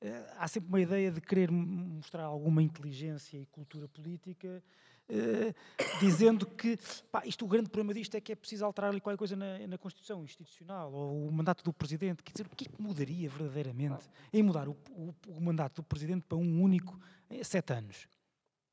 eh, 0.00 0.24
há 0.38 0.48
sempre 0.48 0.68
uma 0.70 0.80
ideia 0.80 1.10
de 1.10 1.20
querer 1.20 1.50
mostrar 1.50 2.24
alguma 2.24 2.62
inteligência 2.62 3.36
e 3.36 3.44
cultura 3.46 3.86
política, 3.86 4.62
eh, 5.06 5.52
dizendo 6.00 6.46
que 6.46 6.78
pá, 7.12 7.22
isto, 7.26 7.44
o 7.44 7.48
grande 7.48 7.68
problema 7.68 7.92
disto 7.92 8.14
é 8.14 8.20
que 8.20 8.32
é 8.32 8.34
preciso 8.34 8.64
alterar 8.64 8.90
ali 8.90 9.00
qualquer 9.02 9.18
coisa 9.18 9.36
na, 9.36 9.58
na 9.66 9.76
Constituição 9.76 10.24
institucional 10.24 10.90
ou 10.92 11.28
o 11.28 11.30
mandato 11.32 11.62
do 11.62 11.72
Presidente. 11.74 12.22
Quer 12.22 12.32
dizer, 12.32 12.46
o 12.50 12.56
que 12.56 12.66
é 12.66 12.68
que 12.74 12.80
mudaria 12.82 13.28
verdadeiramente 13.28 14.08
em 14.32 14.42
mudar 14.42 14.66
o, 14.66 14.76
o- 14.92 15.14
o 15.28 15.40
mandato 15.40 15.76
do 15.76 15.84
Presidente 15.84 16.24
para 16.26 16.38
um 16.38 16.62
único 16.62 16.98
eh, 17.28 17.44
sete 17.44 17.72
anos? 17.74 18.08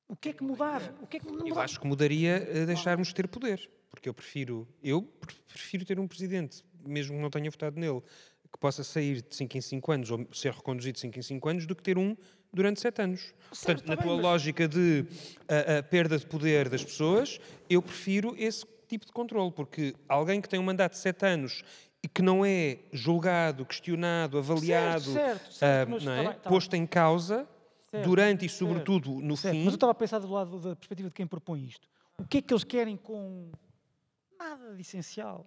O 0.08 0.16
que 0.16 0.30
é 0.30 0.34
que 0.34 0.42
mudava? 0.42 0.96
O 1.02 1.08
que 1.08 1.18
é 1.18 1.20
que 1.20 1.28
Eu 1.28 1.34
mudava? 1.34 1.64
acho 1.64 1.82
que 1.82 1.86
mudaria 1.86 2.66
deixarmos 2.66 3.10
de 3.10 3.16
ter 3.16 3.28
poder. 3.28 3.70
Porque 3.90 4.08
eu 4.08 4.14
prefiro, 4.14 4.66
eu 4.84 5.02
pre- 5.02 5.36
prefiro 5.48 5.84
ter 5.86 5.98
um 6.00 6.08
presidente, 6.08 6.64
mesmo 6.86 7.16
que 7.16 7.22
não 7.22 7.30
tenha 7.30 7.50
votado 7.50 7.78
nele, 7.80 8.02
que 8.52 8.58
possa 8.60 8.84
sair 8.84 9.22
de 9.22 9.36
5 9.36 9.58
em 9.58 9.62
5 9.62 9.92
anos 9.92 10.12
ou 10.12 10.28
ser 10.34 10.52
reconduzido 10.54 10.94
de 10.96 11.00
5 11.02 11.20
em 11.20 11.22
5 11.22 11.50
anos, 11.50 11.66
do 11.66 11.76
que 11.76 11.84
ter 11.84 11.98
um 11.98 12.16
durante 12.54 12.80
7 12.80 13.02
anos. 13.02 13.34
Portanto, 13.50 13.80
está 13.80 13.90
na 13.90 13.96
bem, 13.96 14.06
tua 14.06 14.16
mas- 14.16 14.24
lógica 14.24 14.68
de 14.68 15.06
a, 15.48 15.78
a 15.80 15.84
perda 15.84 16.18
de 16.18 16.26
poder 16.26 16.70
das 16.70 16.84
pessoas, 16.84 17.40
eu 17.70 17.82
prefiro 17.82 18.36
esse 18.38 18.66
tipo 18.88 19.06
de 19.06 19.12
controle, 19.12 19.52
porque 19.52 19.94
alguém 20.08 20.40
que 20.42 20.48
tem 20.48 20.60
um 20.60 20.64
mandato 20.64 20.94
de 20.94 21.00
7 21.00 21.26
anos 21.26 21.64
e 22.02 22.08
que 22.08 22.22
não 22.22 22.46
é 22.46 22.80
julgado, 22.94 23.66
questionado, 23.66 24.38
avaliado, 24.38 25.12
certo, 25.14 25.52
certo, 25.54 25.90
ah, 25.90 25.92
mas 25.92 26.04
não 26.04 26.12
está 26.14 26.24
é? 26.24 26.28
bem, 26.28 26.38
está 26.38 26.50
posto 26.50 26.76
em 26.76 26.86
causa, 26.88 27.48
Certo, 27.90 28.04
durante 28.04 28.46
e 28.46 28.50
certo, 28.50 28.60
sobretudo 28.60 29.12
no 29.22 29.38
Certo, 29.38 29.54
fim. 29.56 29.60
Mas 29.64 29.74
eu 29.74 29.76
estava 29.76 29.92
a 29.94 29.96
pensar 29.96 30.20
do 30.20 30.30
lado 30.30 30.60
da 30.60 30.76
perspectiva 30.76 31.08
de 31.10 31.16
quem 31.16 31.26
propõe 31.26 31.66
isto. 31.66 31.88
O 32.18 32.26
que 32.28 32.40
é 32.40 32.42
que 32.42 32.54
eles 32.54 32.64
querem 32.66 32.98
com 32.98 33.50
nada 34.38 34.76
de 34.76 34.82
essencial? 34.82 35.46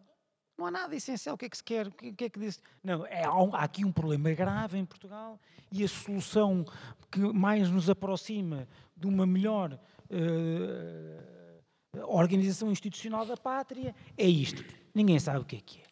Não 0.61 0.66
há 0.66 0.70
nada 0.70 0.95
essencial. 0.95 1.37
O 1.37 1.39
que 1.39 1.47
é 1.47 1.49
que 1.49 1.57
se 1.57 1.65
quer? 1.65 1.87
O 1.87 1.91
que 1.91 2.23
é 2.24 2.28
que 2.28 2.39
diz? 2.39 2.61
Não, 2.85 3.07
é, 3.07 3.24
há, 3.24 3.35
um- 3.43 3.55
há 3.55 3.61
aqui 3.62 3.82
um 3.82 3.91
problema 3.91 4.31
grave 4.35 4.77
em 4.77 4.85
Portugal 4.85 5.41
e 5.73 5.82
a 5.82 5.89
solução 5.89 6.66
que 7.11 7.19
mais 7.19 7.70
nos 7.70 7.89
aproxima 7.89 8.69
de 8.95 9.07
uma 9.07 9.27
melhor 9.27 9.81
eh, 10.11 11.19
organização 12.07 12.70
institucional 12.70 13.24
da 13.24 13.39
pátria 13.39 13.95
é 14.19 14.27
isto. 14.28 14.62
Ninguém 14.95 15.19
sabe 15.19 15.39
o 15.39 15.45
que 15.47 15.57
é 15.57 15.61
que 15.61 15.78
é. 15.81 15.82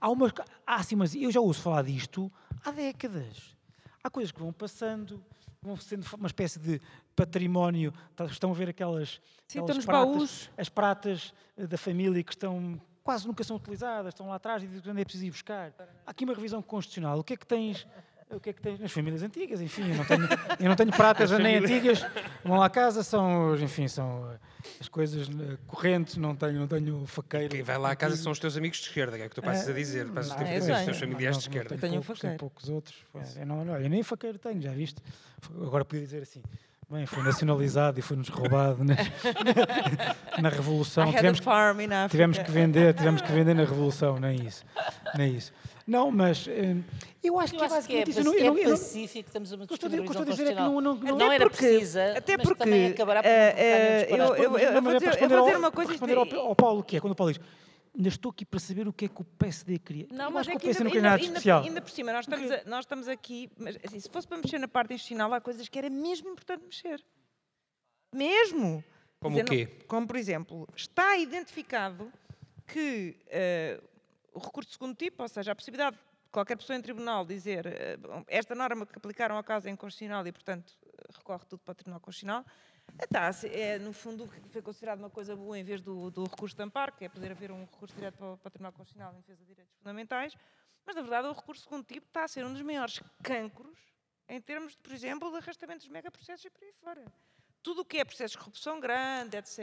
Há 0.00 0.10
umas, 0.10 0.32
há 0.66 0.74
assim, 0.74 0.96
mas 0.96 1.14
eu 1.14 1.30
já 1.30 1.40
ouço 1.40 1.62
falar 1.62 1.82
disto 1.82 2.30
há 2.64 2.72
décadas. 2.72 3.54
Há 4.02 4.10
coisas 4.10 4.32
que 4.32 4.40
vão 4.40 4.52
passando, 4.52 5.22
vão 5.62 5.76
sendo 5.76 6.04
uma 6.18 6.26
espécie 6.26 6.58
de 6.58 6.80
património. 7.14 7.92
Tá- 8.16 8.24
Estão 8.26 8.50
a 8.50 8.54
ver 8.54 8.68
aquelas, 8.70 9.20
Sim, 9.46 9.60
aquelas 9.60 9.84
pratas, 9.84 10.14
baús. 10.16 10.50
as 10.58 10.68
pratas 10.68 11.32
eh, 11.56 11.66
da 11.66 11.78
família 11.78 12.22
que 12.24 12.32
estão 12.32 12.80
quase 13.06 13.24
nunca 13.24 13.44
são 13.44 13.54
utilizadas, 13.54 14.12
estão 14.12 14.26
lá 14.26 14.34
atrás 14.34 14.64
e 14.64 14.66
dizem 14.66 14.82
que 14.82 15.00
é 15.00 15.04
preciso 15.04 15.26
ir 15.26 15.30
buscar. 15.30 15.72
Há 16.04 16.10
aqui 16.10 16.24
uma 16.24 16.34
revisão 16.34 16.60
constitucional. 16.60 17.16
O 17.20 17.22
que 17.22 17.34
é 17.34 17.36
que 17.36 17.46
tens 17.46 17.86
O 18.28 18.40
que 18.40 18.50
é 18.50 18.52
que 18.52 18.60
tens 18.60 18.80
nas 18.80 18.90
famílias 18.90 19.22
antigas? 19.22 19.60
Enfim, 19.60 19.88
eu 19.88 19.96
não 19.96 20.04
tenho, 20.04 20.28
eu 20.58 20.68
não 20.68 20.74
tenho 20.74 20.90
pratas 20.90 21.30
nem 21.38 21.58
antigas. 21.58 22.04
Vão 22.44 22.58
lá 22.58 22.66
a 22.66 22.68
casa, 22.68 23.04
são, 23.04 23.54
enfim, 23.54 23.86
são 23.86 24.28
eh, 24.32 24.38
as 24.80 24.88
coisas 24.88 25.28
eh, 25.28 25.56
correntes, 25.68 26.16
não 26.16 26.34
tenho, 26.34 26.58
não 26.58 26.66
tenho 26.66 27.06
faqueiro. 27.06 27.50
Quem 27.54 27.62
vai 27.62 27.78
lá 27.78 27.92
a 27.92 27.96
casa 27.96 28.16
são 28.16 28.32
os 28.32 28.40
teus 28.40 28.56
amigos 28.56 28.78
de 28.78 28.88
esquerda, 28.88 29.16
que 29.16 29.22
é 29.22 29.26
o 29.26 29.28
que 29.28 29.36
tu 29.36 29.42
passas 29.42 29.68
a 29.68 29.72
dizer. 29.72 30.08
Passas 30.10 30.32
a 30.32 30.38
não, 30.38 30.44
ter 30.44 30.54
eu 30.54 30.58
os 30.58 30.66
teus 30.66 30.84
tenho. 30.84 30.94
familiares 30.96 31.38
de 31.38 31.42
esquerda. 31.44 31.78
tenho 31.78 31.92
um 31.92 32.02
poucos, 32.02 32.18
faqueiro. 32.18 32.36
poucos 32.40 32.68
outros. 32.68 32.96
Pois, 33.12 33.36
Eu 33.36 33.46
não, 33.46 33.60
olha, 33.60 33.88
nem 33.88 34.02
faqueiro 34.02 34.38
tenho, 34.40 34.60
já 34.60 34.72
viste? 34.72 35.00
Agora 35.62 35.84
podia 35.84 36.02
dizer 36.04 36.22
assim. 36.22 36.42
Bem, 36.88 37.04
foi 37.04 37.20
nacionalizado 37.24 37.98
e 37.98 38.02
foi-nos 38.02 38.28
roubado 38.28 38.84
na, 38.84 38.94
na 40.40 40.48
Revolução. 40.48 41.12
Tivemos. 41.12 41.40
Tivemos 42.10 42.38
que 42.38 42.50
vender, 42.50 42.94
tivemos 42.94 43.22
que 43.22 43.32
vender 43.32 43.54
na 43.54 43.64
Revolução, 43.64 44.20
nem 44.20 44.46
isso. 44.46 44.64
Nem 45.16 45.34
isso. 45.34 45.52
Não, 45.84 46.12
mas 46.12 46.46
eh, 46.48 46.76
eu 47.24 47.40
acho 47.40 47.54
Eu 47.54 47.58
que 47.58 47.64
é 47.64 47.66
acho 47.66 47.86
que 47.88 47.96
é, 47.96 48.04
basicamente 48.04 48.10
isso. 48.10 48.20
Eu 48.20 48.24
não- 48.24 48.32
paci- 48.32 48.44
eu 48.44 48.52
não- 48.52 48.58
é 48.58 48.64
eu 48.64 48.68
não- 48.70 48.76
pacífico, 48.78 49.28
estamos 49.28 49.52
a 49.52 49.56
o 49.56 49.58
que 49.58 49.62
eu 49.62 49.66
discutir 49.66 49.74
estou 49.74 49.86
a 49.86 49.90
dizer- 49.90 50.00
uma 50.00 50.06
que 50.06 50.08
eu 50.08 50.12
estou 50.12 50.22
a 50.22 50.24
revisão 50.26 50.44
dizer 50.44 50.52
é 50.52 50.54
que 50.54 50.60
não, 50.60 50.74
constitucional. 50.74 51.12
não, 51.12 51.26
Não 51.26 51.32
era 51.32 51.50
porque- 51.50 51.66
precisa, 51.66 52.18
até 52.18 52.36
mas 52.36 52.46
porque, 52.46 52.64
também 52.64 52.86
acabará 52.86 53.22
por 53.22 53.28
não 53.28 53.34
eh, 53.34 53.98
disparate. 54.06 54.30
eu- 54.30 54.36
eu- 54.36 54.50
Mas 54.52 54.60
é 54.60 54.80
vou 54.80 54.92
dizer- 54.98 55.22
eu 55.22 55.28
vou 55.28 55.44
dizer 55.44 55.56
uma 55.58 55.70
coisa, 55.72 55.90
responder 55.90 56.14
ao, 56.16 56.34
ao 56.48 56.54
Paulo, 56.56 56.82
que 56.84 56.96
é 56.96 57.00
quando 57.00 57.12
o 57.12 57.16
Paulo 57.16 57.32
diz 57.32 57.42
ainda 57.96 58.08
estou 58.08 58.30
aqui 58.30 58.44
para 58.44 58.60
saber 58.60 58.86
o 58.86 58.92
que 58.92 59.06
é 59.06 59.08
que 59.08 59.20
o 59.20 59.24
PSD 59.24 59.78
queria. 59.78 60.06
Não, 60.10 60.30
mas 60.30 60.42
acho 60.42 60.50
é 60.50 60.52
que 60.52 60.56
o 60.58 60.60
que 60.60 60.66
PSD 60.66 60.82
ainda, 60.82 60.84
não 60.84 60.90
queria 60.90 61.00
ainda, 61.00 61.08
nada 61.10 61.18
de 61.18 61.24
ainda- 61.26 61.38
especial. 61.38 61.62
ainda 61.62 61.80
por 61.82 61.90
cima, 61.90 62.12
nós 62.12 62.24
estamos, 62.26 62.50
a- 62.50 62.62
nós 62.66 62.80
estamos 62.84 63.08
aqui, 63.08 63.50
mas 63.58 63.76
assim, 63.84 63.98
se 64.00 64.08
fosse 64.10 64.28
para 64.28 64.36
mexer 64.38 64.58
na 64.58 64.68
parte 64.68 64.92
institucional, 64.94 65.32
há 65.32 65.40
coisas 65.40 65.68
que 65.68 65.78
era 65.78 65.88
mesmo 65.90 66.28
importante 66.30 66.64
mexer. 66.64 67.02
Mesmo. 68.14 68.84
Como 69.20 69.36
Quer 69.36 69.42
o 69.42 69.44
dizer, 69.48 69.66
quê? 69.66 69.76
não- 69.80 69.86
Como, 69.88 70.06
por 70.06 70.16
exemplo, 70.16 70.68
está 70.76 71.16
identificado 71.16 72.12
que 72.66 73.16
eh, 73.28 73.80
o 74.32 74.38
recurso 74.38 74.68
de 74.68 74.74
segundo 74.74 74.94
tipo, 74.94 75.22
ou 75.22 75.28
seja, 75.28 75.52
a 75.52 75.54
possibilidade 75.54 75.96
de 75.96 76.02
qualquer 76.30 76.56
pessoa 76.56 76.76
em 76.78 76.82
tribunal 76.82 77.24
dizer 77.24 77.66
bom, 77.98 78.22
esta 78.28 78.54
norma 78.54 78.84
que 78.84 78.96
aplicaram 78.98 79.36
ao 79.36 79.42
caso 79.44 79.68
é 79.68 79.70
inconstitucional 79.70 80.26
e, 80.26 80.32
portanto, 80.32 80.72
recorre 81.16 81.44
tudo 81.48 81.60
para 81.60 81.72
o 81.72 81.74
Tribunal 81.74 82.00
Constitucional, 82.00 82.44
a 83.14 83.32
ser- 83.32 83.54
é, 83.56 83.78
no 83.78 83.92
fundo, 83.92 84.26
foi 84.50 84.62
considerado 84.62 84.98
uma 84.98 85.10
coisa 85.10 85.34
boa 85.36 85.58
em 85.58 85.64
vez 85.64 85.80
do, 85.80 86.10
do 86.10 86.24
recurso 86.24 86.56
de 86.56 86.62
amparo, 86.62 86.92
que 86.92 87.04
é 87.04 87.08
poder 87.08 87.30
haver 87.32 87.50
um 87.50 87.60
recurso 87.62 87.94
direto 87.94 88.16
para, 88.16 88.36
para 88.36 88.48
o 88.48 88.50
Tribunal 88.50 88.72
Constitucional 88.72 89.14
em 89.14 89.20
defesa 89.20 89.40
de 89.42 89.46
direitos 89.46 89.74
fundamentais, 89.76 90.36
mas, 90.84 90.94
na 90.94 91.02
verdade, 91.02 91.28
o 91.28 91.32
recurso 91.32 91.62
de 91.62 91.68
segundo 91.68 91.84
tipo 91.84 92.06
está 92.06 92.24
a 92.24 92.28
ser 92.28 92.44
um 92.44 92.52
dos 92.52 92.62
maiores 92.62 93.00
cancros 93.22 93.78
em 94.28 94.40
termos, 94.40 94.72
de, 94.72 94.78
por 94.78 94.92
exemplo, 94.92 95.30
de 95.30 95.36
arrastamento 95.36 95.80
dos 95.80 95.88
megaprocessos 95.88 96.44
e 96.44 96.50
por 96.50 96.62
aí 96.62 96.72
fora 96.72 97.04
tudo 97.66 97.80
o 97.80 97.84
que 97.84 97.98
é 97.98 98.04
processos 98.04 98.32
de 98.32 98.38
corrupção 98.38 98.78
grande, 98.78 99.36
etc., 99.36 99.58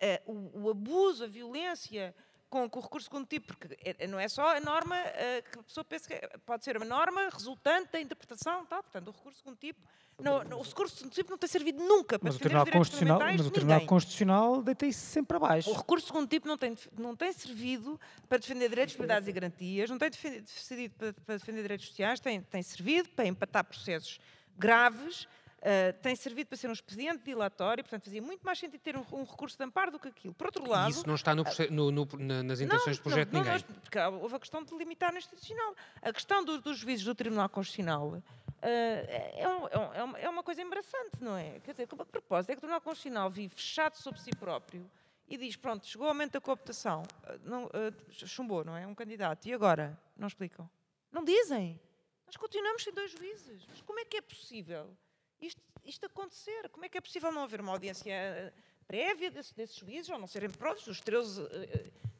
eh, 0.00 0.22
o, 0.24 0.62
o 0.62 0.70
abuso, 0.70 1.24
a 1.24 1.26
violência 1.26 2.14
com, 2.50 2.68
o 2.78 2.82
recurso 2.82 3.04
segundo 3.06 3.26
tipo, 3.26 3.46
porque 3.46 3.76
é- 3.84 3.96
é- 3.98 4.06
não 4.06 4.18
é 4.18 4.26
só 4.28 4.56
a 4.56 4.60
norma 4.60 4.96
eh, 4.96 5.42
que 5.42 5.58
a 5.58 5.62
pessoa 5.62 5.84
pensa 5.84 6.08
que 6.08 6.14
é- 6.14 6.28
pode 6.46 6.64
ser 6.64 6.76
uma 6.76 6.86
norma 6.86 7.28
resultante 7.30 7.92
da 7.92 8.00
interpretação, 8.00 8.64
tal. 8.66 8.82
portanto, 8.82 9.08
o 9.08 9.10
recurso 9.10 9.38
segundo 9.38 9.56
tipo, 9.58 9.80
não, 10.20 10.42
não, 10.44 10.58
o 10.58 10.62
recurso 10.62 11.08
tipo 11.10 11.30
não 11.30 11.38
tem 11.38 11.48
servido 11.48 11.78
nunca 11.84 12.18
para 12.18 12.28
Mas 12.28 12.36
o 12.36 12.38
defender 12.38 12.58
Tribunal 12.60 12.62
os 12.62 12.64
direitos 12.64 12.78
Constitucional, 12.88 13.16
fundamentais 13.18 13.40
mas 13.40 13.46
o 13.46 13.50
Tribunal 13.52 13.76
ninguém. 13.76 13.88
Constitucional 13.88 14.62
deita 14.62 14.86
isso 14.86 15.00
sempre 15.06 15.36
abaixo. 15.36 15.70
O 15.70 15.74
recurso 15.74 16.26
tipo 16.26 16.48
não 16.48 16.58
tem, 16.58 16.76
não 16.98 17.14
tem 17.14 17.32
servido 17.32 18.00
para 18.28 18.38
defender 18.38 18.68
direitos, 18.68 18.94
liberdades 18.94 19.28
e 19.28 19.32
garantias, 19.32 19.90
não 19.90 19.98
tem 19.98 20.10
defen- 20.10 20.42
servido 20.46 20.94
para, 20.96 21.12
para 21.12 21.36
defender 21.36 21.62
direitos 21.62 21.86
sociais, 21.86 22.18
tem, 22.18 22.40
tem 22.40 22.62
servido 22.62 23.08
para 23.10 23.26
empatar 23.26 23.62
processos 23.64 24.18
graves, 24.56 25.28
ah, 25.62 25.92
tem 26.02 26.14
servido 26.14 26.48
para 26.48 26.56
ser 26.56 26.68
um 26.68 26.72
expediente 26.72 27.22
dilatório, 27.24 27.82
portanto 27.84 28.04
fazia 28.04 28.22
muito 28.22 28.42
mais 28.44 28.58
sentido 28.58 28.80
ter 28.80 28.96
um, 28.96 29.04
um 29.12 29.24
recurso 29.24 29.56
de 29.56 29.64
amparo 29.64 29.90
do 29.90 29.98
que 29.98 30.08
aquilo. 30.08 30.34
Por 30.34 30.46
outro 30.46 30.64
E 30.64 30.68
lado... 30.68 30.90
isso 30.90 31.06
não 31.06 31.14
está 31.14 31.34
no 31.34 31.42
proce- 31.44 31.68
no- 31.70 31.90
no- 31.90 32.08
na- 32.18 32.42
nas 32.42 32.60
intenções 32.60 32.96
de 32.96 33.02
projeto 33.02 33.28
de 33.28 33.34
não, 33.34 33.40
ninguém. 33.42 33.54
nós- 33.54 33.80
porque 33.82 33.98
houve 33.98 34.34
a 34.36 34.38
questão 34.40 34.62
de 34.62 34.74
limitar 34.76 35.12
no 35.12 35.18
institucional. 35.18 35.74
A 36.02 36.12
questão 36.12 36.44
do- 36.44 36.60
dos 36.60 36.78
juízes 36.78 37.04
do 37.04 37.14
Tribunal 37.14 37.48
Constitucional 37.48 38.22
ah, 38.62 38.66
é, 38.66 39.48
um- 39.48 39.68
é 39.68 39.78
um- 39.78 39.92
é 39.94 40.02
uma, 40.04 40.18
é 40.20 40.28
uma 40.28 40.42
coisa 40.42 40.62
embaraçante, 40.62 41.12
não 41.20 41.36
é? 41.36 41.60
Quer 41.60 41.72
dizer, 41.72 41.88
a 41.90 42.04
propósito, 42.04 42.50
é 42.50 42.54
que 42.54 42.58
o 42.58 42.60
Tribunal 42.60 42.80
Constitucional 42.80 43.30
vive 43.30 43.54
fechado 43.54 43.96
sobre 43.96 44.20
si 44.20 44.30
próprio 44.30 44.88
e 45.28 45.36
diz, 45.36 45.56
pronto, 45.56 45.86
chegou 45.86 46.06
o 46.06 46.10
aumento 46.10 46.32
da 46.32 46.40
cooptação, 46.40 47.02
ah, 47.24 47.36
não, 47.42 47.68
ah, 47.72 47.92
chumbou, 48.26 48.64
não 48.64 48.76
é? 48.76 48.86
Um 48.86 48.94
candidato. 48.94 49.46
E 49.46 49.52
agora? 49.52 49.98
Não 50.16 50.26
explicam. 50.28 50.68
Não 51.12 51.24
dizem. 51.24 51.80
Nós 52.26 52.36
continuamos 52.36 52.82
sem 52.84 52.92
dois 52.92 53.10
juízes. 53.10 53.64
Mas 53.68 53.80
como 53.82 53.98
é 54.00 54.04
que 54.04 54.16
é 54.18 54.20
possível 54.20 54.94
isto, 55.40 55.60
isto 55.84 56.06
acontecer? 56.06 56.68
Como 56.70 56.84
é 56.84 56.88
que 56.88 56.98
é 56.98 57.00
possível 57.00 57.30
não 57.32 57.42
haver 57.42 57.60
uma 57.60 57.72
audiência 57.72 58.10
eh, 58.12 58.52
prévia 58.86 59.30
desse- 59.30 59.54
desses 59.54 59.76
juízes, 59.76 60.08
ou 60.10 60.18
não 60.18 60.26
serem 60.26 60.50
prontos, 60.50 60.86
os 60.86 61.00
13 61.00 61.42
eh, 61.42 61.46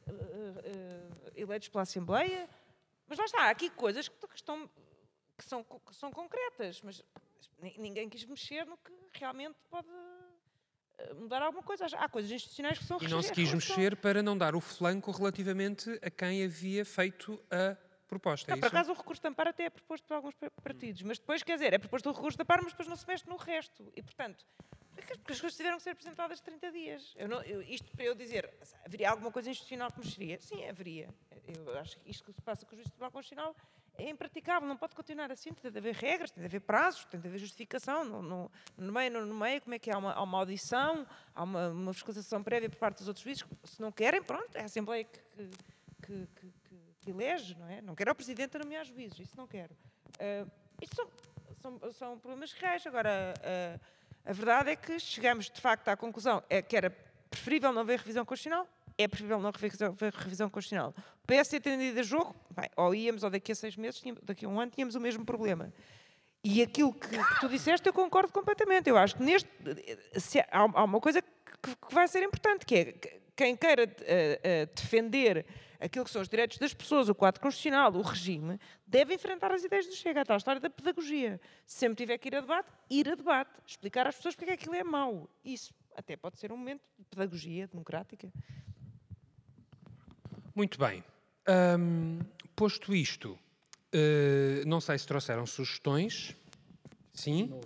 eh, 0.07 0.11
eh, 0.65 1.31
eleitos 1.35 1.69
pela 1.69 1.83
Assembleia? 1.83 2.49
Mas 3.07 3.17
lá 3.17 3.25
está, 3.25 3.43
há 3.43 3.49
aqui 3.49 3.69
coisas 3.71 4.07
que, 4.07 4.15
estão, 4.35 4.69
que, 5.37 5.43
são, 5.43 5.63
que 5.63 5.95
são 5.95 6.11
concretas, 6.11 6.81
mas 6.83 7.03
ni- 7.61 7.75
ninguém 7.77 8.07
quis 8.09 8.23
mexer 8.25 8.65
no 8.65 8.77
que 8.77 8.91
realmente 9.13 9.55
pode 9.69 9.87
eh, 10.99 11.13
mudar 11.15 11.41
alguma 11.41 11.63
coisa. 11.63 11.85
Há 11.97 12.07
coisas 12.07 12.31
institucionais 12.31 12.77
que 12.77 12.85
são 12.85 12.97
E 13.01 13.07
não 13.07 13.21
se 13.21 13.31
quis 13.33 13.51
mexer 13.53 13.95
para 13.97 14.21
não 14.21 14.37
dar 14.37 14.55
o 14.55 14.61
flanco 14.61 15.11
relativamente 15.11 15.89
a 16.03 16.09
quem 16.11 16.43
havia 16.43 16.85
feito 16.85 17.43
a 17.51 17.75
proposta. 18.09 18.51
É 18.51 18.55
Não, 18.55 18.59
por 18.59 18.65
isso? 18.67 18.75
acaso 18.75 18.91
o 18.91 18.95
recurso 18.95 19.21
de 19.21 19.27
amparo 19.29 19.49
até 19.51 19.65
é 19.65 19.69
proposto 19.69 20.05
por 20.05 20.15
alguns 20.15 20.33
pa- 20.35 20.49
partidos, 20.63 21.01
mas 21.03 21.19
depois, 21.19 21.43
quer 21.43 21.53
dizer, 21.53 21.73
é 21.73 21.77
proposto 21.77 22.09
o 22.09 22.13
recurso 22.13 22.37
de 22.37 22.41
amparo, 22.41 22.63
mas 22.63 22.73
depois 22.73 22.89
não 22.89 22.95
se 22.95 23.07
mexe 23.07 23.27
no 23.29 23.35
resto. 23.37 23.91
E, 23.95 24.01
portanto, 24.03 24.45
porque 24.95 25.13
as- 25.13 25.17
porque 25.19 25.33
as 25.33 25.39
coisas 25.41 25.55
tiveram 25.55 25.77
que 25.77 25.83
ser 25.83 25.91
apresentadas 25.91 26.41
30 26.41 26.71
dias. 26.71 27.13
Eu 27.15 27.27
não- 27.29 27.41
eu- 27.43 27.61
isto 27.61 27.89
para 27.95 28.03
eu 28.05 28.15
dizer, 28.15 28.49
haveria 28.85 29.09
alguma 29.11 29.31
coisa 29.31 29.49
institucional 29.49 29.91
que 29.91 29.99
mexeria? 29.99 30.39
Sim, 30.41 30.67
haveria. 30.67 31.07
Eu 31.47 31.77
acho 31.79 31.97
que 31.99 32.09
isto 32.09 32.23
que 32.25 32.33
se 32.33 32.41
passa 32.41 32.65
com 32.65 32.73
o 32.73 32.75
Juiz 32.75 32.87
do 32.87 32.91
Tribunal 32.91 33.11
Constitucional 33.11 33.55
é 33.95 34.09
impraticável, 34.09 34.67
não 34.67 34.77
pode 34.77 34.95
continuar 34.95 35.29
assim, 35.31 35.51
tem 35.53 35.69
de 35.71 35.77
haver 35.77 35.93
regras, 35.95 36.31
tem 36.31 36.41
de 36.41 36.45
haver 36.45 36.61
prazos, 36.61 37.03
tem 37.05 37.19
de 37.19 37.27
haver 37.27 37.37
justificação, 37.39 38.05
no, 38.05 38.21
no, 38.21 38.51
no 38.77 38.91
meio, 38.93 39.11
no, 39.11 39.25
no 39.25 39.35
meio, 39.35 39.61
como 39.61 39.73
é 39.75 39.79
que 39.79 39.89
é? 39.89 39.93
há 39.93 39.97
uma, 39.97 40.13
há 40.13 40.21
uma 40.23 40.37
audição, 40.37 41.05
há 41.35 41.43
uma, 41.43 41.69
uma 41.69 41.93
fiscalização 41.93 42.41
prévia 42.43 42.69
por 42.69 42.77
parte 42.77 42.99
dos 42.99 43.07
outros 43.09 43.23
juízes, 43.23 43.43
se 43.65 43.81
não 43.81 43.91
querem, 43.91 44.21
pronto, 44.23 44.55
é 44.55 44.61
a 44.61 44.65
Assembleia 44.65 45.03
que, 45.03 45.19
que, 46.01 46.27
que, 46.35 46.53
elege, 47.09 47.55
não 47.59 47.67
é? 47.67 47.81
Não 47.81 47.95
quero 47.95 48.11
o 48.11 48.15
Presidente 48.15 48.55
a 48.57 48.59
nomear 48.59 48.85
juízes, 48.85 49.19
isso 49.19 49.37
não 49.37 49.47
quero. 49.47 49.75
Ah, 50.19 50.45
isso 50.81 50.95
são, 50.95 51.07
são, 51.61 51.91
são 51.93 52.19
problemas 52.19 52.51
reais. 52.53 52.85
Agora, 52.87 53.33
ah, 53.43 53.79
a 54.25 54.33
verdade 54.33 54.71
é 54.71 54.75
que 54.75 54.99
chegamos, 54.99 55.49
de 55.49 55.59
facto, 55.59 55.87
à 55.89 55.97
conclusão 55.97 56.43
é 56.49 56.61
que 56.61 56.75
era 56.75 56.89
preferível 57.29 57.71
não 57.71 57.81
haver 57.81 57.99
revisão 57.99 58.25
constitucional, 58.25 58.67
é 58.97 59.07
preferível 59.07 59.39
não 59.39 59.49
haver 59.49 60.13
revisão, 60.13 60.49
constitucional. 60.49 60.93
O 61.23 61.27
PS 61.27 61.49
ter 61.49 61.61
tendido 61.61 61.99
a 61.99 62.03
jogo, 62.03 62.35
bem, 62.51 62.69
ou 62.75 62.93
íamos, 62.93 63.23
ou 63.23 63.29
daqui 63.29 63.51
a 63.51 63.55
seis 63.55 63.75
meses, 63.77 63.99
tínhamos- 64.01 64.21
daqui 64.23 64.45
a 64.45 64.49
um 64.49 64.59
ano, 64.59 64.71
tínhamos 64.71 64.95
o 64.95 64.99
mesmo 64.99 65.23
problema. 65.25 65.71
E 66.43 66.61
aquilo 66.61 66.93
que, 66.93 67.07
que 67.07 67.39
tu 67.39 67.49
disseste, 67.49 67.87
eu 67.87 67.93
concordo 67.93 68.31
completamente. 68.31 68.89
Eu 68.89 68.97
acho 68.97 69.15
que 69.15 69.23
neste. 69.23 69.49
se 70.19 70.39
há, 70.39 70.47
há 70.51 70.83
uma 70.83 70.99
coisa 71.01 71.21
que, 71.21 71.75
que 71.75 71.93
vai 71.93 72.07
ser 72.07 72.23
importante, 72.23 72.65
que 72.65 72.75
é 72.75 72.85
que 72.93 73.19
quem 73.35 73.55
queira 73.55 73.83
eh, 74.01 74.39
eh, 74.43 74.65
defender 74.67 75.45
aquilo 75.79 76.03
que 76.03 76.11
são 76.11 76.21
os 76.21 76.27
direitos 76.27 76.57
das 76.57 76.73
pessoas, 76.73 77.07
o 77.07 77.15
quadro 77.15 77.39
constitucional, 77.39 77.93
o 77.93 78.01
regime, 78.01 78.59
deve 78.85 79.13
enfrentar 79.13 79.51
as 79.51 79.63
ideias 79.63 79.85
do 79.85 79.95
Chega, 79.95 80.21
a 80.21 80.25
tal 80.25 80.37
história 80.37 80.59
da 80.59 80.69
pedagogia. 80.69 81.39
Se 81.65 81.79
sempre 81.79 82.03
tiver 82.03 82.17
que 82.17 82.27
ir 82.27 82.35
a 82.35 82.41
debate, 82.41 82.69
ir 82.89 83.09
a 83.09 83.15
debate. 83.15 83.51
Explicar 83.65 84.05
às 84.05 84.15
pessoas 84.15 84.35
porque 84.35 84.51
é 84.51 84.57
que 84.57 84.63
aquilo 84.63 84.75
é 84.75 84.83
mau. 84.83 85.29
Isso 85.43 85.73
até 85.95 86.17
pode 86.17 86.37
ser 86.37 86.51
um 86.51 86.57
momento 86.57 86.81
de 86.97 87.05
pedagogia 87.05 87.67
democrática. 87.67 88.31
Muito 90.53 90.77
bem. 90.77 91.03
Hum, 91.79 92.19
posto 92.55 92.93
isto, 92.93 93.39
eh, 93.93 94.63
não 94.65 94.81
sei 94.81 94.97
se 94.97 95.07
trouxeram 95.07 95.45
sugestões. 95.45 96.35
Sim? 97.13 97.59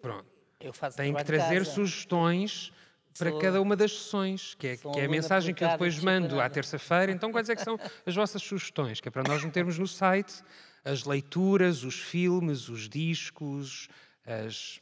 Pronto. 0.00 0.26
Eu 0.60 0.72
faço 0.72 0.96
Têm 0.96 1.14
que 1.14 1.24
trazer 1.24 1.64
sugestões 1.64 2.72
para 3.18 3.38
cada 3.38 3.60
uma 3.60 3.76
das 3.76 3.92
sessões, 3.92 4.54
que 4.54 4.68
é, 4.68 4.76
que 4.76 5.00
é 5.00 5.04
a 5.04 5.08
mensagem 5.08 5.54
que 5.54 5.64
eu 5.64 5.68
depois 5.68 5.98
mando 5.98 6.40
à 6.40 6.48
terça-feira. 6.48 7.12
Então, 7.12 7.32
quais 7.32 7.48
é 7.48 7.56
que 7.56 7.62
são 7.62 7.78
as 8.04 8.14
vossas 8.14 8.42
sugestões? 8.42 9.00
Que 9.00 9.08
é 9.08 9.10
para 9.10 9.22
nós 9.22 9.44
metermos 9.44 9.78
no 9.78 9.86
site 9.86 10.42
as 10.84 11.04
leituras, 11.04 11.82
os 11.82 11.98
filmes, 11.98 12.68
os 12.68 12.88
discos, 12.88 13.88
as... 14.24 14.80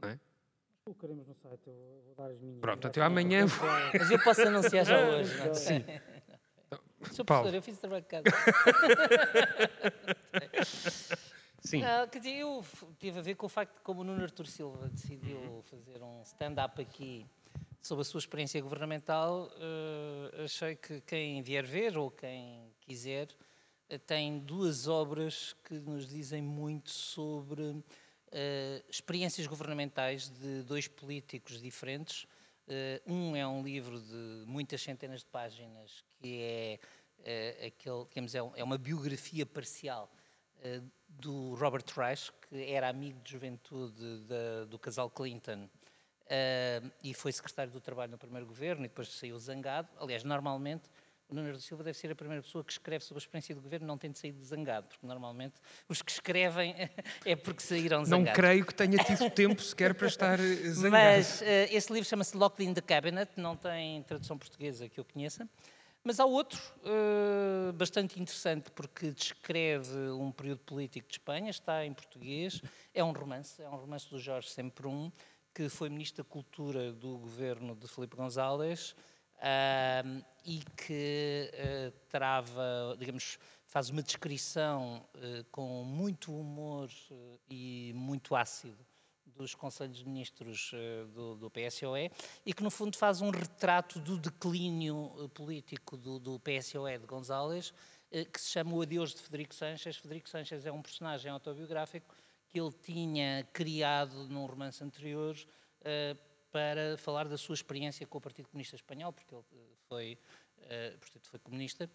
não 0.00 0.08
é? 0.08 0.18
Colocaremos 0.84 1.28
no 1.28 1.34
site, 1.34 1.66
eu 1.66 2.02
vou 2.06 2.14
dar 2.16 2.32
as 2.32 2.40
minhas. 2.40 2.60
Pronto, 2.60 2.86
até 2.86 3.02
amanhã 3.02 3.44
vou... 3.46 3.68
Mas 3.92 4.10
eu 4.10 4.18
posso 4.22 4.40
anunciar 4.42 4.86
já 4.86 4.98
hoje. 4.98 5.36
Não? 5.36 5.46
é? 5.46 5.52
Sim. 5.54 5.84
Sr. 7.10 7.24
Paulo. 7.24 7.50
professor, 7.50 7.54
eu 7.54 7.62
fiz 7.62 7.76
o 7.76 7.80
trabalho 7.80 8.02
de 8.02 8.08
casa. 8.08 8.24
Sim. 11.64 11.80
Não, 11.80 12.06
quer 12.06 12.18
dizer, 12.18 12.36
eu 12.40 12.62
tive 12.98 13.18
a 13.18 13.22
ver 13.22 13.36
com 13.36 13.46
o 13.46 13.48
facto 13.48 13.74
de 13.76 13.80
como 13.80 14.02
o 14.02 14.04
Nuno 14.04 14.22
Artur 14.22 14.46
Silva 14.46 14.90
decidiu 14.90 15.62
fazer 15.70 16.02
um 16.02 16.20
stand-up 16.22 16.80
aqui 16.80 17.26
sobre 17.80 18.02
a 18.02 18.04
sua 18.04 18.18
experiência 18.18 18.60
governamental, 18.60 19.50
eh, 19.56 20.44
achei 20.44 20.76
que 20.76 21.00
quem 21.00 21.40
vier 21.42 21.64
ver 21.64 21.96
ou 21.96 22.10
quem 22.10 22.70
quiser 22.82 23.28
eh, 23.88 23.96
tem 23.96 24.38
duas 24.38 24.86
obras 24.88 25.56
que 25.64 25.74
nos 25.74 26.06
dizem 26.06 26.42
muito 26.42 26.90
sobre 26.90 27.82
eh, 28.30 28.82
experiências 28.90 29.46
governamentais 29.46 30.28
de 30.28 30.62
dois 30.64 30.86
políticos 30.86 31.60
diferentes. 31.62 32.26
Um 33.06 33.36
é 33.36 33.46
um 33.46 33.62
livro 33.62 34.00
de 34.00 34.44
muitas 34.46 34.80
centenas 34.82 35.20
de 35.20 35.26
páginas 35.26 36.02
que 36.18 36.40
é, 37.22 37.66
aquele, 37.66 38.04
digamos, 38.06 38.34
é 38.34 38.42
um- 38.42 38.52
é 38.56 38.64
uma 38.64 38.78
biografia 38.78 39.44
parcial 39.44 40.10
uh, 40.64 40.90
do 41.20 41.54
Robert 41.54 41.84
Reich, 41.96 42.30
que 42.48 42.72
era 42.72 42.88
amigo 42.88 43.20
de 43.22 43.32
juventude 43.32 44.20
de, 44.20 44.66
do 44.68 44.78
casal 44.78 45.10
Clinton 45.10 45.68
uh, 46.24 46.90
e 47.02 47.14
foi 47.14 47.32
secretário 47.32 47.72
do 47.72 47.80
Trabalho 47.80 48.12
no 48.12 48.18
primeiro 48.18 48.46
governo 48.46 48.84
e 48.84 48.88
depois 48.88 49.08
saiu 49.08 49.38
zangado. 49.38 49.88
Aliás, 49.98 50.24
normalmente 50.24 50.88
o 51.28 51.34
Nuno 51.34 51.52
da 51.52 51.58
Silva 51.58 51.82
deve 51.82 51.96
ser 51.96 52.10
a 52.10 52.14
primeira 52.14 52.42
pessoa 52.42 52.62
que 52.62 52.72
escreve 52.72 53.04
sobre 53.04 53.18
a 53.18 53.22
experiência 53.22 53.54
do 53.54 53.60
governo 53.62 53.86
não 53.86 53.96
tendo 53.96 54.16
saído 54.16 54.44
zangado, 54.44 54.88
porque 54.88 55.06
normalmente 55.06 55.54
os 55.88 56.02
que 56.02 56.10
escrevem 56.10 56.74
é 57.24 57.36
porque 57.36 57.62
saíram 57.62 58.04
zangados. 58.04 58.26
Não 58.26 58.34
creio 58.34 58.66
que 58.66 58.74
tenha 58.74 58.98
tido 58.98 59.28
tempo 59.32 59.60
sequer 59.62 59.94
para 59.94 60.06
estar 60.06 60.38
eh, 60.38 60.54
zangado. 60.70 60.90
Mas 60.90 61.40
uh, 61.40 61.44
esse 61.70 61.92
livro 61.92 62.08
chama-se 62.08 62.36
Locked 62.36 62.62
in 62.62 62.74
the 62.74 62.82
Cabinet, 62.82 63.32
não 63.36 63.56
tem 63.56 64.02
tradução 64.02 64.36
portuguesa 64.36 64.88
que 64.88 65.00
eu 65.00 65.04
conheça. 65.04 65.48
Mas 66.06 66.20
há 66.20 66.26
outro 66.26 66.60
uh, 66.82 67.72
bastante 67.72 68.20
interessante 68.20 68.70
porque 68.70 69.10
descreve 69.10 70.10
um 70.10 70.30
período 70.30 70.60
político 70.60 71.08
de 71.08 71.14
Espanha, 71.14 71.48
está 71.48 71.86
em 71.86 71.94
português, 71.94 72.60
é 72.92 73.02
um 73.02 73.10
romance, 73.10 73.62
é 73.62 73.66
um 73.66 73.76
romance 73.76 74.10
do 74.10 74.18
Jorge 74.18 74.50
Semprún, 74.50 75.10
que 75.54 75.66
foi 75.70 75.88
Ministro 75.88 76.22
da 76.22 76.28
Cultura 76.28 76.92
do 76.92 77.16
governo 77.16 77.74
de 77.74 77.88
Felipe 77.88 78.16
González 78.16 78.94
uh, 79.38 80.24
e 80.44 80.60
que 80.76 81.50
uh, 81.54 81.90
trava, 82.10 82.94
digamos, 82.98 83.38
faz 83.64 83.88
uma 83.88 84.02
descrição 84.02 85.08
uh, 85.14 85.44
com 85.50 85.84
muito 85.84 86.38
humor 86.38 86.90
e 87.48 87.92
muito 87.94 88.36
ácido 88.36 88.84
dos 89.36 89.54
Conselhos 89.54 89.98
de 89.98 90.06
Ministros 90.06 90.72
do, 91.12 91.36
do, 91.36 91.50
PSOE 91.50 92.10
e 92.44 92.52
que, 92.52 92.62
no 92.62 92.70
fundo, 92.70 92.96
faz 92.96 93.20
um 93.20 93.30
retrato 93.30 93.98
do 93.98 94.18
declínio 94.18 95.30
político 95.34 95.96
do, 95.96 96.18
do 96.18 96.40
PSOE 96.40 96.98
de 96.98 97.06
González, 97.06 97.72
que 98.32 98.40
se 98.40 98.50
chama 98.50 98.74
O 98.74 98.82
Adeus 98.82 99.14
de 99.14 99.20
Federico 99.20 99.54
Sanches. 99.54 99.96
Federico 99.96 100.28
Sanches 100.28 100.66
é 100.66 100.72
um 100.72 100.80
personagem 100.80 101.30
autobiográfico 101.30 102.14
que 102.48 102.60
ele 102.60 102.72
tinha 102.72 103.44
criado 103.52 104.28
num 104.28 104.46
romance 104.46 104.82
anterior 104.82 105.36
para 106.52 106.96
falar 106.98 107.26
da 107.26 107.36
sua 107.36 107.54
experiência 107.54 108.06
com 108.06 108.18
o 108.18 108.20
Partido 108.20 108.48
Comunista 108.48 108.76
Espanhol, 108.76 109.12
porque 109.12 109.34
ele 109.34 109.42
eh, 109.52 109.76
foi, 109.88 110.18
portanto, 111.00 111.28
foi 111.28 111.40
comunista. 111.40 111.90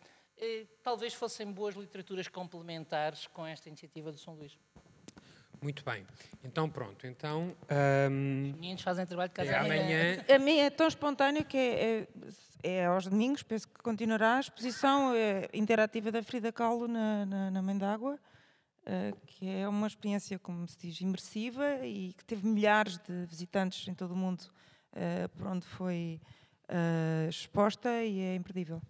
Talvez 0.83 1.13
fossem 1.13 1.49
boas 1.49 1.75
literaturas 1.75 2.27
complementares 2.27 3.25
com 3.27 3.45
esta 3.45 3.69
iniciativa 3.69 4.11
do 4.11 4.17
São 4.17 4.35
Luís. 4.35 4.57
Muito 5.61 5.83
bem. 5.83 6.05
Então, 6.43 6.69
pronto. 6.69 7.05
Então, 7.05 7.55
um, 8.11 8.49
Os 8.49 8.55
meninos 8.55 8.81
fazem 8.81 9.05
trabalho 9.05 9.29
de 9.29 9.35
casa 9.35 9.51
é 9.51 9.57
amanhã. 9.57 10.25
A 10.33 10.39
mim 10.39 10.59
é 10.59 10.69
tão 10.69 10.87
espontâneo 10.87 11.43
que 11.43 11.57
é, 11.57 12.07
é, 12.63 12.77
é, 12.77 12.85
aos 12.85 13.07
domingos, 13.07 13.43
penso 13.43 13.67
que 13.67 13.81
continuará 13.81 14.37
a 14.37 14.39
exposição 14.39 15.13
é, 15.13 15.49
interativa 15.53 16.11
da 16.11 16.23
Frida 16.23 16.51
Kahlo 16.51 16.87
na, 16.87 17.25
na, 17.25 17.51
na 17.51 17.61
Mãe 17.61 17.77
d'Água. 17.77 18.19
Uh, 18.79 19.15
que 19.27 19.47
é 19.47 19.67
uma 19.67 19.85
experiência, 19.85 20.39
como 20.39 20.67
se 20.67 20.75
diz, 20.79 20.99
imersiva 21.01 21.85
e 21.85 22.13
que 22.13 22.25
teve 22.25 22.47
milhares 22.47 22.97
de 22.97 23.25
visitantes 23.25 23.87
em 23.87 23.93
todo 23.93 24.13
o 24.13 24.15
mundo 24.15 24.41
uh, 24.93 25.29
por 25.37 25.45
onde 25.45 25.65
foi 25.67 26.19
uh, 26.69 27.29
exposta 27.29 28.03
e 28.03 28.19
é 28.19 28.35
imperdível. 28.35 28.81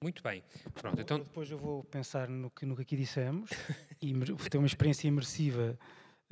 Muito 0.00 0.22
bem. 0.22 0.42
Pronto, 0.74 1.00
então... 1.00 1.18
Depois 1.18 1.50
eu 1.50 1.58
vou 1.58 1.82
pensar 1.84 2.28
no 2.28 2.48
que, 2.48 2.64
no 2.64 2.76
que 2.76 2.82
aqui 2.82 2.96
dissemos 2.96 3.50
e 4.00 4.14
ter 4.48 4.56
uma 4.56 4.66
experiência 4.66 5.08
imersiva 5.08 5.78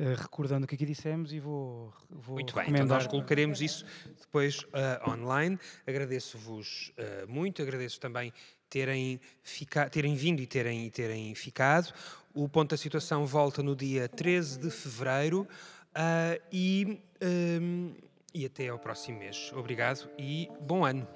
Uh, 0.02 0.20
recordando 0.20 0.64
o 0.64 0.68
que 0.68 0.74
aqui 0.74 0.84
dissemos 0.84 1.32
e 1.32 1.38
vou, 1.38 1.92
vou 2.10 2.34
Muito 2.34 2.56
bem, 2.56 2.64
então 2.70 2.84
nós 2.84 3.06
colocaremos 3.06 3.62
isso 3.62 3.84
depois 4.20 4.64
uh, 4.64 5.08
online. 5.08 5.56
Agradeço-vos 5.86 6.92
uh, 6.98 7.30
muito, 7.30 7.62
agradeço 7.62 8.00
também 8.00 8.32
terem, 8.68 9.20
fica, 9.44 9.88
terem 9.88 10.16
vindo 10.16 10.40
e 10.42 10.46
terem, 10.48 10.90
terem 10.90 11.32
ficado. 11.36 11.94
O 12.34 12.48
ponto 12.48 12.70
da 12.70 12.76
situação 12.76 13.24
volta 13.24 13.62
no 13.62 13.76
dia 13.76 14.08
13 14.08 14.58
de 14.58 14.70
fevereiro 14.72 15.46
e, 16.50 16.98
um, 17.22 17.94
e 18.34 18.44
até 18.44 18.68
ao 18.68 18.80
próximo 18.80 19.20
mês. 19.20 19.52
Obrigado 19.54 20.10
e 20.18 20.48
bom 20.62 20.84
ano. 20.84 21.06